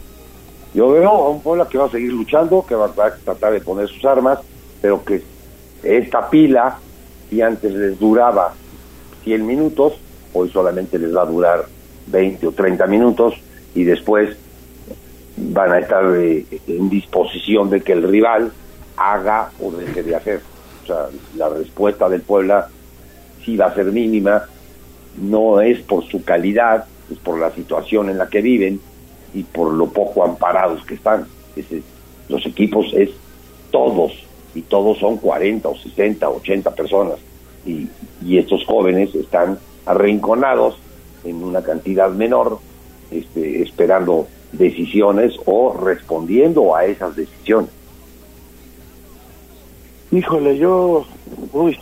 Yo 0.75 0.91
veo 0.91 1.09
a 1.09 1.31
un 1.31 1.43
Puebla 1.43 1.69
que 1.69 1.79
va 1.79 1.87
a 1.87 1.91
seguir 1.91 2.13
luchando, 2.13 2.67
que 2.67 2.75
va 2.75 2.87
a 2.87 3.15
tratar 3.25 3.53
de 3.53 3.61
poner 3.61 3.89
sus 3.89 4.05
armas, 4.05 4.41
pero 4.83 5.05
que 5.05 5.23
esta 5.85 6.29
pila, 6.29 6.79
si 7.31 7.41
antes 7.41 7.73
les 7.73 8.01
duraba 8.01 8.53
100 9.23 9.47
minutos, 9.47 9.93
hoy 10.33 10.51
solamente 10.51 10.99
les 10.99 11.15
va 11.15 11.23
a 11.23 11.27
durar 11.27 11.74
20 12.07 12.47
o 12.47 12.53
30 12.53 12.87
minutos 12.87 13.35
y 13.75 13.85
después 13.85 14.37
van 15.37 15.73
a 15.73 15.79
estar 15.79 16.05
eh, 16.17 16.45
en 16.67 16.89
disposición 16.89 17.71
de 17.71 17.81
que 17.81 17.93
el 17.93 18.03
rival 18.09 18.53
haga 18.97 19.51
o 19.61 19.71
deje 19.71 20.03
de 20.03 20.15
hacer. 20.15 20.41
O 20.83 20.87
sea, 20.87 21.09
la 21.37 21.49
respuesta 21.49 22.09
del 22.09 22.21
Puebla 22.21 22.69
sí 23.45 23.57
va 23.57 23.67
a 23.67 23.75
ser 23.75 23.87
mínima, 23.87 24.45
no 25.21 25.61
es 25.61 25.81
por 25.81 26.05
su 26.05 26.25
calidad, 26.25 26.87
es 27.11 27.19
por 27.19 27.39
la 27.39 27.51
situación 27.51 28.11
en 28.11 28.19
la 28.19 28.29
que 28.29 28.41
viven 28.41 28.81
y 29.33 29.43
por 29.43 29.73
lo 29.73 29.89
poco 29.89 30.25
amparados 30.25 30.85
que 30.85 30.95
están. 30.95 31.27
los 32.29 32.47
equipos 32.47 32.87
es 32.95 33.11
todos, 33.71 34.13
y 34.55 34.63
todos 34.63 34.99
son 34.99 35.17
40 35.17 35.69
o 35.69 35.77
60, 35.77 36.29
80 36.29 36.71
personas, 36.75 37.17
y, 37.67 37.89
y 38.25 38.39
estos 38.39 38.65
jóvenes 38.65 39.15
están 39.15 39.59
arrinconados 39.85 40.79
en 41.25 41.43
una 41.43 41.63
cantidad 41.63 42.11
menor, 42.11 42.59
este, 43.11 43.63
esperando 43.63 44.27
decisiones 44.53 45.35
o 45.47 45.73
respondiendo 45.73 46.75
a 46.75 46.85
esas 46.85 47.17
decisiones. 47.17 47.71
Híjole, 50.11 50.59
yo, 50.59 51.05
uy, 51.53 51.77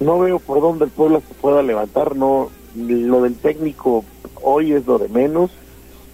no 0.00 0.18
veo 0.20 0.38
por 0.38 0.60
dónde 0.60 0.84
el 0.84 0.90
pueblo 0.90 1.22
se 1.26 1.34
pueda 1.34 1.62
levantar, 1.62 2.14
no, 2.14 2.50
lo 2.76 3.22
del 3.22 3.34
técnico 3.36 4.04
hoy 4.42 4.72
es 4.72 4.86
lo 4.86 4.98
de 4.98 5.08
menos, 5.08 5.50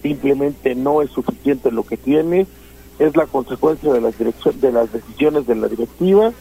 simplemente 0.01 0.73
no 0.73 1.01
es 1.01 1.11
suficiente 1.11 1.71
lo 1.71 1.83
que 1.83 1.97
tiene, 1.97 2.47
es 2.97 3.15
la 3.15 3.27
consecuencia 3.27 3.91
de 3.91 4.01
las 4.01 4.15
de 4.17 4.71
las 4.71 4.91
decisiones 4.91 5.47
de 5.47 5.55
la 5.55 5.67
directiva 5.67 6.31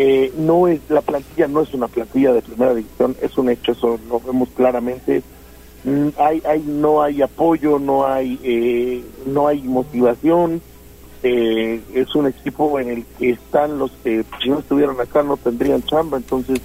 eh, 0.00 0.32
no 0.36 0.68
es 0.68 0.80
la 0.88 1.02
plantilla 1.02 1.48
no 1.48 1.60
es 1.60 1.74
una 1.74 1.88
plantilla 1.88 2.32
de 2.32 2.40
primera 2.40 2.72
división 2.72 3.16
es 3.20 3.36
un 3.36 3.50
hecho 3.50 3.72
eso 3.72 3.98
lo 4.08 4.20
vemos 4.20 4.48
claramente. 4.54 5.22
Mm, 5.82 6.08
hay 6.16 6.40
hay 6.46 6.62
no 6.62 7.02
hay 7.02 7.20
apoyo 7.20 7.80
no 7.80 8.06
hay 8.06 8.38
eh, 8.42 9.04
no 9.26 9.48
hay 9.48 9.60
motivación. 9.62 10.62
Eh, 11.24 11.82
es 11.94 12.14
un 12.14 12.28
equipo 12.28 12.78
en 12.78 12.90
el 12.90 13.04
que 13.18 13.30
están 13.30 13.76
los 13.76 13.90
que 14.04 14.24
si 14.40 14.50
no 14.50 14.60
estuvieran 14.60 15.00
acá 15.00 15.24
no 15.24 15.36
tendrían 15.36 15.82
chamba 15.82 16.16
entonces 16.16 16.60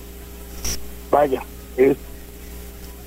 vaya 1.09 1.41
es 1.75 1.97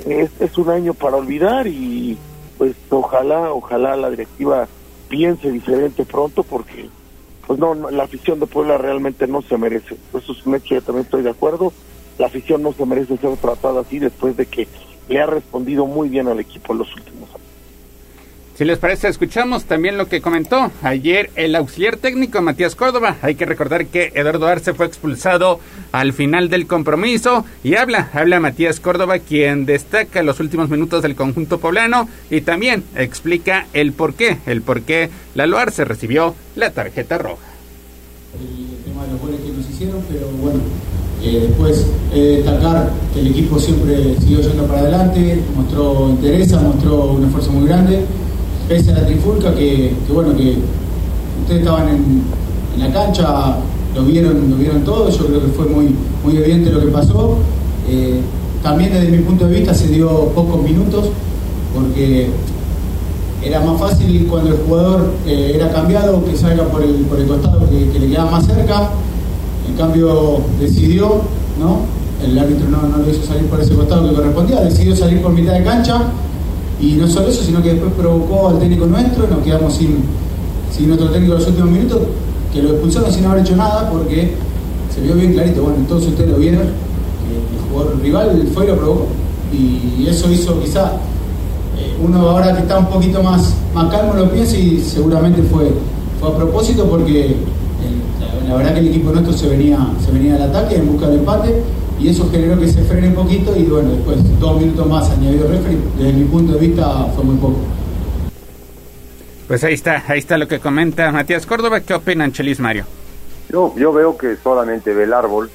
es, 0.05 0.31
es 0.41 0.59
un 0.59 0.71
año 0.71 0.93
para 0.93 1.19
olvidar 1.19 1.69
y 1.69 2.19
pues 2.59 2.75
ojalá 2.91 3.53
ojalá 3.53 3.97
la 3.97 4.11
directiva 4.11 4.67
piense 5.09 5.53
diferente 5.53 6.05
pronto 6.05 6.43
porque 6.43 6.89
pues 7.47 7.59
no, 7.59 7.75
la 7.75 8.05
afición 8.05 8.41
de 8.41 8.47
Puebla 8.47 8.77
realmente 8.77 9.27
no 9.27 9.41
se 9.43 9.57
merece. 9.57 9.97
Eso 10.13 10.33
es 10.33 10.47
un 10.47 10.57
hecho, 10.57 10.75
yo 10.75 10.83
también 10.83 11.05
estoy 11.05 11.23
de 11.23 11.31
acuerdo. 11.31 11.73
La 12.19 12.27
afición 12.27 12.63
no 12.63 12.73
se 12.73 12.85
merece 12.87 13.17
ser 13.19 13.37
tratada 13.37 13.83
así 13.83 13.99
después 13.99 14.37
de 14.37 14.47
que 14.47 14.67
le 15.09 15.21
ha 15.21 15.27
respondido 15.27 15.87
muy 15.87 16.09
bien 16.09 16.29
al 16.29 16.41
equipo 16.41 16.73
en 16.73 16.81
los 16.81 16.95
últimos 16.95 17.29
años. 17.31 17.46
Si 18.57 18.65
les 18.65 18.79
parece, 18.79 19.09
escuchamos 19.09 19.65
también 19.65 19.99
lo 19.99 20.09
que 20.09 20.23
comentó 20.23 20.71
ayer 20.83 21.31
el 21.37 21.55
auxiliar 21.57 21.99
técnico 21.99 22.41
Matías 22.41 22.75
Córdoba. 22.75 23.17
Hay 23.21 23.35
que 23.35 23.45
recordar 23.45 23.85
que 23.85 24.13
Eduardo 24.15 24.47
Arce 24.47 24.73
fue 24.73 24.87
expulsado 24.87 25.61
al 25.93 26.15
final 26.15 26.49
del 26.49 26.67
compromiso 26.67 27.45
y 27.63 27.75
habla, 27.75 28.09
habla 28.15 28.41
Matías 28.41 28.81
Córdoba, 28.81 29.19
quien 29.19 29.67
destaca 29.67 30.23
los 30.23 30.41
últimos 30.41 30.71
minutos 30.71 31.03
del 31.03 31.15
conjunto 31.15 31.61
poblano 31.61 32.09
y 32.31 32.41
también 32.41 32.83
explica 32.97 33.67
el 33.75 33.93
por 33.93 34.15
qué, 34.15 34.39
el 34.47 34.63
por 34.63 34.81
qué 34.81 35.11
Lalo 35.35 35.59
Arce 35.59 35.85
recibió 35.85 36.35
la 36.55 36.71
tarjeta 36.71 37.19
roja. 37.19 37.45
El 38.41 38.91
tema 38.91 39.05
de 39.05 39.13
los 39.13 39.21
goles 39.21 39.41
que 39.43 39.53
nos 39.53 39.69
hicieron, 39.69 40.03
pero 40.11 40.29
bueno, 40.41 40.61
eh, 41.23 41.47
después 41.47 41.87
eh, 42.15 42.43
destacar 42.43 42.91
que 43.13 43.21
el 43.21 43.27
equipo 43.27 43.59
siempre 43.59 44.17
siguió 44.19 44.41
yendo 44.41 44.67
para 44.67 44.81
adelante, 44.81 45.43
mostró 45.55 46.09
interés, 46.09 46.53
mostró 46.53 47.05
un 47.13 47.27
esfuerzo 47.27 47.53
muy 47.53 47.69
grande 47.69 48.07
pese 48.69 48.93
a 48.93 48.95
la 48.95 49.07
trifulca, 49.07 49.55
que, 49.55 49.95
bueno, 50.13 50.37
que 50.37 50.57
ustedes 51.43 51.61
estaban 51.61 51.89
en, 51.89 52.23
la 52.79 52.93
cancha, 52.93 53.57
lo 53.95 54.03
vieron, 54.05 54.51
lo 54.51 54.57
vieron 54.57 54.85
todo, 54.85 55.09
yo 55.09 55.27
creo 55.27 55.41
que 55.41 55.49
fue 55.49 55.65
muy, 55.65 55.95
muy 56.23 56.37
evidente 56.37 56.71
lo 56.71 56.81
que 56.81 56.89
pasó. 56.89 57.39
Eh, 57.89 58.21
también 58.63 58.93
desde 58.93 59.09
mi 59.09 59.19
punto 59.19 59.47
de 59.49 59.55
vista 59.55 59.73
se 59.73 59.89
dio 59.89 60.29
pocos 60.35 60.63
minutos, 60.63 61.07
porque 61.75 62.29
era 63.43 63.61
más 63.61 63.81
fácil 63.81 64.27
cuando 64.29 64.51
el 64.51 64.57
jugador 64.59 65.13
eh, 65.27 65.53
era 65.55 65.73
cambiado 65.73 66.23
que 66.23 66.37
salga 66.37 66.65
por 66.65 66.83
el, 66.83 66.97
por 67.07 67.19
el 67.19 67.27
costado 67.27 67.67
que, 67.71 67.99
le 67.99 68.09
quedaba 68.09 68.33
más 68.33 68.47
cerca. 68.47 68.91
En 69.67 69.75
cambio 69.77 70.41
decidió, 70.61 71.23
¿no? 71.59 71.81
El 72.23 72.39
árbitro 72.39 72.69
no, 72.69 72.83
no 72.89 72.99
lo 72.99 73.11
hizo 73.11 73.23
salir 73.25 73.47
por 73.47 73.61
ese 73.61 73.75
costado 73.75 74.09
que 74.09 74.15
correspondía, 74.15 74.61
decidió 74.61 74.95
salir 74.95 75.23
por 75.23 75.33
mitad 75.33 75.55
de 75.55 75.65
cancha 75.65 76.03
y 76.81 76.93
no 76.93 77.09
solo 77.09 77.29
eso, 77.29 77.43
sino 77.43 77.63
que 77.63 77.71
después 77.71 77.93
provocó 77.95 78.49
al 78.49 78.59
técnico 78.59 78.87
nuestro, 78.87 79.27
nos 79.29 79.41
quedamos 79.41 79.75
sin, 79.75 80.05
sin 80.77 80.89
nuestro 80.89 81.11
técnico 81.11 81.35
en 81.35 81.39
los 81.39 81.49
últimos 81.49 81.71
minutos, 81.71 82.01
que 82.53 82.63
lo 82.63 82.71
expulsaron 82.71 83.13
sin 83.13 83.25
haber 83.25 83.43
hecho 83.43 83.57
nada 83.57 83.91
porque 83.91 84.35
se 84.95 85.01
vio 85.01 85.15
bien 85.15 85.33
clarito, 85.33 85.63
bueno, 85.63 85.79
todos 85.89 86.07
ustedes 86.07 86.31
lo 86.31 86.37
vieron, 86.37 86.63
que 86.63 87.57
el 87.57 87.71
jugador 87.71 88.01
rival 88.01 88.49
fue 88.55 88.65
y 88.65 88.69
lo 88.69 88.77
provocó. 88.77 89.07
Y 89.53 90.07
eso 90.07 90.31
hizo 90.31 90.61
quizá, 90.61 90.93
eh, 91.79 91.97
uno 92.03 92.29
ahora 92.29 92.55
que 92.55 92.63
está 92.63 92.79
un 92.79 92.87
poquito 92.87 93.23
más, 93.23 93.55
más 93.75 93.91
calmo 93.91 94.15
lo 94.15 94.31
piensa 94.31 94.57
y 94.57 94.81
seguramente 94.81 95.43
fue, 95.43 95.71
fue 96.21 96.31
a 96.31 96.37
propósito 96.37 96.85
porque 96.85 97.37
la, 98.49 98.57
verdad 98.57 98.75
que 98.75 98.81
el 98.81 98.89
equipo 98.89 99.13
nuestro 99.13 99.33
se 99.33 99.49
venía, 99.49 99.79
se 100.05 100.13
venía 100.13 100.37
al 100.37 100.43
ataque 100.43 100.77
en 100.77 100.87
busca 100.87 101.09
del 101.09 101.21
empate 101.21 101.63
y 101.99 102.09
eso 102.09 102.29
generó 102.31 102.59
que 102.59 102.69
se 102.69 102.83
frene 102.83 103.09
un 103.09 103.15
poquito 103.15 103.57
y 103.57 103.65
bueno, 103.65 103.91
después 103.91 104.39
dos 104.39 104.61
minutos 104.61 104.87
más 104.87 105.11
añadido 105.11 105.49
referee, 105.49 105.79
desde 105.97 106.13
mi 106.13 106.25
punto 106.25 106.53
de 106.53 106.61
vista 106.61 107.07
fue 107.15 107.25
muy 107.25 107.37
poco. 107.37 107.59
Pues 109.49 109.63
ahí 109.63 109.75
está, 109.75 110.03
ahí 110.09 110.19
está 110.19 110.39
lo 110.39 110.49
que 110.49 110.59
comenta 110.59 111.11
Matías 111.13 111.47
Córdoba. 111.47 111.81
¿Qué 111.81 111.95
opinan, 111.95 112.33
Chelis 112.33 112.59
Mario? 112.59 112.85
Yo, 113.49 113.73
yo 113.77 113.93
veo 113.93 114.17
que 114.19 114.37
solamente 114.37 114.93
ve 114.93 115.05
el 115.05 115.13
árbol. 115.13 115.51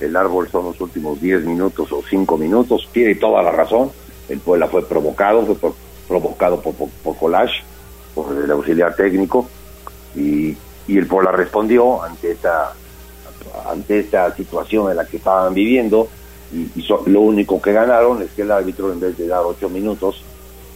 El 0.00 0.14
árbol 0.16 0.48
son 0.50 0.66
los 0.66 0.80
últimos 0.80 1.20
10 1.20 1.44
minutos 1.44 1.90
o 1.90 2.02
5 2.08 2.38
minutos. 2.38 2.88
Tiene 2.92 3.16
toda 3.16 3.42
la 3.42 3.50
razón. 3.50 3.90
El 4.28 4.38
Puebla 4.38 4.68
fue 4.68 4.86
provocado, 4.86 5.44
fue 5.44 5.72
provocado 6.06 6.60
por, 6.60 6.74
por, 6.74 6.88
por 6.88 7.16
Collage, 7.16 7.62
por 8.14 8.36
el 8.36 8.50
auxiliar 8.50 8.94
técnico. 8.94 9.48
Y, 10.14 10.56
y 10.86 10.96
el 10.96 11.06
Puebla 11.08 11.32
respondió 11.32 12.04
ante 12.04 12.32
esta 12.32 12.72
ante 13.66 14.00
esta 14.00 14.34
situación 14.34 14.90
en 14.90 14.96
la 14.96 15.04
que 15.04 15.18
estaban 15.18 15.54
viviendo 15.54 16.08
y, 16.52 16.84
lo 17.06 17.20
único 17.20 17.60
que 17.60 17.72
ganaron 17.72 18.22
es 18.22 18.30
que 18.30 18.42
el 18.42 18.50
árbitro 18.50 18.92
en 18.92 19.00
vez 19.00 19.16
de 19.18 19.26
dar 19.26 19.42
ocho 19.44 19.68
minutos 19.68 20.22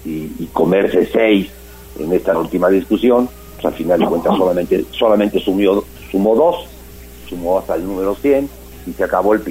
y, 0.04 0.46
comerse 0.52 1.06
seis 1.06 1.50
en 1.98 2.12
esta 2.12 2.36
última 2.38 2.68
discusión, 2.68 3.28
pues 3.54 3.64
al 3.66 3.74
final 3.74 4.00
de 4.00 4.06
cuentas 4.06 4.36
solamente, 4.36 4.84
solamente 4.92 5.40
sumió, 5.40 5.84
sumó 6.10 6.34
dos, 6.34 6.66
sumó 7.28 7.58
hasta 7.58 7.74
el 7.74 7.84
número 7.84 8.14
100 8.14 8.48
y 8.86 8.92
se 8.92 9.04
acabó 9.04 9.34
el, 9.34 9.42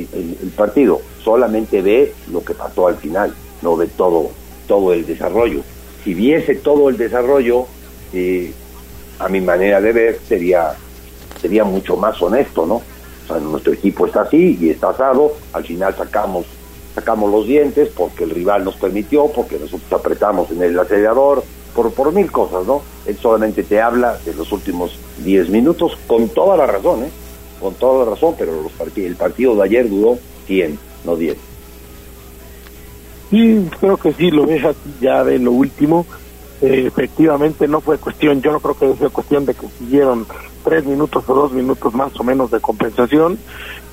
partido. 0.55 0.99
Solamente 1.23 1.81
ve 1.81 2.13
lo 2.31 2.43
que 2.43 2.53
pasó 2.53 2.87
al 2.87 2.97
final, 2.97 3.33
no 3.61 3.75
ve 3.75 3.87
todo, 3.87 4.31
todo 4.67 4.93
el 4.93 5.05
desarrollo. 5.05 5.61
Si 6.03 6.13
viese 6.13 6.55
todo 6.55 6.89
el 6.89 6.97
desarrollo, 6.97 7.65
eh, 8.13 8.51
a 9.19 9.27
mi 9.27 9.41
manera 9.41 9.81
de 9.81 9.91
ver, 9.91 10.19
sería, 10.27 10.73
sería 11.41 11.63
mucho 11.63 11.97
más 11.97 12.19
honesto, 12.21 12.65
¿no? 12.65 12.81
Nuestro 13.29 13.73
equipo 13.73 14.05
está 14.05 14.21
así 14.21 14.57
y 14.59 14.69
está 14.69 14.89
asado, 14.89 15.33
al 15.53 15.63
final 15.63 15.95
sacamos 15.95 16.45
sacamos 16.95 17.31
los 17.31 17.45
dientes 17.45 17.89
porque 17.95 18.23
el 18.23 18.31
rival 18.31 18.63
nos 18.63 18.75
permitió, 18.75 19.27
porque 19.27 19.59
nosotros 19.59 19.93
apretamos 19.93 20.49
en 20.49 20.63
el 20.63 20.79
acelerador, 20.79 21.43
por, 21.75 21.91
por 21.93 22.11
mil 22.11 22.31
cosas, 22.31 22.65
¿no? 22.65 22.81
Él 23.05 23.15
solamente 23.21 23.61
te 23.61 23.79
habla 23.79 24.17
de 24.25 24.33
los 24.33 24.51
últimos 24.51 24.97
10 25.23 25.49
minutos 25.49 25.95
con 26.07 26.27
toda 26.29 26.57
la 26.57 26.65
razón, 26.65 27.03
¿eh? 27.03 27.09
Con 27.61 27.75
toda 27.75 28.03
la 28.03 28.11
razón, 28.11 28.33
pero 28.35 28.51
los 28.63 28.71
el 28.97 29.15
partido 29.15 29.55
de 29.55 29.63
ayer 29.63 29.87
duró 29.87 30.17
100, 30.47 30.79
no 31.05 31.15
10. 31.15 31.37
Sí, 33.29 33.69
creo 33.79 33.97
que 33.97 34.13
sí, 34.13 34.31
lo 34.31 34.47
deja 34.47 34.73
ya 34.99 35.23
de 35.23 35.37
lo 35.37 35.51
último. 35.51 36.05
Eh, 36.61 36.85
efectivamente 36.87 37.67
no 37.67 37.81
fue 37.81 37.99
cuestión, 37.99 38.41
yo 38.41 38.51
no 38.51 38.59
creo 38.59 38.75
que 38.75 38.97
fue 38.97 39.09
cuestión 39.11 39.45
de 39.45 39.53
que 39.53 39.67
siguieron 39.77 40.25
tres 40.67 40.85
minutos 40.85 41.23
o 41.27 41.33
dos 41.33 41.53
minutos 41.53 41.93
más 41.93 42.11
o 42.19 42.23
menos 42.25 42.51
de 42.51 42.59
compensación, 42.59 43.39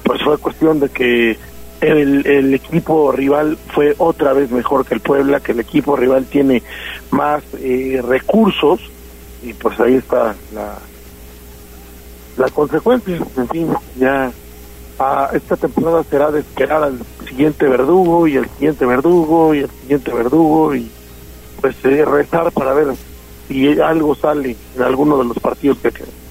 pues 0.02 0.20
fue 0.22 0.38
cuestión 0.38 0.80
de 0.80 0.88
que 0.88 1.38
el, 1.80 2.52
equipo 2.52 3.12
rival 3.12 3.56
fue 3.72 3.94
otra 3.98 4.32
vez 4.32 4.50
mejor 4.50 4.84
que 4.84 4.94
el 4.94 5.00
Puebla, 5.00 5.38
que 5.38 5.52
el 5.52 5.60
equipo 5.60 5.94
rival 5.94 6.24
tiene 6.24 6.62
más 7.12 7.44
eh, 7.60 8.02
recursos 8.04 8.80
y 9.42 9.52
pues 9.52 9.78
ahí 9.78 9.94
está 9.94 10.34
la, 10.52 10.78
la 12.38 12.48
consecuencia. 12.50 13.18
En 13.36 13.48
fin, 13.48 13.68
ya 13.96 14.32
a 14.98 15.30
esta 15.32 15.56
temporada 15.56 16.02
será 16.04 16.32
de 16.32 16.40
esperar 16.40 16.82
al 16.82 16.98
siguiente 17.28 17.68
verdugo 17.68 18.26
y 18.26 18.36
al 18.36 18.48
siguiente 18.50 18.84
verdugo 18.84 19.54
y 19.54 19.62
al 19.62 19.70
siguiente 19.70 20.12
verdugo 20.12 20.74
y 20.74 20.90
pues 21.60 21.76
eh, 21.84 22.04
rezar 22.04 22.50
para 22.50 22.72
ver 22.72 22.88
si 23.46 23.80
algo 23.80 24.16
sale 24.16 24.56
en 24.74 24.82
alguno 24.82 25.18
de 25.18 25.24
los 25.24 25.38
partidos 25.38 25.78
que 25.78 25.92
quedan. 25.92 26.23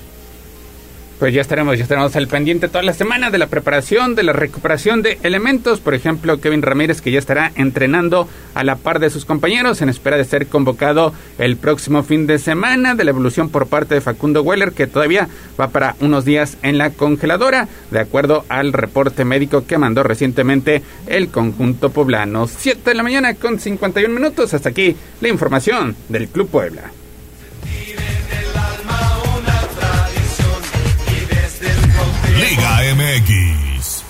Pues 1.23 1.33
ya 1.33 1.39
estaremos, 1.39 1.77
ya 1.77 1.83
estaremos 1.83 2.13
al 2.17 2.27
pendiente 2.27 2.67
toda 2.67 2.83
la 2.83 2.91
semana 2.91 3.31
de 3.31 3.37
la 3.37 3.47
preparación, 3.47 4.13
de 4.13 4.23
la 4.23 4.33
recuperación 4.33 5.01
de 5.01 5.19
elementos. 5.23 5.79
Por 5.79 5.93
ejemplo, 5.93 6.41
Kevin 6.41 6.61
Ramírez, 6.61 6.99
que 6.99 7.11
ya 7.11 7.19
estará 7.19 7.53
entrenando 7.55 8.27
a 8.53 8.65
la 8.65 8.75
par 8.75 8.99
de 8.99 9.09
sus 9.09 9.23
compañeros 9.23 9.81
en 9.81 9.87
espera 9.87 10.17
de 10.17 10.25
ser 10.25 10.47
convocado 10.47 11.13
el 11.37 11.55
próximo 11.55 12.03
fin 12.03 12.27
de 12.27 12.39
semana. 12.39 12.95
De 12.95 13.05
la 13.05 13.11
evolución 13.11 13.47
por 13.47 13.67
parte 13.67 13.95
de 13.95 14.01
Facundo 14.01 14.41
Weller, 14.41 14.73
que 14.73 14.85
todavía 14.85 15.29
va 15.57 15.69
para 15.69 15.95
unos 16.01 16.25
días 16.25 16.57
en 16.61 16.77
la 16.77 16.89
congeladora, 16.89 17.69
de 17.89 17.99
acuerdo 18.01 18.43
al 18.49 18.73
reporte 18.73 19.23
médico 19.23 19.65
que 19.65 19.77
mandó 19.77 20.03
recientemente 20.03 20.83
el 21.07 21.29
conjunto 21.29 21.89
poblano. 21.89 22.49
7 22.49 22.81
de 22.83 22.95
la 22.95 23.03
mañana 23.03 23.35
con 23.35 23.61
51 23.61 24.13
minutos. 24.13 24.53
Hasta 24.53 24.67
aquí 24.67 24.97
la 25.21 25.29
información 25.29 25.95
del 26.09 26.27
Club 26.27 26.49
Puebla. 26.49 26.91
Liga 32.35 32.81
MX. 32.95 34.03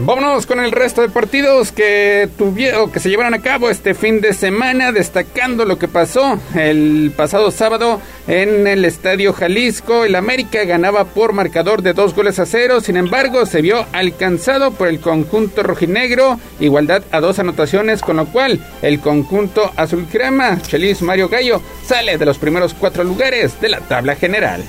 Vámonos 0.00 0.46
con 0.46 0.58
el 0.58 0.72
resto 0.72 1.02
de 1.02 1.08
partidos 1.08 1.70
que 1.70 2.28
tuvieron, 2.36 2.90
que 2.90 2.98
se 2.98 3.08
llevaron 3.08 3.34
a 3.34 3.42
cabo 3.42 3.70
este 3.70 3.94
fin 3.94 4.20
de 4.20 4.32
semana, 4.32 4.90
destacando 4.90 5.64
lo 5.64 5.78
que 5.78 5.86
pasó 5.86 6.38
el 6.54 7.12
pasado 7.16 7.50
sábado 7.50 8.00
en 8.26 8.66
el 8.66 8.84
Estadio 8.84 9.32
Jalisco. 9.32 10.04
El 10.04 10.14
América 10.16 10.64
ganaba 10.64 11.04
por 11.04 11.32
marcador 11.32 11.82
de 11.82 11.92
dos 11.92 12.14
goles 12.14 12.38
a 12.38 12.46
cero, 12.46 12.80
sin 12.80 12.96
embargo, 12.96 13.46
se 13.46 13.62
vio 13.62 13.86
alcanzado 13.92 14.72
por 14.72 14.88
el 14.88 15.00
conjunto 15.00 15.62
rojinegro, 15.62 16.40
igualdad 16.58 17.02
a 17.12 17.20
dos 17.20 17.38
anotaciones, 17.38 18.00
con 18.00 18.16
lo 18.16 18.26
cual 18.26 18.60
el 18.82 19.00
conjunto 19.00 19.72
azul 19.76 20.06
crema, 20.10 20.60
Chelis 20.62 21.02
Mario 21.02 21.28
Gallo, 21.28 21.62
sale 21.84 22.18
de 22.18 22.26
los 22.26 22.38
primeros 22.38 22.74
cuatro 22.74 23.04
lugares 23.04 23.60
de 23.60 23.68
la 23.68 23.80
tabla 23.80 24.16
general 24.16 24.64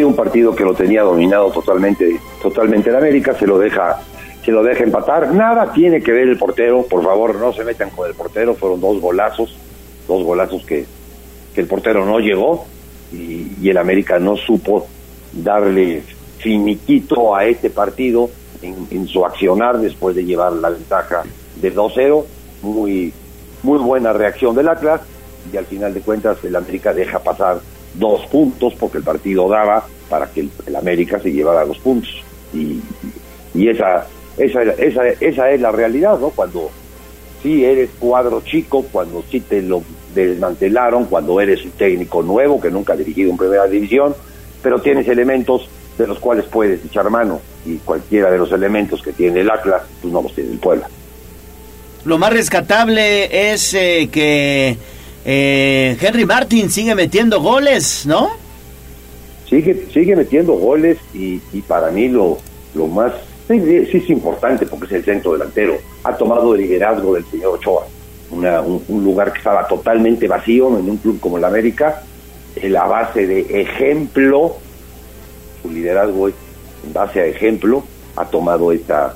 un 0.00 0.16
partido 0.16 0.54
que 0.54 0.64
lo 0.64 0.74
tenía 0.74 1.02
dominado 1.02 1.50
totalmente, 1.50 2.18
totalmente 2.40 2.88
el 2.88 2.96
América, 2.96 3.34
se 3.34 3.46
lo 3.46 3.58
deja, 3.58 4.00
se 4.42 4.50
lo 4.50 4.62
deja 4.62 4.84
empatar. 4.84 5.34
Nada 5.34 5.72
tiene 5.72 6.00
que 6.02 6.12
ver 6.12 6.28
el 6.28 6.38
portero, 6.38 6.82
por 6.84 7.02
favor, 7.04 7.34
no 7.34 7.52
se 7.52 7.64
metan 7.64 7.90
con 7.90 8.08
el 8.08 8.14
portero, 8.14 8.54
fueron 8.54 8.80
dos 8.80 9.00
golazos, 9.00 9.54
dos 10.08 10.24
golazos 10.24 10.64
que, 10.64 10.86
el 11.54 11.66
portero 11.66 12.06
no 12.06 12.18
llegó 12.18 12.64
y, 13.12 13.68
el 13.68 13.76
América 13.76 14.18
no 14.18 14.36
supo 14.36 14.86
darle 15.32 16.02
finiquito 16.38 17.36
a 17.36 17.44
este 17.44 17.68
partido 17.68 18.30
en, 18.62 19.06
su 19.06 19.26
accionar 19.26 19.78
después 19.78 20.16
de 20.16 20.24
llevar 20.24 20.54
la 20.54 20.70
ventaja 20.70 21.22
de 21.60 21.74
2-0. 21.74 22.24
Muy, 22.62 23.12
muy 23.62 23.78
buena 23.78 24.14
reacción 24.14 24.54
del 24.54 24.68
Atlas 24.68 25.02
y 25.52 25.56
al 25.56 25.66
final 25.66 25.92
de 25.92 26.00
cuentas 26.00 26.38
el 26.44 26.56
América 26.56 26.94
deja 26.94 27.18
pasar 27.18 27.60
dos 27.94 28.26
puntos 28.26 28.74
porque 28.78 28.98
el 28.98 29.04
partido 29.04 29.48
daba 29.48 29.86
para 30.08 30.26
que 30.26 30.48
el, 30.66 30.76
América 30.76 31.20
se 31.20 31.32
llevara 31.32 31.64
los 31.64 31.78
puntos. 31.78 32.22
Y, 32.52 32.80
y 33.54 33.68
esa, 33.68 34.06
esa, 34.36 34.62
esa, 34.62 35.08
esa 35.08 35.50
es 35.50 35.60
la 35.60 35.72
realidad, 35.72 36.18
¿no? 36.18 36.30
Cuando, 36.30 36.70
sí 37.42 37.64
eres 37.64 37.90
cuadro 37.98 38.42
chico, 38.42 38.84
cuando 38.90 39.22
sí 39.30 39.40
te 39.40 39.62
lo 39.62 39.82
desmantelaron, 40.14 41.06
cuando 41.06 41.40
eres 41.40 41.64
un 41.64 41.72
técnico 41.72 42.22
nuevo 42.22 42.60
que 42.60 42.70
nunca 42.70 42.92
ha 42.92 42.96
dirigido 42.96 43.30
en 43.30 43.36
primera 43.36 43.66
división, 43.66 44.14
pero 44.62 44.80
tienes 44.80 45.08
elementos 45.08 45.68
de 45.98 46.06
los 46.06 46.18
cuales 46.18 46.46
puedes 46.46 46.84
echar 46.84 47.08
mano 47.10 47.40
y 47.66 47.76
cualquiera 47.78 48.30
de 48.30 48.38
los 48.38 48.52
elementos 48.52 49.02
que 49.02 49.12
tiene 49.12 49.40
el 49.40 49.50
Atlas, 49.50 49.82
pues 50.00 50.12
no 50.12 50.22
los 50.22 50.34
tiene 50.34 50.52
el 50.52 50.58
Puebla. 50.58 50.88
Lo 52.04 52.18
más 52.18 52.32
rescatable 52.32 53.52
es 53.52 53.74
eh, 53.74 54.08
que 54.10 54.76
eh, 55.24 55.96
Henry 56.00 56.24
Martin 56.24 56.70
sigue 56.70 56.94
metiendo 56.94 57.40
goles, 57.40 58.04
¿no? 58.06 58.30
Sigue, 59.48 59.86
sigue 59.92 60.16
metiendo 60.16 60.54
goles 60.54 60.98
y, 61.14 61.38
para 61.68 61.90
mí 61.90 62.08
lo, 62.08 62.38
lo 62.74 62.86
más, 62.86 63.12
sí, 63.46 63.54
es 63.92 64.10
importante 64.10 64.66
porque 64.66 64.86
es 64.86 64.92
el 64.92 65.04
centro 65.04 65.32
delantero. 65.32 65.78
Ha 66.04 66.16
tomado 66.16 66.54
el 66.54 66.62
liderazgo 66.62 67.14
del 67.14 67.24
señor 67.26 67.54
Ochoa, 67.54 67.86
un, 68.30 69.04
lugar 69.04 69.32
que 69.32 69.38
estaba 69.38 69.66
totalmente 69.68 70.26
vacío 70.26 70.78
en 70.78 70.88
un 70.88 70.96
club 70.96 71.20
como 71.20 71.36
el 71.36 71.44
América, 71.44 72.02
en 72.56 72.72
la 72.72 72.84
base 72.84 73.26
de 73.26 73.60
ejemplo, 73.60 74.56
su 75.62 75.70
liderazgo 75.70 76.28
en 76.28 76.92
base 76.92 77.20
a 77.20 77.26
ejemplo, 77.26 77.84
ha 78.16 78.24
tomado 78.24 78.72
esta, 78.72 79.14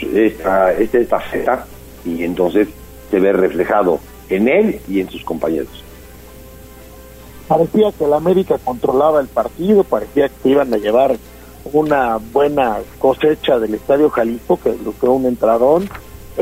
esta, 0.00 0.72
esta, 0.72 0.98
esta 0.98 1.66
y 2.04 2.24
entonces 2.24 2.68
se 3.10 3.20
ve 3.20 3.32
reflejado 3.32 4.00
en 4.36 4.48
él 4.48 4.80
y 4.88 5.00
en 5.00 5.10
sus 5.10 5.24
compañeros. 5.24 5.82
Parecía 7.48 7.92
que 7.92 8.04
el 8.04 8.12
América 8.12 8.58
controlaba 8.64 9.20
el 9.20 9.28
partido, 9.28 9.84
parecía 9.84 10.28
que 10.28 10.48
iban 10.48 10.72
a 10.72 10.78
llevar 10.78 11.16
una 11.72 12.16
buena 12.16 12.78
cosecha 12.98 13.58
del 13.58 13.74
Estadio 13.74 14.10
Jalisco, 14.10 14.58
que 14.62 14.72
fue 14.98 15.10
un 15.10 15.26
entradón. 15.26 15.88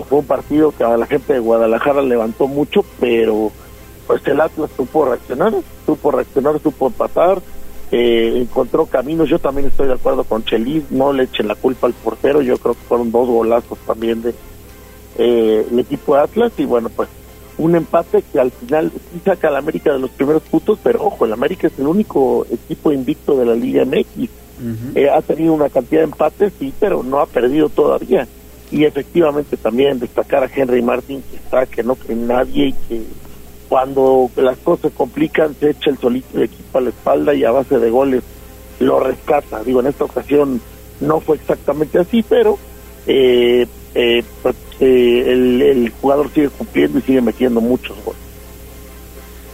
Fue 0.09 0.21
un 0.21 0.25
partido 0.25 0.71
que 0.71 0.85
a 0.85 0.97
la 0.97 1.07
gente 1.07 1.33
de 1.33 1.41
Guadalajara 1.41 2.01
levantó 2.03 2.47
mucho, 2.47 2.85
pero 3.01 3.51
pues 4.07 4.25
el 4.27 4.41
Atlas 4.41 4.71
supo 4.77 5.05
reaccionar, 5.05 5.53
supo 5.85 6.11
reaccionar, 6.13 6.61
supo 6.61 6.87
empatar, 6.87 7.43
eh, 7.91 8.35
encontró 8.37 8.87
caminos. 8.87 9.29
Yo 9.29 9.41
también 9.41 9.67
estoy 9.67 9.89
de 9.89 9.95
acuerdo 9.95 10.23
con 10.25 10.45
Chelis, 10.45 10.91
no 10.91 11.13
le 11.13 11.25
echen 11.25 11.49
la 11.49 11.57
culpa 11.57 11.89
al 11.89 11.93
portero. 11.93 12.41
Yo 12.41 12.57
creo 12.59 12.75
que 12.75 12.81
fueron 12.89 13.11
dos 13.11 13.29
golazos 13.29 13.79
también 13.87 14.23
de 14.23 14.35
eh, 15.19 15.67
equipo 15.77 16.15
de 16.15 16.23
Atlas 16.23 16.53
y 16.57 16.65
bueno, 16.65 16.89
pues 16.89 17.09
un 17.61 17.77
empate 17.77 18.25
que 18.33 18.41
al 18.41 18.51
final 18.51 18.91
sí 19.13 19.21
saca 19.23 19.49
al 19.49 19.57
América 19.57 19.93
de 19.93 19.99
los 19.99 20.11
primeros 20.11 20.43
puntos, 20.45 20.79
pero 20.83 21.05
ojo, 21.05 21.27
el 21.27 21.33
América 21.33 21.67
es 21.67 21.79
el 21.79 21.87
único 21.87 22.47
equipo 22.51 22.91
invicto 22.91 23.37
de 23.37 23.45
la 23.45 23.55
Liga 23.55 23.85
MX. 23.85 24.31
Eh, 24.95 25.09
ha 25.09 25.21
tenido 25.23 25.53
una 25.53 25.69
cantidad 25.69 26.01
de 26.01 26.05
empates, 26.05 26.53
sí, 26.59 26.73
pero 26.81 27.03
no 27.03 27.21
ha 27.21 27.27
perdido 27.27 27.69
todavía. 27.69 28.27
Y 28.71 28.85
efectivamente 28.85 29.57
también 29.57 29.99
destacar 29.99 30.43
a 30.43 30.51
Henry 30.55 30.81
Martin, 30.81 31.23
que 31.23 31.37
está 31.37 31.67
que 31.67 31.83
no 31.83 31.97
cree 31.97 32.17
nadie 32.17 32.69
y 32.69 32.73
que 32.73 33.03
cuando 33.69 34.31
las 34.37 34.59
cosas 34.59 34.91
se 34.91 34.97
complican 34.97 35.55
se 35.55 35.71
echa 35.71 35.91
el 35.91 35.99
solito 35.99 36.39
de 36.39 36.47
equipo 36.47 36.79
a 36.79 36.81
la 36.81 36.91
espalda 36.91 37.35
y 37.35 37.45
a 37.45 37.51
base 37.51 37.79
de 37.79 37.91
goles 37.91 38.23
lo 38.81 39.01
rescata. 39.01 39.63
Digo, 39.63 39.81
en 39.81 39.87
esta 39.87 40.05
ocasión 40.05 40.61
no 41.01 41.21
fue 41.21 41.37
exactamente 41.37 41.99
así, 41.99 42.23
pero 42.27 42.59
eh, 43.07 43.67
eh, 43.95 44.23
pues, 44.43 44.57
eh, 44.81 45.25
el, 45.27 45.93
jugador 46.01 46.31
sigue 46.33 46.49
cumpliendo 46.49 46.99
y 46.99 47.03
sigue 47.03 47.21
metiendo 47.21 47.61
muchos 47.61 47.97
goles. 48.05 48.21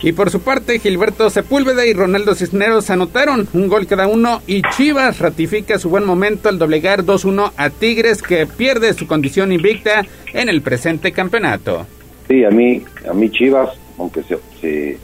Y 0.02 0.12
por 0.12 0.30
su 0.30 0.40
parte, 0.40 0.78
Gilberto 0.78 1.30
Sepúlveda 1.30 1.86
y 1.86 1.94
Ronaldo 1.94 2.34
Cisneros 2.34 2.90
anotaron 2.90 3.48
un 3.54 3.66
gol 3.66 3.86
cada 3.86 4.06
uno 4.06 4.42
y 4.46 4.62
Chivas 4.76 5.18
ratifica 5.18 5.78
su 5.78 5.88
buen 5.88 6.04
momento 6.04 6.48
al 6.48 6.58
doblegar 6.58 7.02
2-1 7.02 7.52
a 7.56 7.70
Tigres 7.70 8.22
que 8.22 8.46
pierde 8.46 8.92
su 8.92 9.06
condición 9.06 9.52
invicta 9.52 10.04
en 10.34 10.48
el 10.50 10.60
presente 10.60 11.12
campeonato. 11.12 11.86
Sí, 12.28 12.44
a 12.44 12.50
mí, 12.50 12.82
a 13.08 13.14
mí 13.14 13.30
Chivas, 13.30 13.70
aunque 13.98 14.22
se, 14.24 14.38
se, 14.60 14.98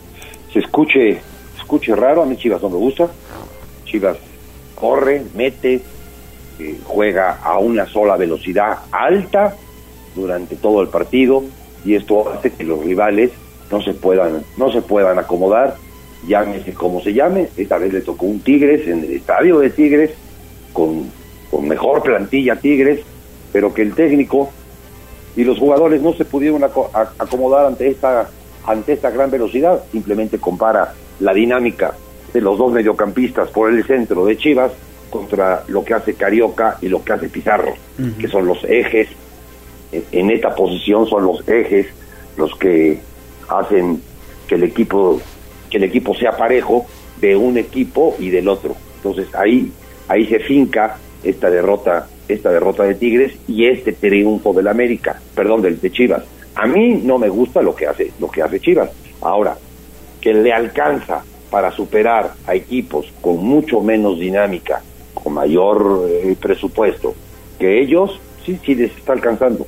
escuche, 0.58 1.20
escuche 1.58 1.96
raro, 1.96 2.22
a 2.22 2.26
mí 2.26 2.36
Chivas 2.36 2.60
no 2.60 2.68
me 2.68 2.76
gusta. 2.76 3.10
Chivas 3.86 4.18
corre, 4.74 5.22
mete, 5.34 5.80
juega 6.84 7.38
a 7.42 7.58
una 7.58 7.86
sola 7.86 8.16
velocidad 8.16 8.78
alta 8.90 9.54
durante 10.14 10.56
todo 10.56 10.82
el 10.82 10.88
partido 10.88 11.42
y 11.84 11.94
esto 11.94 12.30
hace 12.30 12.50
que 12.52 12.64
los 12.64 12.84
rivales 12.84 13.30
no 13.70 13.82
se 13.82 13.94
puedan 13.94 14.44
no 14.56 14.70
se 14.72 14.82
puedan 14.82 15.18
acomodar. 15.18 15.76
Llámese 16.26 16.72
como 16.74 17.00
se 17.00 17.12
llame 17.12 17.48
esta 17.56 17.78
vez 17.78 17.92
le 17.92 18.00
tocó 18.00 18.26
un 18.26 18.40
Tigres 18.40 18.86
en 18.86 19.04
el 19.04 19.12
estadio 19.12 19.58
de 19.58 19.70
Tigres 19.70 20.10
con, 20.72 21.10
con 21.50 21.66
mejor 21.66 22.02
plantilla 22.02 22.56
Tigres 22.56 23.00
pero 23.52 23.74
que 23.74 23.82
el 23.82 23.94
técnico 23.94 24.50
y 25.36 25.44
los 25.44 25.58
jugadores 25.58 26.00
no 26.00 26.12
se 26.12 26.24
pudieron 26.24 26.62
acomodar 26.64 27.66
ante 27.66 27.88
esta 27.88 28.28
ante 28.64 28.92
esta 28.92 29.10
gran 29.10 29.30
velocidad. 29.30 29.82
Simplemente 29.90 30.38
compara 30.38 30.94
la 31.20 31.34
dinámica 31.34 31.94
de 32.32 32.40
los 32.40 32.56
dos 32.58 32.72
mediocampistas 32.72 33.48
por 33.50 33.70
el 33.70 33.84
centro 33.84 34.24
de 34.24 34.36
Chivas 34.36 34.72
contra 35.12 35.62
lo 35.68 35.84
que 35.84 35.92
hace 35.92 36.14
Carioca 36.14 36.78
y 36.80 36.88
lo 36.88 37.04
que 37.04 37.12
hace 37.12 37.28
Pizarro, 37.28 37.74
que 38.18 38.26
son 38.28 38.46
los 38.46 38.64
ejes, 38.64 39.08
en, 39.92 40.30
esta 40.30 40.54
posición 40.54 41.06
son 41.06 41.26
los 41.26 41.46
ejes 41.46 41.86
los 42.38 42.56
que 42.56 42.98
hacen 43.46 44.00
que 44.48 44.54
el 44.54 44.64
equipo 44.64 45.20
que 45.70 45.76
el 45.76 45.84
equipo 45.84 46.14
sea 46.14 46.32
parejo 46.32 46.86
de 47.20 47.36
un 47.36 47.58
equipo 47.58 48.16
y 48.18 48.30
del 48.30 48.48
otro. 48.48 48.74
Entonces 48.96 49.28
ahí 49.34 49.70
ahí 50.08 50.26
se 50.26 50.40
finca 50.40 50.96
esta 51.22 51.50
derrota 51.50 52.08
esta 52.26 52.50
derrota 52.50 52.84
de 52.84 52.94
Tigres 52.94 53.34
y 53.46 53.66
este 53.66 53.92
triunfo 53.92 54.54
del 54.54 54.68
América, 54.68 55.20
perdón, 55.34 55.60
del 55.60 55.78
de 55.78 55.92
Chivas. 55.92 56.24
A 56.54 56.66
mí 56.66 57.02
no 57.04 57.18
me 57.18 57.28
gusta 57.28 57.60
lo 57.60 57.74
que 57.74 57.86
hace 57.86 58.12
lo 58.18 58.30
que 58.30 58.40
hace 58.40 58.60
Chivas. 58.60 58.90
Ahora 59.20 59.56
que 60.22 60.32
le 60.32 60.54
alcanza 60.54 61.22
para 61.50 61.70
superar 61.70 62.32
a 62.46 62.54
equipos 62.54 63.12
con 63.20 63.44
mucho 63.44 63.82
menos 63.82 64.18
dinámica 64.18 64.80
con 65.14 65.34
mayor 65.34 66.06
eh, 66.08 66.36
presupuesto 66.40 67.14
que 67.58 67.80
ellos, 67.80 68.18
sí, 68.44 68.58
sí 68.64 68.74
les 68.74 68.96
está 68.96 69.12
alcanzando. 69.12 69.66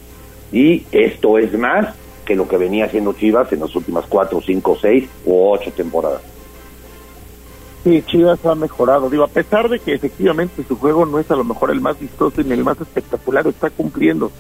Y 0.53 0.85
esto 0.93 1.39
es 1.39 1.57
más 1.59 1.95
que 2.25 2.35
lo 2.35 2.49
que 2.49 2.57
venía 2.57 2.87
haciendo 2.87 3.13
Chivas 3.13 3.53
en 3.53 3.61
las 3.61 3.75
últimas 3.77 4.05
cuatro, 4.09 4.41
cinco, 4.41 4.77
seis 4.81 5.09
o 5.27 5.53
ocho 5.53 5.71
temporadas. 5.73 6.23
Sí, 7.85 8.03
Chivas 8.07 8.45
ha 8.47 8.55
mejorado. 8.55 9.11
Digo, 9.11 9.25
a 9.25 9.29
pesar 9.29 9.69
de 9.69 9.79
que 9.79 9.95
efectivamente 9.95 10.65
su 10.67 10.77
juego 10.77 11.05
no 11.05 11.19
es 11.19 11.31
a 11.31 11.37
lo 11.37 11.45
mejor 11.45 11.71
el 11.71 11.81
más 11.81 12.01
vistoso 12.01 12.43
ni 12.43 12.53
el 12.53 12.65
más 12.65 12.81
espectacular, 12.81 13.47
está 13.47 13.69
cumpliendo. 13.71 14.33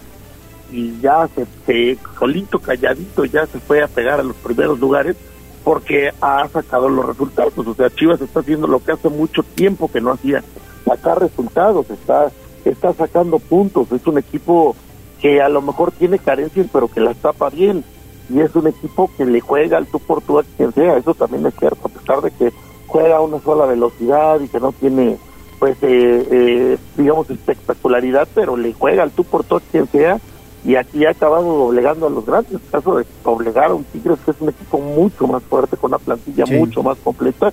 Y 0.72 0.98
ya 1.00 1.28
se, 1.28 1.46
se 1.66 1.98
solito, 2.18 2.58
calladito, 2.58 3.24
ya 3.26 3.46
se 3.46 3.60
fue 3.60 3.82
a 3.82 3.88
pegar 3.88 4.18
a 4.18 4.24
los 4.24 4.36
primeros 4.36 4.80
lugares 4.80 5.16
porque 5.62 6.10
ha 6.20 6.48
sacado 6.48 6.88
los 6.88 7.04
resultados. 7.04 7.52
O 7.56 7.74
sea, 7.74 7.90
Chivas 7.90 8.20
está 8.20 8.40
haciendo 8.40 8.66
lo 8.66 8.82
que 8.82 8.92
hace 8.92 9.10
mucho 9.10 9.42
tiempo 9.42 9.90
que 9.90 10.00
no 10.00 10.12
hacía 10.12 10.42
sacar 10.84 11.20
resultados, 11.20 11.88
está, 11.90 12.30
está 12.64 12.92
sacando 12.92 13.38
puntos, 13.38 13.90
es 13.92 14.06
un 14.06 14.18
equipo 14.18 14.76
que 15.20 15.40
a 15.40 15.48
lo 15.48 15.62
mejor 15.62 15.92
tiene 15.92 16.18
carencias 16.18 16.66
pero 16.72 16.88
que 16.88 17.00
las 17.00 17.16
tapa 17.16 17.50
bien 17.50 17.84
y 18.30 18.40
es 18.40 18.54
un 18.54 18.66
equipo 18.66 19.10
que 19.16 19.24
le 19.24 19.40
juega 19.40 19.76
al 19.76 19.86
tú 19.86 19.98
por 19.98 20.22
tú 20.22 20.38
a 20.38 20.44
quien 20.56 20.72
sea, 20.72 20.96
eso 20.96 21.14
también 21.14 21.46
es 21.46 21.54
cierto, 21.58 21.88
a 21.88 21.88
pesar 21.88 22.20
de 22.20 22.30
que 22.30 22.52
juega 22.86 23.16
a 23.16 23.20
una 23.20 23.40
sola 23.40 23.66
velocidad 23.66 24.40
y 24.40 24.48
que 24.48 24.60
no 24.60 24.72
tiene 24.72 25.18
pues 25.58 25.76
eh, 25.82 26.28
eh, 26.30 26.78
digamos 26.96 27.30
espectacularidad, 27.30 28.28
pero 28.34 28.56
le 28.56 28.72
juega 28.72 29.02
al 29.02 29.12
tú 29.12 29.24
por 29.24 29.44
tú 29.44 29.56
a 29.56 29.60
quien 29.60 29.86
sea 29.88 30.18
y 30.64 30.76
aquí 30.76 31.04
ha 31.04 31.10
acabado 31.10 31.44
doblegando 31.44 32.06
a 32.06 32.10
los 32.10 32.24
grandes, 32.24 32.52
el 32.54 32.70
caso 32.70 32.96
de 32.96 33.04
doblegar 33.22 33.70
a 33.70 33.74
un 33.74 33.84
Tigres 33.84 34.18
que 34.24 34.30
es 34.30 34.40
un 34.40 34.48
equipo 34.48 34.78
mucho 34.78 35.26
más 35.26 35.42
fuerte, 35.42 35.76
con 35.76 35.90
una 35.90 35.98
plantilla 35.98 36.46
mucho 36.46 36.82
más 36.82 36.96
completa, 37.04 37.52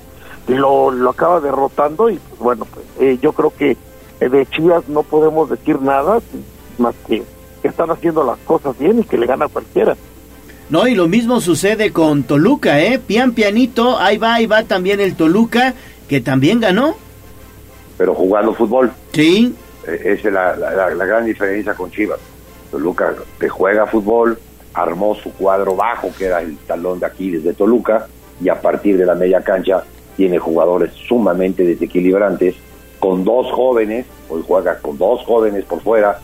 lo, 0.56 0.92
lo 0.92 1.10
acaba 1.10 1.40
derrotando 1.40 2.10
y 2.10 2.18
pues, 2.18 2.40
bueno, 2.40 2.66
pues, 2.66 2.86
eh, 3.00 3.18
yo 3.22 3.34
creo 3.34 3.54
que 3.56 3.78
eh, 4.20 4.30
de 4.30 4.46
Chivas 4.48 4.88
no 4.88 5.04
podemos 5.04 5.50
decir 5.50 5.82
nada 5.82 6.20
más 6.78 6.96
que, 7.08 7.24
que 7.62 7.68
están 7.68 7.92
haciendo 7.92 8.24
las 8.24 8.38
cosas 8.40 8.78
bien 8.78 9.00
y 9.00 9.04
que 9.04 9.18
le 9.18 9.26
gana 9.26 9.46
a 9.46 9.50
cualquiera. 9.50 9.96
No, 10.70 10.88
y 10.88 10.96
lo 10.96 11.08
mismo 11.08 11.42
sucede 11.42 11.92
con 11.92 12.24
Toluca, 12.24 12.82
¿eh? 12.82 12.98
Pian 12.98 13.34
pianito, 13.34 14.00
ahí 14.00 14.18
va, 14.18 14.36
ahí 14.36 14.46
va 14.46 14.64
también 14.64 15.02
el 15.02 15.16
Toluca, 15.16 15.74
que 16.08 16.22
también 16.22 16.62
ganó. 16.62 16.96
Pero 17.98 18.16
jugando 18.16 18.54
fútbol. 18.54 18.92
Sí. 19.12 19.54
Eh, 19.86 20.02
esa 20.06 20.28
es 20.30 20.34
la, 20.34 20.56
la, 20.56 21.06
gran 21.06 21.26
diferencia 21.26 21.74
con 21.74 21.92
Chivas. 21.92 22.20
Toluca 22.72 23.14
que 23.38 23.50
juega 23.50 23.86
fútbol, 23.86 24.40
armó 24.74 25.14
su 25.16 25.34
cuadro 25.34 25.76
bajo, 25.76 26.10
que 26.18 26.26
era 26.26 26.42
el 26.42 26.58
talón 26.60 27.02
de 27.02 27.06
Aquiles 27.06 27.44
de 27.44 27.54
Toluca, 27.54 28.08
y 28.42 28.48
a 28.48 28.60
partir 28.62 28.98
de 28.98 29.06
la 29.06 29.16
media 29.16 29.42
cancha 29.42 29.84
tiene 30.22 30.38
jugadores 30.38 30.92
sumamente 31.08 31.64
desequilibrantes, 31.64 32.54
con 33.00 33.24
dos 33.24 33.52
jóvenes, 33.52 34.06
hoy 34.30 34.44
juega 34.48 34.78
con 34.78 34.96
dos 34.96 35.24
jóvenes 35.26 35.66
por 35.66 35.82
fuera 35.82 36.20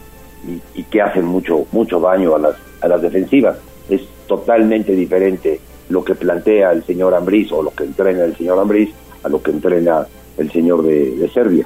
y, 0.75 0.83
que 0.83 1.01
hacen 1.01 1.25
mucho, 1.25 1.65
mucho 1.71 1.99
daño 1.99 2.35
a 2.35 2.37
las, 2.37 2.55
a 2.79 2.87
las 2.87 3.01
defensivas. 3.01 3.57
Es 3.89 4.01
totalmente 4.27 4.91
diferente 4.91 5.59
lo 5.89 6.03
que 6.03 6.13
plantea 6.13 6.73
el 6.73 6.83
señor 6.83 7.15
Ambriz 7.15 7.51
o 7.51 7.63
lo 7.63 7.71
que 7.71 7.85
entrena 7.85 8.25
el 8.25 8.37
señor 8.37 8.59
Ambriz 8.59 8.93
a 9.23 9.29
lo 9.29 9.41
que 9.41 9.49
entrena 9.49 10.05
el 10.37 10.51
señor 10.51 10.83
de, 10.83 11.27
Serbia. 11.33 11.65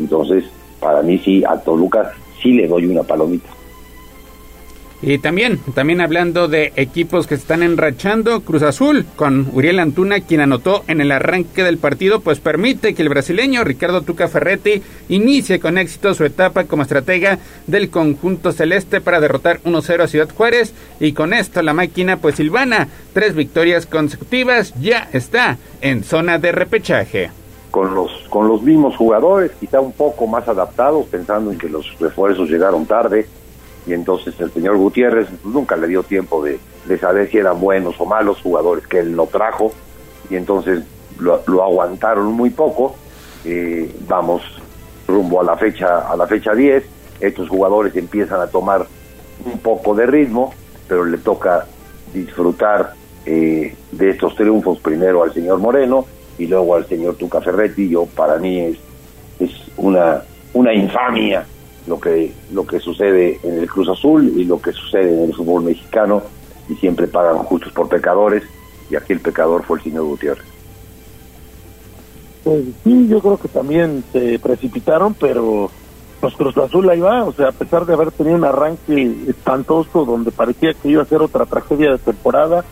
Entonces, 0.00 0.44
para 0.80 1.02
mí 1.02 1.18
sí, 1.18 1.44
a 1.44 1.58
Toluca 1.58 2.10
sí 2.42 2.52
le 2.52 2.66
doy 2.68 2.86
una 2.86 3.02
palomita. 3.02 3.50
Y 5.02 5.18
también, 5.18 5.58
también 5.74 6.00
hablando 6.00 6.48
de 6.48 6.72
equipos 6.76 7.26
que 7.26 7.34
están 7.34 7.62
enrachando, 7.62 8.40
Cruz 8.40 8.62
Azul 8.62 9.04
con 9.14 9.50
Uriel 9.52 9.78
Antuna, 9.78 10.20
quien 10.20 10.40
anotó 10.40 10.84
en 10.88 11.02
el 11.02 11.12
arranque 11.12 11.62
del 11.62 11.76
partido, 11.76 12.20
pues 12.20 12.40
permite 12.40 12.94
que 12.94 13.02
el 13.02 13.10
brasileño 13.10 13.62
Ricardo 13.62 14.02
Tuca 14.02 14.28
Ferretti 14.28 14.82
inicie 15.08 15.60
con 15.60 15.76
éxito 15.76 16.14
su 16.14 16.24
etapa 16.24 16.64
como 16.64 16.82
estratega 16.82 17.38
del 17.66 17.90
conjunto 17.90 18.52
celeste 18.52 19.02
para 19.02 19.20
derrotar 19.20 19.60
1-0 19.64 20.02
a 20.02 20.08
Ciudad 20.08 20.30
Juárez. 20.34 20.72
Y 20.98 21.12
con 21.12 21.34
esto 21.34 21.60
la 21.60 21.74
máquina 21.74 22.16
pues 22.16 22.36
Silvana, 22.36 22.88
tres 23.12 23.34
victorias 23.34 23.84
consecutivas, 23.84 24.72
ya 24.80 25.08
está 25.12 25.58
en 25.82 26.04
zona 26.04 26.38
de 26.38 26.52
repechaje. 26.52 27.30
Con 27.70 27.94
los 27.94 28.10
con 28.30 28.48
los 28.48 28.62
mismos 28.62 28.96
jugadores, 28.96 29.52
quizá 29.60 29.80
un 29.80 29.92
poco 29.92 30.26
más 30.26 30.48
adaptados, 30.48 31.06
pensando 31.06 31.52
en 31.52 31.58
que 31.58 31.68
los 31.68 31.98
refuerzos 32.00 32.48
llegaron 32.48 32.86
tarde, 32.86 33.26
y 33.86 33.92
entonces 33.92 34.38
el 34.40 34.50
señor 34.50 34.76
Gutiérrez 34.76 35.28
nunca 35.44 35.76
le 35.76 35.86
dio 35.86 36.02
tiempo 36.02 36.44
de, 36.44 36.58
saber 36.98 37.30
si 37.30 37.38
eran 37.38 37.60
buenos 37.60 37.94
o 38.00 38.04
malos 38.04 38.40
jugadores 38.42 38.86
que 38.86 38.98
él 38.98 39.14
no 39.14 39.26
trajo. 39.26 39.72
Y 40.28 40.36
entonces 40.36 40.82
lo, 41.18 41.62
aguantaron 41.62 42.32
muy 42.32 42.50
poco. 42.50 42.96
Eh, 43.44 43.94
vamos 44.08 44.42
rumbo 45.06 45.40
a 45.40 45.44
la 45.44 45.56
fecha 45.56 46.10
a 46.10 46.16
la 46.16 46.26
fecha 46.26 46.52
10 46.52 46.84
estos 47.20 47.48
jugadores 47.48 47.94
empiezan 47.94 48.40
a 48.40 48.48
tomar 48.48 48.84
un 49.44 49.58
poco 49.60 49.94
de 49.94 50.04
ritmo 50.04 50.52
pero 50.88 51.04
le 51.04 51.18
toca 51.18 51.64
disfrutar 52.12 52.94
eh, 53.24 53.76
de 53.92 54.10
estos 54.10 54.34
triunfos. 54.34 54.80
Primero 54.80 55.22
al 55.22 55.32
señor 55.32 55.58
Moreno 55.58 56.06
y 56.38 56.46
luego 56.46 56.74
al 56.74 56.86
señor 56.86 57.16
Tuca 57.16 57.40
Ferretti. 57.40 57.88
Yo 57.88 58.06
para 58.06 58.38
mí 58.38 58.58
es 58.60 58.78
es 59.38 59.50
una 59.76 60.22
una 60.54 60.72
infamia 60.72 61.44
lo 61.86 62.00
que, 62.00 62.32
lo 62.52 62.66
que 62.66 62.80
sucede 62.80 63.38
en 63.42 63.58
el 63.60 63.68
Cruz 63.68 63.88
Azul 63.88 64.32
y 64.36 64.44
lo 64.44 64.60
que 64.60 64.72
sucede 64.72 65.12
en 65.12 65.24
el 65.24 65.34
fútbol 65.34 65.64
mexicano 65.64 66.22
y 66.68 66.74
siempre 66.74 67.06
pagan 67.06 67.38
justos 67.38 67.72
por 67.72 67.88
pecadores 67.88 68.42
y 68.90 68.96
aquí 68.96 69.12
el 69.12 69.20
pecador 69.20 69.62
fue 69.64 69.78
el 69.78 69.84
señor 69.84 70.04
Gutiérrez. 70.04 70.44
Pues 72.44 72.64
sí, 72.84 73.08
yo 73.08 73.20
creo 73.20 73.38
que 73.38 73.48
también 73.48 74.04
se 74.12 74.38
precipitaron, 74.38 75.14
pero 75.14 75.70
los 76.22 76.36
Cruz 76.36 76.56
Azul 76.56 76.88
ahí 76.88 77.00
va, 77.00 77.24
o 77.24 77.32
sea, 77.32 77.48
a 77.48 77.52
pesar 77.52 77.86
de 77.86 77.94
haber 77.94 78.12
tenido 78.12 78.36
un 78.36 78.44
arranque 78.44 79.16
espantoso 79.28 80.04
donde 80.04 80.30
parecía 80.30 80.72
que 80.74 80.88
iba 80.88 81.02
a 81.02 81.06
ser 81.06 81.22
otra 81.22 81.44
tragedia 81.46 81.90
de 81.92 81.98
temporada, 81.98 82.64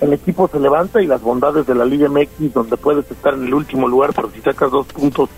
el 0.00 0.12
equipo 0.12 0.48
se 0.48 0.58
levanta 0.58 1.02
y 1.02 1.06
las 1.06 1.22
bondades 1.22 1.66
de 1.66 1.74
la 1.74 1.84
Liga 1.84 2.08
MX, 2.08 2.54
donde 2.54 2.76
puedes 2.76 3.10
estar 3.10 3.34
en 3.34 3.44
el 3.44 3.54
último 3.54 3.86
lugar, 3.86 4.12
pero 4.14 4.30
si 4.30 4.40
sacas 4.40 4.70
dos 4.70 4.86
puntos 4.86 5.28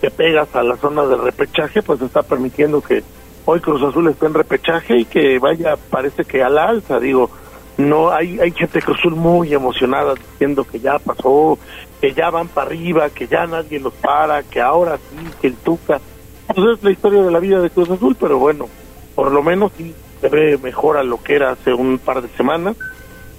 que 0.00 0.10
pegas 0.10 0.54
a 0.54 0.62
la 0.62 0.76
zona 0.76 1.04
de 1.06 1.16
repechaje, 1.16 1.82
pues 1.82 2.00
está 2.00 2.22
permitiendo 2.22 2.80
que 2.80 3.02
hoy 3.44 3.60
Cruz 3.60 3.82
Azul 3.82 4.08
esté 4.08 4.26
en 4.26 4.34
repechaje 4.34 4.98
y 4.98 5.04
que 5.04 5.38
vaya, 5.38 5.76
parece 5.76 6.24
que 6.24 6.42
a 6.42 6.48
la 6.48 6.64
alza, 6.64 7.00
digo, 7.00 7.30
no 7.76 8.10
hay 8.10 8.38
hay 8.40 8.50
gente 8.52 8.82
Cruz 8.82 8.98
Azul 8.98 9.16
muy 9.16 9.54
emocionada 9.54 10.14
diciendo 10.14 10.64
que 10.64 10.80
ya 10.80 10.98
pasó, 10.98 11.58
que 12.00 12.12
ya 12.12 12.30
van 12.30 12.48
para 12.48 12.68
arriba, 12.68 13.10
que 13.10 13.26
ya 13.26 13.46
nadie 13.46 13.80
los 13.80 13.94
para, 13.94 14.42
que 14.42 14.60
ahora 14.60 14.98
sí, 14.98 15.26
que 15.40 15.48
el 15.48 15.56
Tuca. 15.56 16.00
Pues 16.46 16.78
es 16.78 16.84
la 16.84 16.90
historia 16.90 17.22
de 17.22 17.30
la 17.30 17.40
vida 17.40 17.60
de 17.60 17.70
Cruz 17.70 17.90
Azul, 17.90 18.16
pero 18.18 18.38
bueno, 18.38 18.68
por 19.14 19.32
lo 19.32 19.42
menos 19.42 19.72
sí 19.76 19.94
se 20.20 20.28
ve 20.28 20.58
mejor 20.58 20.96
a 20.96 21.02
lo 21.02 21.22
que 21.22 21.34
era 21.34 21.52
hace 21.52 21.72
un 21.72 21.98
par 21.98 22.22
de 22.22 22.28
semanas, 22.36 22.76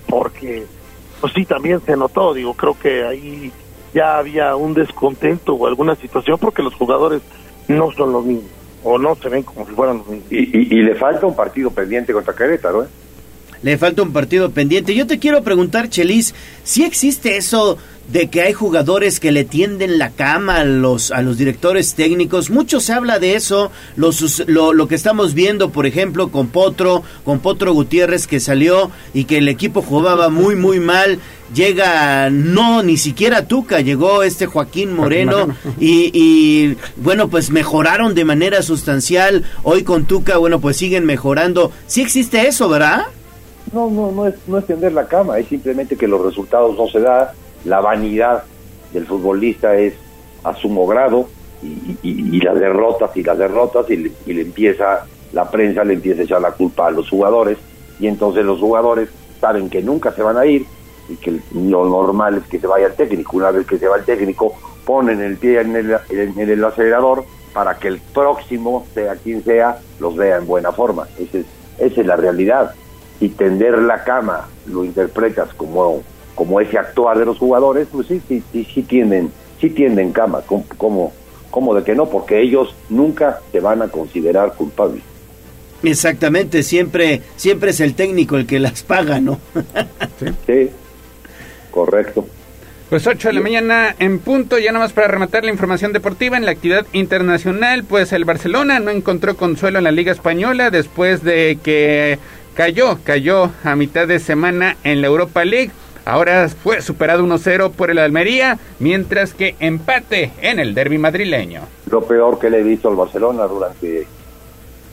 porque 0.08 0.66
pues 1.20 1.34
sí 1.34 1.46
también 1.46 1.82
se 1.86 1.98
notó, 1.98 2.34
digo, 2.34 2.54
creo 2.54 2.78
que 2.80 3.04
ahí 3.04 3.52
ya 3.94 4.18
había 4.18 4.56
un 4.56 4.74
descontento 4.74 5.54
o 5.54 5.68
alguna 5.68 5.96
situación 5.96 6.38
porque 6.40 6.64
los 6.64 6.74
jugadores 6.76 7.22
no 7.68 7.92
son 7.92 8.14
los 8.14 8.26
mismos 8.26 8.52
o 8.84 8.98
no 8.98 9.16
se 9.16 9.30
ven 9.30 9.44
como 9.44 9.66
si 9.68 9.74
fueran 9.74 9.98
los 9.98 10.08
mismos. 10.08 10.32
Y, 10.32 10.78
y, 10.78 10.82
le 10.84 10.96
falta 10.96 11.26
un 11.26 11.36
partido 11.36 11.70
pendiente 11.72 12.14
contra 12.14 12.34
Querétaro, 12.34 12.84
¿eh? 12.84 12.88
Le 13.62 13.78
falta 13.78 14.02
un 14.02 14.14
partido 14.14 14.52
pendiente. 14.52 14.96
Yo 14.96 15.06
te 15.06 15.20
quiero 15.20 15.44
preguntar, 15.44 15.90
Chelis, 15.90 16.34
si 16.64 16.84
existe 16.84 17.36
eso 17.36 17.78
de 18.12 18.28
que 18.30 18.42
hay 18.42 18.54
jugadores 18.54 19.20
que 19.20 19.32
le 19.32 19.44
tienden 19.44 20.00
la 20.00 20.10
cama 20.10 20.58
a 20.58 20.64
los, 20.64 21.12
a 21.12 21.22
los 21.22 21.38
directores 21.38 21.94
técnicos. 21.94 22.50
Mucho 22.50 22.80
se 22.80 22.94
habla 22.94 23.20
de 23.20 23.36
eso, 23.36 23.72
los, 23.96 24.44
lo, 24.48 24.74
lo, 24.74 24.88
que 24.88 24.96
estamos 24.96 25.34
viendo, 25.34 25.70
por 25.70 25.86
ejemplo, 25.86 26.30
con 26.30 26.48
Potro, 26.48 27.04
con 27.24 27.40
Potro 27.40 27.74
Gutiérrez 27.74 28.26
que 28.26 28.40
salió 28.40 28.90
y 29.14 29.26
que 29.26 29.38
el 29.38 29.48
equipo 29.48 29.82
jugaba 29.82 30.30
muy, 30.30 30.56
muy 30.56 30.80
mal. 30.80 31.20
Llega, 31.54 32.30
no, 32.30 32.84
ni 32.84 32.98
siquiera 32.98 33.48
Tuca, 33.48 33.82
llegó 33.82 34.22
este 34.22 34.46
Joaquín 34.46 34.96
Moreno 34.96 35.48
y, 35.80 36.12
y 36.14 36.78
bueno, 36.98 37.28
pues 37.28 37.50
mejoraron 37.50 38.14
de 38.14 38.26
manera 38.26 38.62
sustancial. 38.62 39.44
Hoy 39.64 39.84
con 39.84 40.06
Tuca, 40.06 40.38
bueno, 40.38 40.60
pues 40.60 40.78
siguen 40.78 41.06
mejorando. 41.06 41.72
Sí 41.88 42.02
existe 42.02 42.48
eso, 42.48 42.70
¿verdad? 42.70 43.06
No, 43.72 43.90
no, 43.90 44.12
no 44.12 44.28
es, 44.28 44.36
no 44.48 44.58
es 44.58 44.66
tender 44.66 44.94
la 44.94 45.08
cama, 45.08 45.38
es 45.38 45.48
simplemente 45.48 45.96
que 45.96 46.08
los 46.08 46.24
resultados 46.24 46.76
no 46.78 46.88
se 46.88 47.00
dan 47.00 47.28
la 47.66 47.82
vanidad 47.82 48.44
del 48.94 49.06
futbolista 49.06 49.76
es 49.76 49.94
a 50.44 50.56
sumo 50.56 50.88
grado 50.88 51.28
y, 51.62 52.40
las 52.42 52.58
derrotas 52.58 53.16
y 53.18 53.24
las 53.24 53.38
derrotas 53.38 53.90
y 53.90 53.98
le, 53.98 54.42
empieza 54.42 55.06
la 55.34 55.50
prensa 55.52 55.84
le 55.84 55.96
empieza 55.96 56.22
a 56.22 56.24
echar 56.24 56.42
la 56.42 56.52
culpa 56.52 56.88
a 56.88 56.92
los 56.92 57.10
jugadores 57.10 57.58
y 58.00 58.08
entonces 58.08 58.46
los 58.46 58.60
jugadores 58.60 59.10
saben 59.42 59.70
que 59.70 59.82
nunca 59.82 60.12
se 60.14 60.22
van 60.22 60.38
a 60.38 60.46
ir 60.46 60.66
y 61.10 61.16
que 61.16 61.40
lo 61.54 61.90
normal 61.90 62.38
es 62.38 62.44
que 62.50 62.60
se 62.60 62.68
vaya 62.68 62.88
el 62.88 62.94
técnico. 62.94 63.38
Una 63.38 63.52
vez 63.52 63.66
que 63.66 63.78
se 63.78 63.88
va 63.88 63.98
el 63.98 64.06
técnico 64.06 64.54
ponen 64.86 65.22
el 65.22 65.38
pie 65.38 65.62
en 65.62 65.76
el, 65.76 65.98
en 66.10 66.40
el 66.40 66.64
acelerador 66.64 67.26
para 67.54 67.78
que 67.78 67.88
el 67.88 68.00
próximo 68.00 68.86
sea 68.94 69.16
quien 69.16 69.44
sea 69.44 69.80
los 70.00 70.16
vea 70.16 70.38
en 70.38 70.46
buena 70.46 70.72
forma. 70.72 71.08
Esa 71.18 71.40
es, 71.40 71.46
esa 71.80 72.02
es 72.02 72.08
la 72.08 72.16
realidad. 72.16 72.74
Y 73.20 73.30
tender 73.30 73.80
la 73.80 74.04
cama 74.04 74.48
lo 74.68 74.86
interpretas 74.86 75.54
como 75.56 76.02
como 76.40 76.62
ese 76.62 76.78
actuar 76.78 77.20
de 77.20 77.26
los 77.26 77.38
jugadores, 77.38 77.90
pues 77.92 78.08
sí, 78.08 78.22
sí, 78.26 78.42
sí, 78.54 78.66
sí 78.74 78.82
tienden, 78.84 79.30
sí 79.60 79.72
tienden 79.72 80.14
cama, 80.14 80.40
como, 80.78 81.12
como, 81.52 81.76
de 81.76 81.84
que 81.84 81.94
no, 81.96 82.06
porque 82.06 82.40
ellos 82.40 82.74
nunca 82.88 83.42
se 83.52 83.60
van 83.60 83.82
a 83.82 83.90
considerar 83.90 84.54
culpables. 84.54 85.04
Exactamente, 85.84 86.64
siempre, 86.64 87.24
siempre 87.36 87.72
es 87.72 87.82
el 87.82 87.94
técnico 87.94 88.38
el 88.38 88.48
que 88.48 88.58
las 88.60 88.84
paga, 88.84 89.20
¿no? 89.20 89.38
sí, 90.48 90.70
correcto. 91.72 92.26
Pues 92.90 93.06
8 93.06 93.28
de 93.28 93.34
la 93.34 93.42
mañana 93.42 93.94
en 94.00 94.20
punto, 94.20 94.58
ya 94.60 94.72
nada 94.72 94.86
más 94.86 94.94
para 94.94 95.10
rematar 95.10 95.44
la 95.44 95.52
información 95.52 95.92
deportiva 95.92 96.38
en 96.38 96.46
la 96.46 96.52
actividad 96.52 96.86
internacional, 96.94 97.84
pues 97.84 98.14
el 98.14 98.24
Barcelona 98.24 98.80
no 98.80 98.92
encontró 98.92 99.36
consuelo 99.36 99.80
en 99.80 99.84
la 99.84 99.92
Liga 99.92 100.14
Española 100.14 100.72
después 100.72 101.22
de 101.22 101.60
que 101.62 102.18
cayó, 102.56 102.98
cayó 103.04 103.52
a 103.66 103.76
mitad 103.76 104.08
de 104.08 104.20
semana 104.20 104.78
en 104.86 105.02
la 105.02 105.08
Europa 105.08 105.44
League. 105.44 105.72
Ahora 106.10 106.50
fue 106.50 106.82
superado 106.82 107.24
1-0 107.24 107.70
por 107.74 107.92
el 107.92 108.00
Almería, 108.00 108.58
mientras 108.80 109.36
que 109.36 109.56
empate 109.60 110.32
en 110.42 110.60
el 110.60 110.74
derby 110.74 110.98
madrileño. 110.98 111.62
Lo 111.92 112.04
peor 112.04 112.40
que 112.40 112.50
le 112.50 112.62
he 112.62 112.64
visto 112.64 112.90
al 112.90 112.96
Barcelona 112.96 113.44
durante 113.44 114.08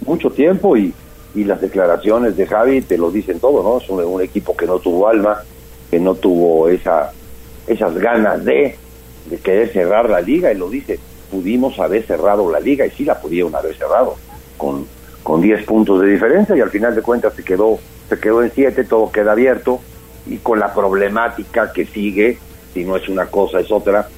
mucho 0.05 0.29
tiempo 0.31 0.77
y, 0.77 0.93
y 1.35 1.45
las 1.45 1.63
declaraciones 1.63 2.37
de 2.37 2.47
Javi 2.47 2.83
te 2.83 2.99
lo 2.99 3.11
dicen 3.11 3.41
todo, 3.41 3.63
¿no? 3.63 3.79
Es 3.79 3.89
un, 3.89 4.21
equipo 4.21 4.55
que 4.55 4.67
no 4.67 4.79
tuvo 4.79 5.09
alma, 5.09 5.39
que 5.91 5.99
no 5.99 6.17
tuvo 6.17 6.69
esa, 6.69 7.13
esas 7.67 7.95
ganas 7.95 8.45
de, 8.45 8.77
de 9.31 9.39
querer 9.39 9.73
cerrar 9.73 10.11
la 10.11 10.21
liga 10.21 10.53
y 10.53 10.59
lo 10.59 10.69
dice, 10.69 11.01
pudimos 11.31 11.79
haber 11.79 12.05
cerrado 12.05 12.53
la 12.53 12.61
liga 12.61 12.85
y 12.85 12.91
sí 12.91 13.07
la 13.07 13.19
pudieron 13.19 13.55
haber 13.55 13.75
cerrado 13.75 14.17
con, 14.59 14.87
con 15.23 15.41
10 15.41 15.65
puntos 15.65 16.03
de 16.03 16.09
diferencia 16.09 16.55
y 16.55 16.61
al 16.61 16.69
final 16.69 16.95
de 16.95 17.01
cuentas 17.01 17.33
se 17.33 17.43
quedó, 17.43 17.79
se 18.07 18.19
quedó 18.19 18.43
en 18.43 18.53
7, 18.55 18.85
todo 18.85 19.11
queda 19.11 19.33
abierto 19.33 19.81
y 20.27 20.39
con 20.39 20.59
la 20.59 20.73
problemática 20.73 21.73
que 21.73 21.87
sigue, 21.87 22.39
si 22.75 22.85
no 22.85 22.97
es 22.97 23.09
una 23.09 23.27
cosa 23.27 23.61
es 23.61 23.71
otra, 23.71 24.09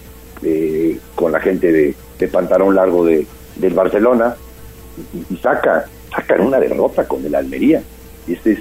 eh, 0.43 0.99
con 1.15 1.33
la 1.33 1.41
gente 1.41 1.73
de, 1.73 2.29
pantalón 2.29 2.75
largo 2.75 3.05
de, 3.05 3.27
del 3.57 3.75
Barcelona, 3.75 4.35
y, 5.31 5.37
saca, 5.37 5.87
sacan 6.11 6.41
una 6.41 6.59
derrota 6.59 7.07
con 7.07 7.25
el 7.25 7.35
Almería. 7.35 7.83
Y 8.27 8.33
este 8.33 8.53
es, 8.53 8.59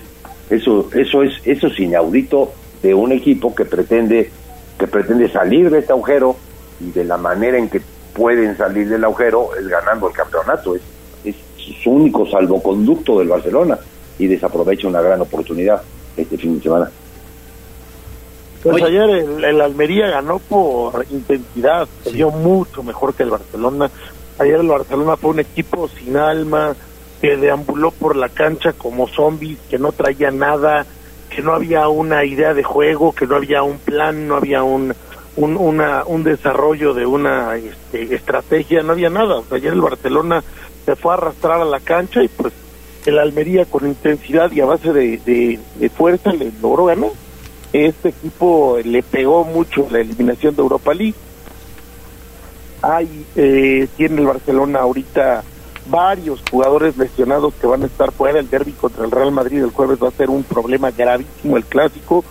eso, 0.49 0.89
eso 0.93 1.23
es, 1.23 1.33
eso 1.45 1.67
es 1.67 1.79
inaudito 1.79 2.51
de 2.81 2.93
un 2.93 3.11
equipo 3.11 3.55
que 3.55 3.65
pretende, 3.65 4.29
que 4.77 4.87
pretende 4.87 5.29
salir 5.29 5.69
de 5.69 5.79
este 5.79 5.93
agujero 5.93 6.35
y 6.79 6.91
de 6.91 7.03
la 7.03 7.17
manera 7.17 7.57
en 7.57 7.69
que 7.69 7.81
pueden 8.13 8.55
salir 8.57 8.87
del 8.87 9.03
agujero 9.03 9.49
es 9.59 9.67
ganando 9.67 10.07
el 10.07 10.13
campeonato. 10.13 10.75
Es, 10.75 10.81
es 11.23 11.35
su 11.83 11.91
único 11.91 12.27
salvoconducto 12.29 13.19
del 13.19 13.29
Barcelona 13.29 13.79
y 14.19 14.27
desaprovecha 14.27 14.87
una 14.87 15.01
gran 15.01 15.21
oportunidad 15.21 15.81
este 16.15 16.37
fin 16.37 16.57
de 16.57 16.63
semana. 16.63 16.91
Pues 18.63 18.84
ayer 18.84 19.09
el, 19.09 19.61
Almería 19.61 20.07
ganó 20.07 20.39
por 20.39 21.05
intensidad, 21.09 21.88
se 22.03 22.11
dio 22.11 22.31
mucho 22.31 22.84
mejor 22.84 23.13
que 23.13 23.23
el 23.23 23.29
Barcelona. 23.29 23.89
Ayer 24.39 24.59
el 24.59 24.67
Barcelona 24.67 25.15
fue 25.15 25.31
un 25.31 25.39
equipo 25.39 25.88
sin 25.88 26.17
alma, 26.17 26.75
que 27.21 27.38
deambuló 27.38 27.91
por 27.91 28.15
la 28.15 28.29
cancha 28.29 28.73
como 28.73 29.07
zombies, 29.07 29.59
que 29.69 29.79
no 29.79 29.91
traía 29.91 30.31
nada, 30.31 30.85
que 31.29 31.41
no 31.41 31.53
había 31.53 31.88
una 31.88 32.25
idea 32.25 32.53
de 32.53 32.63
juego, 32.63 33.13
que 33.13 33.25
no 33.25 33.35
había 33.35 33.63
un 33.63 33.77
plan, 33.77 34.27
no 34.27 34.35
había 34.35 34.63
un, 34.63 34.93
un, 35.35 35.55
una, 35.57 36.03
un 36.05 36.23
desarrollo 36.23 36.93
de 36.93 37.05
una 37.05 37.55
este, 37.55 38.13
estrategia, 38.15 38.84
no 38.84 38.93
había 38.93 39.09
nada. 39.09 39.41
ayer 39.51 39.73
el 39.73 39.81
Barcelona 39.81 40.43
se 40.85 40.95
fue 40.95 41.11
a 41.11 41.17
arrastrar 41.17 41.61
a 41.61 41.65
la 41.65 41.79
cancha 41.79 42.23
y 42.23 42.27
pues 42.27 42.53
el 43.05 43.19
Almería 43.19 43.65
con 43.65 43.88
intensidad 43.88 44.51
y 44.51 44.61
a 44.61 44.65
base 44.65 44.91
de, 44.91 45.59
de, 45.75 45.89
fuerza 45.89 46.31
le 46.31 46.51
logró 46.61 46.85
ganar. 46.85 47.11
Este 47.73 48.10
equipo 48.10 48.77
le 48.84 49.03
pegó 49.03 49.44
mucho 49.44 49.88
la 49.91 49.99
eliminación 49.99 50.56
de 50.56 50.61
Europa 50.61 50.94
League. 50.94 51.15
Hay, 52.81 53.26
eh, 53.35 53.88
tiene 53.98 54.22
el 54.22 54.27
Barcelona 54.27 54.80
ahorita 54.80 55.44
varios 55.89 56.41
jugadores 56.49 56.98
lesionados 56.98 57.53
que 57.56 57.68
van 57.68 57.84
a 57.84 57.88
estar 57.88 58.11
fuera. 58.11 58.39
El 58.39 58.49
derby 58.49 58.72
contra 58.73 59.06
el 59.06 59.11
Real 59.11 59.31
Madrid 59.31 59.64
el 59.64 59.72
jueves 59.72 60.02
va 60.02 60.10
a 60.10 60.11
ser 60.11 60.30
un 60.30 60.44
problema 60.44 60.91
gravísimo, 60.91 61.57
el 61.57 61.65
clásico, 61.65 62.23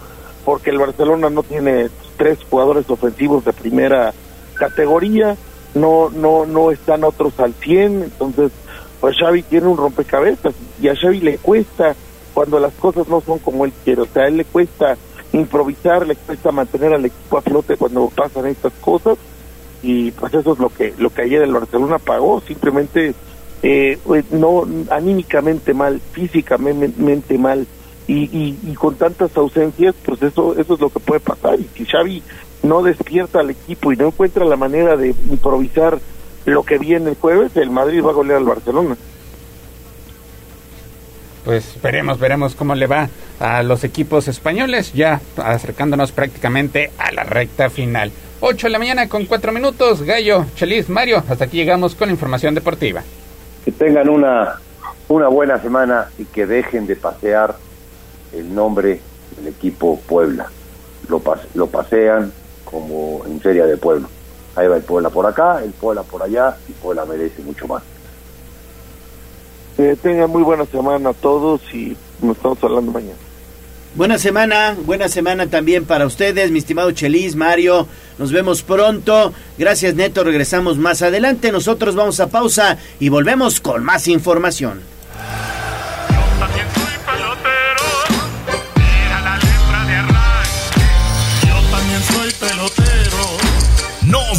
porque 0.44 0.70
el 0.70 0.78
Barcelona 0.78 1.30
no 1.30 1.42
tiene 1.42 1.88
tres 2.16 2.38
jugadores 2.48 2.88
ofensivos 2.88 3.44
de 3.44 3.52
primera 3.52 4.14
categoría, 4.54 5.36
no 5.74 6.08
no 6.10 6.46
no 6.46 6.70
están 6.70 7.04
otros 7.04 7.38
al 7.40 7.52
100, 7.54 8.04
entonces 8.04 8.52
pues 9.00 9.16
Xavi 9.18 9.42
tiene 9.42 9.66
un 9.66 9.76
rompecabezas 9.76 10.54
y 10.80 10.88
a 10.88 10.96
Xavi 10.96 11.20
le 11.20 11.38
cuesta 11.38 11.94
cuando 12.32 12.58
las 12.58 12.72
cosas 12.74 13.08
no 13.08 13.20
son 13.20 13.38
como 13.38 13.64
él 13.64 13.72
quiere, 13.84 14.02
o 14.02 14.06
sea, 14.06 14.24
a 14.24 14.28
él 14.28 14.38
le 14.38 14.44
cuesta 14.44 14.96
improvisar, 15.36 16.06
le 16.06 16.16
cuesta 16.16 16.52
mantener 16.52 16.94
al 16.94 17.04
equipo 17.04 17.38
a 17.38 17.42
flote 17.42 17.76
cuando 17.76 18.08
pasan 18.08 18.46
estas 18.46 18.72
cosas. 18.74 19.18
Y 19.82 20.10
pues 20.12 20.34
eso 20.34 20.54
es 20.54 20.58
lo 20.58 20.68
que 20.70 20.94
lo 20.98 21.10
que 21.10 21.22
ayer 21.22 21.42
el 21.42 21.52
Barcelona 21.52 21.98
pagó, 21.98 22.40
simplemente 22.40 23.14
eh, 23.62 23.98
pues, 24.04 24.30
no 24.32 24.66
anímicamente 24.90 25.74
mal, 25.74 26.00
físicamente 26.12 27.38
mal 27.38 27.66
y, 28.08 28.56
y, 28.62 28.74
con 28.74 28.94
tantas 28.94 29.36
ausencias, 29.36 29.94
pues 30.04 30.22
eso 30.22 30.56
eso 30.56 30.74
es 30.74 30.80
lo 30.80 30.90
que 30.90 31.00
puede 31.00 31.20
pasar. 31.20 31.58
Y 31.58 31.68
si 31.74 31.84
Xavi 31.84 32.22
no 32.62 32.82
despierta 32.82 33.40
al 33.40 33.50
equipo 33.50 33.92
y 33.92 33.96
no 33.96 34.06
encuentra 34.06 34.44
la 34.44 34.56
manera 34.56 34.96
de 34.96 35.08
improvisar 35.30 35.98
lo 36.44 36.62
que 36.62 36.78
viene 36.78 37.10
el 37.10 37.16
jueves, 37.16 37.56
el 37.56 37.70
Madrid 37.70 38.04
va 38.04 38.10
a 38.10 38.14
golear 38.14 38.38
al 38.38 38.44
Barcelona. 38.44 38.96
Pues 41.46 41.80
veremos, 41.80 42.18
veremos 42.18 42.56
cómo 42.56 42.74
le 42.74 42.88
va 42.88 43.08
a 43.38 43.62
los 43.62 43.84
equipos 43.84 44.26
españoles, 44.26 44.92
ya 44.92 45.20
acercándonos 45.36 46.10
prácticamente 46.10 46.90
a 46.98 47.12
la 47.12 47.22
recta 47.22 47.70
final. 47.70 48.10
8 48.40 48.66
de 48.66 48.70
la 48.72 48.80
mañana 48.80 49.08
con 49.08 49.26
4 49.26 49.52
minutos, 49.52 50.02
Gallo, 50.02 50.44
Chelis, 50.56 50.88
Mario, 50.88 51.22
hasta 51.28 51.44
aquí 51.44 51.58
llegamos 51.58 51.94
con 51.94 52.10
información 52.10 52.56
deportiva. 52.56 53.04
Que 53.64 53.70
tengan 53.70 54.08
una, 54.08 54.56
una 55.06 55.28
buena 55.28 55.62
semana 55.62 56.08
y 56.18 56.24
que 56.24 56.46
dejen 56.46 56.88
de 56.88 56.96
pasear 56.96 57.54
el 58.32 58.52
nombre 58.52 59.00
del 59.36 59.46
equipo 59.46 60.00
Puebla. 60.00 60.50
Lo, 61.08 61.22
lo 61.54 61.66
pasean 61.68 62.32
como 62.64 63.22
en 63.24 63.40
Feria 63.40 63.66
de 63.66 63.76
Pueblo. 63.76 64.08
Ahí 64.56 64.66
va 64.66 64.78
el 64.78 64.82
Puebla 64.82 65.10
por 65.10 65.26
acá, 65.26 65.62
el 65.62 65.70
Puebla 65.70 66.02
por 66.02 66.24
allá 66.24 66.56
y 66.68 66.72
Puebla 66.72 67.04
merece 67.04 67.40
mucho 67.42 67.68
más. 67.68 67.84
Eh, 69.78 69.96
tengan 70.00 70.30
muy 70.30 70.42
buena 70.42 70.64
semana 70.64 71.10
a 71.10 71.14
todos 71.14 71.60
y 71.72 71.96
nos 72.22 72.36
estamos 72.36 72.62
hablando 72.62 72.92
mañana. 72.92 73.18
Buena 73.94 74.18
semana, 74.18 74.76
buena 74.84 75.08
semana 75.08 75.46
también 75.46 75.86
para 75.86 76.04
ustedes, 76.04 76.50
mi 76.50 76.58
estimado 76.58 76.90
Chelis, 76.92 77.34
Mario. 77.34 77.88
Nos 78.18 78.30
vemos 78.30 78.62
pronto. 78.62 79.32
Gracias, 79.56 79.94
Neto. 79.94 80.22
Regresamos 80.22 80.76
más 80.76 81.00
adelante. 81.00 81.50
Nosotros 81.50 81.94
vamos 81.94 82.20
a 82.20 82.28
pausa 82.28 82.76
y 83.00 83.08
volvemos 83.08 83.60
con 83.60 83.84
más 83.84 84.06
información. 84.08 84.80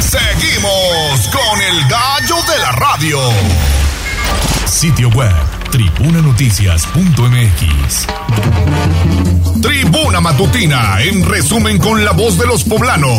Seguimos 0.00 1.28
con 1.28 1.60
el 1.60 1.88
gallo 1.88 2.36
de 2.52 2.58
la 2.58 2.72
radio. 2.72 3.20
Sitio 4.66 5.08
web 5.10 5.32
tribunanoticias.mx. 5.70 8.06
Tribuna 9.60 10.20
Matutina, 10.20 11.02
en 11.02 11.28
resumen 11.28 11.78
con 11.78 12.04
la 12.04 12.12
voz 12.12 12.38
de 12.38 12.46
los 12.46 12.62
poblanos. 12.64 13.18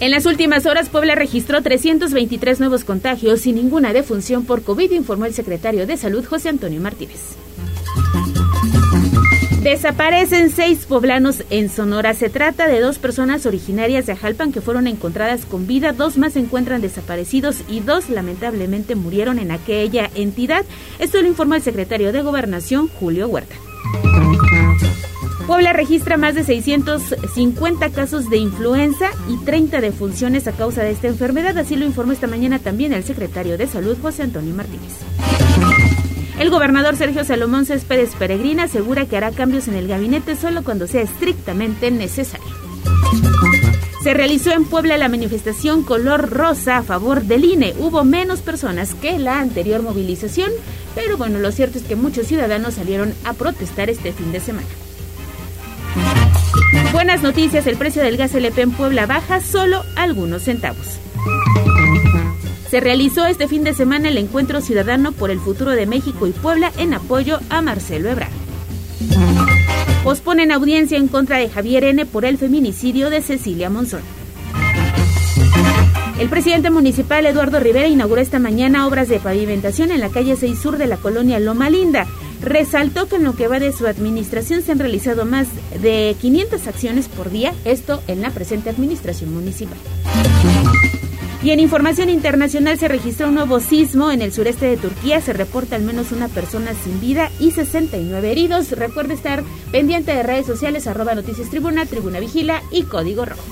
En 0.00 0.12
las 0.12 0.26
últimas 0.26 0.66
horas, 0.66 0.88
Puebla 0.88 1.16
registró 1.16 1.62
323 1.62 2.60
nuevos 2.60 2.84
contagios 2.84 3.46
y 3.46 3.52
ninguna 3.52 3.92
defunción 3.92 4.44
por 4.44 4.62
COVID, 4.62 4.92
informó 4.92 5.24
el 5.24 5.34
secretario 5.34 5.84
de 5.86 5.96
Salud, 5.96 6.24
José 6.24 6.48
Antonio 6.48 6.80
Martínez. 6.80 7.36
Desaparecen 9.68 10.50
seis 10.50 10.86
poblanos 10.86 11.44
en 11.50 11.68
Sonora. 11.68 12.14
Se 12.14 12.30
trata 12.30 12.66
de 12.68 12.80
dos 12.80 12.98
personas 12.98 13.44
originarias 13.44 14.06
de 14.06 14.12
Ajalpan 14.12 14.50
que 14.50 14.62
fueron 14.62 14.86
encontradas 14.86 15.44
con 15.44 15.66
vida, 15.66 15.92
dos 15.92 16.16
más 16.16 16.32
se 16.32 16.38
encuentran 16.38 16.80
desaparecidos 16.80 17.58
y 17.68 17.80
dos 17.80 18.08
lamentablemente 18.08 18.94
murieron 18.94 19.38
en 19.38 19.50
aquella 19.50 20.08
entidad. 20.14 20.64
Esto 20.98 21.20
lo 21.20 21.28
informó 21.28 21.54
el 21.54 21.60
secretario 21.60 22.12
de 22.12 22.22
Gobernación, 22.22 22.88
Julio 22.88 23.28
Huerta. 23.28 23.56
Puebla 25.46 25.74
registra 25.74 26.16
más 26.16 26.34
de 26.34 26.44
650 26.44 27.90
casos 27.90 28.30
de 28.30 28.38
influenza 28.38 29.10
y 29.28 29.36
30 29.44 29.82
defunciones 29.82 30.48
a 30.48 30.52
causa 30.52 30.82
de 30.82 30.92
esta 30.92 31.08
enfermedad, 31.08 31.58
así 31.58 31.76
lo 31.76 31.84
informó 31.84 32.12
esta 32.12 32.26
mañana 32.26 32.58
también 32.58 32.94
el 32.94 33.04
secretario 33.04 33.58
de 33.58 33.66
Salud, 33.66 33.98
José 34.00 34.22
Antonio 34.22 34.54
Martínez. 34.54 34.94
El 36.38 36.50
gobernador 36.50 36.96
Sergio 36.96 37.24
Salomón 37.24 37.66
Céspedes 37.66 38.14
Peregrina 38.14 38.64
asegura 38.64 39.06
que 39.06 39.16
hará 39.16 39.32
cambios 39.32 39.66
en 39.66 39.74
el 39.74 39.88
gabinete 39.88 40.36
solo 40.36 40.62
cuando 40.62 40.86
sea 40.86 41.02
estrictamente 41.02 41.90
necesario. 41.90 42.46
Se 44.04 44.14
realizó 44.14 44.52
en 44.52 44.64
Puebla 44.64 44.96
la 44.96 45.08
manifestación 45.08 45.82
color 45.82 46.30
rosa 46.30 46.78
a 46.78 46.82
favor 46.84 47.22
del 47.22 47.44
INE. 47.44 47.74
Hubo 47.78 48.04
menos 48.04 48.40
personas 48.40 48.94
que 48.94 49.18
la 49.18 49.40
anterior 49.40 49.82
movilización, 49.82 50.52
pero 50.94 51.16
bueno, 51.16 51.40
lo 51.40 51.50
cierto 51.50 51.78
es 51.78 51.84
que 51.84 51.96
muchos 51.96 52.28
ciudadanos 52.28 52.74
salieron 52.74 53.12
a 53.24 53.32
protestar 53.32 53.90
este 53.90 54.12
fin 54.12 54.30
de 54.30 54.38
semana. 54.38 54.68
Buenas 56.92 57.22
noticias, 57.22 57.66
el 57.66 57.76
precio 57.76 58.00
del 58.00 58.16
gas 58.16 58.34
LP 58.34 58.62
en 58.62 58.70
Puebla 58.70 59.06
baja 59.06 59.40
solo 59.40 59.82
algunos 59.96 60.42
centavos. 60.44 61.00
Se 62.70 62.80
realizó 62.80 63.24
este 63.24 63.48
fin 63.48 63.64
de 63.64 63.72
semana 63.72 64.08
el 64.08 64.18
encuentro 64.18 64.60
ciudadano 64.60 65.12
por 65.12 65.30
el 65.30 65.40
futuro 65.40 65.70
de 65.70 65.86
México 65.86 66.26
y 66.26 66.32
Puebla 66.32 66.70
en 66.76 66.92
apoyo 66.92 67.40
a 67.48 67.62
Marcelo 67.62 68.10
Ebrard. 68.10 68.32
Posponen 70.04 70.52
audiencia 70.52 70.98
en 70.98 71.08
contra 71.08 71.38
de 71.38 71.48
Javier 71.48 71.84
N. 71.84 72.04
por 72.04 72.26
el 72.26 72.36
feminicidio 72.36 73.08
de 73.08 73.22
Cecilia 73.22 73.70
Monzón. 73.70 74.02
El 76.18 76.28
presidente 76.28 76.70
municipal 76.70 77.24
Eduardo 77.24 77.58
Rivera 77.60 77.86
inauguró 77.86 78.20
esta 78.20 78.38
mañana 78.38 78.86
obras 78.86 79.08
de 79.08 79.20
pavimentación 79.20 79.90
en 79.90 80.00
la 80.00 80.10
calle 80.10 80.36
6 80.36 80.58
Sur 80.58 80.76
de 80.76 80.88
la 80.88 80.96
colonia 80.96 81.38
Loma 81.38 81.70
Linda. 81.70 82.06
Resaltó 82.42 83.08
que 83.08 83.16
en 83.16 83.24
lo 83.24 83.34
que 83.34 83.48
va 83.48 83.60
de 83.60 83.72
su 83.72 83.86
administración 83.86 84.62
se 84.62 84.72
han 84.72 84.78
realizado 84.78 85.24
más 85.24 85.48
de 85.80 86.16
500 86.20 86.66
acciones 86.66 87.08
por 87.08 87.30
día, 87.30 87.54
esto 87.64 88.02
en 88.08 88.20
la 88.20 88.30
presente 88.30 88.68
administración 88.68 89.32
municipal. 89.32 89.78
Y 91.40 91.52
en 91.52 91.60
información 91.60 92.10
internacional 92.10 92.78
se 92.78 92.88
registró 92.88 93.28
un 93.28 93.34
nuevo 93.34 93.60
sismo 93.60 94.10
en 94.10 94.22
el 94.22 94.32
sureste 94.32 94.66
de 94.66 94.76
Turquía. 94.76 95.20
Se 95.20 95.32
reporta 95.32 95.76
al 95.76 95.82
menos 95.82 96.10
una 96.10 96.26
persona 96.28 96.72
sin 96.82 97.00
vida 97.00 97.30
y 97.38 97.52
69 97.52 98.32
heridos. 98.32 98.72
Recuerde 98.72 99.14
estar 99.14 99.44
pendiente 99.70 100.12
de 100.12 100.24
redes 100.24 100.46
sociales 100.46 100.86
arroba 100.88 101.14
noticias 101.14 101.48
tribuna, 101.48 101.86
tribuna 101.86 102.18
vigila 102.18 102.62
y 102.72 102.82
código 102.82 103.24
rojo. 103.24 103.42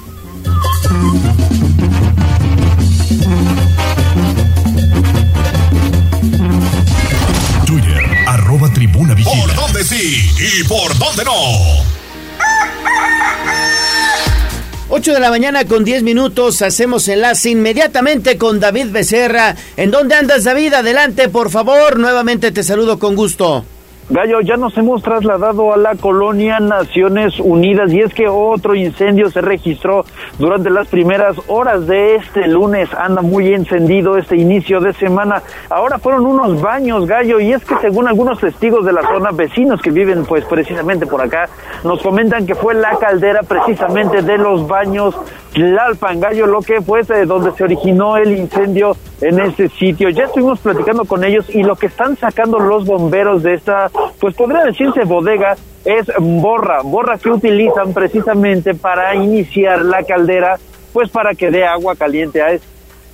Twitter, 7.67 8.03
arroba 8.27 8.69
tribuna 8.73 9.15
vigila. 9.15 9.45
¿Por 9.45 9.55
dónde 9.55 9.85
sí 9.85 10.29
y 10.39 10.65
por 10.65 10.99
dónde 10.99 11.25
no? 11.25 11.33
8 14.89 15.15
de 15.15 15.21
la 15.21 15.31
mañana 15.31 15.65
con 15.65 15.85
10 15.85 16.05
minutos, 16.05 16.63
hacemos 16.63 17.09
enlace 17.09 17.51
inmediatamente 17.51 18.39
con 18.39 18.61
David 18.61 18.93
Becerra. 18.93 19.57
¿En 19.77 19.91
dónde 19.91 20.15
andas, 20.15 20.45
David? 20.45 20.75
Adelante, 20.75 21.29
por 21.29 21.51
favor. 21.51 21.99
Nuevamente 21.99 22.53
te 22.53 22.63
saludo 22.63 22.99
con 23.01 23.17
gusto. 23.17 23.65
Gallo, 24.09 24.41
ya 24.41 24.57
nos 24.57 24.79
hemos 24.79 25.03
trasladado 25.03 25.73
a 25.73 25.77
la 25.77 25.97
colonia 25.97 26.61
Naciones 26.61 27.41
Unidas 27.41 27.93
y 27.93 28.03
es 28.03 28.15
que 28.15 28.29
otro 28.29 28.77
incendio 28.77 29.29
se 29.31 29.41
registró 29.41 30.05
durante 30.39 30.71
las 30.71 30.87
primeras 30.87 31.37
horas 31.49 31.89
de 31.89 32.15
este 32.15 32.47
lunes. 32.47 32.89
Anda 32.95 33.23
muy 33.23 33.53
encendido 33.53 34.17
este 34.17 34.37
inicio 34.37 34.79
de 34.79 34.93
semana. 34.93 35.43
Ahora 35.71 35.99
fueron 35.99 36.25
unos 36.25 36.63
baños, 36.63 37.05
Gallo, 37.09 37.41
y 37.41 37.53
es 37.53 37.65
que 37.65 37.75
según 37.81 38.07
algunos 38.07 38.39
testigos 38.39 38.87
de 38.87 38.93
la 38.93 39.03
zona, 39.03 39.33
vecinos 39.33 39.83
que 39.83 39.91
viven 39.91 40.25
pues 40.25 40.45
precisamente 40.45 41.05
por 41.05 41.21
acá, 41.21 41.49
nos 41.83 42.01
comentan 42.01 42.47
que 42.47 42.55
fue 42.55 42.75
la 42.75 42.97
caldera 42.99 43.43
precisamente 43.43 44.23
de 44.23 44.39
los 44.39 44.69
baños 44.69 45.17
Tlalpan, 45.53 46.21
Gallo, 46.21 46.47
lo 46.47 46.61
que 46.61 46.81
fue 46.81 47.03
de 47.03 47.25
donde 47.25 47.51
se 47.53 47.65
originó 47.65 48.19
el 48.19 48.37
incendio 48.37 48.95
en 49.21 49.41
este 49.41 49.69
sitio. 49.69 50.09
Ya 50.11 50.25
estuvimos 50.25 50.59
platicando 50.61 51.05
con 51.05 51.25
ellos 51.25 51.49
y 51.49 51.63
lo 51.63 51.77
que 51.77 51.87
están 51.87 52.17
sacando 52.17 52.59
los 52.59 52.85
bomberos 52.85 53.43
de 53.43 53.55
esta, 53.55 53.91
pues 54.21 54.35
podría 54.35 54.65
decirse 54.65 55.05
bodega, 55.05 55.57
es 55.85 56.07
borra, 56.19 56.83
borra 56.83 57.19
que 57.19 57.31
utilizan 57.31 57.93
precisamente 57.93 58.75
para 58.75 59.15
iniciar 59.15 59.85
la 59.85 60.03
caldera, 60.03 60.59
pues 60.93 61.11
para 61.11 61.35
que 61.35 61.51
dé 61.51 61.65
agua 61.65 61.95
caliente 61.95 62.43
a 62.43 62.59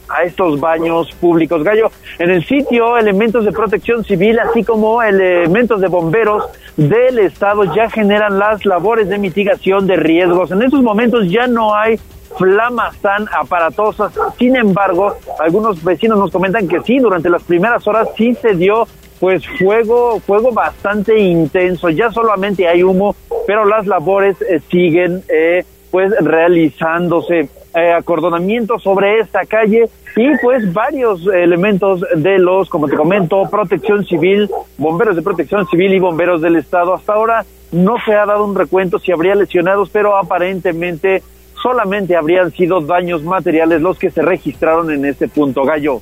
a 0.09 0.25
estos 0.25 0.61
baños 0.61 1.11
públicos. 1.13 1.63
Gallo, 1.63 1.91
en 2.19 2.31
el 2.31 2.45
sitio, 2.45 2.97
elementos 2.99 3.45
de 3.45 3.53
protección 3.53 4.05
civil, 4.05 4.39
así 4.39 4.63
como 4.63 5.03
elementos 5.03 5.81
de 5.81 5.89
bomberos 5.89 6.45
del 6.77 7.19
Estado 7.19 7.65
ya 7.75 7.91
generan 7.91 8.39
las 8.39 8.65
labores 8.65 9.09
de 9.09 9.19
mitigación 9.19 9.87
de 9.87 9.97
riesgos. 9.97 10.51
En 10.51 10.63
estos 10.63 10.83
momentos 10.83 11.31
ya 11.31 11.47
no 11.47 11.75
hay 11.75 11.99
flamas 12.39 12.97
tan 12.99 13.27
aparatosas. 13.33 14.13
Sin 14.39 14.57
embargo, 14.57 15.17
algunos 15.39 15.83
vecinos 15.83 16.19
nos 16.19 16.31
comentan 16.31 16.69
que 16.69 16.81
sí, 16.81 16.99
durante 16.99 17.31
las 17.31 17.43
primeras 17.43 17.87
horas 17.87 18.09
sí 18.17 18.35
se 18.35 18.55
dio 18.55 18.87
pues 19.21 19.47
fuego, 19.59 20.19
fuego 20.21 20.53
bastante 20.53 21.19
intenso. 21.19 21.89
Ya 21.91 22.11
solamente 22.11 22.67
hay 22.67 22.83
humo, 22.83 23.15
pero 23.47 23.65
las 23.65 23.87
labores 23.87 24.37
eh, 24.43 24.61
siguen 24.71 25.23
eh, 25.29 25.65
pues 25.91 26.13
realizándose. 26.21 27.49
Eh, 27.75 27.91
acordonamiento 27.91 28.79
sobre 28.79 29.21
esta 29.21 29.47
calle 29.47 29.89
y 30.15 30.37
pues 30.43 30.75
varios 30.75 31.27
elementos 31.27 32.05
de 32.17 32.39
los, 32.39 32.69
como 32.69 32.87
te 32.87 32.97
comento, 32.97 33.45
protección 33.51 34.05
civil, 34.05 34.51
bomberos 34.77 35.17
de 35.17 35.23
protección 35.23 35.67
civil 35.69 35.95
y 35.95 35.99
bomberos 35.99 36.43
del 36.43 36.57
estado. 36.57 36.93
Hasta 36.93 37.15
ahora 37.15 37.47
no 37.71 37.97
se 38.05 38.13
ha 38.13 38.27
dado 38.27 38.45
un 38.45 38.55
recuento 38.55 38.99
si 38.99 39.11
habría 39.11 39.35
lesionados, 39.35 39.89
pero 39.89 40.19
aparentemente 40.19 41.23
solamente 41.63 42.17
habrían 42.17 42.51
sido 42.51 42.81
daños 42.81 43.23
materiales 43.23 43.81
los 43.81 43.99
que 43.99 44.11
se 44.11 44.23
registraron 44.23 44.91
en 44.91 45.05
este 45.05 45.29
punto, 45.29 45.63
Gallo. 45.63 46.01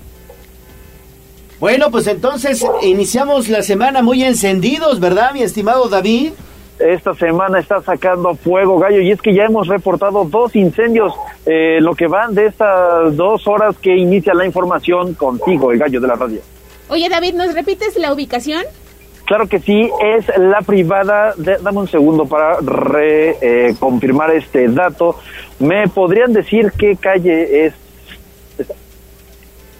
Bueno, 1.60 1.90
pues 1.90 2.06
entonces 2.06 2.64
iniciamos 2.82 3.48
la 3.48 3.62
semana 3.62 4.02
muy 4.02 4.24
encendidos, 4.24 4.98
¿verdad, 4.98 5.34
mi 5.34 5.42
estimado 5.42 5.88
David? 5.88 6.32
Esta 6.78 7.12
semana 7.12 7.60
está 7.60 7.82
sacando 7.82 8.34
fuego, 8.34 8.78
Gallo, 8.78 9.02
y 9.02 9.10
es 9.10 9.20
que 9.20 9.34
ya 9.34 9.44
hemos 9.44 9.68
reportado 9.68 10.24
dos 10.24 10.56
incendios, 10.56 11.12
eh, 11.44 11.78
lo 11.82 11.94
que 11.94 12.06
van 12.06 12.34
de 12.34 12.46
estas 12.46 13.14
dos 13.14 13.46
horas 13.46 13.76
que 13.76 13.94
inicia 13.94 14.32
la 14.32 14.46
información 14.46 15.12
contigo, 15.12 15.70
el 15.72 15.78
Gallo 15.78 16.00
de 16.00 16.08
la 16.08 16.14
Radio. 16.14 16.40
Oye, 16.88 17.10
David, 17.10 17.34
¿nos 17.34 17.52
repites 17.52 17.94
la 17.96 18.14
ubicación? 18.14 18.64
Claro 19.30 19.46
que 19.46 19.60
sí, 19.60 19.88
es 20.02 20.26
la 20.38 20.60
privada. 20.60 21.34
dame 21.36 21.78
un 21.78 21.86
segundo 21.86 22.26
para 22.26 22.56
re, 22.60 23.76
confirmar 23.78 24.32
este 24.32 24.66
dato. 24.66 25.20
¿Me 25.60 25.86
podrían 25.86 26.32
decir 26.32 26.72
qué 26.76 26.96
calle 26.96 27.66
es? 27.66 27.74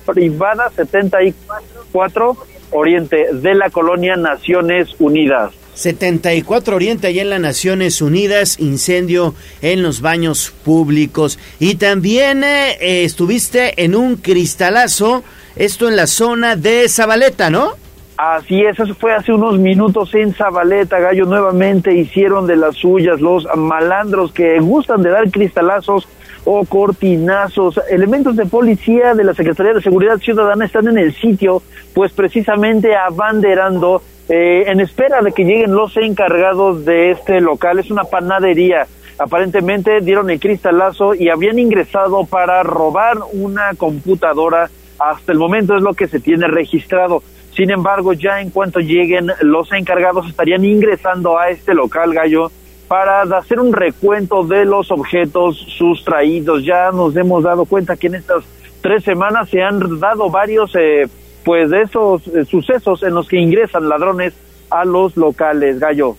Privada 0.06 0.70
74 0.70 2.36
Oriente 2.70 3.26
de 3.32 3.54
la 3.56 3.70
colonia 3.70 4.14
Naciones 4.14 4.94
Unidas. 5.00 5.52
74 5.74 6.76
Oriente, 6.76 7.08
allá 7.08 7.22
en 7.22 7.30
las 7.30 7.40
Naciones 7.40 8.00
Unidas, 8.00 8.60
incendio 8.60 9.34
en 9.62 9.82
los 9.82 10.00
baños 10.00 10.52
públicos. 10.64 11.40
Y 11.58 11.74
también 11.74 12.44
eh, 12.44 13.02
estuviste 13.02 13.82
en 13.82 13.96
un 13.96 14.14
cristalazo, 14.14 15.24
esto 15.56 15.88
en 15.88 15.96
la 15.96 16.06
zona 16.06 16.54
de 16.54 16.88
Zabaleta, 16.88 17.50
¿no? 17.50 17.89
Así 18.22 18.60
es, 18.60 18.78
eso 18.78 18.94
fue 18.96 19.14
hace 19.14 19.32
unos 19.32 19.58
minutos 19.58 20.14
en 20.14 20.34
Zabaleta, 20.34 20.98
Gallo, 20.98 21.24
nuevamente 21.24 21.94
hicieron 21.94 22.46
de 22.46 22.54
las 22.54 22.76
suyas 22.76 23.18
los 23.18 23.46
malandros 23.56 24.30
que 24.30 24.60
gustan 24.60 25.02
de 25.02 25.08
dar 25.08 25.30
cristalazos 25.30 26.06
o 26.44 26.66
cortinazos. 26.66 27.80
Elementos 27.88 28.36
de 28.36 28.44
policía 28.44 29.14
de 29.14 29.24
la 29.24 29.32
Secretaría 29.32 29.72
de 29.72 29.80
Seguridad 29.80 30.18
Ciudadana 30.18 30.66
están 30.66 30.88
en 30.88 30.98
el 30.98 31.14
sitio, 31.14 31.62
pues 31.94 32.12
precisamente 32.12 32.94
abanderando 32.94 34.02
eh, 34.28 34.64
en 34.66 34.80
espera 34.80 35.22
de 35.22 35.32
que 35.32 35.44
lleguen 35.44 35.74
los 35.74 35.96
encargados 35.96 36.84
de 36.84 37.12
este 37.12 37.40
local. 37.40 37.78
Es 37.78 37.90
una 37.90 38.04
panadería. 38.04 38.86
Aparentemente 39.18 40.02
dieron 40.02 40.28
el 40.28 40.40
cristalazo 40.40 41.14
y 41.14 41.30
habían 41.30 41.58
ingresado 41.58 42.26
para 42.26 42.62
robar 42.64 43.16
una 43.32 43.72
computadora. 43.78 44.68
Hasta 44.98 45.32
el 45.32 45.38
momento 45.38 45.74
es 45.74 45.80
lo 45.80 45.94
que 45.94 46.06
se 46.06 46.20
tiene 46.20 46.48
registrado. 46.48 47.22
Sin 47.54 47.70
embargo, 47.70 48.12
ya 48.12 48.40
en 48.40 48.50
cuanto 48.50 48.80
lleguen 48.80 49.32
los 49.40 49.72
encargados 49.72 50.28
estarían 50.28 50.64
ingresando 50.64 51.38
a 51.38 51.50
este 51.50 51.74
local 51.74 52.14
gallo 52.14 52.50
para 52.88 53.22
hacer 53.22 53.60
un 53.60 53.72
recuento 53.72 54.44
de 54.44 54.64
los 54.64 54.90
objetos 54.90 55.56
sustraídos. 55.78 56.64
Ya 56.64 56.90
nos 56.90 57.14
hemos 57.16 57.44
dado 57.44 57.64
cuenta 57.64 57.96
que 57.96 58.08
en 58.08 58.16
estas 58.16 58.44
tres 58.80 59.04
semanas 59.04 59.48
se 59.48 59.62
han 59.62 60.00
dado 60.00 60.30
varios 60.30 60.74
eh, 60.74 61.06
pues 61.44 61.70
de 61.70 61.82
esos 61.82 62.26
eh, 62.28 62.44
sucesos 62.44 63.02
en 63.02 63.14
los 63.14 63.28
que 63.28 63.38
ingresan 63.38 63.88
ladrones 63.88 64.32
a 64.70 64.84
los 64.84 65.16
locales, 65.16 65.78
Gallo. 65.78 66.16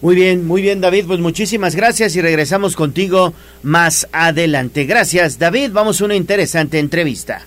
Muy 0.00 0.14
bien, 0.14 0.46
muy 0.46 0.60
bien 0.60 0.82
David, 0.82 1.04
pues 1.06 1.20
muchísimas 1.20 1.74
gracias 1.74 2.14
y 2.16 2.20
regresamos 2.20 2.76
contigo 2.76 3.32
más 3.62 4.06
adelante. 4.12 4.84
Gracias 4.84 5.38
David, 5.38 5.70
vamos 5.72 6.00
a 6.00 6.04
una 6.04 6.14
interesante 6.14 6.78
entrevista. 6.78 7.46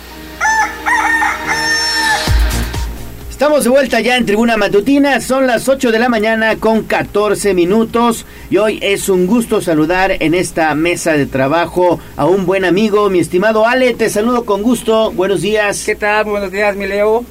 Estamos 3.41 3.63
de 3.63 3.71
vuelta 3.71 3.99
ya 4.01 4.17
en 4.17 4.27
Tribuna 4.27 4.55
Matutina, 4.55 5.19
son 5.19 5.47
las 5.47 5.67
8 5.67 5.91
de 5.91 5.97
la 5.97 6.09
mañana 6.09 6.57
con 6.57 6.83
14 6.83 7.55
minutos 7.55 8.27
y 8.51 8.57
hoy 8.57 8.77
es 8.83 9.09
un 9.09 9.25
gusto 9.25 9.61
saludar 9.61 10.15
en 10.19 10.35
esta 10.35 10.75
mesa 10.75 11.13
de 11.13 11.25
trabajo 11.25 11.99
a 12.17 12.27
un 12.27 12.45
buen 12.45 12.65
amigo, 12.65 13.09
mi 13.09 13.17
estimado 13.17 13.65
Ale, 13.65 13.95
te 13.95 14.11
saludo 14.11 14.45
con 14.45 14.61
gusto, 14.61 15.11
buenos 15.13 15.41
días. 15.41 15.85
¿Qué 15.87 15.95
tal? 15.95 16.25
Buenos 16.25 16.51
días, 16.51 16.75
mi 16.75 16.85
Leo, 16.85 17.25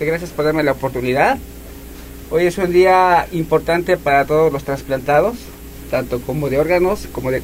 gracias 0.00 0.30
por 0.30 0.46
darme 0.46 0.62
la 0.62 0.72
oportunidad. 0.72 1.36
Hoy 2.30 2.46
es 2.46 2.56
un 2.56 2.72
día 2.72 3.26
importante 3.32 3.98
para 3.98 4.24
todos 4.24 4.50
los 4.50 4.64
trasplantados, 4.64 5.34
tanto 5.92 6.22
como 6.22 6.48
de 6.48 6.58
órganos 6.58 7.06
como 7.12 7.30
de, 7.30 7.42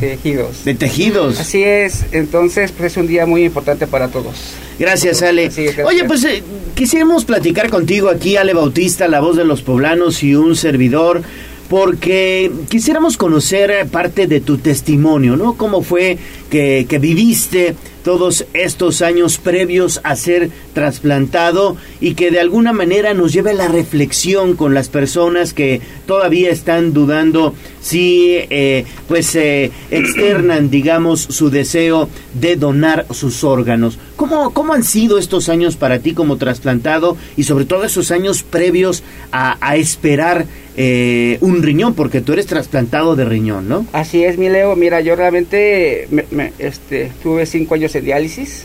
tejidos. 0.00 0.64
De 0.64 0.74
tejidos. 0.74 1.38
Así 1.38 1.62
es, 1.62 2.04
entonces 2.10 2.72
pues 2.72 2.90
es 2.90 2.98
un 2.98 3.06
día 3.06 3.24
muy 3.24 3.44
importante 3.44 3.86
para 3.86 4.08
todos. 4.08 4.34
Gracias, 4.80 5.22
Ale. 5.22 5.48
Oye, 5.84 6.02
pues 6.06 6.24
eh, 6.24 6.42
quisiéramos 6.74 7.24
platicar 7.24 7.70
contigo 7.70 8.08
aquí, 8.08 8.36
Ale 8.36 8.52
Bautista, 8.52 9.06
la 9.06 9.20
voz 9.20 9.36
de 9.36 9.44
los 9.44 9.62
poblanos 9.62 10.24
y 10.24 10.34
un 10.34 10.56
servidor, 10.56 11.22
porque 11.68 12.50
quisiéramos 12.68 13.16
conocer 13.16 13.86
parte 13.86 14.26
de 14.26 14.40
tu 14.40 14.58
testimonio, 14.58 15.36
¿no? 15.36 15.54
¿Cómo 15.54 15.82
fue 15.82 16.18
que, 16.50 16.84
que 16.88 16.98
viviste 16.98 17.76
todos 18.02 18.44
estos 18.54 19.02
años 19.02 19.38
previos 19.38 20.00
a 20.04 20.16
ser 20.16 20.50
trasplantado 20.74 21.76
y 22.00 22.14
que 22.14 22.30
de 22.30 22.40
alguna 22.40 22.72
manera 22.72 23.14
nos 23.14 23.32
lleve 23.32 23.50
a 23.50 23.54
la 23.54 23.68
reflexión 23.68 24.56
con 24.56 24.74
las 24.74 24.88
personas 24.88 25.52
que 25.52 25.80
todavía 26.06 26.50
están 26.50 26.92
dudando 26.92 27.54
si 27.80 28.36
eh, 28.50 28.84
pues 29.08 29.34
eh, 29.34 29.70
externan 29.90 30.70
digamos 30.70 31.20
su 31.20 31.50
deseo 31.50 32.08
de 32.34 32.56
donar 32.56 33.06
sus 33.10 33.44
órganos. 33.44 33.98
¿Cómo, 34.16 34.52
¿Cómo 34.52 34.74
han 34.74 34.84
sido 34.84 35.18
estos 35.18 35.48
años 35.48 35.76
para 35.76 35.98
ti 35.98 36.12
como 36.12 36.36
trasplantado 36.36 37.16
y 37.36 37.44
sobre 37.44 37.64
todo 37.64 37.84
esos 37.84 38.10
años 38.10 38.42
previos 38.42 39.02
a, 39.32 39.56
a 39.66 39.76
esperar 39.76 40.46
eh, 40.82 41.38
un 41.40 41.62
riñón? 41.62 41.94
Porque 41.94 42.20
tú 42.20 42.32
eres 42.32 42.46
trasplantado 42.46 43.16
de 43.16 43.24
riñón, 43.24 43.68
¿no? 43.68 43.86
Así 43.92 44.24
es, 44.24 44.38
mi 44.38 44.48
Leo. 44.48 44.76
Mira, 44.76 45.00
yo 45.00 45.16
realmente 45.16 46.08
me, 46.10 46.52
este, 46.58 47.12
tuve 47.22 47.46
cinco 47.46 47.74
años 47.74 47.94
en 47.94 48.04
diálisis 48.04 48.64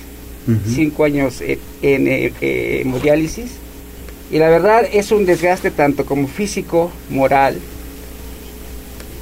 cinco 0.74 1.06
años 1.06 1.42
en, 1.42 1.60
en 1.82 2.08
eh, 2.08 2.82
hemodiálisis. 2.82 3.52
Y 4.32 4.40
la 4.40 4.50
verdad 4.50 4.88
es 4.92 5.12
un 5.12 5.26
desgaste 5.26 5.72
tanto 5.72 6.06
como 6.06 6.28
físico, 6.28 6.92
moral, 7.10 7.58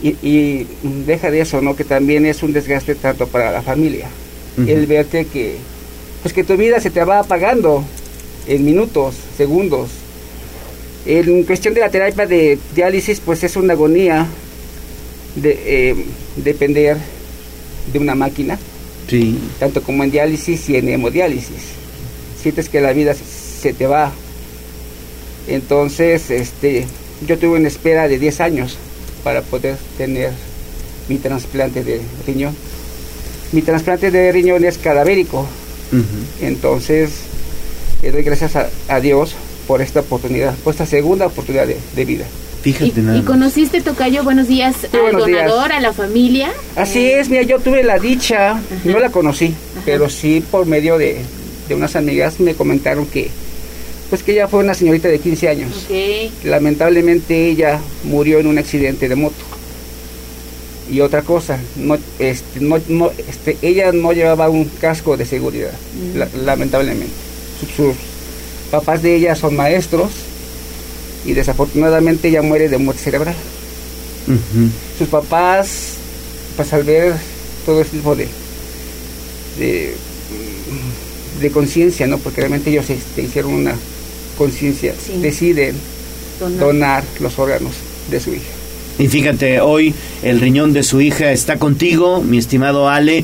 y, 0.01 0.67
deja 1.05 1.31
de 1.31 1.39
eso, 1.39 1.61
¿no? 1.61 1.77
Que 1.77 1.85
también 1.85 2.25
es 2.25 2.43
un 2.43 2.51
desgaste 2.51 2.95
tanto 2.95 3.27
para 3.27 3.51
la 3.51 3.61
familia. 3.61 4.07
El 4.67 4.85
verte 4.85 5.25
que, 5.25 5.55
pues 6.21 6.33
que 6.33 6.43
tu 6.43 6.57
vida 6.57 6.79
se 6.81 6.91
te 6.91 7.03
va 7.03 7.19
apagando 7.19 7.83
en 8.45 8.65
minutos, 8.65 9.15
segundos. 9.37 9.89
En 11.05 11.43
cuestión 11.43 11.73
de 11.73 11.81
la 11.81 11.89
terapia 11.89 12.25
de 12.25 12.57
diálisis, 12.75 13.19
pues 13.19 13.43
es 13.43 13.55
una 13.55 13.73
agonía 13.73 14.27
de 15.35 15.59
eh, 15.65 15.95
depender 16.37 16.97
de 17.91 17.99
una 17.99 18.15
máquina. 18.15 18.57
Sí. 19.09 19.37
Tanto 19.59 19.83
como 19.83 20.03
en 20.03 20.11
diálisis 20.11 20.69
y 20.69 20.77
en 20.77 20.87
hemodiálisis. 20.87 21.73
Sientes 22.41 22.69
que 22.69 22.81
la 22.81 22.93
vida 22.93 23.13
se 23.13 23.73
te 23.73 23.87
va. 23.87 24.11
Entonces, 25.47 26.31
este, 26.31 26.85
yo 27.27 27.37
tuve 27.37 27.59
una 27.59 27.67
espera 27.67 28.07
de 28.07 28.17
10 28.19 28.41
años 28.41 28.77
para 29.23 29.41
poder 29.41 29.77
tener 29.97 30.31
mi 31.09 31.17
trasplante 31.17 31.83
de 31.83 32.01
riñón. 32.25 32.55
Mi 33.51 33.61
trasplante 33.61 34.09
de 34.09 34.31
riñón 34.31 34.63
es 34.63 34.77
cadavérico. 34.77 35.45
Entonces, 36.41 37.11
le 38.01 38.11
doy 38.11 38.23
gracias 38.23 38.55
a, 38.55 38.99
Dios 38.99 39.35
por 39.67 39.81
esta 39.81 40.01
oportunidad, 40.01 40.55
por 40.57 40.73
esta 40.73 40.85
segunda 40.85 41.27
oportunidad 41.27 41.67
de, 41.67 42.05
vida. 42.05 42.25
Fíjate 42.61 43.01
¿Y, 43.01 43.17
¿Y 43.17 43.21
conociste, 43.23 43.81
Tocayo, 43.81 44.23
buenos 44.23 44.47
días, 44.47 44.75
al 44.93 45.17
donador, 45.17 45.71
a 45.73 45.81
la 45.81 45.93
familia? 45.93 46.51
Así 46.75 46.99
eh, 46.99 47.19
es, 47.19 47.29
mira, 47.29 47.43
yo 47.43 47.59
tuve 47.59 47.83
la 47.83 47.99
dicha, 47.99 48.59
no 48.85 48.99
la 48.99 49.09
conocí, 49.09 49.53
pero 49.85 50.09
sí 50.09 50.43
por 50.49 50.65
medio 50.65 50.97
de, 50.97 51.21
de 51.67 51.75
unas 51.75 51.95
amigas 51.95 52.39
me 52.39 52.55
comentaron 52.55 53.05
que 53.05 53.29
pues 54.13 54.21
que 54.21 54.33
ella 54.33 54.47
fue 54.47 54.59
una 54.59 54.75
señorita 54.75 55.07
de 55.07 55.17
15 55.17 55.49
años. 55.49 55.87
Lamentablemente 56.43 57.49
ella 57.49 57.79
murió 58.03 58.39
en 58.39 58.45
un 58.45 58.59
accidente 58.59 59.09
de 59.09 59.15
moto. 59.15 59.43
Y 60.91 61.01
otra 61.01 61.23
cosa, 61.23 61.57
no, 61.77 61.97
este, 62.19 62.59
no, 62.59 62.77
este, 63.27 63.57
ella 63.63 63.91
no 63.91 64.13
llevaba 64.13 64.49
un 64.49 64.65
casco 64.65 65.17
de 65.17 65.25
seguridad, 65.25 65.71
mm. 65.71 66.45
lamentablemente. 66.45 67.11
Sus, 67.75 67.95
papás 68.73 69.03
de 69.03 69.15
ella 69.15 69.35
son 69.35 69.55
maestros 69.55 70.09
y 71.27 71.33
desafortunadamente 71.33 72.29
ella 72.29 72.41
muere 72.41 72.69
de 72.69 72.79
muerte 72.79 73.03
cerebral. 73.03 73.35
Sus 74.97 75.07
papás, 75.09 75.97
pues 76.55 76.73
al 76.73 76.83
ver 76.83 77.13
todo 77.67 77.81
este 77.81 77.97
tipo 77.97 78.15
de, 78.15 78.27
de, 79.59 79.93
de 81.39 81.51
conciencia, 81.51 82.07
¿no? 82.07 82.17
Porque 82.17 82.41
realmente 82.41 82.71
ellos 82.71 82.89
este, 82.89 83.21
hicieron 83.21 83.53
una 83.53 83.75
conciencia 84.39 84.95
deciden 85.21 85.75
donar. 86.59 87.03
los 87.19 87.37
órganos 87.37 87.73
de 88.09 88.19
su 88.19 88.31
hija. 88.31 88.53
Y 88.97 89.07
fíjate, 89.07 89.61
hoy 89.61 89.93
el 90.23 90.41
riñón 90.41 90.73
de 90.73 90.81
su 90.81 90.99
hija 90.99 91.31
está 91.31 91.57
contigo, 91.59 92.23
mi 92.23 92.39
estimado 92.39 92.89
Ale, 92.89 93.23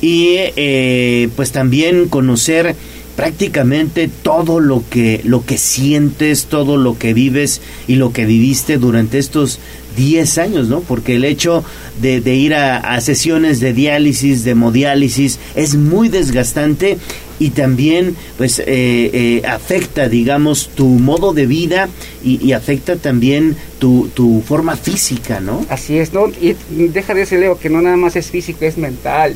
y 0.00 0.36
eh, 0.38 1.28
pues 1.36 1.52
también 1.52 2.08
conocer 2.08 2.74
prácticamente 3.18 4.08
todo 4.22 4.60
lo 4.60 4.84
que 4.88 5.22
lo 5.24 5.44
que 5.44 5.58
sientes, 5.58 6.44
todo 6.44 6.76
lo 6.76 6.98
que 6.98 7.14
vives 7.14 7.60
y 7.88 7.96
lo 7.96 8.12
que 8.12 8.26
viviste 8.26 8.78
durante 8.78 9.18
estos 9.18 9.58
10 9.96 10.38
años, 10.38 10.68
¿no? 10.68 10.82
Porque 10.82 11.16
el 11.16 11.24
hecho 11.24 11.64
de, 12.00 12.20
ir 12.36 12.54
a, 12.54 13.00
sesiones 13.00 13.58
de 13.58 13.72
diálisis, 13.72 14.44
de 14.44 14.52
hemodiálisis, 14.52 15.40
es 15.56 15.74
muy 15.74 16.08
desgastante 16.08 16.96
y 17.40 17.50
también 17.50 18.14
pues 18.36 18.60
eh, 18.60 18.66
eh, 18.68 19.42
afecta 19.48 20.08
digamos 20.08 20.68
tu 20.76 20.86
modo 20.86 21.34
de 21.34 21.46
vida 21.46 21.88
y, 22.22 22.52
afecta 22.52 22.94
también 22.94 23.56
tu, 23.80 24.10
tu, 24.14 24.42
forma 24.42 24.76
física 24.76 25.40
no 25.40 25.66
así 25.68 25.98
es 25.98 26.12
no 26.12 26.28
y 26.40 26.54
deja 26.88 27.14
de 27.14 27.20
decir 27.20 27.40
Leo 27.40 27.58
que 27.58 27.68
no 27.68 27.82
nada 27.82 27.96
más 27.96 28.14
es 28.14 28.30
físico 28.30 28.64
es 28.64 28.78
mental. 28.78 29.34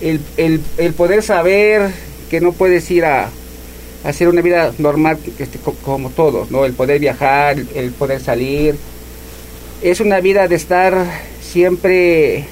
El, 0.00 0.18
el, 0.36 0.60
el 0.78 0.92
poder 0.94 1.22
saber 1.22 1.92
que 2.32 2.40
no 2.40 2.52
puedes 2.52 2.90
ir 2.90 3.04
a, 3.04 3.28
hacer 4.04 4.26
una 4.26 4.40
vida 4.40 4.72
normal 4.78 5.16
este, 5.38 5.60
como 5.84 6.10
todos 6.10 6.50
no 6.50 6.64
el 6.64 6.72
poder 6.72 6.98
viajar 6.98 7.56
el 7.74 7.92
poder 7.92 8.20
salir 8.20 8.74
es 9.80 10.00
una 10.00 10.18
vida 10.20 10.48
de 10.48 10.56
estar 10.56 11.06
siempre 11.40 12.46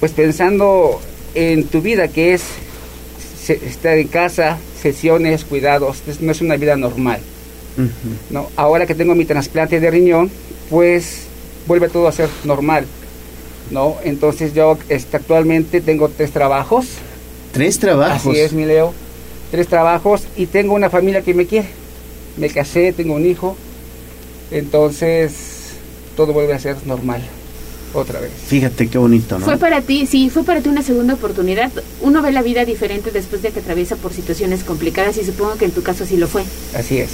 pues 0.00 0.12
pensando 0.12 1.00
en 1.34 1.64
tu 1.64 1.80
vida 1.80 2.08
que 2.08 2.34
es 2.34 2.42
estar 3.48 3.96
en 3.98 4.08
casa, 4.08 4.58
sesiones, 4.80 5.44
cuidados, 5.44 6.02
no 6.20 6.32
es 6.32 6.40
una 6.40 6.56
vida 6.56 6.76
normal. 6.76 7.20
¿no? 8.30 8.48
Ahora 8.56 8.86
que 8.86 8.94
tengo 8.94 9.14
mi 9.14 9.24
trasplante 9.24 9.80
de 9.80 9.90
riñón, 9.90 10.30
pues 10.70 11.26
vuelve 11.66 11.88
todo 11.88 12.08
a 12.08 12.12
ser 12.12 12.28
normal. 12.44 12.86
¿no? 13.70 13.96
Entonces 14.04 14.54
yo 14.54 14.76
este, 14.88 15.16
actualmente 15.16 15.80
tengo 15.80 16.08
tres 16.08 16.32
trabajos. 16.32 16.86
¿Tres 17.52 17.78
trabajos? 17.78 18.32
Así 18.32 18.40
es, 18.40 18.52
mi 18.52 18.64
Leo. 18.64 18.92
Tres 19.50 19.68
trabajos 19.68 20.22
y 20.36 20.46
tengo 20.46 20.74
una 20.74 20.90
familia 20.90 21.22
que 21.22 21.34
me 21.34 21.46
quiere. 21.46 21.68
Me 22.36 22.48
casé, 22.48 22.92
tengo 22.92 23.14
un 23.14 23.26
hijo. 23.26 23.56
Entonces 24.50 25.52
todo 26.16 26.32
vuelve 26.32 26.54
a 26.54 26.58
ser 26.58 26.76
normal 26.86 27.22
otra 27.94 28.20
vez. 28.20 28.30
Fíjate 28.46 28.88
qué 28.88 28.98
bonito, 28.98 29.38
¿no? 29.38 29.44
Fue 29.44 29.58
para 29.58 29.82
ti, 29.82 30.06
sí, 30.06 30.30
fue 30.30 30.44
para 30.44 30.60
ti 30.60 30.68
una 30.68 30.82
segunda 30.82 31.14
oportunidad. 31.14 31.70
Uno 32.00 32.22
ve 32.22 32.32
la 32.32 32.42
vida 32.42 32.64
diferente 32.64 33.10
después 33.10 33.42
de 33.42 33.50
que 33.50 33.60
atraviesa 33.60 33.96
por 33.96 34.12
situaciones 34.12 34.64
complicadas 34.64 35.16
y 35.18 35.24
supongo 35.24 35.56
que 35.56 35.66
en 35.66 35.72
tu 35.72 35.82
caso 35.82 36.04
así 36.04 36.16
lo 36.16 36.28
fue. 36.28 36.42
Así 36.74 36.98
es. 36.98 37.10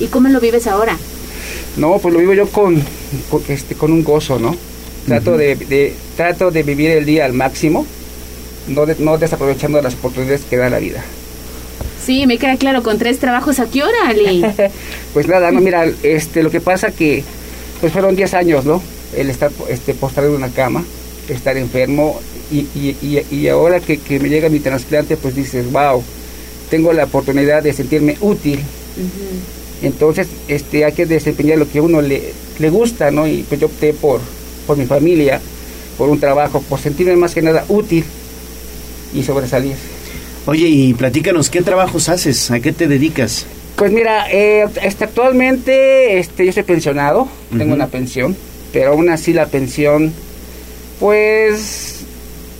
¿Y 0.00 0.06
cómo 0.06 0.28
lo 0.28 0.40
vives 0.40 0.66
ahora? 0.66 0.96
No, 1.76 1.98
pues 1.98 2.12
lo 2.12 2.20
vivo 2.20 2.34
yo 2.34 2.48
con, 2.48 2.82
este, 3.48 3.74
con 3.74 3.92
un 3.92 4.02
gozo, 4.02 4.38
¿no? 4.38 4.56
Trato, 5.06 5.36
de, 5.38 5.94
trato 6.16 6.50
de 6.50 6.62
vivir 6.62 6.90
el 6.90 7.06
día 7.06 7.24
al 7.24 7.32
máximo, 7.32 7.86
no, 8.68 8.86
no 8.98 9.18
desaprovechando 9.18 9.80
las 9.82 9.94
oportunidades 9.94 10.42
que 10.42 10.56
da 10.56 10.70
la 10.70 10.78
vida. 10.78 11.04
Sí, 12.04 12.26
me 12.26 12.38
queda 12.38 12.56
claro, 12.56 12.82
con 12.82 12.98
tres 12.98 13.18
trabajos, 13.18 13.58
¿a 13.60 13.66
qué 13.66 13.82
hora, 13.82 14.08
Ali? 14.08 14.44
pues 15.14 15.28
nada, 15.28 15.50
no, 15.50 15.60
mira, 15.60 15.86
este, 16.02 16.42
lo 16.42 16.50
que 16.50 16.60
pasa 16.60 16.90
que, 16.90 17.22
pues 17.80 17.92
fueron 17.92 18.16
10 18.16 18.34
años, 18.34 18.64
¿no? 18.64 18.82
el 19.16 19.30
estar 19.30 19.50
este, 19.68 19.94
postrado 19.94 20.30
en 20.30 20.36
una 20.36 20.50
cama, 20.50 20.84
estar 21.28 21.56
enfermo 21.56 22.20
y, 22.50 22.60
y, 22.74 23.24
y, 23.30 23.48
ahora 23.48 23.80
que, 23.80 23.98
que, 23.98 24.18
me 24.18 24.28
llega 24.28 24.48
mi 24.48 24.60
trasplante 24.60 25.16
pues 25.16 25.34
dices, 25.34 25.70
wow, 25.70 26.02
tengo 26.70 26.92
la 26.92 27.04
oportunidad 27.04 27.62
de 27.62 27.72
sentirme 27.72 28.16
útil. 28.20 28.60
Entonces 29.82 30.28
este, 30.48 30.84
hay 30.84 30.92
que 30.92 31.06
desempeñar 31.06 31.58
lo 31.58 31.70
que 31.70 31.78
a 31.78 31.82
uno 31.82 32.02
le, 32.02 32.32
le 32.58 32.70
gusta, 32.70 33.10
¿no? 33.10 33.26
Y 33.26 33.44
pues 33.48 33.60
yo 33.60 33.66
opté 33.66 33.92
por, 33.92 34.20
por 34.66 34.76
mi 34.76 34.86
familia, 34.86 35.40
por 35.96 36.08
un 36.08 36.18
trabajo, 36.18 36.62
por 36.62 36.80
sentirme 36.80 37.16
más 37.16 37.34
que 37.34 37.42
nada 37.42 37.64
útil 37.68 38.04
y 39.14 39.22
sobresalir. 39.22 39.74
Oye, 40.46 40.66
y 40.66 40.94
platícanos, 40.94 41.50
¿qué 41.50 41.62
trabajos 41.62 42.08
haces? 42.08 42.50
¿A 42.50 42.60
qué 42.60 42.72
te 42.72 42.88
dedicas? 42.88 43.46
Pues 43.76 43.92
mira, 43.92 44.30
eh, 44.30 44.66
este, 44.82 45.04
actualmente 45.04 46.18
este, 46.18 46.46
yo 46.46 46.52
soy 46.52 46.64
pensionado, 46.64 47.28
tengo 47.56 47.74
una 47.74 47.86
pensión 47.86 48.36
pero 48.72 48.90
aún 48.90 49.08
así 49.10 49.32
la 49.32 49.46
pensión, 49.46 50.12
pues 51.00 52.00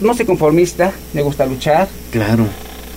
no 0.01 0.15
soy 0.15 0.27
conformista, 0.27 0.93
me 1.13 1.23
gusta 1.23 1.47
luchar. 1.47 1.89
Claro. 2.11 2.47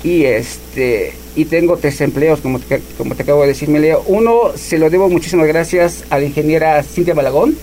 Y 0.03 0.23
este 0.23 1.14
y 1.36 1.45
tengo 1.45 1.78
tres 1.78 2.02
empleos, 2.02 2.41
como 2.41 2.60
te, 2.60 2.82
como 2.98 3.15
te 3.15 3.23
acabo 3.23 3.41
de 3.41 3.49
decir, 3.49 3.69
me 3.69 3.80
leo. 3.80 4.03
Uno 4.07 4.52
se 4.56 4.78
lo 4.78 4.90
debo 4.90 5.10
muchísimas 5.10 5.48
gracias 5.48 6.03
a 6.10 6.19
la 6.19 6.26
ingeniera 6.26 6.82
Cintia 6.84 7.14
Balagón. 7.14 7.56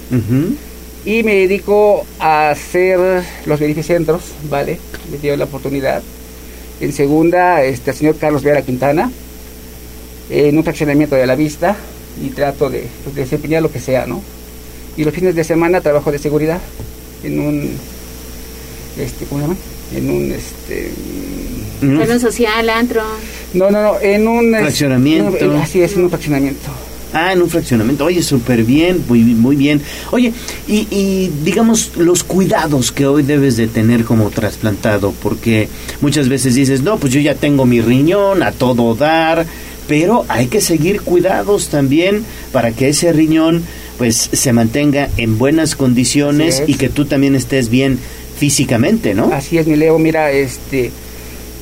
Y 1.05 1.23
me 1.23 1.35
dedico 1.37 2.05
a 2.19 2.51
hacer 2.51 3.25
los 3.47 3.61
verificentros, 3.61 4.23
¿vale? 4.51 4.79
Me 5.11 5.19
dio 5.19 5.37
la 5.37 5.45
oportunidad. 5.45 6.03
En 6.81 6.93
segunda, 6.93 7.63
este, 7.65 7.91
al 7.91 7.97
señor 7.97 8.17
Carlos 8.17 8.43
Vera 8.43 8.63
Quintana, 8.63 9.11
en 10.31 10.57
un 10.57 10.65
fraccionamiento 10.65 11.17
de 11.17 11.27
la 11.27 11.35
vista, 11.35 11.77
y 12.23 12.31
trato 12.31 12.69
de, 12.69 12.87
pues, 13.05 13.15
de 13.15 13.23
desempeñar 13.23 13.63
lo 13.63 13.71
que 13.71 13.81
sea, 13.81 14.07
¿no? 14.07 14.23
y 14.99 15.05
los 15.05 15.15
fines 15.15 15.35
de 15.37 15.45
semana 15.45 15.81
trabajo 15.81 16.11
de 16.11 16.19
seguridad 16.19 16.61
en 17.23 17.39
un 17.39 17.71
este 18.99 19.25
¿cómo 19.27 19.41
se 19.41 19.47
llama? 19.47 19.57
en 19.95 20.11
un 20.11 20.33
este 20.33 20.93
en 21.81 22.11
un 22.11 22.21
social 22.21 22.69
antro 22.69 23.03
no 23.55 23.71
no 23.71 23.81
no 23.81 24.01
en 24.01 24.27
un 24.27 24.51
fraccionamiento 24.51 25.53
así 25.63 25.81
es 25.83 25.95
en 25.95 26.03
un 26.03 26.11
fraccionamiento 26.11 26.69
Ah, 27.13 27.33
en 27.33 27.43
un 27.43 27.49
fraccionamiento. 27.49 28.05
Oye, 28.05 28.23
súper 28.23 28.65
bien, 28.65 29.05
muy, 29.09 29.21
muy 29.23 29.57
bien. 29.57 29.81
Oye, 30.11 30.33
y, 30.67 30.87
y, 30.91 31.33
digamos 31.45 31.93
los 31.97 32.23
cuidados 32.25 32.93
que 32.93 33.07
hoy 33.07 33.23
debes 33.23 33.57
de 33.57 33.67
tener 33.67 34.05
como 34.05 34.31
trasplantado, 34.31 35.13
porque 35.23 35.69
muchas 36.01 36.29
veces 36.29 36.55
dices, 36.55 36.83
no, 36.83 36.99
pues 36.99 37.13
yo 37.13 37.21
ya 37.21 37.35
tengo 37.35 37.65
mi 37.65 37.81
riñón 37.81 38.43
a 38.43 38.53
todo 38.53 38.95
dar, 38.95 39.47
pero 39.87 40.27
hay 40.29 40.47
que 40.47 40.61
seguir 40.61 41.01
cuidados 41.01 41.69
también 41.69 42.25
para 42.53 42.73
que 42.73 42.91
ese 42.91 43.13
riñón 43.13 43.63
pues 43.97 44.31
se 44.33 44.53
mantenga 44.53 45.09
en 45.17 45.39
buenas 45.39 45.75
condiciones 45.75 46.63
y 46.67 46.75
que 46.75 46.89
tú 46.89 47.05
también 47.07 47.35
estés 47.35 47.69
bien 47.69 47.99
físicamente, 48.39 49.15
¿no? 49.15 49.33
Así 49.33 49.59
es, 49.59 49.67
mi 49.67 49.75
Leo, 49.75 49.99
mira, 49.99 50.31
este 50.31 50.93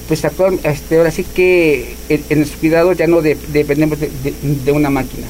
pues 0.09 0.25
actual, 0.25 0.59
este, 0.63 0.99
ahora 0.99 1.11
sí 1.11 1.25
que 1.35 1.95
en, 2.09 2.23
en 2.31 2.47
su 2.47 2.59
cuidado 2.59 2.93
ya 2.93 3.07
no 3.07 3.23
de- 3.23 3.37
dependemos 3.53 3.99
de, 4.01 4.73
una 4.73 4.91
máquina, 4.91 5.27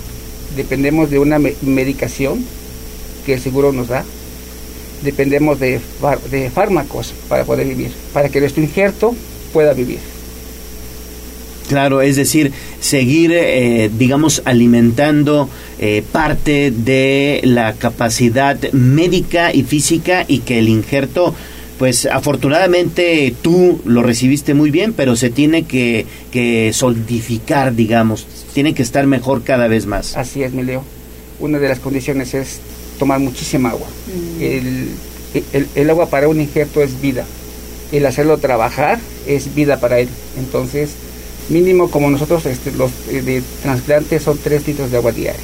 dependemos 0.57 1.11
de 1.11 1.19
una 1.19 1.39
me- 1.39 1.55
medicación 1.63 2.45
que 3.25 3.35
el 3.35 3.41
seguro 3.41 3.73
nos 3.73 3.89
da, 3.89 4.05
dependemos 5.03 5.59
de, 5.61 5.81
de 6.31 6.51
fármacos 6.51 7.13
para 7.29 7.45
poder 7.45 7.67
vivir, 7.67 7.91
para 8.13 8.29
que 8.29 8.41
nuestro 8.41 8.63
injerto 8.63 9.15
pueda 9.53 9.73
vivir. 9.73 9.99
Claro, 11.69 12.01
es 12.01 12.15
decir, 12.15 12.53
seguir, 12.81 13.33
eh, 13.35 13.91
digamos, 13.99 14.41
alimentando 14.45 15.49
eh, 15.81 16.05
parte 16.13 16.71
de 16.71 17.41
la 17.43 17.73
capacidad 17.73 18.57
médica 18.73 19.53
y 19.53 19.65
física 19.65 20.25
y 20.29 20.39
que 20.41 20.61
el 20.61 20.69
injerto, 20.69 21.35
pues 21.79 22.07
afortunadamente 22.07 23.35
tú 23.43 23.81
lo 23.85 24.03
recibiste 24.03 24.55
muy 24.55 24.71
bien, 24.71 24.93
pero 24.93 25.15
se 25.17 25.31
tiene 25.31 25.65
que, 25.65 26.07
que 26.33 26.73
solidificar, 26.73 27.75
digamos, 27.75 28.27
tiene 28.55 28.75
que 28.75 28.83
estar 28.83 29.07
mejor 29.07 29.43
cada 29.45 29.69
vez 29.69 29.87
más. 29.87 30.17
Así 30.17 30.43
es, 30.43 30.53
mi 30.53 30.63
Leo. 30.63 30.83
Una 31.39 31.59
de 31.59 31.69
las 31.69 31.79
condiciones 31.81 32.33
es 32.35 32.61
tomar 32.99 33.21
muchísima 33.21 33.71
agua. 33.71 33.87
El, 34.41 34.89
el- 35.53 35.69
el 35.75 35.91
agua 35.91 36.09
para 36.09 36.29
un 36.29 36.41
injerto 36.41 36.83
es 36.83 37.01
vida. 37.01 37.25
El 37.93 38.07
hacerlo 38.07 38.39
trabajar 38.39 38.99
es 39.27 39.55
vida 39.55 39.79
para 39.79 40.01
él. 40.01 40.09
Entonces, 40.39 40.91
mínimo 41.51 41.91
como 41.91 42.11
nosotros 42.11 42.47
este, 42.47 42.73
los 42.73 42.91
eh, 43.11 43.21
de 43.23 43.43
trasplantes 43.63 44.23
son 44.23 44.39
tres 44.43 44.67
litros 44.67 44.91
de 44.91 44.97
agua 44.97 45.13
diaria. 45.13 45.41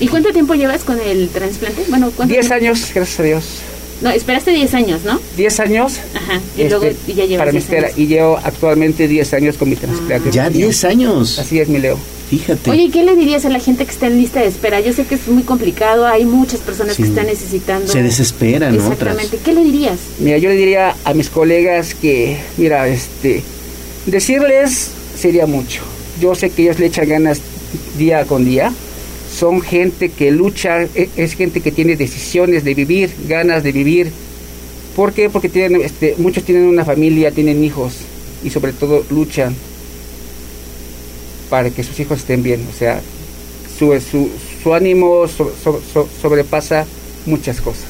¿Y 0.00 0.08
cuánto 0.08 0.32
tiempo 0.32 0.54
llevas 0.54 0.82
con 0.84 0.98
el 1.00 1.28
trasplante? 1.28 1.84
Bueno, 1.88 2.10
¿cuánto 2.16 2.32
Diez 2.32 2.48
tiempo? 2.48 2.64
años, 2.66 2.90
gracias 2.94 3.20
a 3.20 3.22
Dios. 3.22 3.44
No, 4.00 4.10
esperaste 4.10 4.52
10 4.52 4.74
años, 4.74 5.00
¿no? 5.04 5.20
10 5.36 5.60
años. 5.60 5.98
Ajá. 6.14 6.40
Y 6.56 6.68
luego 6.68 6.84
este, 6.84 7.12
y 7.12 7.14
ya 7.16 7.24
llevas 7.24 7.38
para 7.40 7.52
mi 7.52 7.58
10 7.58 7.64
espera. 7.64 7.86
años. 7.88 7.98
Y 7.98 8.06
llevo 8.06 8.38
actualmente 8.42 9.08
10 9.08 9.34
años 9.34 9.56
con 9.56 9.68
mi 9.70 9.76
trasplante. 9.76 10.30
Ya 10.30 10.48
10 10.50 10.84
años. 10.84 11.38
Así 11.38 11.58
es, 11.58 11.68
mi 11.68 11.78
Leo. 11.78 11.98
Fíjate. 12.30 12.70
Oye, 12.70 12.82
¿y 12.82 12.90
¿qué 12.90 13.02
le 13.04 13.16
dirías 13.16 13.44
a 13.46 13.48
la 13.48 13.58
gente 13.58 13.84
que 13.86 13.90
está 13.90 14.06
en 14.06 14.18
lista 14.18 14.40
de 14.40 14.46
espera? 14.48 14.80
Yo 14.80 14.92
sé 14.92 15.04
que 15.06 15.14
es 15.14 15.26
muy 15.28 15.42
complicado, 15.44 16.06
hay 16.06 16.26
muchas 16.26 16.60
personas 16.60 16.94
Sí. 16.94 17.02
que 17.02 17.08
están 17.08 17.26
necesitando. 17.26 17.90
Se 17.90 18.02
desesperan, 18.02 18.76
¿no? 18.76 18.82
Exactamente. 18.82 19.38
¿Qué 19.42 19.52
le 19.54 19.64
dirías? 19.64 19.96
Mira, 20.18 20.36
yo 20.38 20.50
le 20.50 20.56
diría 20.56 20.94
a 21.04 21.14
mis 21.14 21.30
colegas 21.30 21.94
que, 21.94 22.36
mira, 22.58 22.86
este, 22.86 23.42
decirles 24.06 24.90
sería 25.18 25.46
mucho. 25.46 25.82
Yo 26.20 26.34
sé 26.34 26.50
que 26.50 26.62
ellos 26.62 26.78
le 26.78 26.86
echan 26.86 27.08
ganas 27.08 27.40
día 27.96 28.24
con 28.26 28.44
día. 28.44 28.72
Son 29.38 29.60
gente 29.60 30.08
que 30.10 30.30
lucha, 30.30 30.82
e- 30.82 31.08
es 31.16 31.34
gente 31.34 31.60
que 31.60 31.70
tiene 31.70 31.96
decisiones 31.96 32.64
de 32.64 32.74
vivir, 32.74 33.10
ganas 33.28 33.62
de 33.62 33.72
vivir. 33.72 34.10
¿Por 34.96 35.12
qué? 35.12 35.30
Porque 35.30 35.48
tienen, 35.48 35.80
este, 35.82 36.14
muchos 36.18 36.42
tienen 36.44 36.64
una 36.64 36.84
familia, 36.84 37.30
tienen 37.30 37.62
hijos 37.62 37.92
y 38.42 38.50
sobre 38.50 38.72
todo 38.72 39.04
luchan 39.10 39.54
para 41.50 41.70
que 41.70 41.82
sus 41.84 41.98
hijos 42.00 42.18
estén 42.18 42.42
bien. 42.42 42.66
O 42.74 42.76
sea, 42.76 43.00
su, 43.78 43.86
su, 44.00 44.28
su 44.62 44.74
ánimo 44.74 45.26
so- 45.28 45.52
so- 45.62 45.80
so- 45.92 46.08
sobrepasa 46.20 46.84
muchas 47.26 47.60
cosas. 47.60 47.86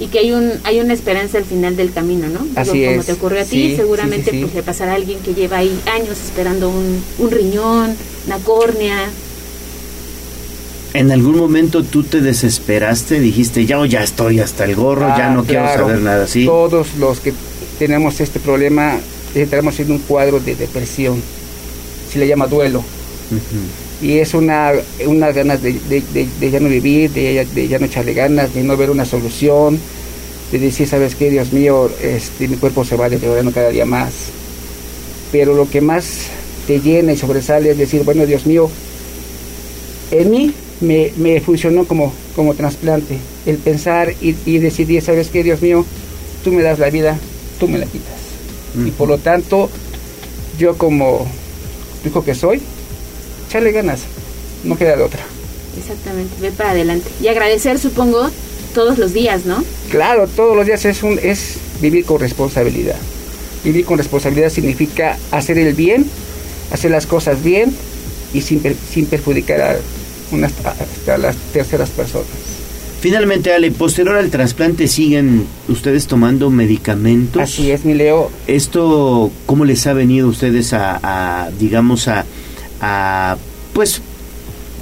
Y 0.00 0.06
que 0.06 0.20
hay 0.20 0.30
un 0.30 0.52
hay 0.62 0.78
una 0.78 0.94
esperanza 0.94 1.38
al 1.38 1.44
final 1.44 1.74
del 1.76 1.92
camino, 1.92 2.28
¿no? 2.28 2.38
Digo, 2.44 2.52
Así 2.60 2.84
como 2.84 3.00
es. 3.00 3.06
te 3.06 3.12
ocurrió 3.14 3.40
a 3.40 3.44
ti, 3.44 3.74
seguramente 3.74 4.30
sí, 4.30 4.30
sí, 4.30 4.36
sí. 4.36 4.42
pues 4.44 4.54
le 4.54 4.62
pasará 4.62 4.92
a 4.92 4.94
alguien 4.94 5.18
que 5.20 5.34
lleva 5.34 5.56
ahí 5.58 5.76
años 5.92 6.16
esperando 6.24 6.68
un, 6.68 7.02
un 7.18 7.30
riñón, 7.32 7.96
una 8.26 8.38
córnea. 8.38 9.08
¿En 10.98 11.12
algún 11.12 11.36
momento 11.36 11.84
tú 11.84 12.02
te 12.02 12.20
desesperaste? 12.20 13.20
Dijiste, 13.20 13.64
ya, 13.66 13.84
ya 13.86 14.02
estoy 14.02 14.40
hasta 14.40 14.64
el 14.64 14.74
gorro, 14.74 15.06
ya 15.06 15.30
Ah, 15.30 15.34
no 15.34 15.44
quiero 15.44 15.66
saber 15.68 16.00
nada 16.00 16.24
así. 16.24 16.44
Todos 16.44 16.96
los 16.98 17.20
que 17.20 17.32
tenemos 17.78 18.20
este 18.20 18.40
problema 18.40 18.98
entramos 19.34 19.78
en 19.78 19.92
un 19.92 19.98
cuadro 20.00 20.40
de 20.40 20.56
depresión. 20.56 21.22
Se 22.12 22.18
le 22.18 22.26
llama 22.26 22.48
duelo. 22.48 22.82
Y 24.02 24.18
es 24.18 24.34
una, 24.34 24.72
una 25.06 25.30
ganas 25.30 25.62
de, 25.62 25.74
de- 25.74 26.02
de- 26.12 26.28
de 26.40 26.50
ya 26.50 26.58
no 26.58 26.68
vivir, 26.68 27.12
de, 27.12 27.34
ya- 27.34 27.44
de 27.44 27.68
ya 27.68 27.78
no 27.78 27.86
echarle 27.86 28.14
ganas, 28.14 28.52
de 28.52 28.64
no 28.64 28.76
ver 28.76 28.90
una 28.90 29.04
solución, 29.04 29.78
de 30.50 30.58
decir, 30.58 30.88
¿sabes 30.88 31.14
qué? 31.14 31.30
Dios 31.30 31.52
mío, 31.52 31.90
este, 32.02 32.48
mi 32.48 32.56
cuerpo 32.56 32.84
se 32.84 32.96
va 32.96 33.08
deteriorando 33.08 33.52
cada 33.52 33.68
día 33.70 33.84
más. 33.86 34.12
Pero 35.30 35.54
lo 35.54 35.70
que 35.70 35.80
más 35.80 36.22
te 36.66 36.80
llena 36.80 37.12
y 37.12 37.16
sobresale 37.16 37.70
es 37.70 37.78
decir, 37.78 38.02
bueno, 38.02 38.26
Dios 38.26 38.46
mío, 38.46 38.68
en 40.10 40.30
mí 40.30 40.54
me, 40.80 41.12
me 41.16 41.40
funcionó 41.40 41.84
como, 41.84 42.12
como 42.36 42.54
trasplante. 42.54 43.18
El 43.46 43.56
pensar 43.56 44.12
y, 44.20 44.34
y 44.46 44.58
decidir, 44.58 45.02
¿sabes 45.02 45.28
qué, 45.28 45.42
Dios 45.42 45.60
mío? 45.62 45.84
Tú 46.44 46.52
me 46.52 46.62
das 46.62 46.78
la 46.78 46.90
vida, 46.90 47.18
tú 47.58 47.68
me 47.68 47.78
la 47.78 47.86
quitas. 47.86 48.14
Y 48.86 48.90
por 48.90 49.08
lo 49.08 49.18
tanto, 49.18 49.70
yo 50.58 50.76
como 50.76 51.26
hijo 52.06 52.24
que 52.24 52.34
soy, 52.34 52.60
echarle 53.48 53.72
ganas, 53.72 54.00
no 54.64 54.76
queda 54.76 54.96
de 54.96 55.02
otra. 55.02 55.20
Exactamente, 55.78 56.34
ve 56.40 56.50
para 56.52 56.70
adelante. 56.70 57.08
Y 57.20 57.28
agradecer, 57.28 57.78
supongo, 57.78 58.30
todos 58.74 58.98
los 58.98 59.12
días, 59.12 59.46
¿no? 59.46 59.64
Claro, 59.90 60.28
todos 60.28 60.56
los 60.56 60.66
días 60.66 60.84
es, 60.84 61.02
un, 61.02 61.18
es 61.22 61.54
vivir 61.80 62.04
con 62.04 62.20
responsabilidad. 62.20 62.96
Vivir 63.64 63.84
con 63.84 63.98
responsabilidad 63.98 64.50
significa 64.50 65.18
hacer 65.30 65.58
el 65.58 65.74
bien, 65.74 66.06
hacer 66.72 66.90
las 66.90 67.06
cosas 67.06 67.42
bien 67.42 67.74
y 68.32 68.42
sin, 68.42 68.60
per- 68.60 68.76
sin 68.92 69.06
perjudicar 69.06 69.60
a, 69.60 69.76
unas, 70.32 70.52
a- 70.64 71.12
a 71.14 71.18
las 71.18 71.36
terceras 71.52 71.90
personas. 71.90 72.26
Finalmente, 73.00 73.52
Ale, 73.52 73.70
posterior 73.70 74.16
al 74.16 74.28
trasplante, 74.28 74.88
¿siguen 74.88 75.46
ustedes 75.68 76.08
tomando 76.08 76.50
medicamentos? 76.50 77.40
Así 77.42 77.70
es, 77.70 77.84
mi 77.84 77.94
Leo. 77.94 78.28
¿Esto 78.48 79.30
cómo 79.46 79.64
les 79.64 79.86
ha 79.86 79.92
venido 79.92 80.26
a 80.26 80.30
ustedes 80.30 80.72
a, 80.72 80.98
a, 81.02 81.50
digamos, 81.60 82.08
a, 82.08 82.24
a, 82.80 83.36
pues, 83.72 84.02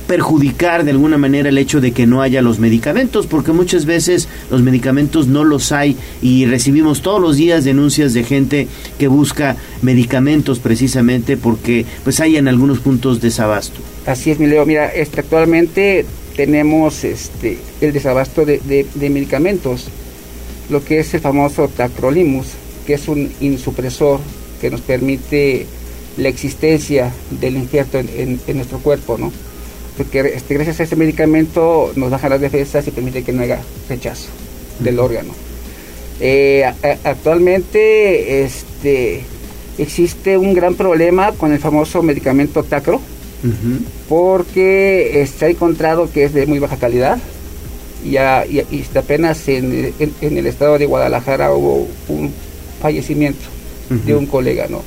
perjudicar 0.07 0.85
de 0.85 0.93
alguna 0.93 1.19
manera 1.19 1.49
el 1.49 1.59
hecho 1.59 1.81
de 1.81 1.93
que 1.93 2.07
no 2.07 2.23
haya 2.23 2.43
los 2.43 2.59
medicamentos? 2.59 3.27
Porque 3.27 3.53
muchas 3.53 3.85
veces 3.87 4.29
los 4.51 4.63
medicamentos 4.63 5.27
no 5.27 5.45
los 5.45 5.73
hay 5.73 5.97
y 6.23 6.47
recibimos 6.47 7.03
todos 7.03 7.21
los 7.21 7.37
días 7.37 7.65
denuncias 7.65 8.15
de 8.15 8.25
gente 8.25 8.69
que 8.99 9.09
busca 9.09 9.57
medicamentos 9.83 10.59
precisamente 10.59 11.37
porque, 11.37 11.85
pues, 12.05 12.21
hay 12.21 12.37
en 12.37 12.49
algunos 12.49 12.79
puntos 12.79 13.21
desabasto. 13.21 13.81
Así 14.07 14.31
es, 14.31 14.39
mi 14.39 14.47
Leo. 14.47 14.65
Mira, 14.67 14.87
este, 14.89 15.21
actualmente 15.21 16.05
tenemos 16.37 17.03
este, 17.05 17.59
el 17.81 17.93
desabasto 17.93 18.45
de, 18.45 18.61
medicamentos, 19.11 19.87
lo 20.71 20.85
que 20.85 21.01
es 21.01 21.15
el 21.15 21.21
famoso 21.21 21.69
tacrolimus, 21.69 22.47
que 22.87 22.95
es 22.95 23.09
un 23.09 23.31
insupresor 23.41 24.21
que 24.61 24.71
nos 24.71 24.81
permite 24.81 25.67
la 26.17 26.29
existencia 26.29 27.13
del 27.41 27.57
injerto 27.57 27.99
en- 27.99 28.41
en 28.47 28.57
nuestro 28.57 28.79
cuerpo, 28.79 29.17
¿no? 29.19 29.33
Porque 29.97 30.21
este, 30.35 30.55
gracias 30.55 30.81
a 30.81 30.83
ese 30.83 30.97
medicamento 30.97 31.93
nos 31.97 32.11
baja 32.11 32.29
las 32.29 32.41
defensas 32.41 32.87
y 32.87 32.91
permite 32.91 33.23
que 33.23 33.33
no 33.33 33.43
haya 33.43 33.61
rechazo 33.89 34.29
del 34.81 34.99
órgano. 34.99 35.33
Eh, 36.21 36.65
a- 36.65 36.75
a- 36.83 37.11
actualmente 37.11 38.43
este, 38.45 39.23
existe 39.79 40.37
un 40.39 40.55
gran 40.55 40.75
problema 40.75 41.33
con 41.33 41.53
el 41.53 41.59
famoso 41.59 42.03
medicamento 42.03 42.63
Tacro, 42.63 43.01
porque 44.09 45.23
eh, 45.23 45.27
se 45.27 45.47
ha 45.47 45.49
encontrado 45.49 46.11
que 46.13 46.25
es 46.25 46.33
de 46.35 46.47
muy 46.47 46.59
baja 46.59 46.77
calidad. 46.77 47.19
Y, 48.05 48.17
y 48.17 48.85
apenas 48.95 49.49
en, 49.49 49.93
en- 49.99 50.15
en 50.21 50.39
el 50.39 50.47
estado 50.47 50.79
de 50.79 50.87
Guadalajara 50.87 51.53
hubo 51.53 51.89
un 52.09 52.33
fallecimiento 52.81 53.45
de 54.07 54.15
un 54.15 54.27
colega, 54.27 54.67
¿no? 54.69 54.83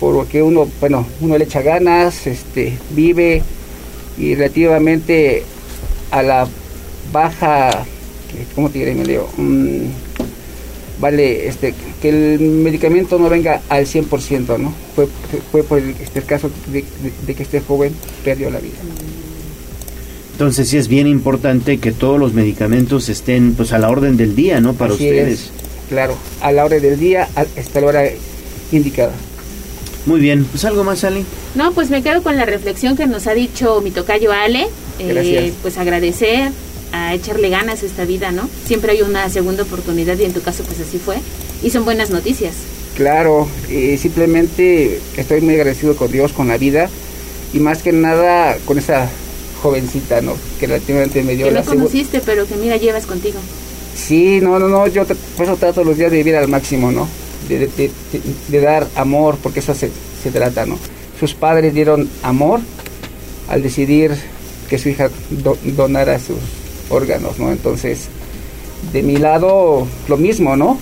Porque 0.00 0.42
uno, 0.42 0.68
bueno, 0.80 1.06
uno 1.20 1.36
le 1.38 1.44
echa 1.44 1.62
ganas, 1.62 2.26
este, 2.26 2.76
vive 2.90 3.42
y 4.18 4.34
relativamente 4.34 5.42
a 6.10 6.22
la 6.22 6.46
baja, 7.12 7.84
¿cómo 8.54 8.70
te 8.70 8.78
diré, 8.80 8.94
me 8.94 9.04
leo? 9.04 9.28
Mm, 9.36 9.86
vale, 11.00 11.48
este, 11.48 11.74
que 12.00 12.08
el 12.08 12.38
medicamento 12.40 13.18
no 13.18 13.28
venga 13.28 13.60
al 13.68 13.86
100%, 13.86 14.58
¿no? 14.58 14.72
Fue, 14.94 15.08
fue 15.50 15.62
por 15.64 15.78
el, 15.78 15.90
este, 16.00 16.20
el 16.20 16.24
caso 16.24 16.50
de, 16.72 16.82
de- 16.82 17.12
de 17.26 17.34
que 17.34 17.42
este 17.42 17.60
joven 17.60 17.92
perdió 18.24 18.50
la 18.50 18.60
vida. 18.60 18.78
Entonces 20.32 20.68
sí 20.68 20.76
es 20.78 20.88
bien 20.88 21.06
importante 21.06 21.78
que 21.78 21.92
todos 21.92 22.18
los 22.18 22.32
medicamentos 22.34 23.08
estén 23.08 23.54
pues 23.54 23.72
a 23.72 23.78
la 23.78 23.88
orden 23.90 24.16
del 24.16 24.34
día, 24.34 24.60
¿no? 24.60 24.74
Para 24.74 24.94
Así 24.94 25.04
ustedes. 25.04 25.32
es, 25.40 25.50
claro, 25.88 26.16
a 26.40 26.50
la 26.50 26.64
hora 26.64 26.78
del 26.80 26.98
día, 26.98 27.28
hasta 27.36 27.80
la 27.80 27.86
hora 27.86 28.04
indicada. 28.72 29.12
Muy 30.06 30.20
bien, 30.20 30.44
pues 30.44 30.64
algo 30.64 30.84
más, 30.84 31.02
Ali. 31.04 31.24
No, 31.54 31.72
pues 31.72 31.90
me 31.90 32.02
quedo 32.02 32.22
con 32.22 32.36
la 32.36 32.44
reflexión 32.44 32.96
que 32.96 33.06
nos 33.06 33.26
ha 33.26 33.34
dicho 33.34 33.80
mi 33.80 33.90
tocayo 33.90 34.32
Ale. 34.32 34.66
Eh, 34.98 35.52
pues 35.62 35.78
agradecer, 35.78 36.50
a 36.92 37.14
echarle 37.14 37.48
ganas 37.48 37.82
a 37.82 37.86
esta 37.86 38.04
vida, 38.04 38.30
¿no? 38.30 38.48
Siempre 38.66 38.92
hay 38.92 39.02
una 39.02 39.28
segunda 39.28 39.62
oportunidad 39.62 40.18
y 40.18 40.24
en 40.24 40.32
tu 40.32 40.42
caso 40.42 40.62
pues 40.64 40.78
así 40.80 40.98
fue. 40.98 41.16
Y 41.62 41.70
son 41.70 41.84
buenas 41.84 42.10
noticias. 42.10 42.54
Claro, 42.96 43.48
eh, 43.68 43.98
simplemente 44.00 45.00
estoy 45.16 45.40
muy 45.40 45.54
agradecido 45.54 45.96
con 45.96 46.12
Dios, 46.12 46.32
con 46.32 46.48
la 46.48 46.58
vida 46.58 46.88
y 47.52 47.58
más 47.58 47.82
que 47.82 47.92
nada 47.92 48.56
con 48.64 48.78
esa 48.78 49.08
jovencita, 49.62 50.20
¿no? 50.20 50.36
Que 50.60 50.66
relativamente 50.66 51.22
me 51.22 51.34
dio 51.34 51.46
Que 51.46 51.52
la 51.52 51.60
no 51.60 51.66
conociste, 51.66 52.20
pero 52.24 52.46
que 52.46 52.54
mira, 52.56 52.76
llevas 52.76 53.06
contigo. 53.06 53.38
Sí, 53.96 54.40
no, 54.42 54.58
no, 54.58 54.68
no, 54.68 54.86
yo 54.86 55.04
por 55.36 55.46
eso 55.46 55.56
trato 55.56 55.82
los 55.82 55.96
días 55.96 56.10
de 56.10 56.18
vivir 56.18 56.36
al 56.36 56.48
máximo, 56.48 56.92
¿no? 56.92 57.08
De, 57.48 58.60
dar 58.60 58.86
amor, 58.96 59.36
porque 59.42 59.60
eso 59.60 59.74
se, 59.74 59.90
se, 60.22 60.30
trata, 60.30 60.66
¿no? 60.66 60.78
Sus 61.18 61.34
padres 61.34 61.74
dieron 61.74 62.08
amor 62.22 62.60
al 63.48 63.62
decidir 63.62 64.12
que 64.68 64.78
su 64.78 64.88
hija 64.88 65.10
donara 65.76 66.18
sus 66.18 66.38
órganos, 66.90 67.38
¿no? 67.38 67.52
Entonces, 67.52 68.08
de 68.92 69.02
mi 69.02 69.16
lado, 69.16 69.86
lo 70.08 70.16
mismo, 70.16 70.56
¿no? 70.56 70.78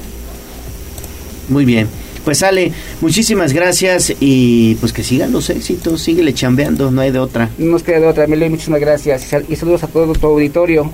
Muy 1.48 1.64
bien. 1.64 1.88
Pues 2.24 2.38
sale, 2.38 2.72
muchísimas 3.00 3.52
gracias 3.52 4.14
y 4.20 4.76
pues 4.76 4.92
que 4.92 5.02
sigan 5.02 5.32
los 5.32 5.50
éxitos, 5.50 6.02
síguele 6.02 6.32
chambeando, 6.32 6.92
no 6.92 7.00
hay 7.00 7.10
de 7.10 7.18
otra. 7.18 7.50
No 7.58 7.72
nos 7.72 7.82
queda 7.82 7.98
de 7.98 8.06
otra, 8.06 8.24
Emilio, 8.24 8.48
muchísimas 8.48 8.80
gracias 8.80 9.26
y 9.48 9.56
saludos 9.56 9.82
a 9.82 9.88
todo 9.88 10.12
tu 10.12 10.26
auditorio. 10.28 10.90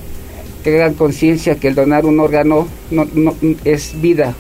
Que 0.65 0.75
hagan 0.75 0.95
conciencia 0.95 1.55
que 1.57 1.69
el 1.69 1.75
donar 1.75 2.07
un 2.07 2.19
órgano 2.19 2.67
no, 2.91 3.07
no, 3.15 3.35
es 3.65 4.01
vida, 4.01 4.35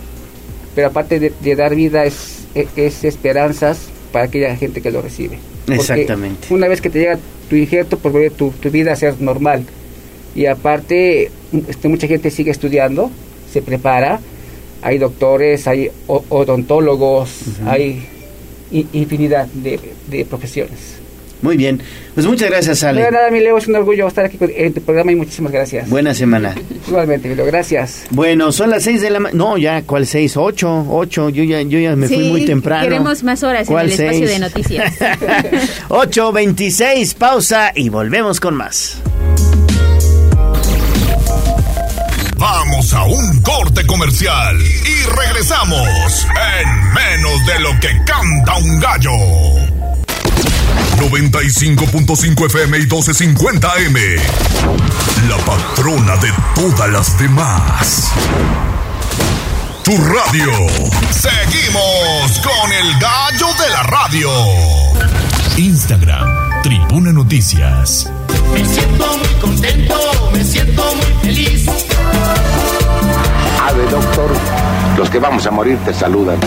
pero 0.78 0.86
aparte 0.88 1.18
de, 1.18 1.56
dar 1.56 1.74
vida 1.74 2.04
es, 2.04 2.46
es, 2.54 3.02
esperanzas 3.02 3.88
para 4.12 4.26
aquella 4.26 4.54
gente 4.54 4.80
que 4.80 4.92
lo 4.92 5.02
recibe. 5.02 5.40
Exactamente. 5.66 6.46
una 6.54 6.68
vez 6.68 6.80
que 6.80 6.88
te 6.88 7.00
llega 7.00 7.18
tu 7.50 7.56
injerto, 7.56 7.98
pues 7.98 8.12
vuelve 8.12 8.30
tu, 8.30 8.52
tu 8.52 8.70
vida 8.70 8.92
a 8.92 8.96
ser 8.96 9.20
normal. 9.20 9.64
Y 10.36 10.46
aparte, 10.46 11.32
este, 11.66 11.88
mucha 11.88 12.06
gente 12.06 12.30
sigue 12.30 12.52
estudiando, 12.52 13.10
se 13.52 13.60
prepara 13.60 14.20
hay 14.82 14.98
doctores, 14.98 15.66
hay 15.66 15.90
odontólogos, 16.06 17.40
hay 17.66 18.06
infinidad 18.70 19.48
de, 19.48 20.24
profesiones. 20.30 21.00
Muy 21.42 21.56
bien, 21.56 21.80
pues 22.14 22.26
muchas 22.26 22.50
gracias, 22.50 22.82
Ale. 22.82 23.02
No, 23.02 23.10
nada, 23.10 23.30
mi 23.30 23.40
Leo, 23.40 23.56
es 23.58 23.68
un 23.68 23.76
orgullo 23.76 24.08
estar 24.08 24.24
aquí 24.24 24.38
en 24.40 24.72
tu 24.74 24.80
programa 24.80 25.12
y 25.12 25.14
muchísimas 25.14 25.52
gracias. 25.52 25.88
Buena 25.88 26.14
semana. 26.14 26.54
Igualmente, 26.88 27.34
Leo, 27.34 27.46
gracias. 27.46 28.06
Bueno, 28.10 28.50
son 28.50 28.70
las 28.70 28.82
seis 28.82 29.00
de 29.00 29.10
la 29.10 29.20
mañana. 29.20 29.38
No, 29.38 29.56
ya, 29.56 29.82
¿cuál 29.82 30.06
seis? 30.06 30.36
Ocho, 30.36 30.86
ocho. 30.90 31.28
Yo 31.28 31.44
ya, 31.44 31.62
yo 31.62 31.78
ya 31.78 31.94
me 31.94 32.08
fui 32.08 32.28
muy 32.28 32.44
temprano. 32.44 32.82
Queremos 32.82 33.22
más 33.22 33.42
horas 33.42 33.68
en 33.68 33.78
el 33.78 33.88
espacio 33.90 34.28
de 34.28 34.38
noticias. 34.38 34.94
Ocho, 35.88 36.32
veintiséis, 36.32 37.14
pausa 37.14 37.72
y 37.74 37.88
volvemos 37.88 38.40
con 38.40 38.54
más. 38.54 39.00
Vamos 42.36 42.92
a 42.94 43.04
un 43.04 43.42
corte 43.42 43.84
comercial 43.86 44.56
y 44.60 45.16
regresamos 45.16 46.26
en 46.60 46.94
menos 46.94 47.46
de 47.46 47.60
lo 47.60 47.70
que 47.80 47.88
canta 48.04 48.56
un 48.58 48.80
gallo. 48.80 49.67
95.5 50.98 52.46
FM 52.46 52.76
y 52.76 52.80
1250 52.80 53.72
M. 53.86 54.00
La 55.28 55.36
patrona 55.38 56.16
de 56.16 56.28
todas 56.54 56.90
las 56.90 57.18
demás. 57.18 58.12
Tu 59.84 59.92
radio. 59.96 60.50
Seguimos 61.10 62.40
con 62.40 62.72
el 62.72 62.98
gallo 62.98 63.46
de 63.62 63.70
la 63.70 63.82
radio. 63.84 64.30
Instagram, 65.56 66.62
Tribuna 66.62 67.12
Noticias. 67.12 68.10
Me 68.52 68.64
siento 68.64 69.18
muy 69.18 69.40
contento, 69.40 70.30
me 70.32 70.44
siento 70.44 70.84
muy 70.96 71.22
feliz. 71.22 71.66
Ave, 73.62 73.84
doctor, 73.90 74.30
los 74.96 75.08
que 75.08 75.18
vamos 75.18 75.46
a 75.46 75.50
morir 75.52 75.78
te 75.84 75.94
saludan. 75.94 76.38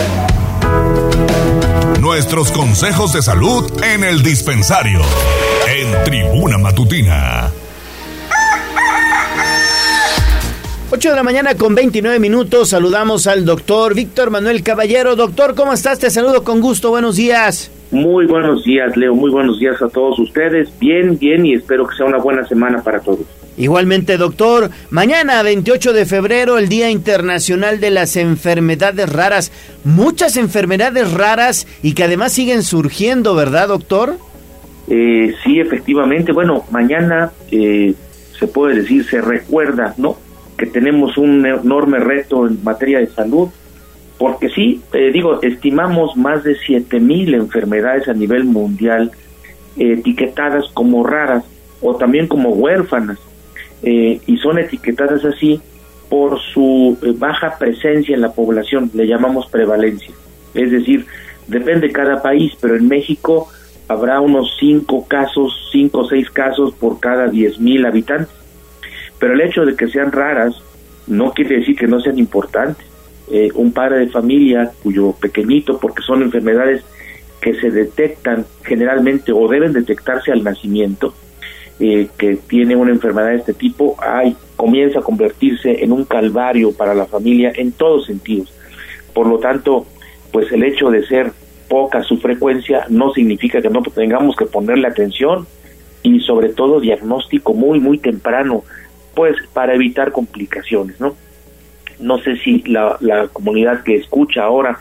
Nuestros 1.99 2.51
consejos 2.51 3.13
de 3.13 3.21
salud 3.21 3.71
en 3.83 4.03
el 4.03 4.23
dispensario, 4.23 5.01
en 5.67 6.03
Tribuna 6.03 6.57
Matutina. 6.57 7.51
8 10.93 11.09
de 11.09 11.15
la 11.15 11.23
mañana 11.23 11.55
con 11.55 11.73
29 11.73 12.19
minutos. 12.19 12.69
Saludamos 12.69 13.25
al 13.25 13.45
doctor 13.45 13.95
Víctor 13.95 14.29
Manuel 14.29 14.61
Caballero. 14.61 15.15
Doctor, 15.15 15.55
¿cómo 15.55 15.71
estás? 15.71 15.99
Te 15.99 16.09
saludo 16.09 16.43
con 16.43 16.59
gusto. 16.59 16.89
Buenos 16.89 17.15
días. 17.15 17.71
Muy 17.91 18.25
buenos 18.25 18.63
días, 18.65 18.95
Leo. 18.97 19.15
Muy 19.15 19.31
buenos 19.31 19.59
días 19.59 19.81
a 19.81 19.87
todos 19.87 20.19
ustedes. 20.19 20.69
Bien, 20.79 21.17
bien 21.17 21.45
y 21.45 21.53
espero 21.53 21.87
que 21.87 21.95
sea 21.95 22.05
una 22.05 22.17
buena 22.17 22.45
semana 22.45 22.83
para 22.83 22.99
todos. 22.99 23.25
Igualmente, 23.57 24.17
doctor. 24.17 24.69
Mañana, 24.89 25.43
28 25.43 25.93
de 25.93 26.05
febrero, 26.05 26.57
el 26.57 26.69
Día 26.69 26.89
Internacional 26.89 27.79
de 27.79 27.91
las 27.91 28.15
Enfermedades 28.15 29.11
Raras. 29.11 29.51
Muchas 29.83 30.37
enfermedades 30.37 31.11
raras 31.13 31.67
y 31.83 31.93
que 31.93 32.03
además 32.03 32.31
siguen 32.31 32.63
surgiendo, 32.63 33.35
¿verdad, 33.35 33.67
doctor? 33.67 34.17
Eh, 34.87 35.33
sí, 35.43 35.59
efectivamente. 35.59 36.31
Bueno, 36.31 36.65
mañana 36.71 37.31
eh, 37.51 37.93
se 38.39 38.47
puede 38.47 38.81
decir, 38.81 39.05
se 39.05 39.21
recuerda, 39.21 39.93
¿no? 39.97 40.17
que 40.61 40.67
tenemos 40.67 41.17
un 41.17 41.43
enorme 41.43 41.97
reto 41.97 42.45
en 42.45 42.63
materia 42.63 42.99
de 42.99 43.07
salud, 43.07 43.49
porque 44.19 44.47
sí, 44.49 44.79
eh, 44.93 45.09
digo, 45.11 45.41
estimamos 45.41 46.15
más 46.15 46.43
de 46.43 46.55
7.000 46.55 47.33
enfermedades 47.33 48.07
a 48.07 48.13
nivel 48.13 48.43
mundial 48.43 49.09
etiquetadas 49.75 50.65
como 50.75 51.03
raras 51.03 51.43
o 51.81 51.95
también 51.95 52.27
como 52.27 52.49
huérfanas, 52.49 53.17
eh, 53.83 54.19
y 54.25 54.37
son 54.37 54.59
etiquetadas 54.59 55.23
así 55.25 55.61
por 56.09 56.39
su 56.39 56.97
eh, 57.01 57.13
baja 57.17 57.57
presencia 57.57 58.15
en 58.15 58.21
la 58.21 58.33
población, 58.33 58.91
le 58.93 59.07
llamamos 59.07 59.47
prevalencia. 59.47 60.13
Es 60.53 60.71
decir, 60.71 61.05
depende 61.47 61.87
de 61.87 61.93
cada 61.93 62.21
país, 62.21 62.53
pero 62.59 62.75
en 62.75 62.87
México 62.87 63.49
habrá 63.87 64.19
unos 64.19 64.55
5 64.59 65.07
casos, 65.07 65.69
5 65.71 65.97
o 65.97 66.07
6 66.07 66.29
casos 66.31 66.73
por 66.73 66.99
cada 66.99 67.27
10.000 67.27 67.87
habitantes 67.87 68.41
pero 69.21 69.35
el 69.35 69.41
hecho 69.41 69.63
de 69.63 69.75
que 69.75 69.87
sean 69.87 70.11
raras 70.11 70.55
no 71.05 71.31
quiere 71.31 71.57
decir 71.57 71.75
que 71.75 71.85
no 71.85 72.01
sean 72.01 72.17
importantes. 72.17 72.83
Eh, 73.31 73.49
un 73.53 73.71
padre 73.71 73.99
de 73.99 74.07
familia 74.07 74.71
cuyo 74.81 75.11
pequeñito, 75.11 75.77
porque 75.77 76.01
son 76.01 76.23
enfermedades 76.23 76.83
que 77.39 77.53
se 77.53 77.69
detectan 77.69 78.47
generalmente 78.63 79.31
o 79.31 79.47
deben 79.47 79.73
detectarse 79.73 80.31
al 80.31 80.43
nacimiento, 80.43 81.13
eh, 81.83 82.09
que 82.15 82.35
tiene 82.35 82.75
una 82.75 82.91
enfermedad 82.91 83.29
de 83.29 83.37
este 83.37 83.55
tipo, 83.55 83.95
ay, 83.99 84.37
comienza 84.55 84.99
a 84.99 85.01
convertirse 85.01 85.83
en 85.83 85.91
un 85.91 86.05
calvario 86.05 86.71
para 86.73 86.93
la 86.93 87.07
familia 87.07 87.51
en 87.55 87.71
todos 87.71 88.05
sentidos. 88.05 88.53
Por 89.15 89.25
lo 89.25 89.39
tanto, 89.39 89.87
pues 90.31 90.51
el 90.51 90.61
hecho 90.63 90.91
de 90.91 91.03
ser 91.07 91.31
poca 91.67 92.03
su 92.03 92.17
frecuencia 92.17 92.85
no 92.89 93.11
significa 93.13 93.63
que 93.63 93.71
no 93.71 93.81
tengamos 93.81 94.35
que 94.35 94.45
ponerle 94.45 94.87
atención 94.87 95.47
y 96.03 96.19
sobre 96.19 96.49
todo 96.49 96.79
diagnóstico 96.79 97.55
muy, 97.55 97.79
muy 97.79 97.97
temprano 97.97 98.63
pues 99.15 99.35
para 99.51 99.73
evitar 99.73 100.11
complicaciones, 100.11 100.99
¿no? 101.01 101.15
No 101.99 102.19
sé 102.19 102.35
si 102.37 102.61
la, 102.67 102.95
la 102.99 103.27
comunidad 103.27 103.81
que 103.81 103.95
escucha 103.95 104.43
ahora 104.43 104.79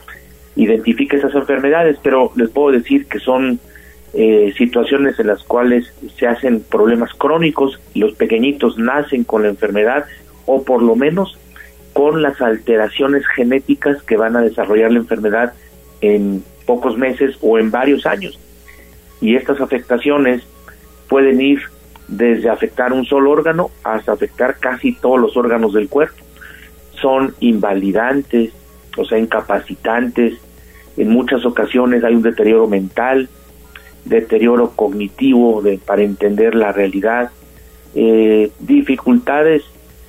identifica 0.54 1.16
esas 1.16 1.34
enfermedades, 1.34 1.96
pero 2.02 2.30
les 2.36 2.50
puedo 2.50 2.72
decir 2.72 3.06
que 3.06 3.20
son 3.20 3.58
eh, 4.12 4.52
situaciones 4.56 5.18
en 5.20 5.28
las 5.28 5.44
cuales 5.44 5.92
se 6.18 6.26
hacen 6.26 6.62
problemas 6.62 7.12
crónicos, 7.14 7.80
los 7.94 8.14
pequeñitos 8.14 8.76
nacen 8.76 9.24
con 9.24 9.42
la 9.42 9.48
enfermedad 9.48 10.06
o 10.46 10.64
por 10.64 10.82
lo 10.82 10.96
menos 10.96 11.38
con 11.92 12.22
las 12.22 12.40
alteraciones 12.40 13.24
genéticas 13.34 14.02
que 14.02 14.16
van 14.16 14.36
a 14.36 14.42
desarrollar 14.42 14.90
la 14.90 14.98
enfermedad 14.98 15.54
en 16.00 16.42
pocos 16.66 16.96
meses 16.96 17.36
o 17.40 17.58
en 17.58 17.70
varios 17.70 18.06
años. 18.06 18.38
Y 19.20 19.36
estas 19.36 19.60
afectaciones 19.60 20.42
pueden 21.08 21.40
ir 21.40 21.60
desde 22.08 22.48
afectar 22.48 22.92
un 22.92 23.04
solo 23.04 23.30
órgano 23.30 23.70
hasta 23.84 24.12
afectar 24.12 24.56
casi 24.58 24.92
todos 24.92 25.20
los 25.20 25.36
órganos 25.36 25.72
del 25.72 25.88
cuerpo. 25.88 26.24
Son 27.00 27.34
invalidantes, 27.40 28.52
o 28.96 29.04
sea, 29.04 29.18
incapacitantes. 29.18 30.34
En 30.96 31.10
muchas 31.10 31.44
ocasiones 31.46 32.02
hay 32.02 32.14
un 32.14 32.22
deterioro 32.22 32.66
mental, 32.66 33.28
deterioro 34.04 34.72
cognitivo 34.76 35.62
de, 35.62 35.78
para 35.78 36.02
entender 36.02 36.54
la 36.54 36.72
realidad, 36.72 37.30
eh, 37.94 38.50
dificultades 38.60 39.62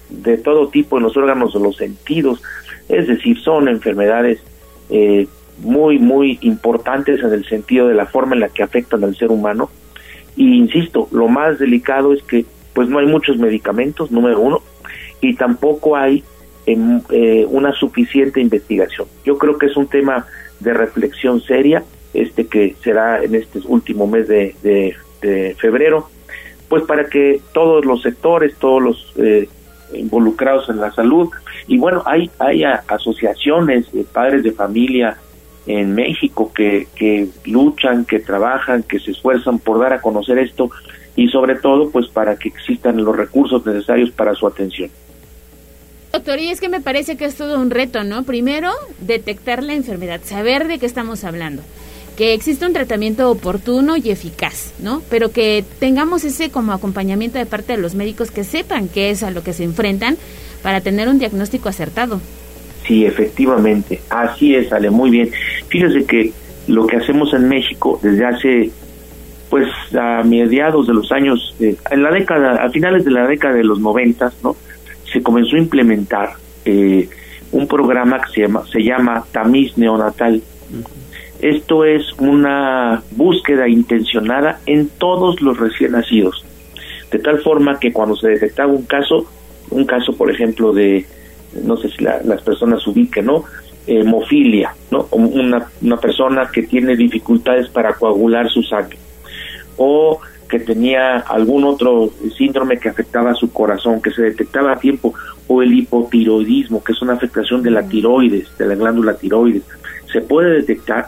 de 0.10 0.38
todo 0.38 0.68
tipo 0.70 0.98
en 0.98 1.04
los 1.04 1.18
órganos 1.18 1.54
de 1.54 1.60
los 1.60 1.78
sentidos. 1.78 2.42
Es 2.90 3.08
decir, 3.08 3.40
son 3.40 3.68
enfermedades 3.68 4.40
eh, 4.90 5.28
muy, 5.60 6.00
muy 6.00 6.40
importantes 6.42 7.22
en 7.22 7.34
el 7.34 7.46
sentido 7.46 7.88
de 7.88 7.96
la 7.96 8.06
forma 8.06 8.36
en 8.36 8.42
la 8.42 8.50
que 8.50 8.64
afectan 8.64 9.04
al 9.04 9.16
ser 9.16 9.32
humano 9.32 9.70
y 10.36 10.56
insisto, 10.56 11.08
lo 11.12 11.28
más 11.28 11.60
delicado 11.60 12.14
es 12.14 12.24
que 12.24 12.46
pues 12.74 12.88
no 12.88 13.00
hay 13.00 13.06
muchos 13.06 13.38
medicamentos, 13.38 14.12
número 14.12 14.40
uno, 14.40 14.62
y 15.20 15.36
tampoco 15.36 15.98
hay 15.98 16.24
em, 16.66 17.02
eh, 17.10 17.46
una 17.50 17.74
suficiente 17.74 18.40
investigación. 18.40 19.08
Yo 19.26 19.38
creo 19.38 19.58
que 19.58 19.66
es 19.66 19.76
un 19.76 19.88
tema 19.88 20.26
de 20.62 20.74
reflexión 20.74 21.42
seria, 21.42 21.84
este 22.14 22.48
que 22.48 22.76
será 22.84 23.24
en 23.24 23.36
este 23.36 23.60
último 23.66 24.08
mes 24.08 24.28
de, 24.28 24.56
de, 24.62 24.96
febrero, 25.60 26.10
pues 26.68 26.84
para 26.84 27.06
que 27.06 27.42
todos 27.54 27.86
los 27.86 28.02
sectores, 28.02 28.56
todos 28.56 28.82
los 28.82 29.14
eh, 29.18 29.48
involucrados 29.94 30.68
en 30.70 30.78
la 30.78 30.92
salud, 30.92 31.30
y 31.68 31.78
bueno, 31.78 32.02
hay, 32.06 32.32
hay 32.40 32.64
asociaciones 32.64 33.92
de 33.92 34.04
padres 34.04 34.44
de 34.44 34.52
familia, 34.52 35.18
en 35.68 35.94
México 35.94 36.52
que, 36.54 36.88
que 36.96 37.28
luchan, 37.46 38.06
que 38.06 38.20
trabajan, 38.20 38.84
que 38.84 39.00
se 39.00 39.12
esfuerzan 39.12 39.60
por 39.60 39.80
dar 39.80 39.94
a 39.94 40.02
conocer 40.02 40.40
esto 40.40 40.72
y 41.16 41.28
sobre 41.28 41.56
todo 41.56 41.90
pues 41.92 42.08
para 42.08 42.36
que 42.38 42.50
existan 42.50 43.04
los 43.04 43.16
recursos 43.16 43.66
necesarios 43.66 44.12
para 44.12 44.34
su 44.34 44.48
atención. 44.48 44.90
Doctor, 46.12 46.40
y 46.40 46.50
es 46.50 46.60
que 46.60 46.68
me 46.68 46.82
parece 46.82 47.16
que 47.16 47.26
es 47.26 47.36
todo 47.36 47.60
un 47.60 47.70
reto, 47.70 48.04
¿no? 48.04 48.24
Primero, 48.24 48.72
detectar 49.00 49.64
la 49.64 49.74
enfermedad, 49.74 50.20
saber 50.24 50.68
de 50.68 50.78
qué 50.78 50.86
estamos 50.86 51.24
hablando, 51.24 51.62
que 52.16 52.34
existe 52.34 52.66
un 52.66 52.74
tratamiento 52.74 53.30
oportuno 53.30 53.98
y 53.98 54.12
eficaz, 54.12 54.74
¿no? 54.80 55.02
Pero 55.10 55.32
que 55.32 55.64
tengamos 55.80 56.24
ese 56.24 56.52
como 56.52 56.74
acompañamiento 56.74 57.38
de 57.38 57.46
parte 57.46 57.74
de 57.74 57.82
los 57.82 57.96
médicos 57.96 58.32
que 58.32 58.44
sepan 58.44 58.90
qué 58.90 59.10
es 59.10 59.24
a 59.24 59.32
lo 59.32 59.44
que 59.44 59.54
se 59.54 59.64
enfrentan 59.64 60.18
para 60.62 60.82
tener 60.82 61.08
un 61.08 61.20
diagnóstico 61.20 61.70
acertado. 61.70 62.20
Sí, 62.86 63.06
efectivamente, 63.06 64.02
así 64.10 64.56
es, 64.56 64.70
sale 64.70 64.90
muy 64.90 65.10
bien. 65.10 65.30
Fíjese 65.70 66.06
que 66.06 66.32
lo 66.68 66.88
que 66.88 66.98
hacemos 66.98 67.34
en 67.34 67.48
México 67.48 68.00
desde 68.02 68.26
hace, 68.26 68.72
pues, 69.50 69.68
a 69.98 70.24
mediados 70.24 70.88
de 70.88 70.94
los 70.94 71.12
años, 71.12 71.56
eh, 71.60 71.76
en 71.90 72.04
la 72.04 72.12
década, 72.12 72.64
a 72.64 72.70
finales 72.70 73.06
de 73.06 73.12
la 73.12 73.28
década 73.28 73.56
de 73.56 73.64
los 73.64 73.80
noventas, 73.80 74.34
¿no? 74.44 74.56
Se 75.12 75.22
comenzó 75.22 75.56
a 75.56 75.60
implementar 75.60 76.34
eh, 76.66 77.08
un 77.52 77.68
programa 77.68 78.22
que 78.22 78.34
se 78.34 78.42
llama, 78.42 78.64
se 78.72 78.80
llama 78.82 79.24
Tamiz 79.32 79.78
Neonatal. 79.78 80.42
Esto 81.42 81.86
es 81.86 82.14
una 82.20 83.02
búsqueda 83.12 83.68
intencionada 83.68 84.60
en 84.68 84.90
todos 84.90 85.42
los 85.42 85.58
recién 85.58 85.94
nacidos, 85.94 86.46
de 87.12 87.18
tal 87.18 87.40
forma 87.40 87.80
que 87.80 87.92
cuando 87.92 88.16
se 88.16 88.30
detectaba 88.30 88.72
un 88.72 88.84
caso, 88.84 89.26
un 89.72 89.86
caso, 89.86 90.16
por 90.16 90.30
ejemplo, 90.30 90.72
de, 90.72 91.04
no 91.64 91.78
sé 91.78 91.90
si 91.90 92.04
las 92.04 92.42
personas 92.44 92.86
ubiquen, 92.86 93.26
¿no? 93.26 93.44
Hemofilia, 93.88 94.76
¿no? 94.92 95.08
Una, 95.10 95.66
una 95.82 95.98
persona 95.98 96.48
que 96.54 96.62
tiene 96.62 96.96
dificultades 96.96 97.70
para 97.70 97.96
coagular 97.96 98.48
su 98.48 98.62
sangre, 98.62 99.00
o 99.78 100.20
que 100.48 100.60
tenía 100.60 101.18
algún 101.22 101.64
otro 101.64 102.12
síndrome 102.38 102.78
que 102.78 102.90
afectaba 102.90 103.34
su 103.34 103.52
corazón, 103.52 104.00
que 104.00 104.12
se 104.12 104.22
detectaba 104.22 104.74
a 104.74 104.80
tiempo, 104.80 105.16
o 105.48 105.64
el 105.64 105.74
hipotiroidismo, 105.74 106.84
que 106.84 106.92
es 106.92 107.02
una 107.02 107.14
afectación 107.14 107.64
de 107.64 107.72
la 107.72 107.82
tiroides, 107.82 108.56
de 108.60 108.68
la 108.68 108.76
glándula 108.76 109.16
tiroides, 109.16 109.64
se 110.12 110.22
puede 110.22 110.58
detectar 110.58 111.08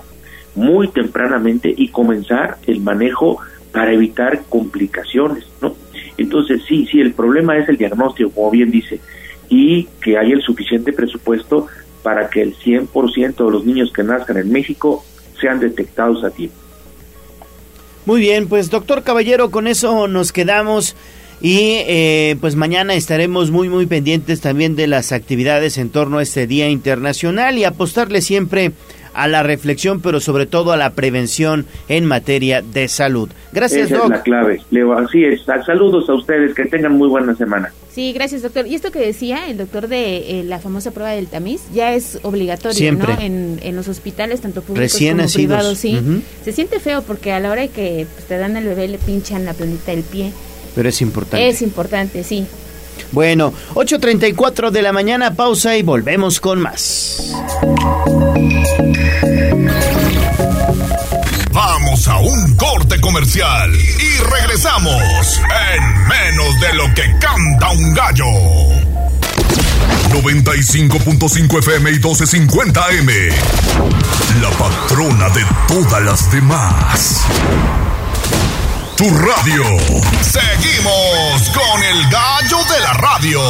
muy 0.56 0.88
tempranamente 0.90 1.74
y 1.76 1.90
comenzar 1.90 2.58
el 2.68 2.82
manejo 2.82 3.40
para 3.72 3.92
evitar 3.94 4.44
complicaciones, 4.50 5.46
¿no? 5.62 5.76
Entonces, 6.18 6.62
sí, 6.68 6.88
sí, 6.92 7.02
el 7.02 7.14
problema 7.14 7.58
es 7.58 7.68
el 7.70 7.78
diagnóstico, 7.78 8.30
como 8.30 8.52
bien 8.52 8.70
dice, 8.70 9.00
y 9.50 9.86
que 10.02 10.18
haya 10.18 10.34
el 10.34 10.42
suficiente 10.42 10.94
presupuesto 10.94 11.68
para 12.04 12.30
que 12.30 12.42
el 12.42 12.56
100% 12.56 13.46
de 13.46 13.52
los 13.52 13.66
niños 13.66 13.92
que 13.92 14.04
nazcan 14.04 14.38
en 14.38 14.52
México 14.52 15.04
sean 15.40 15.60
detectados 15.60 16.24
a 16.24 16.30
tiempo. 16.30 16.56
Muy 18.06 18.20
bien, 18.20 18.48
pues 18.48 18.70
doctor 18.70 19.04
Caballero, 19.04 19.50
con 19.50 19.66
eso 19.66 20.08
nos 20.08 20.34
quedamos 20.34 20.96
y 21.42 21.78
eh, 21.88 22.36
pues 22.42 22.56
mañana 22.56 22.94
estaremos 22.94 23.50
muy 23.50 23.70
muy 23.70 23.86
pendientes 23.86 24.42
también 24.42 24.76
de 24.76 24.88
las 24.88 25.12
actividades 25.12 25.78
en 25.78 25.90
torno 25.90 26.18
a 26.18 26.24
este 26.24 26.46
Día 26.46 26.70
Internacional 26.70 27.58
y 27.58 27.64
apostarle 27.64 28.22
siempre 28.22 28.74
a 29.14 29.28
la 29.28 29.44
reflexión, 29.44 30.02
pero 30.02 30.20
sobre 30.20 30.46
todo 30.46 30.72
a 30.72 30.78
la 30.78 30.92
prevención 30.92 31.66
en 31.88 32.06
materia 32.06 32.62
de 32.62 32.88
salud. 32.88 33.30
Gracias, 33.52 33.92
Esa 33.92 34.04
es 34.04 34.10
la 34.10 34.22
clave, 34.22 34.62
Leo. 34.72 34.94
Así 34.94 35.24
es. 35.24 35.42
Saludos 35.66 36.10
a 36.10 36.14
ustedes, 36.14 36.54
que 36.56 36.66
tengan 36.66 36.94
muy 36.98 37.08
buena 37.08 37.36
semana. 37.36 37.72
Sí, 37.92 38.12
gracias, 38.12 38.42
doctor. 38.42 38.66
Y 38.66 38.74
esto 38.74 38.92
que 38.92 39.00
decía 39.00 39.48
el 39.50 39.58
doctor 39.58 39.88
de 39.88 40.40
eh, 40.40 40.44
la 40.44 40.58
famosa 40.60 40.90
prueba 40.92 41.12
del 41.12 41.28
tamiz, 41.28 41.62
ya 41.74 41.94
es 41.94 42.18
obligatorio, 42.24 42.74
Siempre. 42.76 43.14
¿no? 43.14 43.22
En, 43.22 43.60
en 43.62 43.76
los 43.76 43.88
hospitales, 43.88 44.42
tanto 44.42 44.62
públicos 44.62 44.80
Recién 44.92 45.12
como 45.12 45.24
nacidos. 45.24 45.46
privados, 45.58 45.78
sí. 45.78 46.00
Se 46.44 46.52
siente 46.52 46.80
feo 46.80 47.04
porque 47.04 47.32
a 47.34 47.40
la 47.40 47.52
hora 47.52 47.62
de 47.62 47.70
que 47.70 48.08
pues, 48.12 48.26
te 48.28 48.38
dan 48.38 48.58
al 48.58 48.64
bebé 48.66 48.88
le 48.88 48.98
pinchan 48.98 49.46
la 49.46 49.54
plantita 49.54 49.92
del 49.92 50.02
pie. 50.04 50.32
Pero 50.74 50.90
es 50.90 51.02
importante. 51.04 51.48
Es 51.48 51.62
importante, 51.62 52.24
sí. 52.24 52.48
Bueno, 53.14 53.54
8.34 53.76 54.72
de 54.72 54.82
la 54.82 54.92
mañana, 54.92 55.36
pausa 55.36 55.78
y 55.78 55.84
volvemos 55.84 56.40
con 56.40 56.60
más. 56.60 57.32
Vamos 61.52 62.08
a 62.08 62.18
un 62.18 62.56
corte 62.56 63.00
comercial 63.00 63.72
y 63.72 64.24
regresamos 64.24 65.40
en 65.76 66.08
menos 66.08 66.60
de 66.60 66.74
lo 66.74 66.86
que 66.96 67.04
canta 67.20 67.70
un 67.70 67.94
gallo. 67.94 68.26
95.5 70.10 71.60
FM 71.60 71.90
y 71.92 71.94
1250 71.94 72.84
AM. 72.84 73.10
La 74.42 74.50
patrona 74.58 75.30
de 75.30 75.44
todas 75.68 76.04
las 76.04 76.32
demás. 76.32 77.22
Tu 78.98 79.10
radio. 79.10 79.64
Seguimos 80.22 81.50
con 81.50 81.84
el 81.84 82.08
gallo 82.10 82.58
de 82.72 82.80
la 82.80 82.94
radio. 82.94 83.42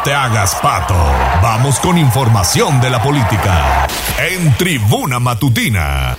Te 0.05 0.13
hagas 0.13 0.55
pato. 0.57 0.95
Vamos 1.43 1.79
con 1.79 1.97
información 1.97 2.81
de 2.81 2.91
la 2.91 3.03
política. 3.03 3.87
En 4.19 4.57
Tribuna 4.57 5.21
Matutina. 5.21 6.17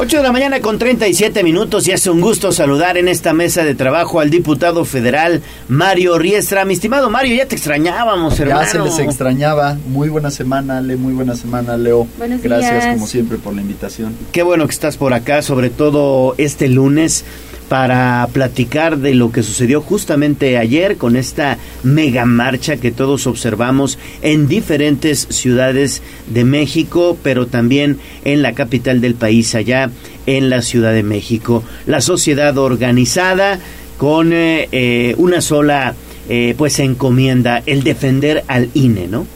8 0.00 0.16
de 0.18 0.22
la 0.22 0.30
mañana 0.30 0.60
con 0.60 0.78
37 0.78 1.42
minutos 1.42 1.88
y 1.88 1.90
es 1.90 2.06
un 2.06 2.20
gusto 2.20 2.52
saludar 2.52 2.96
en 2.98 3.08
esta 3.08 3.32
mesa 3.32 3.64
de 3.64 3.74
trabajo 3.74 4.20
al 4.20 4.30
diputado 4.30 4.84
federal 4.84 5.42
Mario 5.66 6.18
Riestra. 6.18 6.64
Mi 6.64 6.74
estimado 6.74 7.10
Mario, 7.10 7.34
ya 7.34 7.46
te 7.46 7.56
extrañábamos, 7.56 8.38
hermano. 8.38 8.62
Ya 8.62 8.68
se 8.68 8.78
les 8.78 8.98
extrañaba. 9.00 9.76
Muy 9.88 10.08
buena 10.08 10.30
semana, 10.30 10.78
Ale. 10.78 10.94
Muy 10.96 11.14
buena 11.14 11.34
semana, 11.34 11.76
Leo. 11.76 12.06
Buenos 12.16 12.40
Gracias, 12.40 12.84
días. 12.84 12.94
como 12.94 13.08
siempre, 13.08 13.38
por 13.38 13.54
la 13.56 13.60
invitación. 13.60 14.14
Qué 14.30 14.44
bueno 14.44 14.66
que 14.66 14.72
estás 14.72 14.96
por 14.96 15.12
acá, 15.14 15.42
sobre 15.42 15.68
todo 15.68 16.36
este 16.38 16.68
lunes, 16.68 17.24
para 17.68 18.26
platicar 18.32 18.98
de 18.98 19.14
lo 19.14 19.30
que 19.30 19.42
sucedió 19.42 19.80
justamente 19.82 20.56
ayer 20.56 20.96
con 20.96 21.16
esta 21.16 21.58
mega 21.82 22.24
marcha 22.24 22.78
que 22.78 22.90
todos 22.90 23.26
observamos 23.26 23.98
en 24.22 24.48
diferentes 24.48 25.26
ciudades 25.30 26.02
de 26.26 26.44
México, 26.44 27.18
pero 27.22 27.46
también 27.46 27.98
en 28.24 28.42
la 28.42 28.54
capital 28.54 29.00
del 29.00 29.14
país, 29.14 29.54
allá 29.54 29.90
en 30.26 30.50
la 30.50 30.62
Ciudad 30.62 30.92
de 30.92 31.02
México. 31.02 31.62
La 31.86 32.00
sociedad 32.00 32.56
organizada 32.56 33.58
con 33.98 34.32
eh, 34.32 34.68
eh, 34.72 35.14
una 35.18 35.40
sola 35.40 35.94
eh, 36.28 36.54
pues 36.56 36.78
encomienda, 36.78 37.62
el 37.66 37.82
defender 37.82 38.44
al 38.48 38.70
INE, 38.74 39.08
¿no? 39.08 39.26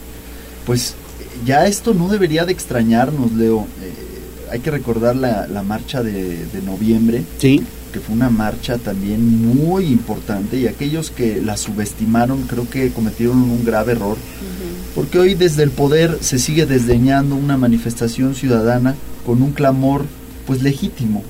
Pues 0.66 0.94
ya 1.44 1.66
esto 1.66 1.94
no 1.94 2.08
debería 2.08 2.44
de 2.44 2.52
extrañarnos, 2.52 3.32
Leo. 3.32 3.66
Eh, 3.82 3.92
hay 4.50 4.60
que 4.60 4.70
recordar 4.70 5.16
la, 5.16 5.46
la 5.46 5.62
marcha 5.62 6.02
de, 6.02 6.44
de 6.44 6.62
noviembre. 6.62 7.22
Sí. 7.38 7.62
Que 7.92 8.00
fue 8.00 8.14
una 8.14 8.30
marcha 8.30 8.78
también 8.78 9.54
muy 9.54 9.86
importante 9.86 10.58
y 10.58 10.66
aquellos 10.66 11.10
que 11.10 11.42
la 11.42 11.56
subestimaron 11.56 12.42
creo 12.42 12.68
que 12.68 12.90
cometieron 12.90 13.42
un 13.42 13.64
grave 13.64 13.92
error. 13.92 14.16
Porque 14.94 15.18
hoy 15.18 15.34
desde 15.34 15.62
el 15.62 15.70
poder 15.70 16.18
se 16.20 16.38
sigue 16.38 16.66
desdeñando 16.66 17.34
una 17.34 17.56
manifestación 17.56 18.34
ciudadana 18.34 18.94
con 19.26 19.42
un 19.42 19.52
clamor 19.52 20.06
pues 20.46 20.62
legítimo. 20.62 21.22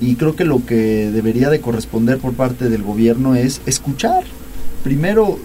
Y 0.00 0.16
creo 0.16 0.36
que 0.36 0.44
lo 0.44 0.64
que 0.64 1.10
debería 1.10 1.50
de 1.50 1.60
corresponder 1.60 2.18
por 2.18 2.34
parte 2.34 2.68
del 2.68 2.82
gobierno 2.82 3.34
es 3.34 3.60
escuchar. 3.66 4.24
Primero 4.84 5.38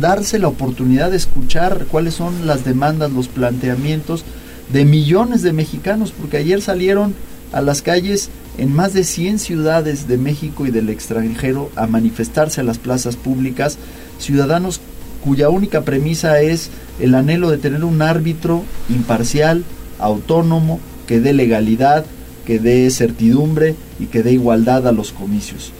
darse 0.00 0.38
la 0.38 0.48
oportunidad 0.48 1.10
de 1.10 1.16
escuchar 1.16 1.86
cuáles 1.90 2.14
son 2.14 2.46
las 2.46 2.64
demandas, 2.64 3.12
los 3.12 3.28
planteamientos 3.28 4.24
de 4.72 4.84
millones 4.84 5.42
de 5.42 5.52
mexicanos, 5.52 6.12
porque 6.12 6.36
ayer 6.36 6.60
salieron 6.60 7.14
a 7.52 7.60
las 7.60 7.82
calles 7.82 8.28
en 8.58 8.72
más 8.72 8.92
de 8.92 9.04
100 9.04 9.38
ciudades 9.38 10.08
de 10.08 10.16
México 10.16 10.66
y 10.66 10.70
del 10.70 10.88
extranjero 10.88 11.70
a 11.76 11.86
manifestarse 11.86 12.60
a 12.60 12.64
las 12.64 12.78
plazas 12.78 13.16
públicas, 13.16 13.78
ciudadanos 14.18 14.80
cuya 15.24 15.50
única 15.50 15.82
premisa 15.82 16.40
es 16.40 16.70
el 17.00 17.14
anhelo 17.14 17.50
de 17.50 17.58
tener 17.58 17.84
un 17.84 18.00
árbitro 18.00 18.62
imparcial, 18.88 19.64
autónomo, 19.98 20.80
que 21.06 21.20
dé 21.20 21.32
legalidad, 21.32 22.04
que 22.46 22.58
dé 22.58 22.88
certidumbre 22.90 23.74
y 23.98 24.06
que 24.06 24.22
dé 24.22 24.32
igualdad 24.32 24.86
a 24.86 24.92
los 24.92 25.12
comicios. 25.12 25.72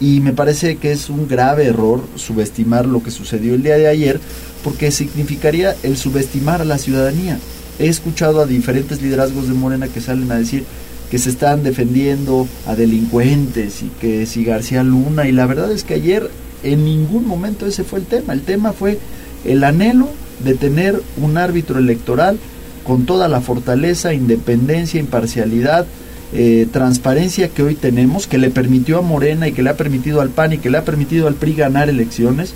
Y 0.00 0.20
me 0.20 0.32
parece 0.32 0.76
que 0.76 0.92
es 0.92 1.08
un 1.10 1.28
grave 1.28 1.66
error 1.66 2.02
subestimar 2.16 2.86
lo 2.86 3.02
que 3.02 3.10
sucedió 3.10 3.54
el 3.54 3.62
día 3.62 3.76
de 3.76 3.88
ayer, 3.88 4.20
porque 4.62 4.90
significaría 4.90 5.74
el 5.82 5.96
subestimar 5.96 6.60
a 6.60 6.66
la 6.66 6.78
ciudadanía. 6.78 7.38
He 7.78 7.86
escuchado 7.86 8.40
a 8.40 8.46
diferentes 8.46 9.00
liderazgos 9.00 9.48
de 9.48 9.54
Morena 9.54 9.88
que 9.88 10.00
salen 10.00 10.30
a 10.32 10.36
decir 10.36 10.64
que 11.12 11.18
se 11.18 11.28
están 11.28 11.62
defendiendo 11.62 12.48
a 12.66 12.74
delincuentes 12.74 13.82
y 13.82 13.90
que 14.00 14.24
si 14.24 14.46
García 14.46 14.82
Luna, 14.82 15.28
y 15.28 15.32
la 15.32 15.44
verdad 15.44 15.70
es 15.70 15.84
que 15.84 15.92
ayer 15.92 16.30
en 16.62 16.86
ningún 16.86 17.28
momento 17.28 17.66
ese 17.66 17.84
fue 17.84 17.98
el 17.98 18.06
tema. 18.06 18.32
El 18.32 18.40
tema 18.40 18.72
fue 18.72 18.98
el 19.44 19.62
anhelo 19.62 20.08
de 20.42 20.54
tener 20.54 21.02
un 21.18 21.36
árbitro 21.36 21.78
electoral 21.78 22.38
con 22.82 23.04
toda 23.04 23.28
la 23.28 23.42
fortaleza, 23.42 24.14
independencia, 24.14 25.00
imparcialidad 25.00 25.84
eh, 26.32 26.66
transparencia 26.72 27.48
que 27.48 27.62
hoy 27.62 27.74
tenemos, 27.74 28.26
que 28.26 28.38
le 28.38 28.48
permitió 28.48 28.96
a 28.96 29.02
Morena 29.02 29.48
y 29.48 29.52
que 29.52 29.62
le 29.62 29.68
ha 29.68 29.76
permitido 29.76 30.22
al 30.22 30.30
PAN 30.30 30.54
y 30.54 30.58
que 30.58 30.70
le 30.70 30.78
ha 30.78 30.84
permitido 30.86 31.28
al 31.28 31.34
PRI 31.34 31.52
ganar 31.52 31.90
elecciones, 31.90 32.54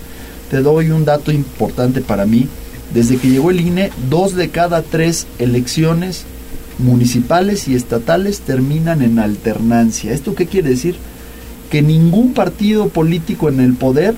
te 0.51 0.62
doy 0.62 0.89
un 0.89 1.05
dato 1.05 1.31
importante 1.31 2.01
para 2.01 2.24
mí. 2.24 2.49
Desde 2.95 3.19
que 3.19 3.28
llegó 3.28 3.51
el 3.51 3.61
INE, 3.61 3.91
dos 4.09 4.35
de 4.35 4.49
cada 4.49 4.81
tres 4.81 5.27
elecciones 5.39 6.24
municipales 6.78 7.69
y 7.69 7.74
estatales 7.74 8.40
terminan 8.40 9.03
en 9.03 9.19
alternancia. 9.19 10.12
¿Esto 10.12 10.35
qué 10.35 10.47
quiere 10.47 10.70
decir? 10.70 10.97
Que 11.70 11.82
ningún 11.82 12.35
partido 12.35 12.89
político 12.89 13.48
en 13.48 13.61
el 13.61 13.74
poder 13.74 14.15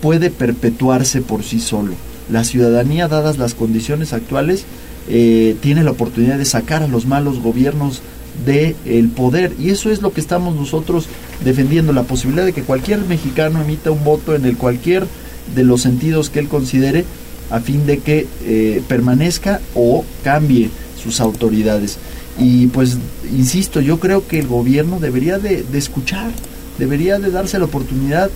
puede 0.00 0.30
perpetuarse 0.30 1.20
por 1.22 1.42
sí 1.42 1.60
solo. 1.60 1.94
La 2.30 2.44
ciudadanía, 2.44 3.08
dadas 3.08 3.38
las 3.38 3.54
condiciones 3.54 4.12
actuales, 4.12 4.64
eh, 5.08 5.56
tiene 5.60 5.84
la 5.84 5.90
oportunidad 5.90 6.38
de 6.38 6.44
sacar 6.44 6.82
a 6.82 6.88
los 6.88 7.06
malos 7.06 7.40
gobiernos 7.40 8.02
del 8.46 8.74
el 8.84 9.08
poder 9.08 9.52
y 9.60 9.70
eso 9.70 9.90
es 9.90 10.02
lo 10.02 10.12
que 10.12 10.20
estamos 10.20 10.56
nosotros 10.56 11.06
defendiendo, 11.44 11.92
la 11.92 12.02
posibilidad 12.02 12.44
de 12.44 12.52
que 12.52 12.62
cualquier 12.62 13.00
mexicano 13.00 13.60
emita 13.60 13.90
un 13.90 14.02
voto 14.02 14.34
en 14.34 14.44
el 14.44 14.56
cualquier 14.56 15.06
de 15.54 15.62
los 15.62 15.82
sentidos 15.82 16.30
que 16.30 16.40
él 16.40 16.48
considere 16.48 17.04
a 17.50 17.60
fin 17.60 17.86
de 17.86 17.98
que 17.98 18.26
eh, 18.44 18.82
permanezca 18.88 19.60
o 19.74 20.04
cambie 20.24 20.70
sus 21.04 21.20
autoridades. 21.20 21.98
Y 22.38 22.66
pues, 22.68 22.96
insisto, 23.30 23.80
yo 23.80 24.00
creo 24.00 24.26
que 24.26 24.40
el 24.40 24.48
gobierno 24.48 24.98
debería 24.98 25.38
de, 25.38 25.64
escuchar, 25.74 26.30
debería 26.78 27.18
de 27.18 27.30
darse 27.30 27.58
la 27.58 27.66
oportunidad 27.66 28.30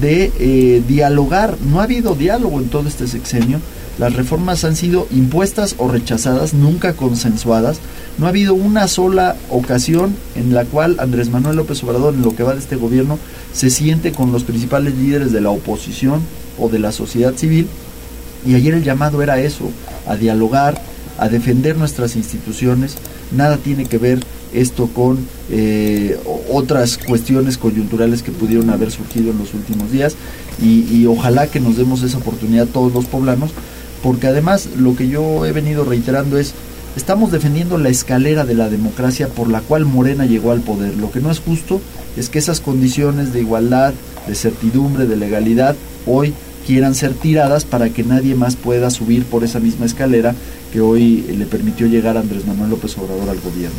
de 0.00 0.32
eh, 0.40 0.82
dialogar. 0.88 1.56
No 1.70 1.80
ha 1.80 1.84
habido 1.84 2.14
diálogo 2.14 2.58
en 2.58 2.68
todo 2.68 2.88
este 2.88 3.06
sexenio. 3.06 3.60
Las 3.98 4.14
reformas 4.14 4.64
han 4.64 4.76
sido 4.76 5.06
impuestas 5.10 5.76
o 5.78 5.88
rechazadas, 5.88 6.54
nunca 6.54 6.94
consensuadas. 6.94 7.78
No 8.18 8.26
ha 8.26 8.30
habido 8.30 8.54
una 8.54 8.88
sola 8.88 9.36
ocasión 9.50 10.14
en 10.34 10.52
la 10.52 10.64
cual 10.64 10.96
Andrés 10.98 11.30
Manuel 11.30 11.56
López 11.56 11.82
Obrador, 11.84 12.14
en 12.14 12.22
lo 12.22 12.34
que 12.34 12.42
va 12.42 12.54
de 12.54 12.60
este 12.60 12.76
gobierno, 12.76 13.18
se 13.52 13.70
siente 13.70 14.12
con 14.12 14.32
los 14.32 14.44
principales 14.44 14.94
líderes 14.94 15.32
de 15.32 15.40
la 15.40 15.50
oposición 15.50 16.20
o 16.58 16.68
de 16.68 16.78
la 16.78 16.92
sociedad 16.92 17.34
civil. 17.34 17.68
Y 18.44 18.54
ayer 18.54 18.74
el 18.74 18.84
llamado 18.84 19.22
era 19.22 19.40
eso, 19.40 19.70
a 20.06 20.16
dialogar, 20.16 20.80
a 21.18 21.28
defender 21.28 21.76
nuestras 21.76 22.16
instituciones. 22.16 22.96
Nada 23.32 23.56
tiene 23.56 23.86
que 23.86 23.98
ver 23.98 24.20
esto 24.52 24.88
con 24.88 25.18
eh, 25.50 26.18
otras 26.50 26.98
cuestiones 26.98 27.58
coyunturales 27.58 28.22
que 28.22 28.32
pudieron 28.32 28.70
haber 28.70 28.90
surgido 28.90 29.30
en 29.30 29.38
los 29.38 29.54
últimos 29.54 29.90
días 29.90 30.16
y, 30.62 31.04
ojalá 31.06 31.46
que 31.46 31.60
nos 31.60 31.76
demos 31.76 32.02
esa 32.02 32.18
oportunidad 32.18 32.66
todos 32.66 32.92
los 32.92 33.04
poblanos, 33.04 33.50
porque 34.02 34.26
además 34.26 34.68
lo 34.78 34.96
que 34.96 35.08
yo 35.08 35.44
he 35.44 35.52
venido 35.52 35.84
reiterando 35.84 36.38
es, 36.38 36.54
estamos 36.96 37.30
defendiendo 37.30 37.76
la 37.76 37.90
escalera 37.90 38.44
de 38.44 38.54
la 38.54 38.70
democracia 38.70 39.28
por 39.28 39.50
la 39.50 39.60
cual 39.60 39.84
Morena 39.84 40.24
llegó 40.24 40.52
al 40.52 40.62
poder. 40.62 40.96
Lo 40.96 41.10
que 41.10 41.20
no 41.20 41.30
es 41.30 41.40
justo 41.40 41.80
es 42.16 42.30
que 42.30 42.38
esas 42.38 42.60
condiciones 42.60 43.32
de 43.34 43.40
igualdad, 43.40 43.92
de 44.26 44.34
certidumbre, 44.34 45.06
de 45.06 45.16
legalidad, 45.16 45.76
hoy 46.06 46.32
quieran 46.66 46.94
ser 46.94 47.14
tiradas 47.14 47.64
para 47.64 47.90
que 47.90 48.02
nadie 48.02 48.34
más 48.34 48.56
pueda 48.56 48.90
subir 48.90 49.24
por 49.24 49.44
esa 49.44 49.60
misma 49.60 49.86
escalera 49.86 50.34
que 50.72 50.80
hoy 50.80 51.24
le 51.38 51.46
permitió 51.46 51.86
llegar 51.86 52.16
a 52.16 52.20
Andrés 52.20 52.44
Manuel 52.44 52.70
López 52.70 52.98
Obrador 52.98 53.28
al 53.30 53.40
gobierno. 53.40 53.76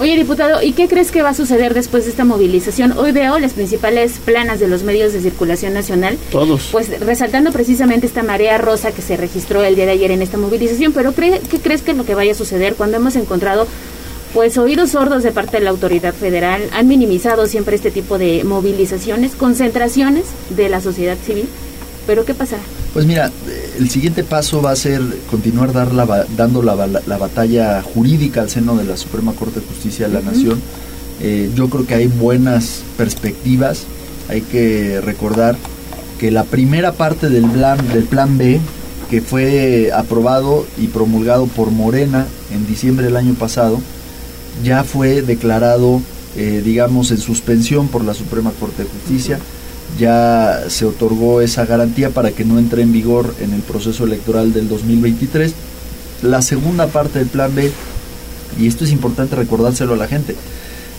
Oye, 0.00 0.16
diputado, 0.16 0.62
¿y 0.62 0.72
qué 0.72 0.88
crees 0.88 1.10
que 1.10 1.22
va 1.22 1.30
a 1.30 1.34
suceder 1.34 1.74
después 1.74 2.04
de 2.04 2.10
esta 2.10 2.24
movilización? 2.24 2.92
Hoy 2.96 3.12
veo 3.12 3.38
las 3.38 3.52
principales 3.52 4.12
planas 4.24 4.58
de 4.58 4.68
los 4.68 4.84
medios 4.84 5.12
de 5.12 5.20
circulación 5.20 5.74
nacional. 5.74 6.16
Todos. 6.32 6.70
Pues 6.72 6.98
resaltando 7.00 7.52
precisamente 7.52 8.06
esta 8.06 8.22
marea 8.22 8.56
rosa 8.56 8.92
que 8.92 9.02
se 9.02 9.16
registró 9.18 9.62
el 9.62 9.76
día 9.76 9.84
de 9.84 9.92
ayer 9.92 10.10
en 10.10 10.22
esta 10.22 10.38
movilización, 10.38 10.92
pero 10.92 11.14
¿qué 11.14 11.40
crees 11.62 11.82
que 11.82 11.90
es 11.90 11.96
lo 11.96 12.06
que 12.06 12.14
vaya 12.14 12.32
a 12.32 12.34
suceder 12.34 12.74
cuando 12.74 12.96
hemos 12.96 13.16
encontrado 13.16 13.66
pues 14.32 14.58
oídos 14.58 14.90
sordos 14.90 15.22
de 15.22 15.32
parte 15.32 15.58
de 15.58 15.64
la 15.64 15.70
autoridad 15.70 16.14
federal 16.14 16.62
han 16.72 16.86
minimizado 16.86 17.46
siempre 17.46 17.76
este 17.76 17.90
tipo 17.90 18.18
de 18.18 18.44
movilizaciones, 18.44 19.32
concentraciones 19.32 20.24
de 20.50 20.68
la 20.68 20.80
sociedad 20.80 21.16
civil? 21.24 21.48
¿Pero 22.08 22.24
qué 22.24 22.32
pasará? 22.32 22.62
Pues 22.94 23.04
mira, 23.04 23.30
el 23.78 23.90
siguiente 23.90 24.24
paso 24.24 24.62
va 24.62 24.70
a 24.70 24.76
ser 24.76 25.02
continuar 25.30 25.74
dar 25.74 25.92
la, 25.92 26.24
dando 26.38 26.62
la, 26.62 26.74
batalla 27.18 27.82
jurídica 27.82 28.40
al 28.40 28.48
seno 28.48 28.76
de 28.76 28.84
la 28.84 28.96
Suprema 28.96 29.34
Corte 29.34 29.60
de 29.60 29.66
Justicia 29.66 30.08
de 30.08 30.14
la 30.14 30.22
Nación. 30.22 30.58
Eh, 31.20 31.50
yo 31.54 31.68
creo 31.68 31.86
que 31.86 31.92
hay 31.92 32.06
buenas 32.06 32.80
perspectivas. 32.96 33.84
Hay 34.30 34.40
que 34.40 35.02
recordar 35.02 35.58
que 36.18 36.30
la 36.30 36.44
primera 36.44 36.92
parte 36.92 37.28
del 37.28 37.44
plan, 37.44 37.76
del 37.92 38.04
plan 38.04 38.38
B, 38.38 38.58
que 39.10 39.20
fue 39.20 39.90
aprobado 39.94 40.66
y 40.78 40.86
promulgado 40.86 41.44
por 41.44 41.70
Morena 41.70 42.26
en 42.54 42.66
diciembre 42.66 43.04
del 43.04 43.18
año 43.18 43.34
pasado, 43.34 43.82
ya 44.64 44.82
fue 44.82 45.20
declarado, 45.20 46.00
eh, 46.38 46.62
digamos, 46.64 47.10
en 47.10 47.18
suspensión 47.18 47.88
por 47.88 48.02
la 48.02 48.14
Suprema 48.14 48.50
Corte 48.58 48.84
de 48.84 48.88
Justicia 48.88 49.38
ya 49.96 50.64
se 50.68 50.84
otorgó 50.84 51.40
esa 51.40 51.64
garantía 51.64 52.10
para 52.10 52.32
que 52.32 52.44
no 52.44 52.58
entre 52.58 52.82
en 52.82 52.92
vigor 52.92 53.34
en 53.40 53.52
el 53.52 53.62
proceso 53.62 54.04
electoral 54.04 54.52
del 54.52 54.68
2023. 54.68 55.54
La 56.22 56.42
segunda 56.42 56.88
parte 56.88 57.20
del 57.20 57.28
plan 57.28 57.54
B, 57.54 57.70
y 58.58 58.66
esto 58.66 58.84
es 58.84 58.92
importante 58.92 59.36
recordárselo 59.36 59.94
a 59.94 59.96
la 59.96 60.08
gente, 60.08 60.34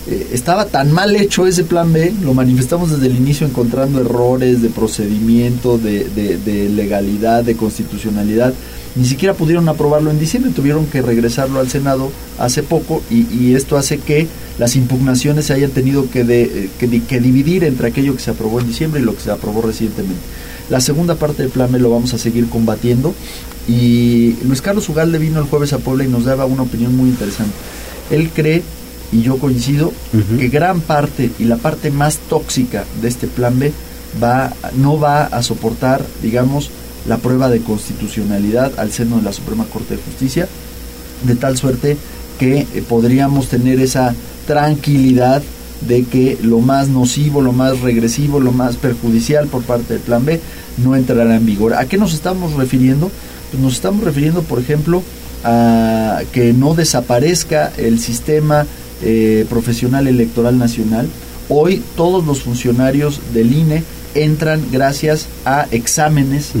eh, 0.08 0.28
estaba 0.32 0.64
tan 0.64 0.92
mal 0.92 1.14
hecho 1.14 1.46
ese 1.46 1.64
plan 1.64 1.92
B, 1.92 2.12
lo 2.22 2.34
manifestamos 2.34 2.90
desde 2.90 3.06
el 3.06 3.16
inicio 3.16 3.46
encontrando 3.46 4.00
errores 4.00 4.62
de 4.62 4.70
procedimiento, 4.70 5.78
de, 5.78 6.08
de 6.08 6.68
legalidad, 6.70 7.44
de 7.44 7.56
constitucionalidad, 7.56 8.54
ni 8.96 9.04
siquiera 9.04 9.34
pudieron 9.34 9.68
aprobarlo 9.68 10.10
en 10.10 10.18
diciembre, 10.18 10.52
tuvieron 10.52 10.86
que 10.86 11.00
regresarlo 11.00 11.60
al 11.60 11.68
Senado 11.68 12.10
hace 12.38 12.62
poco 12.62 13.02
y, 13.10 13.54
esto 13.54 13.76
hace 13.76 13.98
que 13.98 14.26
las 14.58 14.76
impugnaciones 14.76 15.46
se 15.46 15.52
hayan 15.52 15.70
tenido 15.70 16.10
que, 16.10 16.24
de, 16.24 16.70
que, 16.78 17.20
dividir 17.20 17.64
entre 17.64 17.88
aquello 17.88 18.14
que 18.14 18.22
se 18.22 18.30
aprobó 18.30 18.60
en 18.60 18.66
diciembre 18.66 19.00
y 19.00 19.04
lo 19.04 19.14
que 19.14 19.22
se 19.22 19.30
aprobó 19.30 19.62
recientemente. 19.62 20.20
La 20.70 20.80
segunda 20.80 21.14
parte 21.14 21.42
del 21.42 21.50
plan 21.50 21.70
me 21.70 21.78
lo 21.78 21.90
vamos 21.90 22.14
a 22.14 22.18
seguir 22.18 22.48
combatiendo 22.48 23.14
y 23.68 24.36
Luis 24.44 24.60
Carlos 24.60 24.88
Ugalde 24.88 25.18
vino 25.18 25.38
el 25.38 25.46
jueves 25.46 25.72
a 25.72 25.78
Puebla 25.78 26.04
y 26.04 26.08
nos 26.08 26.24
daba 26.24 26.44
una 26.44 26.62
opinión 26.62 26.96
muy 26.96 27.08
interesante. 27.08 27.52
Él 28.10 28.30
cree, 28.34 28.62
y 29.12 29.22
yo 29.22 29.38
coincido, 29.38 29.92
que 30.38 30.48
gran 30.48 30.80
parte 30.80 31.30
y 31.38 31.44
la 31.44 31.56
parte 31.56 31.90
más 31.90 32.18
tóxica 32.18 32.84
de 33.00 33.08
este 33.08 33.26
plan 33.26 33.58
B 33.58 33.72
va, 34.22 34.52
no 34.76 34.98
va 34.98 35.24
a 35.24 35.42
soportar, 35.42 36.04
digamos, 36.22 36.70
la 37.06 37.18
prueba 37.18 37.48
de 37.48 37.60
constitucionalidad 37.60 38.78
al 38.78 38.92
seno 38.92 39.16
de 39.16 39.22
la 39.22 39.32
Suprema 39.32 39.64
Corte 39.64 39.96
de 39.96 40.02
Justicia, 40.02 40.48
de 41.24 41.34
tal 41.34 41.56
suerte 41.56 41.96
que 42.38 42.60
eh, 42.60 42.84
podríamos 42.88 43.48
tener 43.48 43.80
esa 43.80 44.14
tranquilidad 44.46 45.42
de 45.86 46.04
que 46.04 46.38
lo 46.42 46.60
más 46.60 46.88
nocivo, 46.88 47.40
lo 47.40 47.52
más 47.52 47.80
regresivo, 47.80 48.40
lo 48.40 48.52
más 48.52 48.76
perjudicial 48.76 49.46
por 49.46 49.62
parte 49.62 49.94
del 49.94 50.02
Plan 50.02 50.24
B 50.24 50.40
no 50.76 50.96
entrará 50.96 51.36
en 51.36 51.46
vigor. 51.46 51.74
¿A 51.74 51.86
qué 51.86 51.96
nos 51.96 52.14
estamos 52.14 52.54
refiriendo? 52.54 53.10
Pues 53.50 53.62
nos 53.62 53.74
estamos 53.74 54.04
refiriendo, 54.04 54.42
por 54.42 54.58
ejemplo, 54.58 55.02
a 55.44 56.20
que 56.32 56.52
no 56.52 56.74
desaparezca 56.74 57.72
el 57.76 57.98
sistema 57.98 58.66
eh, 59.02 59.46
profesional 59.48 60.06
electoral 60.06 60.58
nacional. 60.58 61.08
Hoy 61.52 61.82
todos 61.96 62.24
los 62.24 62.42
funcionarios 62.42 63.20
del 63.34 63.52
INE 63.52 63.82
entran 64.14 64.62
gracias 64.70 65.26
a 65.44 65.66
exámenes, 65.72 66.52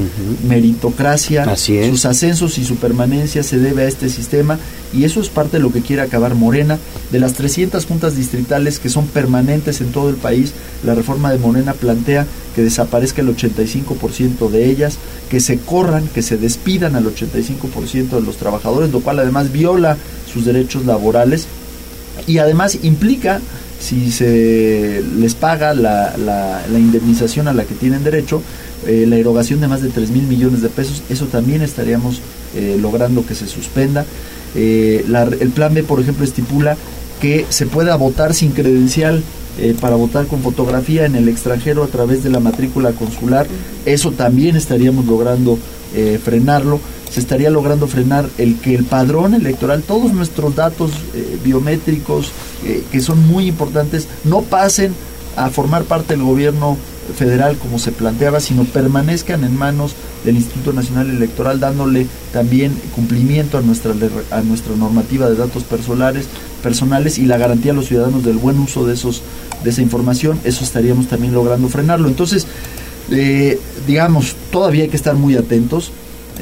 meritocracia, 0.48 1.46
sus 1.56 2.06
ascensos 2.06 2.58
y 2.58 2.64
su 2.64 2.74
permanencia 2.74 3.44
se 3.44 3.58
debe 3.58 3.82
a 3.82 3.88
este 3.88 4.08
sistema 4.08 4.58
y 4.92 5.04
eso 5.04 5.20
es 5.20 5.28
parte 5.28 5.58
de 5.58 5.62
lo 5.62 5.72
que 5.72 5.80
quiere 5.80 6.02
acabar 6.02 6.34
Morena. 6.34 6.76
De 7.12 7.20
las 7.20 7.34
300 7.34 7.86
juntas 7.86 8.16
distritales 8.16 8.80
que 8.80 8.88
son 8.88 9.06
permanentes 9.06 9.80
en 9.80 9.92
todo 9.92 10.10
el 10.10 10.16
país, 10.16 10.54
la 10.84 10.96
reforma 10.96 11.30
de 11.30 11.38
Morena 11.38 11.72
plantea 11.72 12.26
que 12.56 12.62
desaparezca 12.62 13.22
el 13.22 13.36
85% 13.36 14.50
de 14.50 14.70
ellas, 14.70 14.98
que 15.30 15.38
se 15.38 15.58
corran, 15.58 16.08
que 16.08 16.22
se 16.22 16.36
despidan 16.36 16.96
al 16.96 17.04
85% 17.04 18.10
de 18.10 18.22
los 18.22 18.38
trabajadores, 18.38 18.90
lo 18.90 19.00
cual 19.00 19.20
además 19.20 19.52
viola 19.52 19.96
sus 20.32 20.44
derechos 20.44 20.84
laborales 20.84 21.46
y 22.26 22.38
además 22.38 22.78
implica 22.82 23.40
si 23.80 24.12
se 24.12 25.02
les 25.16 25.34
paga 25.34 25.74
la, 25.74 26.14
la, 26.16 26.78
indemnización 26.78 27.48
a 27.48 27.52
la 27.52 27.64
que 27.64 27.74
tienen 27.74 28.04
derecho, 28.04 28.42
eh, 28.86 29.06
la 29.08 29.16
erogación 29.16 29.60
de 29.60 29.68
más 29.68 29.82
de 29.82 29.88
3 29.88 30.10
mil 30.10 30.24
millones 30.24 30.62
de 30.62 30.68
pesos, 30.68 31.02
eso 31.08 31.26
también 31.26 31.62
estaríamos 31.62 32.20
eh, 32.54 32.78
logrando 32.80 33.26
que 33.26 33.34
se 33.34 33.46
suspenda. 33.46 34.04
Eh, 34.54 35.04
el 35.40 35.50
plan 35.50 35.74
B, 35.74 35.82
por 35.82 36.00
ejemplo, 36.00 36.24
estipula 36.24 36.76
que 37.20 37.46
se 37.48 37.66
pueda 37.66 37.96
votar 37.96 38.34
sin 38.34 38.52
credencial 38.52 39.22
para 39.80 39.96
votar 39.96 40.26
con 40.26 40.40
fotografía 40.40 41.06
en 41.06 41.16
el 41.16 41.28
extranjero 41.28 41.84
a 41.84 41.88
través 41.88 42.22
de 42.22 42.30
la 42.30 42.40
matrícula 42.40 42.92
consular, 42.92 43.46
eso 43.84 44.12
también 44.12 44.56
estaríamos 44.56 45.06
logrando 45.06 45.58
frenarlo. 46.22 46.80
Se 47.10 47.18
estaría 47.18 47.50
logrando 47.50 47.88
frenar 47.88 48.28
el 48.38 48.60
que 48.60 48.74
el 48.74 48.84
padrón 48.84 49.34
electoral, 49.34 49.82
todos 49.82 50.12
nuestros 50.12 50.54
datos 50.54 50.92
eh, 51.12 51.38
biométricos, 51.42 52.30
eh, 52.64 52.84
que 52.92 53.00
son 53.00 53.26
muy 53.26 53.48
importantes, 53.48 54.06
no 54.22 54.42
pasen 54.42 54.94
a 55.36 55.50
formar 55.50 55.84
parte 55.84 56.14
del 56.14 56.22
gobierno 56.22 56.76
federal 57.16 57.56
como 57.56 57.80
se 57.80 57.90
planteaba, 57.90 58.38
sino 58.38 58.64
permanezcan 58.64 59.42
en 59.42 59.56
manos 59.56 59.94
del 60.24 60.36
Instituto 60.36 60.72
Nacional 60.72 61.10
Electoral, 61.10 61.58
dándole 61.58 62.06
también 62.32 62.72
cumplimiento 62.94 63.58
a 63.58 63.62
nuestra, 63.62 63.92
a 64.30 64.42
nuestra 64.42 64.76
normativa 64.76 65.28
de 65.28 65.34
datos 65.34 65.64
personales, 65.64 66.26
personales 66.62 67.18
y 67.18 67.26
la 67.26 67.38
garantía 67.38 67.72
a 67.72 67.74
los 67.74 67.86
ciudadanos 67.86 68.24
del 68.24 68.36
buen 68.36 68.58
uso 68.60 68.86
de, 68.86 68.94
esos, 68.94 69.22
de 69.62 69.70
esa 69.70 69.82
información, 69.82 70.38
eso 70.44 70.64
estaríamos 70.64 71.06
también 71.08 71.34
logrando 71.34 71.68
frenarlo. 71.68 72.08
Entonces, 72.08 72.46
eh, 73.10 73.58
digamos, 73.86 74.36
todavía 74.50 74.84
hay 74.84 74.88
que 74.88 74.96
estar 74.96 75.14
muy 75.14 75.36
atentos. 75.36 75.92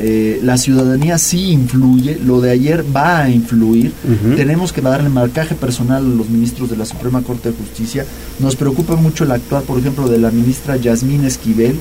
Eh, 0.01 0.39
la 0.45 0.57
ciudadanía 0.59 1.19
sí 1.19 1.51
influye, 1.51 2.21
lo 2.25 2.41
de 2.41 2.53
ayer 2.53 2.85
va 2.95 3.23
a 3.23 3.31
influir, 3.31 3.93
tenemos 4.37 4.73
que 4.73 4.81
darle 4.81 5.09
marcaje 5.09 5.57
personal 5.57 6.05
a 6.05 6.09
los 6.09 6.29
ministros 6.29 6.71
de 6.71 6.77
la 6.77 6.85
Suprema 6.85 7.21
Corte 7.23 7.51
de 7.51 7.57
Justicia, 7.57 8.07
nos 8.39 8.55
preocupa 8.55 8.95
mucho 8.95 9.25
el 9.25 9.33
actuar, 9.33 9.65
por 9.65 9.77
ejemplo, 9.77 10.09
de 10.09 10.19
la 10.19 10.31
ministra 10.31 10.77
Yasmín 10.77 11.25
Esquivel, 11.25 11.81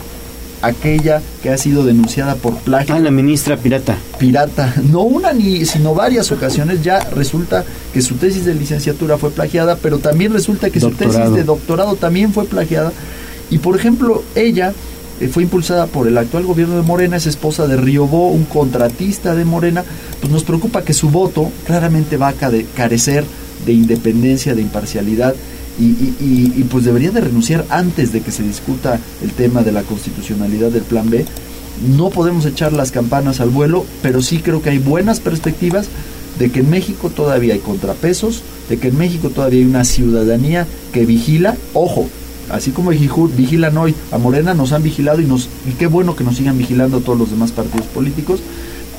aquella 0.62 1.22
que 1.42 1.50
ha 1.50 1.58
sido 1.58 1.86
denunciada 1.86 2.36
por 2.36 2.58
plagio. 2.58 2.96
Ah, 2.96 3.00
la 3.00 3.12
ministra 3.12 3.58
pirata. 3.58 3.98
Pirata, 4.18 4.74
no 4.92 5.02
una 5.02 5.34
ni, 5.34 5.66
sino 5.66 5.94
varias 5.94 6.32
ocasiones 6.32 6.84
ya 6.84 7.00
resulta 7.12 7.64
que 7.94 8.02
su 8.02 8.16
tesis 8.16 8.46
de 8.46 8.56
licenciatura 8.56 9.18
fue 9.18 9.32
plagiada, 9.32 9.76
pero 9.76 10.00
también 10.00 10.34
resulta 10.34 10.70
que 10.70 10.80
su 10.80 10.92
tesis 10.92 11.32
de 11.34 11.44
doctorado 11.44 11.96
también 11.96 12.34
fue 12.34 12.46
plagiada. 12.46 12.92
Y 13.50 13.60
por 13.60 13.76
ejemplo, 13.76 14.24
ella 14.36 14.74
eh, 15.20 15.28
fue 15.30 15.44
impulsada 15.44 15.88
por 15.88 16.08
el 16.08 16.18
actual 16.18 16.44
gobierno 16.44 16.76
de 16.76 16.82
Morena, 16.82 17.18
es 17.18 17.28
esposa 17.28 17.68
de 17.68 17.78
Riobó, 17.78 18.30
un 18.30 18.46
contratista 18.46 19.36
de 19.36 19.46
Morena, 19.46 19.84
pues 20.20 20.32
nos 20.32 20.44
preocupa 20.44 20.84
que 20.84 20.94
su 20.94 21.10
voto 21.10 21.52
claramente 21.66 22.18
va 22.18 22.30
a 22.30 22.34
carecer 22.76 23.24
de 23.66 23.74
independencia, 23.74 24.54
de 24.54 24.62
imparcialidad, 24.62 25.34
y, 25.80 26.64
pues 26.70 26.86
debería 26.86 27.12
de 27.12 27.22
renunciar 27.22 27.66
antes 27.70 28.12
de 28.12 28.22
que 28.22 28.32
se 28.32 28.44
discuta 28.44 29.00
el 29.22 29.32
tema 29.32 29.64
de 29.64 29.72
la 29.72 29.84
constitucionalidad 29.84 30.72
del 30.72 30.84
plan 30.84 31.10
B. 31.10 31.26
No 31.96 32.10
podemos 32.10 32.46
echar 32.46 32.74
las 32.74 32.92
campanas 32.92 33.40
al 33.40 33.50
vuelo, 33.50 33.86
pero 34.02 34.22
sí 34.22 34.40
creo 34.40 34.62
que 34.62 34.72
hay 34.72 34.80
buenas 34.80 35.20
perspectivas 35.20 35.88
de 36.40 36.50
que 36.50 36.60
en 36.60 36.70
México 36.70 37.10
todavía 37.10 37.54
hay 37.54 37.60
contrapesos, 37.60 38.42
de 38.70 38.78
que 38.78 38.90
en 38.90 38.98
México 38.98 39.30
todavía 39.30 39.60
hay 39.60 39.66
una 39.66 39.86
ciudadanía 39.86 40.68
que 40.92 41.06
vigila, 41.06 41.56
ojo, 41.74 42.08
así 42.50 42.72
como 42.72 42.92
vigilan 42.92 43.78
hoy 43.78 43.96
a 44.12 44.18
Morena, 44.18 44.54
nos 44.54 44.72
han 44.72 44.84
vigilado 44.84 45.22
y, 45.22 45.26
nos, 45.26 45.50
y 45.68 45.74
qué 45.78 45.88
bueno 45.88 46.16
que 46.16 46.24
nos 46.24 46.38
sigan 46.38 46.58
vigilando 46.58 47.02
todos 47.02 47.18
los 47.18 47.32
demás 47.32 47.52
partidos 47.52 47.88
políticos, 47.88 48.40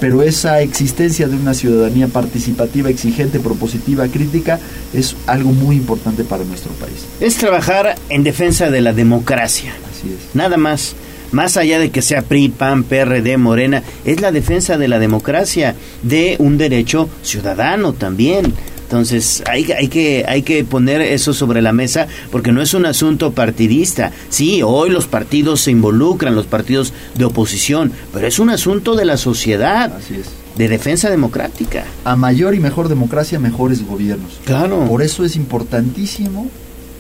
pero 0.01 0.23
esa 0.23 0.61
existencia 0.61 1.29
de 1.29 1.37
una 1.37 1.55
ciudadanía 1.55 2.09
participativa, 2.09 2.91
exigente, 2.91 3.41
propositiva, 3.41 4.07
crítica, 4.09 4.61
es 4.93 5.17
algo 5.27 5.53
muy 5.53 5.77
importante 5.77 6.25
para 6.25 6.45
nuestro 6.45 6.73
país. 6.73 7.07
Es 7.21 7.37
trabajar 7.37 7.97
en 8.09 8.23
defensa 8.23 8.71
de 8.71 8.81
la 8.81 8.93
democracia. 8.93 9.75
Así 9.91 10.09
es. 10.09 10.35
Nada 10.35 10.57
más. 10.57 10.95
Más 11.31 11.59
allá 11.59 11.79
de 11.79 11.91
que 11.91 12.01
sea 12.01 12.23
PRI, 12.23 12.49
PAN, 12.49 12.85
PRD, 12.85 13.37
Morena, 13.37 13.83
es 14.07 14.23
la 14.23 14.33
defensa 14.33 14.79
de 14.79 14.89
la 14.89 14.99
democracia, 14.99 15.75
de 16.03 16.37
un 16.39 16.57
derecho 16.57 17.11
ciudadano 17.23 17.93
también. 17.93 18.55
Entonces 18.89 19.43
hay, 19.47 19.71
hay, 19.71 19.89
que, 19.89 20.25
hay 20.27 20.41
que 20.41 20.65
poner 20.65 21.03
eso 21.03 21.35
sobre 21.35 21.61
la 21.61 21.75
mesa 21.75 22.07
porque 22.33 22.53
no 22.53 22.63
es 22.63 22.73
un 22.73 22.87
asunto 22.87 23.33
partidista. 23.33 24.13
Sí, 24.31 24.63
hoy 24.63 24.89
los 24.89 25.07
partidos 25.07 25.61
se 25.61 25.71
involucran, 25.71 26.35
los 26.35 26.47
partidos 26.47 26.95
de 27.15 27.27
oposición, 27.27 27.93
pero 28.15 28.27
es 28.27 28.39
un 28.39 28.49
asunto 28.49 28.97
de 28.97 29.05
la 29.05 29.19
sociedad. 29.19 29.93
Así 29.95 30.15
es. 30.15 30.29
De 30.57 30.69
defensa 30.69 31.11
democrática. 31.11 31.85
A 32.05 32.17
mayor 32.17 32.55
y 32.55 32.61
mejor 32.61 32.89
democracia, 32.89 33.39
mejores 33.39 33.87
gobiernos. 33.87 34.41
Claro. 34.47 34.87
Por 34.87 35.03
eso 35.03 35.23
es 35.23 35.37
importantísimo 35.37 36.49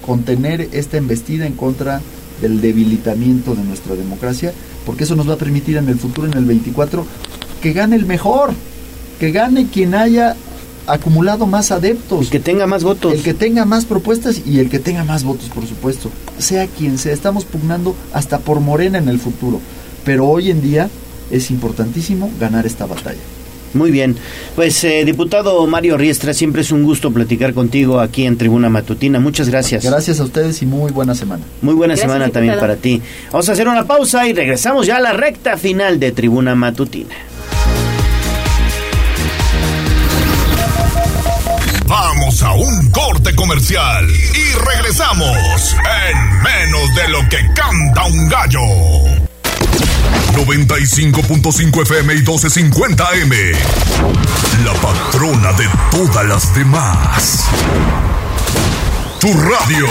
contener 0.05 0.69
esta 0.73 0.99
embestida 0.99 1.47
en 1.47 1.55
contra 1.55 2.03
del 2.43 2.61
debilitamiento 2.61 3.55
de 3.55 3.65
nuestra 3.65 3.97
democracia, 3.97 4.53
porque 4.85 5.05
eso 5.05 5.17
nos 5.17 5.27
va 5.27 5.35
a 5.35 5.39
permitir 5.39 5.79
en 5.79 5.89
el 5.89 5.99
futuro, 5.99 6.29
en 6.29 6.37
el 6.37 6.45
24, 6.45 7.07
que 7.63 7.73
gane 7.73 7.97
el 7.97 8.05
mejor, 8.05 8.53
que 9.19 9.33
gane 9.33 9.69
quien 9.73 9.95
haya 9.95 10.37
acumulado 10.89 11.47
más 11.47 11.71
adeptos. 11.71 12.23
El 12.23 12.31
que 12.31 12.41
tenga 12.41 12.67
más 12.67 12.85
votos. 12.85 13.13
El 13.13 13.23
que 13.23 13.35
tenga 13.35 13.65
más 13.65 13.85
propuestas 13.85 14.43
y 14.45 14.59
el 14.59 14.69
que 14.69 14.79
tenga 14.79 15.05
más 15.05 15.25
votos, 15.25 15.49
por 15.49 15.67
supuesto. 15.67 16.11
Sea 16.39 16.67
quien 16.67 16.99
sea, 16.99 17.13
estamos 17.13 17.45
pugnando 17.45 17.95
hasta 18.13 18.39
por 18.39 18.61
Morena 18.61 18.99
en 18.99 19.09
el 19.09 19.19
futuro. 19.19 19.61
Pero 20.05 20.27
hoy 20.27 20.51
en 20.51 20.63
día 20.63 20.89
es 21.31 21.51
importantísimo 21.51 22.31
ganar 22.41 22.67
esta 22.67 22.87
batalla. 22.87 23.21
Muy 23.75 23.91
bien. 23.91 24.17
Pues, 24.57 24.83
eh, 24.85 25.05
diputado 25.05 25.67
Mario 25.67 25.97
Riestra, 25.97 26.33
siempre 26.33 26.63
es 26.63 26.73
un 26.73 26.85
gusto 26.85 27.11
platicar 27.11 27.53
contigo 27.55 28.01
aquí 28.01 28.25
en 28.25 28.37
Tribuna 28.37 28.69
Matutina. 28.69 29.21
Muchas 29.21 29.49
gracias. 29.49 29.85
Gracias 29.85 30.21
a 30.21 30.25
ustedes 30.25 30.63
y 30.63 30.67
muy 30.67 30.91
buena 30.91 31.15
semana. 31.15 31.45
Muy 31.61 31.75
buena 31.75 31.97
semana 31.97 32.29
también 32.31 32.59
para 32.59 32.77
ti. 32.77 33.03
Vamos 33.31 33.49
a 33.49 33.53
hacer 33.53 33.69
una 33.69 33.85
pausa 33.85 34.27
y 34.27 34.33
regresamos 34.33 34.87
ya 34.87 34.97
a 34.97 35.01
la 35.01 35.13
recta 35.13 35.57
final 35.57 36.01
de 36.01 36.13
Tribuna 36.13 36.55
Matutina. 36.55 37.15
Vamos 41.89 42.43
a 42.43 42.53
un 42.53 42.91
corte 42.91 43.35
comercial 43.35 44.07
y 44.11 44.53
regresamos 44.59 45.75
en 46.11 46.43
menos 46.43 46.95
de 46.95 47.09
lo 47.09 47.27
que 47.31 47.39
canta 47.55 48.05
un 48.05 48.29
gallo. 48.29 48.61
95.5 50.35 51.83
FM 51.83 52.13
y 52.13 52.17
1250 52.17 53.09
M. 53.15 53.37
La 54.67 54.75
patrona 54.75 55.53
de 55.55 55.67
todas 55.91 56.27
las 56.27 56.55
demás. 56.55 57.47
Tu 59.21 59.33
radio. 59.33 59.87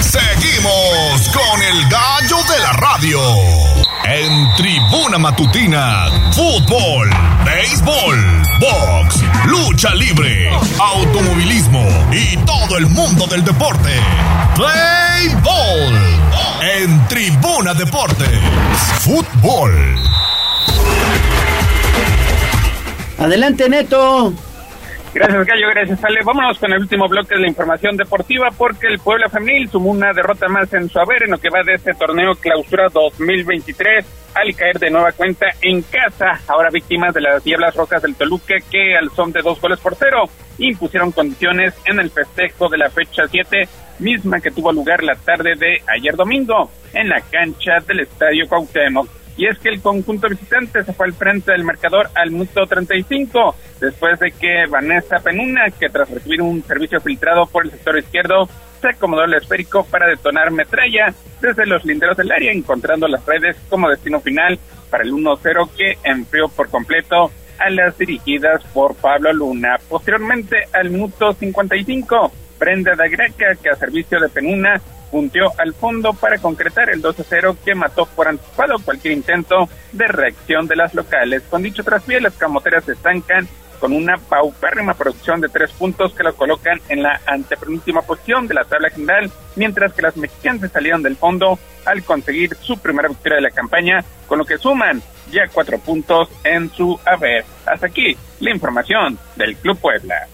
Seguimos 0.00 1.28
con 1.28 1.62
el 1.62 1.88
gallo 1.90 2.38
de 2.50 2.58
la 2.60 2.72
radio. 2.72 3.83
En 4.06 4.54
Tribuna 4.56 5.18
Matutina, 5.18 6.10
fútbol, 6.32 7.08
béisbol, 7.42 8.42
box, 8.60 9.22
lucha 9.46 9.94
libre, 9.94 10.50
automovilismo 10.78 11.82
y 12.12 12.36
todo 12.38 12.76
el 12.76 12.86
mundo 12.88 13.26
del 13.26 13.42
deporte. 13.42 13.90
Play 14.54 15.34
Ball. 15.42 15.94
En 16.60 17.08
Tribuna 17.08 17.72
Deportes, 17.72 18.40
fútbol. 19.00 19.72
Adelante, 23.18 23.70
Neto. 23.70 24.34
Gracias, 25.14 25.46
Gallo. 25.46 25.68
Gracias, 25.68 26.04
Ale. 26.04 26.20
Vámonos 26.24 26.58
con 26.58 26.72
el 26.72 26.80
último 26.80 27.06
bloque 27.08 27.36
de 27.36 27.42
la 27.42 27.46
información 27.46 27.96
deportiva 27.96 28.48
porque 28.58 28.88
el 28.88 28.98
Puebla 28.98 29.28
Femenil 29.28 29.70
sumó 29.70 29.92
una 29.92 30.12
derrota 30.12 30.48
más 30.48 30.74
en 30.74 30.88
su 30.88 30.98
haber 30.98 31.22
en 31.22 31.30
lo 31.30 31.38
que 31.38 31.50
va 31.50 31.62
de 31.64 31.74
este 31.74 31.94
torneo 31.94 32.34
clausura 32.34 32.88
2023 32.88 34.04
al 34.34 34.56
caer 34.56 34.80
de 34.80 34.90
nueva 34.90 35.12
cuenta 35.12 35.46
en 35.62 35.82
casa, 35.82 36.40
ahora 36.48 36.68
víctimas 36.72 37.14
de 37.14 37.20
las 37.20 37.44
Diablas 37.44 37.76
Rojas 37.76 38.02
del 38.02 38.16
Toluca 38.16 38.56
que 38.68 38.96
al 38.96 39.08
son 39.10 39.30
de 39.30 39.42
dos 39.42 39.60
goles 39.60 39.78
por 39.78 39.94
cero 39.94 40.24
impusieron 40.58 41.12
condiciones 41.12 41.74
en 41.84 42.00
el 42.00 42.10
festejo 42.10 42.68
de 42.68 42.78
la 42.78 42.90
fecha 42.90 43.28
7, 43.30 43.68
misma 44.00 44.40
que 44.40 44.50
tuvo 44.50 44.72
lugar 44.72 45.04
la 45.04 45.14
tarde 45.14 45.54
de 45.56 45.80
ayer 45.86 46.16
domingo 46.16 46.72
en 46.92 47.08
la 47.08 47.20
cancha 47.20 47.78
del 47.86 48.00
Estadio 48.00 48.48
Cuauhtémoc 48.48 49.08
y 49.36 49.46
es 49.46 49.58
que 49.58 49.68
el 49.68 49.80
conjunto 49.80 50.28
visitante 50.28 50.84
se 50.84 50.92
fue 50.92 51.06
al 51.06 51.12
frente 51.14 51.52
del 51.52 51.64
marcador 51.64 52.08
al 52.14 52.30
minuto 52.30 52.66
35, 52.66 53.56
después 53.80 54.18
de 54.20 54.32
que 54.32 54.66
Vanessa 54.68 55.18
Penuna, 55.18 55.70
que 55.70 55.88
tras 55.88 56.10
recibir 56.10 56.40
un 56.40 56.62
servicio 56.62 57.00
filtrado 57.00 57.46
por 57.46 57.64
el 57.64 57.70
sector 57.72 57.98
izquierdo, 57.98 58.48
se 58.80 58.88
acomodó 58.90 59.24
el 59.24 59.34
esférico 59.34 59.84
para 59.84 60.06
detonar 60.06 60.50
metralla 60.50 61.14
desde 61.40 61.66
los 61.66 61.84
linderos 61.84 62.16
del 62.16 62.30
área, 62.30 62.52
encontrando 62.52 63.08
las 63.08 63.24
redes 63.24 63.56
como 63.68 63.88
destino 63.88 64.20
final 64.20 64.58
para 64.90 65.04
el 65.04 65.12
1-0 65.12 65.70
que 65.76 65.98
enfrió 66.04 66.48
por 66.48 66.70
completo 66.70 67.30
a 67.58 67.70
las 67.70 67.96
dirigidas 67.98 68.62
por 68.72 68.94
Pablo 68.94 69.32
Luna. 69.32 69.76
Posteriormente, 69.88 70.64
al 70.72 70.90
minuto 70.90 71.32
55, 71.32 72.32
Brenda 72.58 72.94
da 72.94 73.08
Greca, 73.08 73.54
que 73.60 73.70
a 73.70 73.76
servicio 73.76 74.20
de 74.20 74.28
Penuna 74.28 74.80
punteó 75.14 75.52
al 75.58 75.74
fondo 75.74 76.12
para 76.12 76.38
concretar 76.38 76.90
el 76.90 77.00
2 77.00 77.14
0 77.28 77.56
que 77.64 77.76
mató 77.76 78.04
por 78.04 78.26
anticipado 78.26 78.80
cualquier 78.84 79.14
intento 79.14 79.68
de 79.92 80.08
reacción 80.08 80.66
de 80.66 80.74
las 80.74 80.92
locales. 80.92 81.44
Con 81.48 81.62
dicho 81.62 81.84
traspié, 81.84 82.20
las 82.20 82.34
camoteras 82.34 82.82
se 82.84 82.94
estancan 82.94 83.46
con 83.78 83.92
una 83.92 84.16
paupérrima 84.16 84.94
producción 84.94 85.40
de 85.40 85.48
tres 85.48 85.70
puntos 85.70 86.12
que 86.14 86.24
lo 86.24 86.34
colocan 86.34 86.80
en 86.88 87.04
la 87.04 87.20
antepenúltima 87.26 88.02
posición 88.02 88.48
de 88.48 88.54
la 88.54 88.64
tabla 88.64 88.90
general, 88.90 89.30
mientras 89.54 89.92
que 89.92 90.02
las 90.02 90.16
mexicanas 90.16 90.72
salieron 90.72 91.00
del 91.00 91.14
fondo 91.14 91.60
al 91.84 92.02
conseguir 92.02 92.56
su 92.60 92.76
primera 92.78 93.06
victoria 93.06 93.36
de 93.36 93.42
la 93.42 93.50
campaña, 93.50 94.04
con 94.26 94.40
lo 94.40 94.44
que 94.44 94.58
suman 94.58 95.00
ya 95.30 95.46
cuatro 95.46 95.78
puntos 95.78 96.28
en 96.42 96.70
su 96.70 96.98
haber. 97.06 97.44
Hasta 97.66 97.86
aquí 97.86 98.16
la 98.40 98.50
información 98.50 99.16
del 99.36 99.54
Club 99.58 99.78
Puebla. 99.78 100.26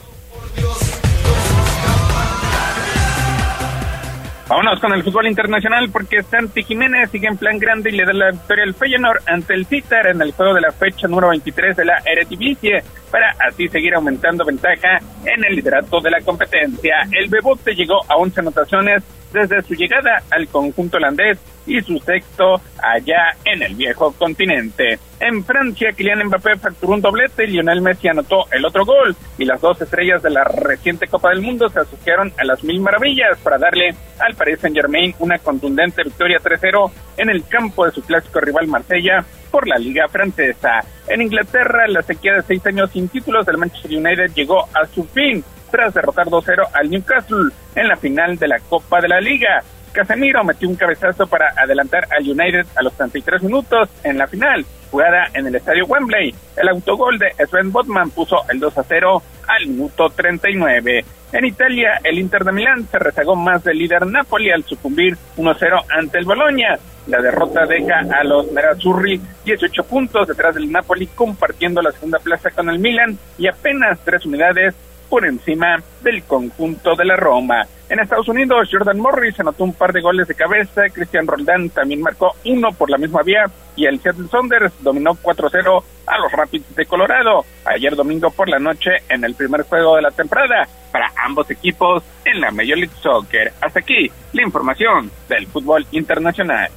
Vámonos 4.51 4.81
con 4.81 4.93
el 4.93 5.05
fútbol 5.05 5.29
internacional 5.29 5.91
porque 5.93 6.25
Santi 6.25 6.65
Jiménez 6.65 7.09
sigue 7.13 7.29
en 7.29 7.37
plan 7.37 7.57
grande 7.57 7.91
y 7.91 7.93
le 7.93 8.05
da 8.05 8.13
la 8.13 8.33
victoria 8.33 8.65
al 8.65 8.75
Feyenoord 8.75 9.23
ante 9.27 9.55
el 9.55 9.65
Citar 9.65 10.09
en 10.09 10.21
el 10.21 10.33
juego 10.33 10.55
de 10.55 10.61
la 10.61 10.73
fecha 10.73 11.07
número 11.07 11.29
23 11.29 11.77
de 11.77 11.85
la 11.85 12.03
Eredivisie 12.05 12.83
para 13.13 13.33
así 13.49 13.69
seguir 13.69 13.95
aumentando 13.95 14.45
ventaja 14.45 14.99
en 15.25 15.45
el 15.45 15.55
liderato 15.55 16.01
de 16.01 16.11
la 16.11 16.21
competencia. 16.23 16.97
El 17.13 17.29
Bebote 17.29 17.77
llegó 17.77 18.01
a 18.09 18.17
11 18.17 18.41
anotaciones 18.41 19.05
desde 19.33 19.63
su 19.63 19.75
llegada 19.75 20.21
al 20.33 20.49
conjunto 20.49 20.97
holandés 20.97 21.39
y 21.65 21.81
su 21.83 21.97
sexto 22.01 22.61
allá 22.83 23.37
en 23.45 23.63
el 23.63 23.77
viejo 23.77 24.11
continente. 24.19 24.99
En 25.21 25.45
Francia, 25.45 25.93
Kylian 25.93 26.27
Mbappé 26.29 26.57
facturó 26.57 26.95
un 26.95 27.03
doblete 27.03 27.47
Lionel 27.47 27.83
Messi 27.83 28.09
anotó 28.09 28.47
el 28.51 28.65
otro 28.65 28.87
gol 28.87 29.15
y 29.37 29.45
las 29.45 29.61
dos 29.61 29.79
estrellas 29.81 30.23
de 30.23 30.31
la 30.31 30.45
reciente 30.45 31.09
Copa 31.09 31.29
del 31.29 31.43
Mundo 31.43 31.69
se 31.69 31.79
asociaron 31.79 32.33
a 32.39 32.45
las 32.45 32.65
mil 32.65 32.81
maravillas 32.81 33.39
para 33.41 33.59
darle 33.59 33.95
al 34.19 34.35
Paris 34.35 34.61
Saint 34.61 34.75
Germain 34.75 35.15
una 35.19 35.39
contundente 35.39 36.03
victoria 36.05 36.39
3-0 36.43 36.91
en 37.19 37.29
el 37.29 37.47
campo 37.47 37.85
de 37.85 37.93
su 37.93 38.03
clásico 38.03 38.41
rival 38.41 38.67
Marsella 38.67 39.23
por 39.51 39.69
la 39.69 39.77
Liga 39.77 40.09
Francesa. 40.09 40.81
En 41.07 41.21
Inglaterra, 41.21 41.87
la 41.87 42.01
sequía 42.01 42.37
de 42.37 42.43
seis 42.43 42.65
años 42.65 42.91
sin 42.91 43.09
títulos 43.09 43.45
del 43.45 43.59
Manchester 43.59 43.91
United 43.91 44.33
llegó 44.35 44.69
a 44.73 44.87
su 44.87 45.05
fin 45.05 45.45
tras 45.71 45.93
derrotar 45.93 46.29
2-0 46.29 46.67
al 46.73 46.91
Newcastle 46.91 47.51
en 47.75 47.89
la 47.89 47.97
final 47.97 48.39
de 48.39 48.49
la 48.49 48.59
Copa 48.59 49.03
de 49.03 49.09
la 49.09 49.21
Liga. 49.21 49.63
Casemiro 49.93 50.45
metió 50.45 50.69
un 50.69 50.77
cabezazo 50.77 51.27
para 51.27 51.53
adelantar 51.57 52.07
al 52.11 52.29
United 52.29 52.67
a 52.77 52.83
los 52.83 52.93
33 52.95 53.43
minutos 53.43 53.89
en 54.05 54.19
la 54.19 54.27
final, 54.27 54.65
jugada 54.91 55.29
en 55.35 55.47
el 55.47 55.55
estadio 55.55 55.87
Wembley. 55.87 56.35
El 56.57 56.69
autogol 56.69 57.19
de 57.19 57.33
Sven 57.47 57.73
Botman 57.73 58.11
puso 58.11 58.45
el 58.49 58.61
2 58.61 58.75
0 58.87 59.23
al 59.49 59.67
minuto 59.67 60.11
39. 60.11 61.05
En 61.33 61.45
Italia, 61.45 62.01
el 62.03 62.19
Inter 62.19 62.45
de 62.45 62.53
Milán 62.53 62.89
se 62.91 62.99
rezagó 62.99 63.37
más 63.37 63.63
del 63.63 63.79
líder 63.79 64.07
Napoli 64.07 64.51
al 64.51 64.65
sucumbir 64.65 65.17
1-0 65.37 65.85
ante 65.89 66.19
el 66.19 66.25
Bologna. 66.25 66.77
La 67.07 67.23
derrota 67.23 67.67
deja 67.67 68.01
a 68.01 68.25
los 68.25 68.51
Nerazzurri 68.53 69.21
18 69.45 69.85
puntos 69.85 70.27
detrás 70.27 70.55
del 70.55 70.71
Napoli, 70.71 71.07
compartiendo 71.07 71.81
la 71.83 71.93
segunda 71.93 72.19
plaza 72.19 72.51
con 72.51 72.69
el 72.69 72.79
Milan 72.79 73.17
y 73.39 73.47
apenas 73.47 73.99
tres 74.05 74.27
unidades 74.27 74.75
por 75.09 75.25
encima 75.25 75.83
del 76.03 76.23
conjunto 76.25 76.95
de 76.97 77.05
la 77.05 77.17
Roma. 77.17 77.67
En 77.91 77.99
Estados 77.99 78.29
Unidos, 78.29 78.69
Jordan 78.71 79.01
Morris 79.01 79.41
anotó 79.41 79.65
un 79.65 79.73
par 79.73 79.93
de 79.93 80.01
goles 80.01 80.29
de 80.29 80.37
cabeza, 80.37 80.83
Cristian 80.93 81.27
Roldán 81.27 81.71
también 81.71 82.01
marcó 82.01 82.37
uno 82.45 82.69
por 82.71 82.89
la 82.89 82.97
misma 82.97 83.23
vía 83.25 83.47
y 83.75 83.85
el 83.85 84.01
Seattle 84.01 84.29
Saunders 84.31 84.73
dominó 84.81 85.15
4-0 85.15 85.83
a 86.07 86.19
los 86.19 86.31
Rapids 86.31 86.73
de 86.77 86.87
Colorado 86.87 87.45
ayer 87.65 87.97
domingo 87.97 88.31
por 88.31 88.49
la 88.49 88.61
noche 88.61 88.91
en 89.09 89.25
el 89.25 89.35
primer 89.35 89.63
juego 89.63 89.97
de 89.97 90.03
la 90.03 90.13
temporada 90.13 90.69
para 90.93 91.11
ambos 91.17 91.51
equipos 91.51 92.05
en 92.25 92.41
la 92.41 92.53
Major 92.53 92.79
League 92.79 92.95
Soccer. 93.03 93.53
Hasta 93.61 93.81
aquí 93.81 94.09
la 94.35 94.43
información 94.45 95.11
del 95.29 95.49
fútbol 95.49 95.85
internacional. 95.91 96.71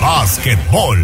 Básquetbol 0.00 0.98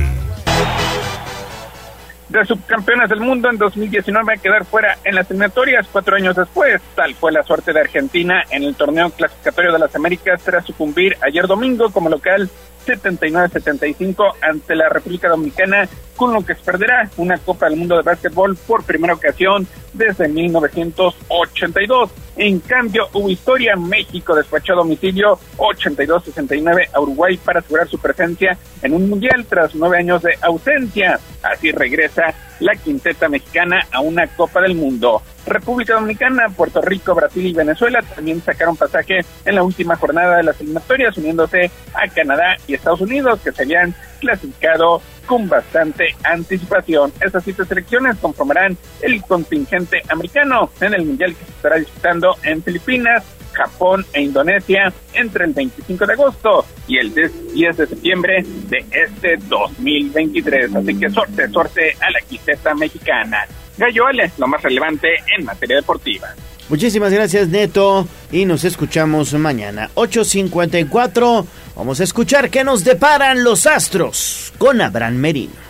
de 2.29 2.45
subcampeones 2.45 3.09
del 3.09 3.21
mundo 3.21 3.49
en 3.51 3.59
2019 3.59 4.35
a 4.35 4.37
quedar 4.37 4.65
fuera 4.65 4.99
en 5.05 5.15
las 5.15 5.31
eliminatorias 5.31 5.87
cuatro 5.91 6.17
años 6.17 6.37
después. 6.37 6.81
Tal 6.95 7.15
fue 7.15 7.33
la 7.33 7.43
suerte 7.43 7.73
de 7.73 7.81
Argentina 7.81 8.45
en 8.51 8.65
el 8.65 8.75
torneo 8.75 9.11
clasificatorio 9.11 9.73
de 9.73 9.79
las 9.79 9.95
Américas 9.95 10.43
tras 10.43 10.65
sucumbir 10.65 11.17
ayer 11.23 11.47
domingo 11.47 11.91
como 11.91 12.09
local 12.09 12.51
79-75 12.89 14.35
ante 14.41 14.75
la 14.75 14.89
República 14.89 15.29
Dominicana, 15.29 15.89
con 16.17 16.33
lo 16.33 16.45
que 16.45 16.55
se 16.55 16.63
perderá 16.63 17.11
una 17.17 17.39
Copa 17.39 17.69
del 17.69 17.79
Mundo 17.79 17.97
de 17.97 18.03
Básquetbol 18.03 18.57
por 18.57 18.85
primera 18.85 19.15
ocasión 19.15 19.67
desde 19.93 20.29
1982. 20.29 22.11
En 22.37 22.61
cambio, 22.61 23.09
hubo 23.13 23.29
historia. 23.29 23.77
México 23.77 24.35
despachó 24.35 24.73
a 24.73 24.77
domicilio 24.77 25.39
82-69 25.57 26.89
a 26.93 27.01
Uruguay 27.01 27.37
para 27.37 27.61
asegurar 27.61 27.89
su 27.89 27.99
presencia 27.99 28.57
en 28.83 28.95
un 28.95 29.09
mundial 29.09 29.47
tras 29.49 29.75
nueve 29.75 29.99
años 29.99 30.23
de 30.23 30.37
ausencia. 30.41 31.21
Así 31.43 31.71
regresa 31.73 32.35
la 32.61 32.75
quinteta 32.75 33.29
mexicana 33.29 33.87
a 33.93 34.01
una 34.01 34.27
Copa 34.27 34.61
del 34.61 34.75
Mundo. 34.75 35.23
República 35.47 35.95
Dominicana, 35.95 36.49
Puerto 36.49 36.81
Rico, 36.83 37.15
Brasil 37.15 37.47
y 37.47 37.53
Venezuela 37.53 38.03
también 38.03 38.43
sacaron 38.43 38.77
pasaje 38.77 39.25
en 39.45 39.55
la 39.55 39.63
última 39.63 39.97
jornada 39.97 40.37
de 40.37 40.43
las 40.43 40.61
eliminatorias, 40.61 41.17
uniéndose 41.17 41.71
a 41.95 42.09
Canadá 42.09 42.57
y 42.67 42.75
Estados 42.75 43.01
Unidos, 43.01 43.41
que 43.43 43.53
se 43.53 43.63
habían 43.63 43.95
clasificado 44.21 45.01
con 45.27 45.49
bastante 45.49 46.17
anticipación. 46.25 47.13
Estas 47.21 47.45
siete 47.45 47.65
selecciones 47.65 48.17
conformarán 48.17 48.77
el 49.03 49.23
contingente 49.23 50.03
americano 50.09 50.71
en 50.81 50.95
el 50.95 51.05
Mundial 51.05 51.35
que 51.35 51.45
se 51.45 51.51
estará 51.51 51.77
disputando 51.77 52.37
en 52.43 52.63
Filipinas, 52.63 53.25
Japón 53.59 54.07
e 54.13 54.23
Indonesia 54.23 54.93
entre 55.13 55.45
el 55.45 55.53
25 55.53 56.07
de 56.07 56.13
agosto 56.13 56.65
y 56.87 56.99
el 56.99 57.13
10 57.13 57.77
de 57.77 57.87
septiembre 57.87 58.45
de 58.69 58.85
este 58.91 59.37
2023. 59.49 60.77
Así 60.77 60.99
que 60.99 61.11
suerte, 61.11 61.49
suerte 61.49 61.97
a 62.01 62.11
la 62.11 62.21
quinteta 62.21 62.75
mexicana. 62.75 63.39
Gallo 63.77 64.07
Ale, 64.07 64.31
lo 64.39 64.47
más 64.47 64.63
relevante 64.63 65.09
en 65.37 65.45
materia 65.45 65.77
deportiva. 65.77 66.29
Muchísimas 66.69 67.13
gracias 67.13 67.49
Neto 67.49 68.07
y 68.31 68.45
nos 68.45 68.65
escuchamos 68.65 69.33
mañana 69.35 69.91
8.54. 69.95 71.47
Vamos 71.75 72.01
a 72.01 72.05
escuchar 72.05 72.51
qué 72.51 72.63
nos 72.63 72.85
deparan 72.85 73.43
los 73.43 73.67
astros 73.67 74.53
con 74.59 74.81
Abraham 74.81 75.15
Merino. 75.15 75.69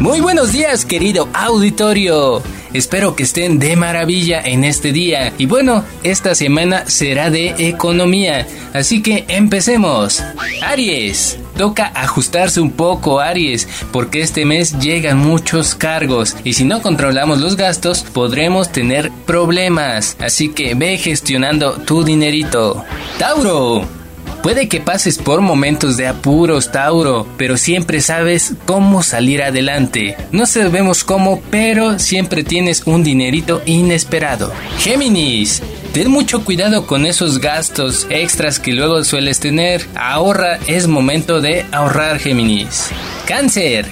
Muy 0.00 0.20
buenos 0.20 0.52
días 0.52 0.84
querido 0.84 1.28
auditorio. 1.32 2.42
Espero 2.72 3.16
que 3.16 3.22
estén 3.22 3.58
de 3.58 3.76
maravilla 3.76 4.40
en 4.42 4.62
este 4.64 4.92
día. 4.92 5.32
Y 5.38 5.46
bueno, 5.46 5.84
esta 6.02 6.34
semana 6.34 6.84
será 6.86 7.30
de 7.30 7.54
economía. 7.68 8.46
Así 8.74 9.02
que 9.02 9.24
empecemos. 9.28 10.22
Aries. 10.62 11.38
Toca 11.56 11.90
ajustarse 11.94 12.60
un 12.60 12.70
poco, 12.70 13.20
Aries, 13.20 13.66
porque 13.90 14.20
este 14.20 14.44
mes 14.44 14.78
llegan 14.78 15.18
muchos 15.18 15.74
cargos 15.74 16.36
y 16.44 16.52
si 16.52 16.64
no 16.64 16.82
controlamos 16.82 17.40
los 17.40 17.56
gastos 17.56 18.02
podremos 18.02 18.70
tener 18.70 19.10
problemas. 19.24 20.16
Así 20.20 20.50
que 20.50 20.74
ve 20.74 20.98
gestionando 20.98 21.72
tu 21.72 22.04
dinerito. 22.04 22.84
Tauro. 23.18 24.05
Puede 24.42 24.68
que 24.68 24.80
pases 24.80 25.18
por 25.18 25.40
momentos 25.40 25.96
de 25.96 26.06
apuros, 26.06 26.70
Tauro, 26.70 27.26
pero 27.36 27.56
siempre 27.56 28.00
sabes 28.00 28.54
cómo 28.64 29.02
salir 29.02 29.42
adelante. 29.42 30.16
No 30.32 30.46
sabemos 30.46 31.04
cómo, 31.04 31.42
pero 31.50 31.98
siempre 31.98 32.44
tienes 32.44 32.82
un 32.86 33.02
dinerito 33.02 33.62
inesperado. 33.66 34.52
Géminis. 34.78 35.62
Ten 35.92 36.10
mucho 36.10 36.44
cuidado 36.44 36.86
con 36.86 37.06
esos 37.06 37.38
gastos 37.38 38.06
extras 38.10 38.60
que 38.60 38.72
luego 38.72 39.02
sueles 39.02 39.40
tener. 39.40 39.86
Ahorra, 39.94 40.58
es 40.66 40.86
momento 40.86 41.40
de 41.40 41.64
ahorrar, 41.72 42.18
Géminis. 42.18 42.90
Cáncer. 43.26 43.86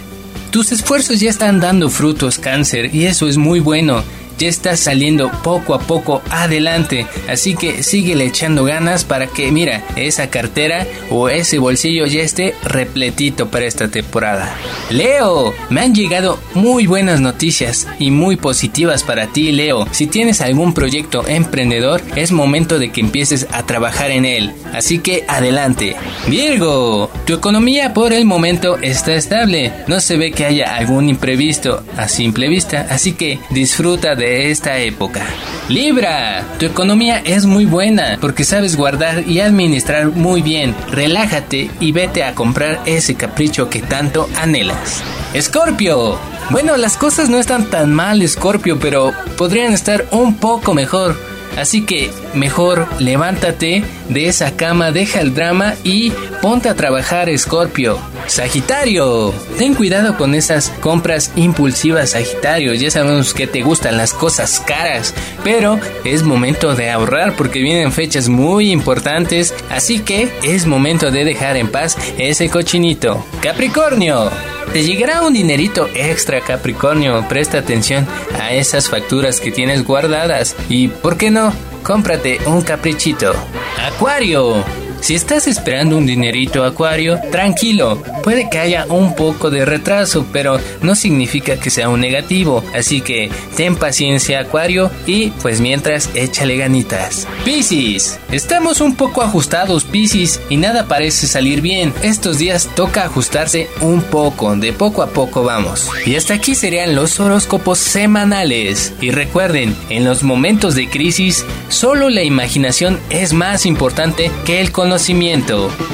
Tus 0.50 0.70
esfuerzos 0.70 1.18
ya 1.18 1.30
están 1.30 1.58
dando 1.58 1.90
frutos, 1.90 2.38
cáncer, 2.38 2.94
y 2.94 3.06
eso 3.06 3.26
es 3.26 3.38
muy 3.38 3.58
bueno 3.58 4.04
ya 4.38 4.48
estás 4.48 4.80
saliendo 4.80 5.30
poco 5.42 5.74
a 5.74 5.80
poco 5.80 6.22
adelante. 6.30 7.06
Así 7.28 7.54
que 7.54 7.82
síguele 7.82 8.26
echando 8.26 8.64
ganas 8.64 9.04
para 9.04 9.26
que, 9.26 9.50
mira, 9.50 9.82
esa 9.96 10.30
cartera 10.30 10.86
o 11.10 11.28
ese 11.28 11.58
bolsillo 11.58 12.06
ya 12.06 12.22
esté 12.22 12.54
repletito 12.64 13.48
para 13.48 13.66
esta 13.66 13.88
temporada. 13.88 14.54
Leo, 14.90 15.54
me 15.70 15.80
han 15.80 15.94
llegado 15.94 16.38
muy 16.54 16.86
buenas 16.86 17.20
noticias 17.20 17.86
y 17.98 18.10
muy 18.10 18.36
positivas 18.36 19.02
para 19.02 19.28
ti, 19.28 19.52
Leo. 19.52 19.86
Si 19.92 20.06
tienes 20.06 20.40
algún 20.40 20.74
proyecto 20.74 21.26
emprendedor, 21.26 22.02
es 22.16 22.32
momento 22.32 22.78
de 22.78 22.90
que 22.90 23.00
empieces 23.00 23.46
a 23.52 23.64
trabajar 23.64 24.10
en 24.10 24.24
él. 24.24 24.52
Así 24.72 24.98
que 24.98 25.24
adelante. 25.28 25.96
Virgo, 26.28 27.10
tu 27.26 27.34
economía 27.34 27.94
por 27.94 28.12
el 28.12 28.24
momento 28.24 28.78
está 28.80 29.14
estable. 29.14 29.72
No 29.86 30.00
se 30.00 30.16
ve 30.16 30.32
que 30.32 30.44
haya 30.44 30.76
algún 30.76 31.08
imprevisto 31.08 31.82
a 31.96 32.08
simple 32.08 32.48
vista, 32.48 32.86
así 32.90 33.12
que 33.12 33.38
disfruta 33.50 34.14
de 34.14 34.23
esta 34.24 34.78
época. 34.78 35.22
Libra, 35.68 36.44
tu 36.58 36.66
economía 36.66 37.22
es 37.24 37.46
muy 37.46 37.64
buena 37.64 38.18
porque 38.20 38.44
sabes 38.44 38.76
guardar 38.76 39.26
y 39.26 39.40
administrar 39.40 40.08
muy 40.08 40.42
bien. 40.42 40.74
Relájate 40.90 41.70
y 41.80 41.92
vete 41.92 42.24
a 42.24 42.34
comprar 42.34 42.80
ese 42.86 43.14
capricho 43.14 43.70
que 43.70 43.80
tanto 43.80 44.28
anhelas. 44.36 45.02
Escorpio, 45.32 46.18
bueno, 46.50 46.76
las 46.76 46.96
cosas 46.96 47.28
no 47.28 47.38
están 47.38 47.70
tan 47.70 47.94
mal, 47.94 48.22
Escorpio, 48.22 48.78
pero 48.78 49.12
podrían 49.36 49.72
estar 49.72 50.06
un 50.10 50.36
poco 50.36 50.74
mejor. 50.74 51.16
Así 51.56 51.86
que 51.86 52.10
mejor 52.34 52.86
levántate 52.98 53.84
de 54.08 54.26
esa 54.26 54.56
cama, 54.56 54.90
deja 54.90 55.20
el 55.20 55.34
drama 55.34 55.74
y 55.84 56.10
ponte 56.42 56.68
a 56.68 56.74
trabajar, 56.74 57.28
Escorpio. 57.28 57.98
Sagitario, 58.26 59.32
ten 59.58 59.74
cuidado 59.74 60.16
con 60.16 60.34
esas 60.34 60.70
compras 60.80 61.30
impulsivas, 61.36 62.10
Sagitario. 62.10 62.74
Ya 62.74 62.90
sabemos 62.90 63.34
que 63.34 63.46
te 63.46 63.62
gustan 63.62 63.96
las 63.96 64.12
cosas 64.12 64.60
caras, 64.60 65.14
pero 65.42 65.78
es 66.04 66.22
momento 66.22 66.74
de 66.74 66.90
ahorrar 66.90 67.36
porque 67.36 67.60
vienen 67.60 67.92
fechas 67.92 68.28
muy 68.28 68.70
importantes. 68.70 69.54
Así 69.70 70.00
que 70.00 70.28
es 70.42 70.66
momento 70.66 71.10
de 71.10 71.24
dejar 71.24 71.56
en 71.56 71.68
paz 71.70 71.96
ese 72.18 72.48
cochinito. 72.48 73.24
Capricornio. 73.40 74.30
Te 74.72 74.82
llegará 74.82 75.22
un 75.22 75.34
dinerito 75.34 75.88
extra, 75.94 76.40
Capricornio. 76.40 77.28
Presta 77.28 77.58
atención 77.58 78.06
a 78.40 78.52
esas 78.52 78.88
facturas 78.88 79.38
que 79.38 79.52
tienes 79.52 79.84
guardadas. 79.84 80.56
Y, 80.68 80.88
¿por 80.88 81.16
qué 81.16 81.30
no? 81.30 81.52
Cómprate 81.82 82.40
un 82.46 82.62
caprichito. 82.62 83.34
Acuario. 83.78 84.83
Si 85.04 85.14
estás 85.14 85.46
esperando 85.48 85.98
un 85.98 86.06
dinerito 86.06 86.64
Acuario, 86.64 87.20
tranquilo, 87.30 88.02
puede 88.22 88.48
que 88.48 88.58
haya 88.58 88.86
un 88.88 89.14
poco 89.14 89.50
de 89.50 89.66
retraso, 89.66 90.24
pero 90.32 90.58
no 90.80 90.94
significa 90.94 91.60
que 91.60 91.68
sea 91.68 91.90
un 91.90 92.00
negativo, 92.00 92.64
así 92.74 93.02
que 93.02 93.30
ten 93.54 93.76
paciencia 93.76 94.40
Acuario 94.40 94.90
y 95.06 95.28
pues 95.42 95.60
mientras 95.60 96.08
échale 96.14 96.56
ganitas. 96.56 97.28
Piscis, 97.44 98.18
estamos 98.32 98.80
un 98.80 98.96
poco 98.96 99.20
ajustados 99.20 99.84
Piscis 99.84 100.40
y 100.48 100.56
nada 100.56 100.86
parece 100.86 101.26
salir 101.26 101.60
bien. 101.60 101.92
Estos 102.02 102.38
días 102.38 102.70
toca 102.74 103.04
ajustarse 103.04 103.68
un 103.82 104.00
poco, 104.00 104.56
de 104.56 104.72
poco 104.72 105.02
a 105.02 105.08
poco 105.08 105.44
vamos. 105.44 105.90
Y 106.06 106.16
hasta 106.16 106.32
aquí 106.32 106.54
serían 106.54 106.94
los 106.94 107.20
horóscopos 107.20 107.78
semanales. 107.78 108.94
Y 109.02 109.10
recuerden, 109.10 109.76
en 109.90 110.06
los 110.06 110.22
momentos 110.22 110.74
de 110.74 110.88
crisis, 110.88 111.44
solo 111.68 112.08
la 112.08 112.22
imaginación 112.22 112.98
es 113.10 113.34
más 113.34 113.66
importante 113.66 114.30
que 114.46 114.62
el 114.62 114.72
conocimiento. 114.72 114.93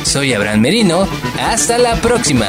Soy 0.02 0.34
Abraham 0.34 0.60
Merino, 0.60 1.08
hasta 1.38 1.78
la 1.78 1.94
próxima. 1.96 2.46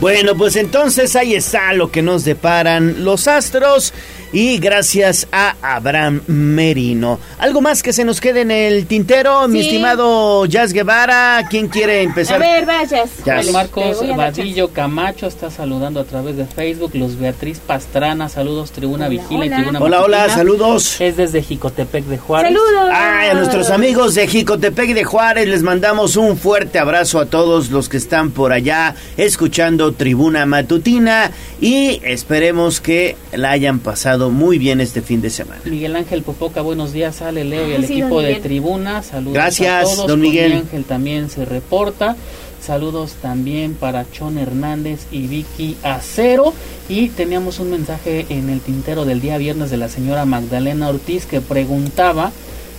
Bueno, 0.00 0.36
pues 0.36 0.56
entonces 0.56 1.16
ahí 1.16 1.34
está 1.34 1.72
lo 1.72 1.90
que 1.90 2.02
nos 2.02 2.24
deparan 2.24 3.02
los 3.04 3.26
astros 3.28 3.94
y 4.32 4.58
gracias 4.58 5.26
a 5.32 5.54
Abraham 5.62 6.20
Merino. 6.26 7.18
¿Algo 7.38 7.62
más 7.62 7.82
que 7.82 7.94
se 7.94 8.04
nos 8.04 8.20
quede 8.20 8.42
en 8.42 8.50
el 8.50 8.86
tintero, 8.86 9.48
mi 9.48 9.60
estimado 9.60 10.44
Jazz 10.44 10.74
Guevara? 10.74 11.46
¿Quién 11.48 11.68
quiere 11.68 12.00
A 12.00 12.02
empezar? 12.02 12.38
ver, 12.40 12.66
vayas. 12.66 13.08
Jazz. 13.24 13.50
Marcos 13.52 14.02
a 14.02 14.14
Vadillo 14.16 14.68
Camacho 14.68 15.26
está 15.26 15.50
saludando 15.50 16.00
a 16.00 16.04
través 16.04 16.36
de 16.36 16.44
Facebook. 16.44 16.90
Los 16.94 17.18
Beatriz 17.18 17.60
Pastrana, 17.60 18.28
saludos, 18.28 18.72
Tribuna 18.72 19.08
Vigila 19.08 19.46
y 19.46 19.48
hola. 19.48 19.56
Tribuna 19.56 19.78
Hola, 19.80 20.02
hola, 20.02 20.28
saludos. 20.28 21.00
Es 21.00 21.16
desde 21.16 21.40
Jicotepec 21.42 22.04
de 22.04 22.18
Juárez. 22.18 22.52
Saludos. 22.52 22.90
Ay, 22.92 23.30
a 23.30 23.34
nuestros 23.34 23.70
amigos 23.70 24.14
de 24.14 24.26
Jicotepec 24.26 24.92
de 24.92 25.04
Juárez 25.04 25.48
les 25.48 25.62
mandamos 25.62 26.16
un 26.16 26.36
fuerte 26.36 26.78
abrazo 26.78 27.20
a 27.20 27.26
todos 27.26 27.70
los 27.70 27.88
que 27.88 27.96
están 27.96 28.32
por 28.32 28.52
allá 28.52 28.94
escuchando 29.16 29.85
Tribuna 29.92 30.46
Matutina 30.46 31.30
y 31.60 32.00
esperemos 32.04 32.80
que 32.80 33.16
la 33.32 33.50
hayan 33.50 33.78
pasado 33.78 34.30
muy 34.30 34.58
bien 34.58 34.80
este 34.80 35.02
fin 35.02 35.20
de 35.20 35.30
semana. 35.30 35.60
Miguel 35.64 35.96
Ángel 35.96 36.22
Popoca, 36.22 36.60
buenos 36.62 36.92
días, 36.92 37.22
Ale 37.22 37.44
Leo 37.44 37.68
y 37.68 37.72
el 37.72 37.86
sí, 37.86 38.00
equipo 38.00 38.22
de. 38.22 38.36
Tribuna. 38.36 39.02
Saludos 39.02 39.34
Gracias, 39.34 39.90
a 39.90 39.94
todos. 39.94 40.06
don 40.08 40.20
Miguel. 40.20 40.52
Ángel 40.52 40.84
también 40.84 41.30
se 41.30 41.44
reporta. 41.44 42.16
Saludos 42.60 43.14
también 43.22 43.74
para 43.74 44.10
Chon 44.10 44.38
Hernández 44.38 45.06
y 45.12 45.26
Vicky 45.26 45.76
Acero. 45.82 46.52
Y 46.88 47.08
teníamos 47.10 47.60
un 47.60 47.70
mensaje 47.70 48.26
en 48.28 48.50
el 48.50 48.60
tintero 48.60 49.04
del 49.04 49.20
día 49.20 49.38
viernes 49.38 49.70
de 49.70 49.76
la 49.76 49.88
señora 49.88 50.24
Magdalena 50.24 50.88
Ortiz 50.88 51.26
que 51.26 51.40
preguntaba 51.40 52.32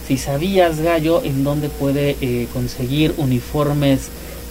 si 0.08 0.18
sabías, 0.18 0.80
Gallo, 0.80 1.22
en 1.24 1.44
dónde 1.44 1.68
puede 1.68 2.16
eh, 2.22 2.48
conseguir 2.54 3.14
uniformes 3.18 4.08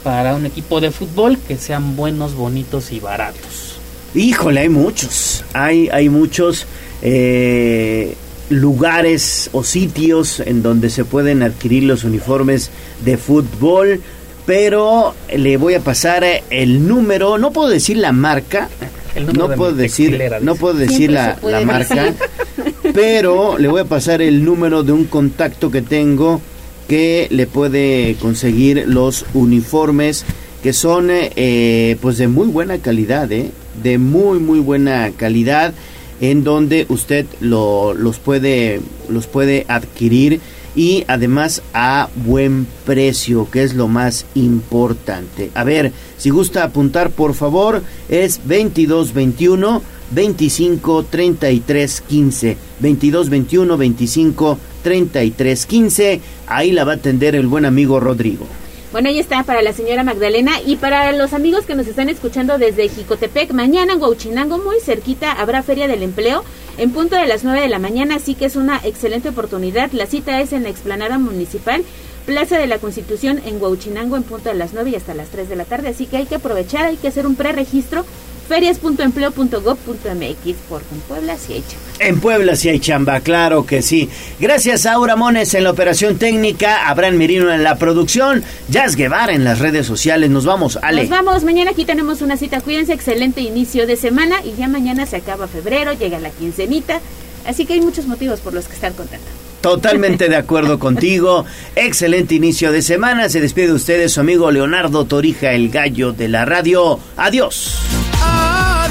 para 0.06 0.36
un 0.36 0.46
equipo 0.46 0.80
de 0.80 0.92
fútbol 0.92 1.36
que 1.48 1.56
sean 1.56 1.96
buenos, 1.96 2.36
bonitos 2.36 2.92
y 2.92 3.00
baratos. 3.00 3.80
Híjole, 4.14 4.60
hay 4.60 4.68
muchos, 4.68 5.44
hay, 5.52 5.88
hay 5.88 6.08
muchos 6.08 6.64
eh, 7.02 8.14
lugares 8.48 9.50
o 9.52 9.64
sitios 9.64 10.38
en 10.38 10.62
donde 10.62 10.90
se 10.90 11.04
pueden 11.04 11.42
adquirir 11.42 11.82
los 11.82 12.04
uniformes 12.04 12.70
de 13.04 13.16
fútbol, 13.16 14.00
pero 14.46 15.12
le 15.34 15.56
voy 15.56 15.74
a 15.74 15.80
pasar 15.80 16.24
el 16.50 16.86
número, 16.86 17.36
no 17.36 17.50
puedo 17.50 17.68
decir 17.68 17.96
la 17.96 18.12
marca, 18.12 18.68
El 19.16 19.26
número 19.26 19.46
no 19.46 19.48
de 19.48 19.56
puedo 19.56 19.72
decir, 19.72 20.22
no 20.40 20.54
puedo 20.54 20.74
decir 20.74 21.10
la, 21.10 21.36
la 21.42 21.62
marca, 21.62 22.14
pero 22.94 23.58
le 23.58 23.66
voy 23.66 23.80
a 23.80 23.86
pasar 23.86 24.22
el 24.22 24.44
número 24.44 24.84
de 24.84 24.92
un 24.92 25.06
contacto 25.06 25.68
que 25.68 25.82
tengo 25.82 26.40
que 26.88 27.26
le 27.30 27.46
puede 27.46 28.16
conseguir 28.20 28.84
los 28.86 29.24
uniformes 29.34 30.24
que 30.62 30.72
son 30.72 31.08
eh, 31.10 31.96
pues 32.00 32.18
de 32.18 32.28
muy 32.28 32.48
buena 32.48 32.78
calidad, 32.78 33.30
¿eh? 33.32 33.50
de 33.82 33.98
muy 33.98 34.38
muy 34.38 34.58
buena 34.60 35.10
calidad 35.16 35.74
en 36.20 36.44
donde 36.44 36.86
usted 36.88 37.26
lo- 37.40 37.92
los 37.94 38.18
puede 38.18 38.80
los 39.08 39.26
puede 39.26 39.64
adquirir 39.68 40.40
y 40.74 41.04
además 41.08 41.62
a 41.72 42.08
buen 42.26 42.66
precio, 42.84 43.48
que 43.50 43.62
es 43.62 43.72
lo 43.74 43.88
más 43.88 44.26
importante. 44.34 45.50
A 45.54 45.64
ver, 45.64 45.92
si 46.18 46.28
gusta 46.30 46.64
apuntar, 46.64 47.10
por 47.10 47.32
favor, 47.34 47.82
es 48.10 48.40
2221 48.46 49.82
25 50.10 51.04
33 51.04 52.00
15. 52.02 52.56
22 52.80 53.28
21 53.30 53.76
25 53.76 54.58
33 54.86 55.66
15. 55.66 56.20
Ahí 56.46 56.70
la 56.70 56.84
va 56.84 56.92
a 56.92 56.94
atender 56.94 57.34
el 57.34 57.48
buen 57.48 57.64
amigo 57.64 57.98
Rodrigo. 57.98 58.46
Bueno, 58.92 59.08
ahí 59.08 59.18
está 59.18 59.42
para 59.42 59.60
la 59.60 59.72
señora 59.72 60.04
Magdalena 60.04 60.60
y 60.64 60.76
para 60.76 61.10
los 61.10 61.32
amigos 61.32 61.66
que 61.66 61.74
nos 61.74 61.88
están 61.88 62.08
escuchando 62.08 62.56
desde 62.56 62.88
Jicotepec. 62.88 63.50
Mañana 63.52 63.94
en 63.94 64.00
Huauchinango, 64.00 64.58
muy 64.58 64.78
cerquita, 64.78 65.32
habrá 65.32 65.64
Feria 65.64 65.88
del 65.88 66.04
Empleo 66.04 66.44
en 66.78 66.92
punto 66.92 67.16
de 67.16 67.26
las 67.26 67.42
9 67.42 67.62
de 67.62 67.68
la 67.68 67.80
mañana, 67.80 68.14
así 68.14 68.36
que 68.36 68.44
es 68.44 68.54
una 68.54 68.80
excelente 68.84 69.30
oportunidad. 69.30 69.90
La 69.90 70.06
cita 70.06 70.40
es 70.40 70.52
en 70.52 70.62
la 70.62 70.68
explanada 70.68 71.18
municipal, 71.18 71.82
Plaza 72.24 72.56
de 72.56 72.68
la 72.68 72.78
Constitución 72.78 73.40
en 73.44 73.60
Huauchinango 73.60 74.16
en 74.16 74.22
punto 74.22 74.50
de 74.50 74.54
las 74.54 74.72
9 74.72 74.90
y 74.90 74.94
hasta 74.94 75.14
las 75.14 75.30
3 75.30 75.48
de 75.48 75.56
la 75.56 75.64
tarde, 75.64 75.88
así 75.88 76.06
que 76.06 76.18
hay 76.18 76.26
que 76.26 76.36
aprovechar, 76.36 76.84
hay 76.84 76.96
que 76.96 77.08
hacer 77.08 77.26
un 77.26 77.34
preregistro. 77.34 78.04
ferias.empleo.gov.mx 78.46 80.56
porque 80.68 80.94
en 80.94 81.00
Puebla 81.08 81.36
sí 81.36 81.52
hay 81.54 81.62
chamba. 81.62 81.86
En 81.98 82.20
Puebla 82.20 82.56
sí 82.56 82.68
hay 82.68 82.80
chamba, 82.80 83.20
claro 83.20 83.66
que 83.66 83.82
sí. 83.82 84.08
Gracias 84.38 84.86
a 84.86 84.94
Aura 84.94 85.16
Mones 85.16 85.54
en 85.54 85.64
la 85.64 85.70
operación 85.70 86.18
técnica, 86.18 86.88
Abraham 86.88 87.16
Merino 87.16 87.52
en 87.52 87.62
la 87.62 87.76
producción, 87.76 88.42
Jazz 88.68 88.96
Guevara 88.96 89.32
en 89.32 89.44
las 89.44 89.58
redes 89.58 89.86
sociales. 89.86 90.30
Nos 90.30 90.44
vamos, 90.44 90.78
Ale. 90.82 91.02
Nos 91.02 91.10
vamos, 91.10 91.44
mañana 91.44 91.72
aquí 91.72 91.84
tenemos 91.84 92.22
una 92.22 92.36
cita, 92.36 92.60
cuídense, 92.60 92.92
excelente 92.92 93.40
inicio 93.40 93.86
de 93.86 93.96
semana 93.96 94.36
y 94.44 94.54
ya 94.56 94.68
mañana 94.68 95.06
se 95.06 95.16
acaba 95.16 95.48
febrero, 95.48 95.92
llega 95.92 96.18
la 96.18 96.30
quincenita, 96.30 97.00
así 97.46 97.66
que 97.66 97.74
hay 97.74 97.80
muchos 97.80 98.06
motivos 98.06 98.40
por 98.40 98.54
los 98.54 98.66
que 98.66 98.74
estar 98.74 98.92
contentos. 98.92 99.30
Totalmente 99.60 100.28
de 100.28 100.36
acuerdo 100.36 100.78
contigo. 100.78 101.44
Excelente 101.74 102.36
inicio 102.36 102.70
de 102.70 102.82
semana. 102.82 103.28
Se 103.28 103.40
despide 103.40 103.68
de 103.68 103.72
ustedes 103.72 104.12
su 104.12 104.20
amigo 104.20 104.52
Leonardo 104.52 105.06
Torija, 105.06 105.52
el 105.52 105.70
gallo 105.70 106.12
de 106.12 106.28
la 106.28 106.44
radio. 106.44 107.00
Adiós. 107.16 107.74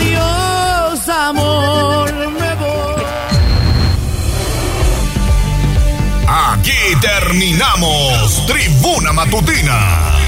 Adiós, 0.06 1.10
amor, 1.10 2.14
me 2.14 2.56
voy. 2.56 3.04
Aquí 6.28 6.96
terminamos 7.02 8.46
Tribuna 8.46 9.12
Matutina 9.14 10.25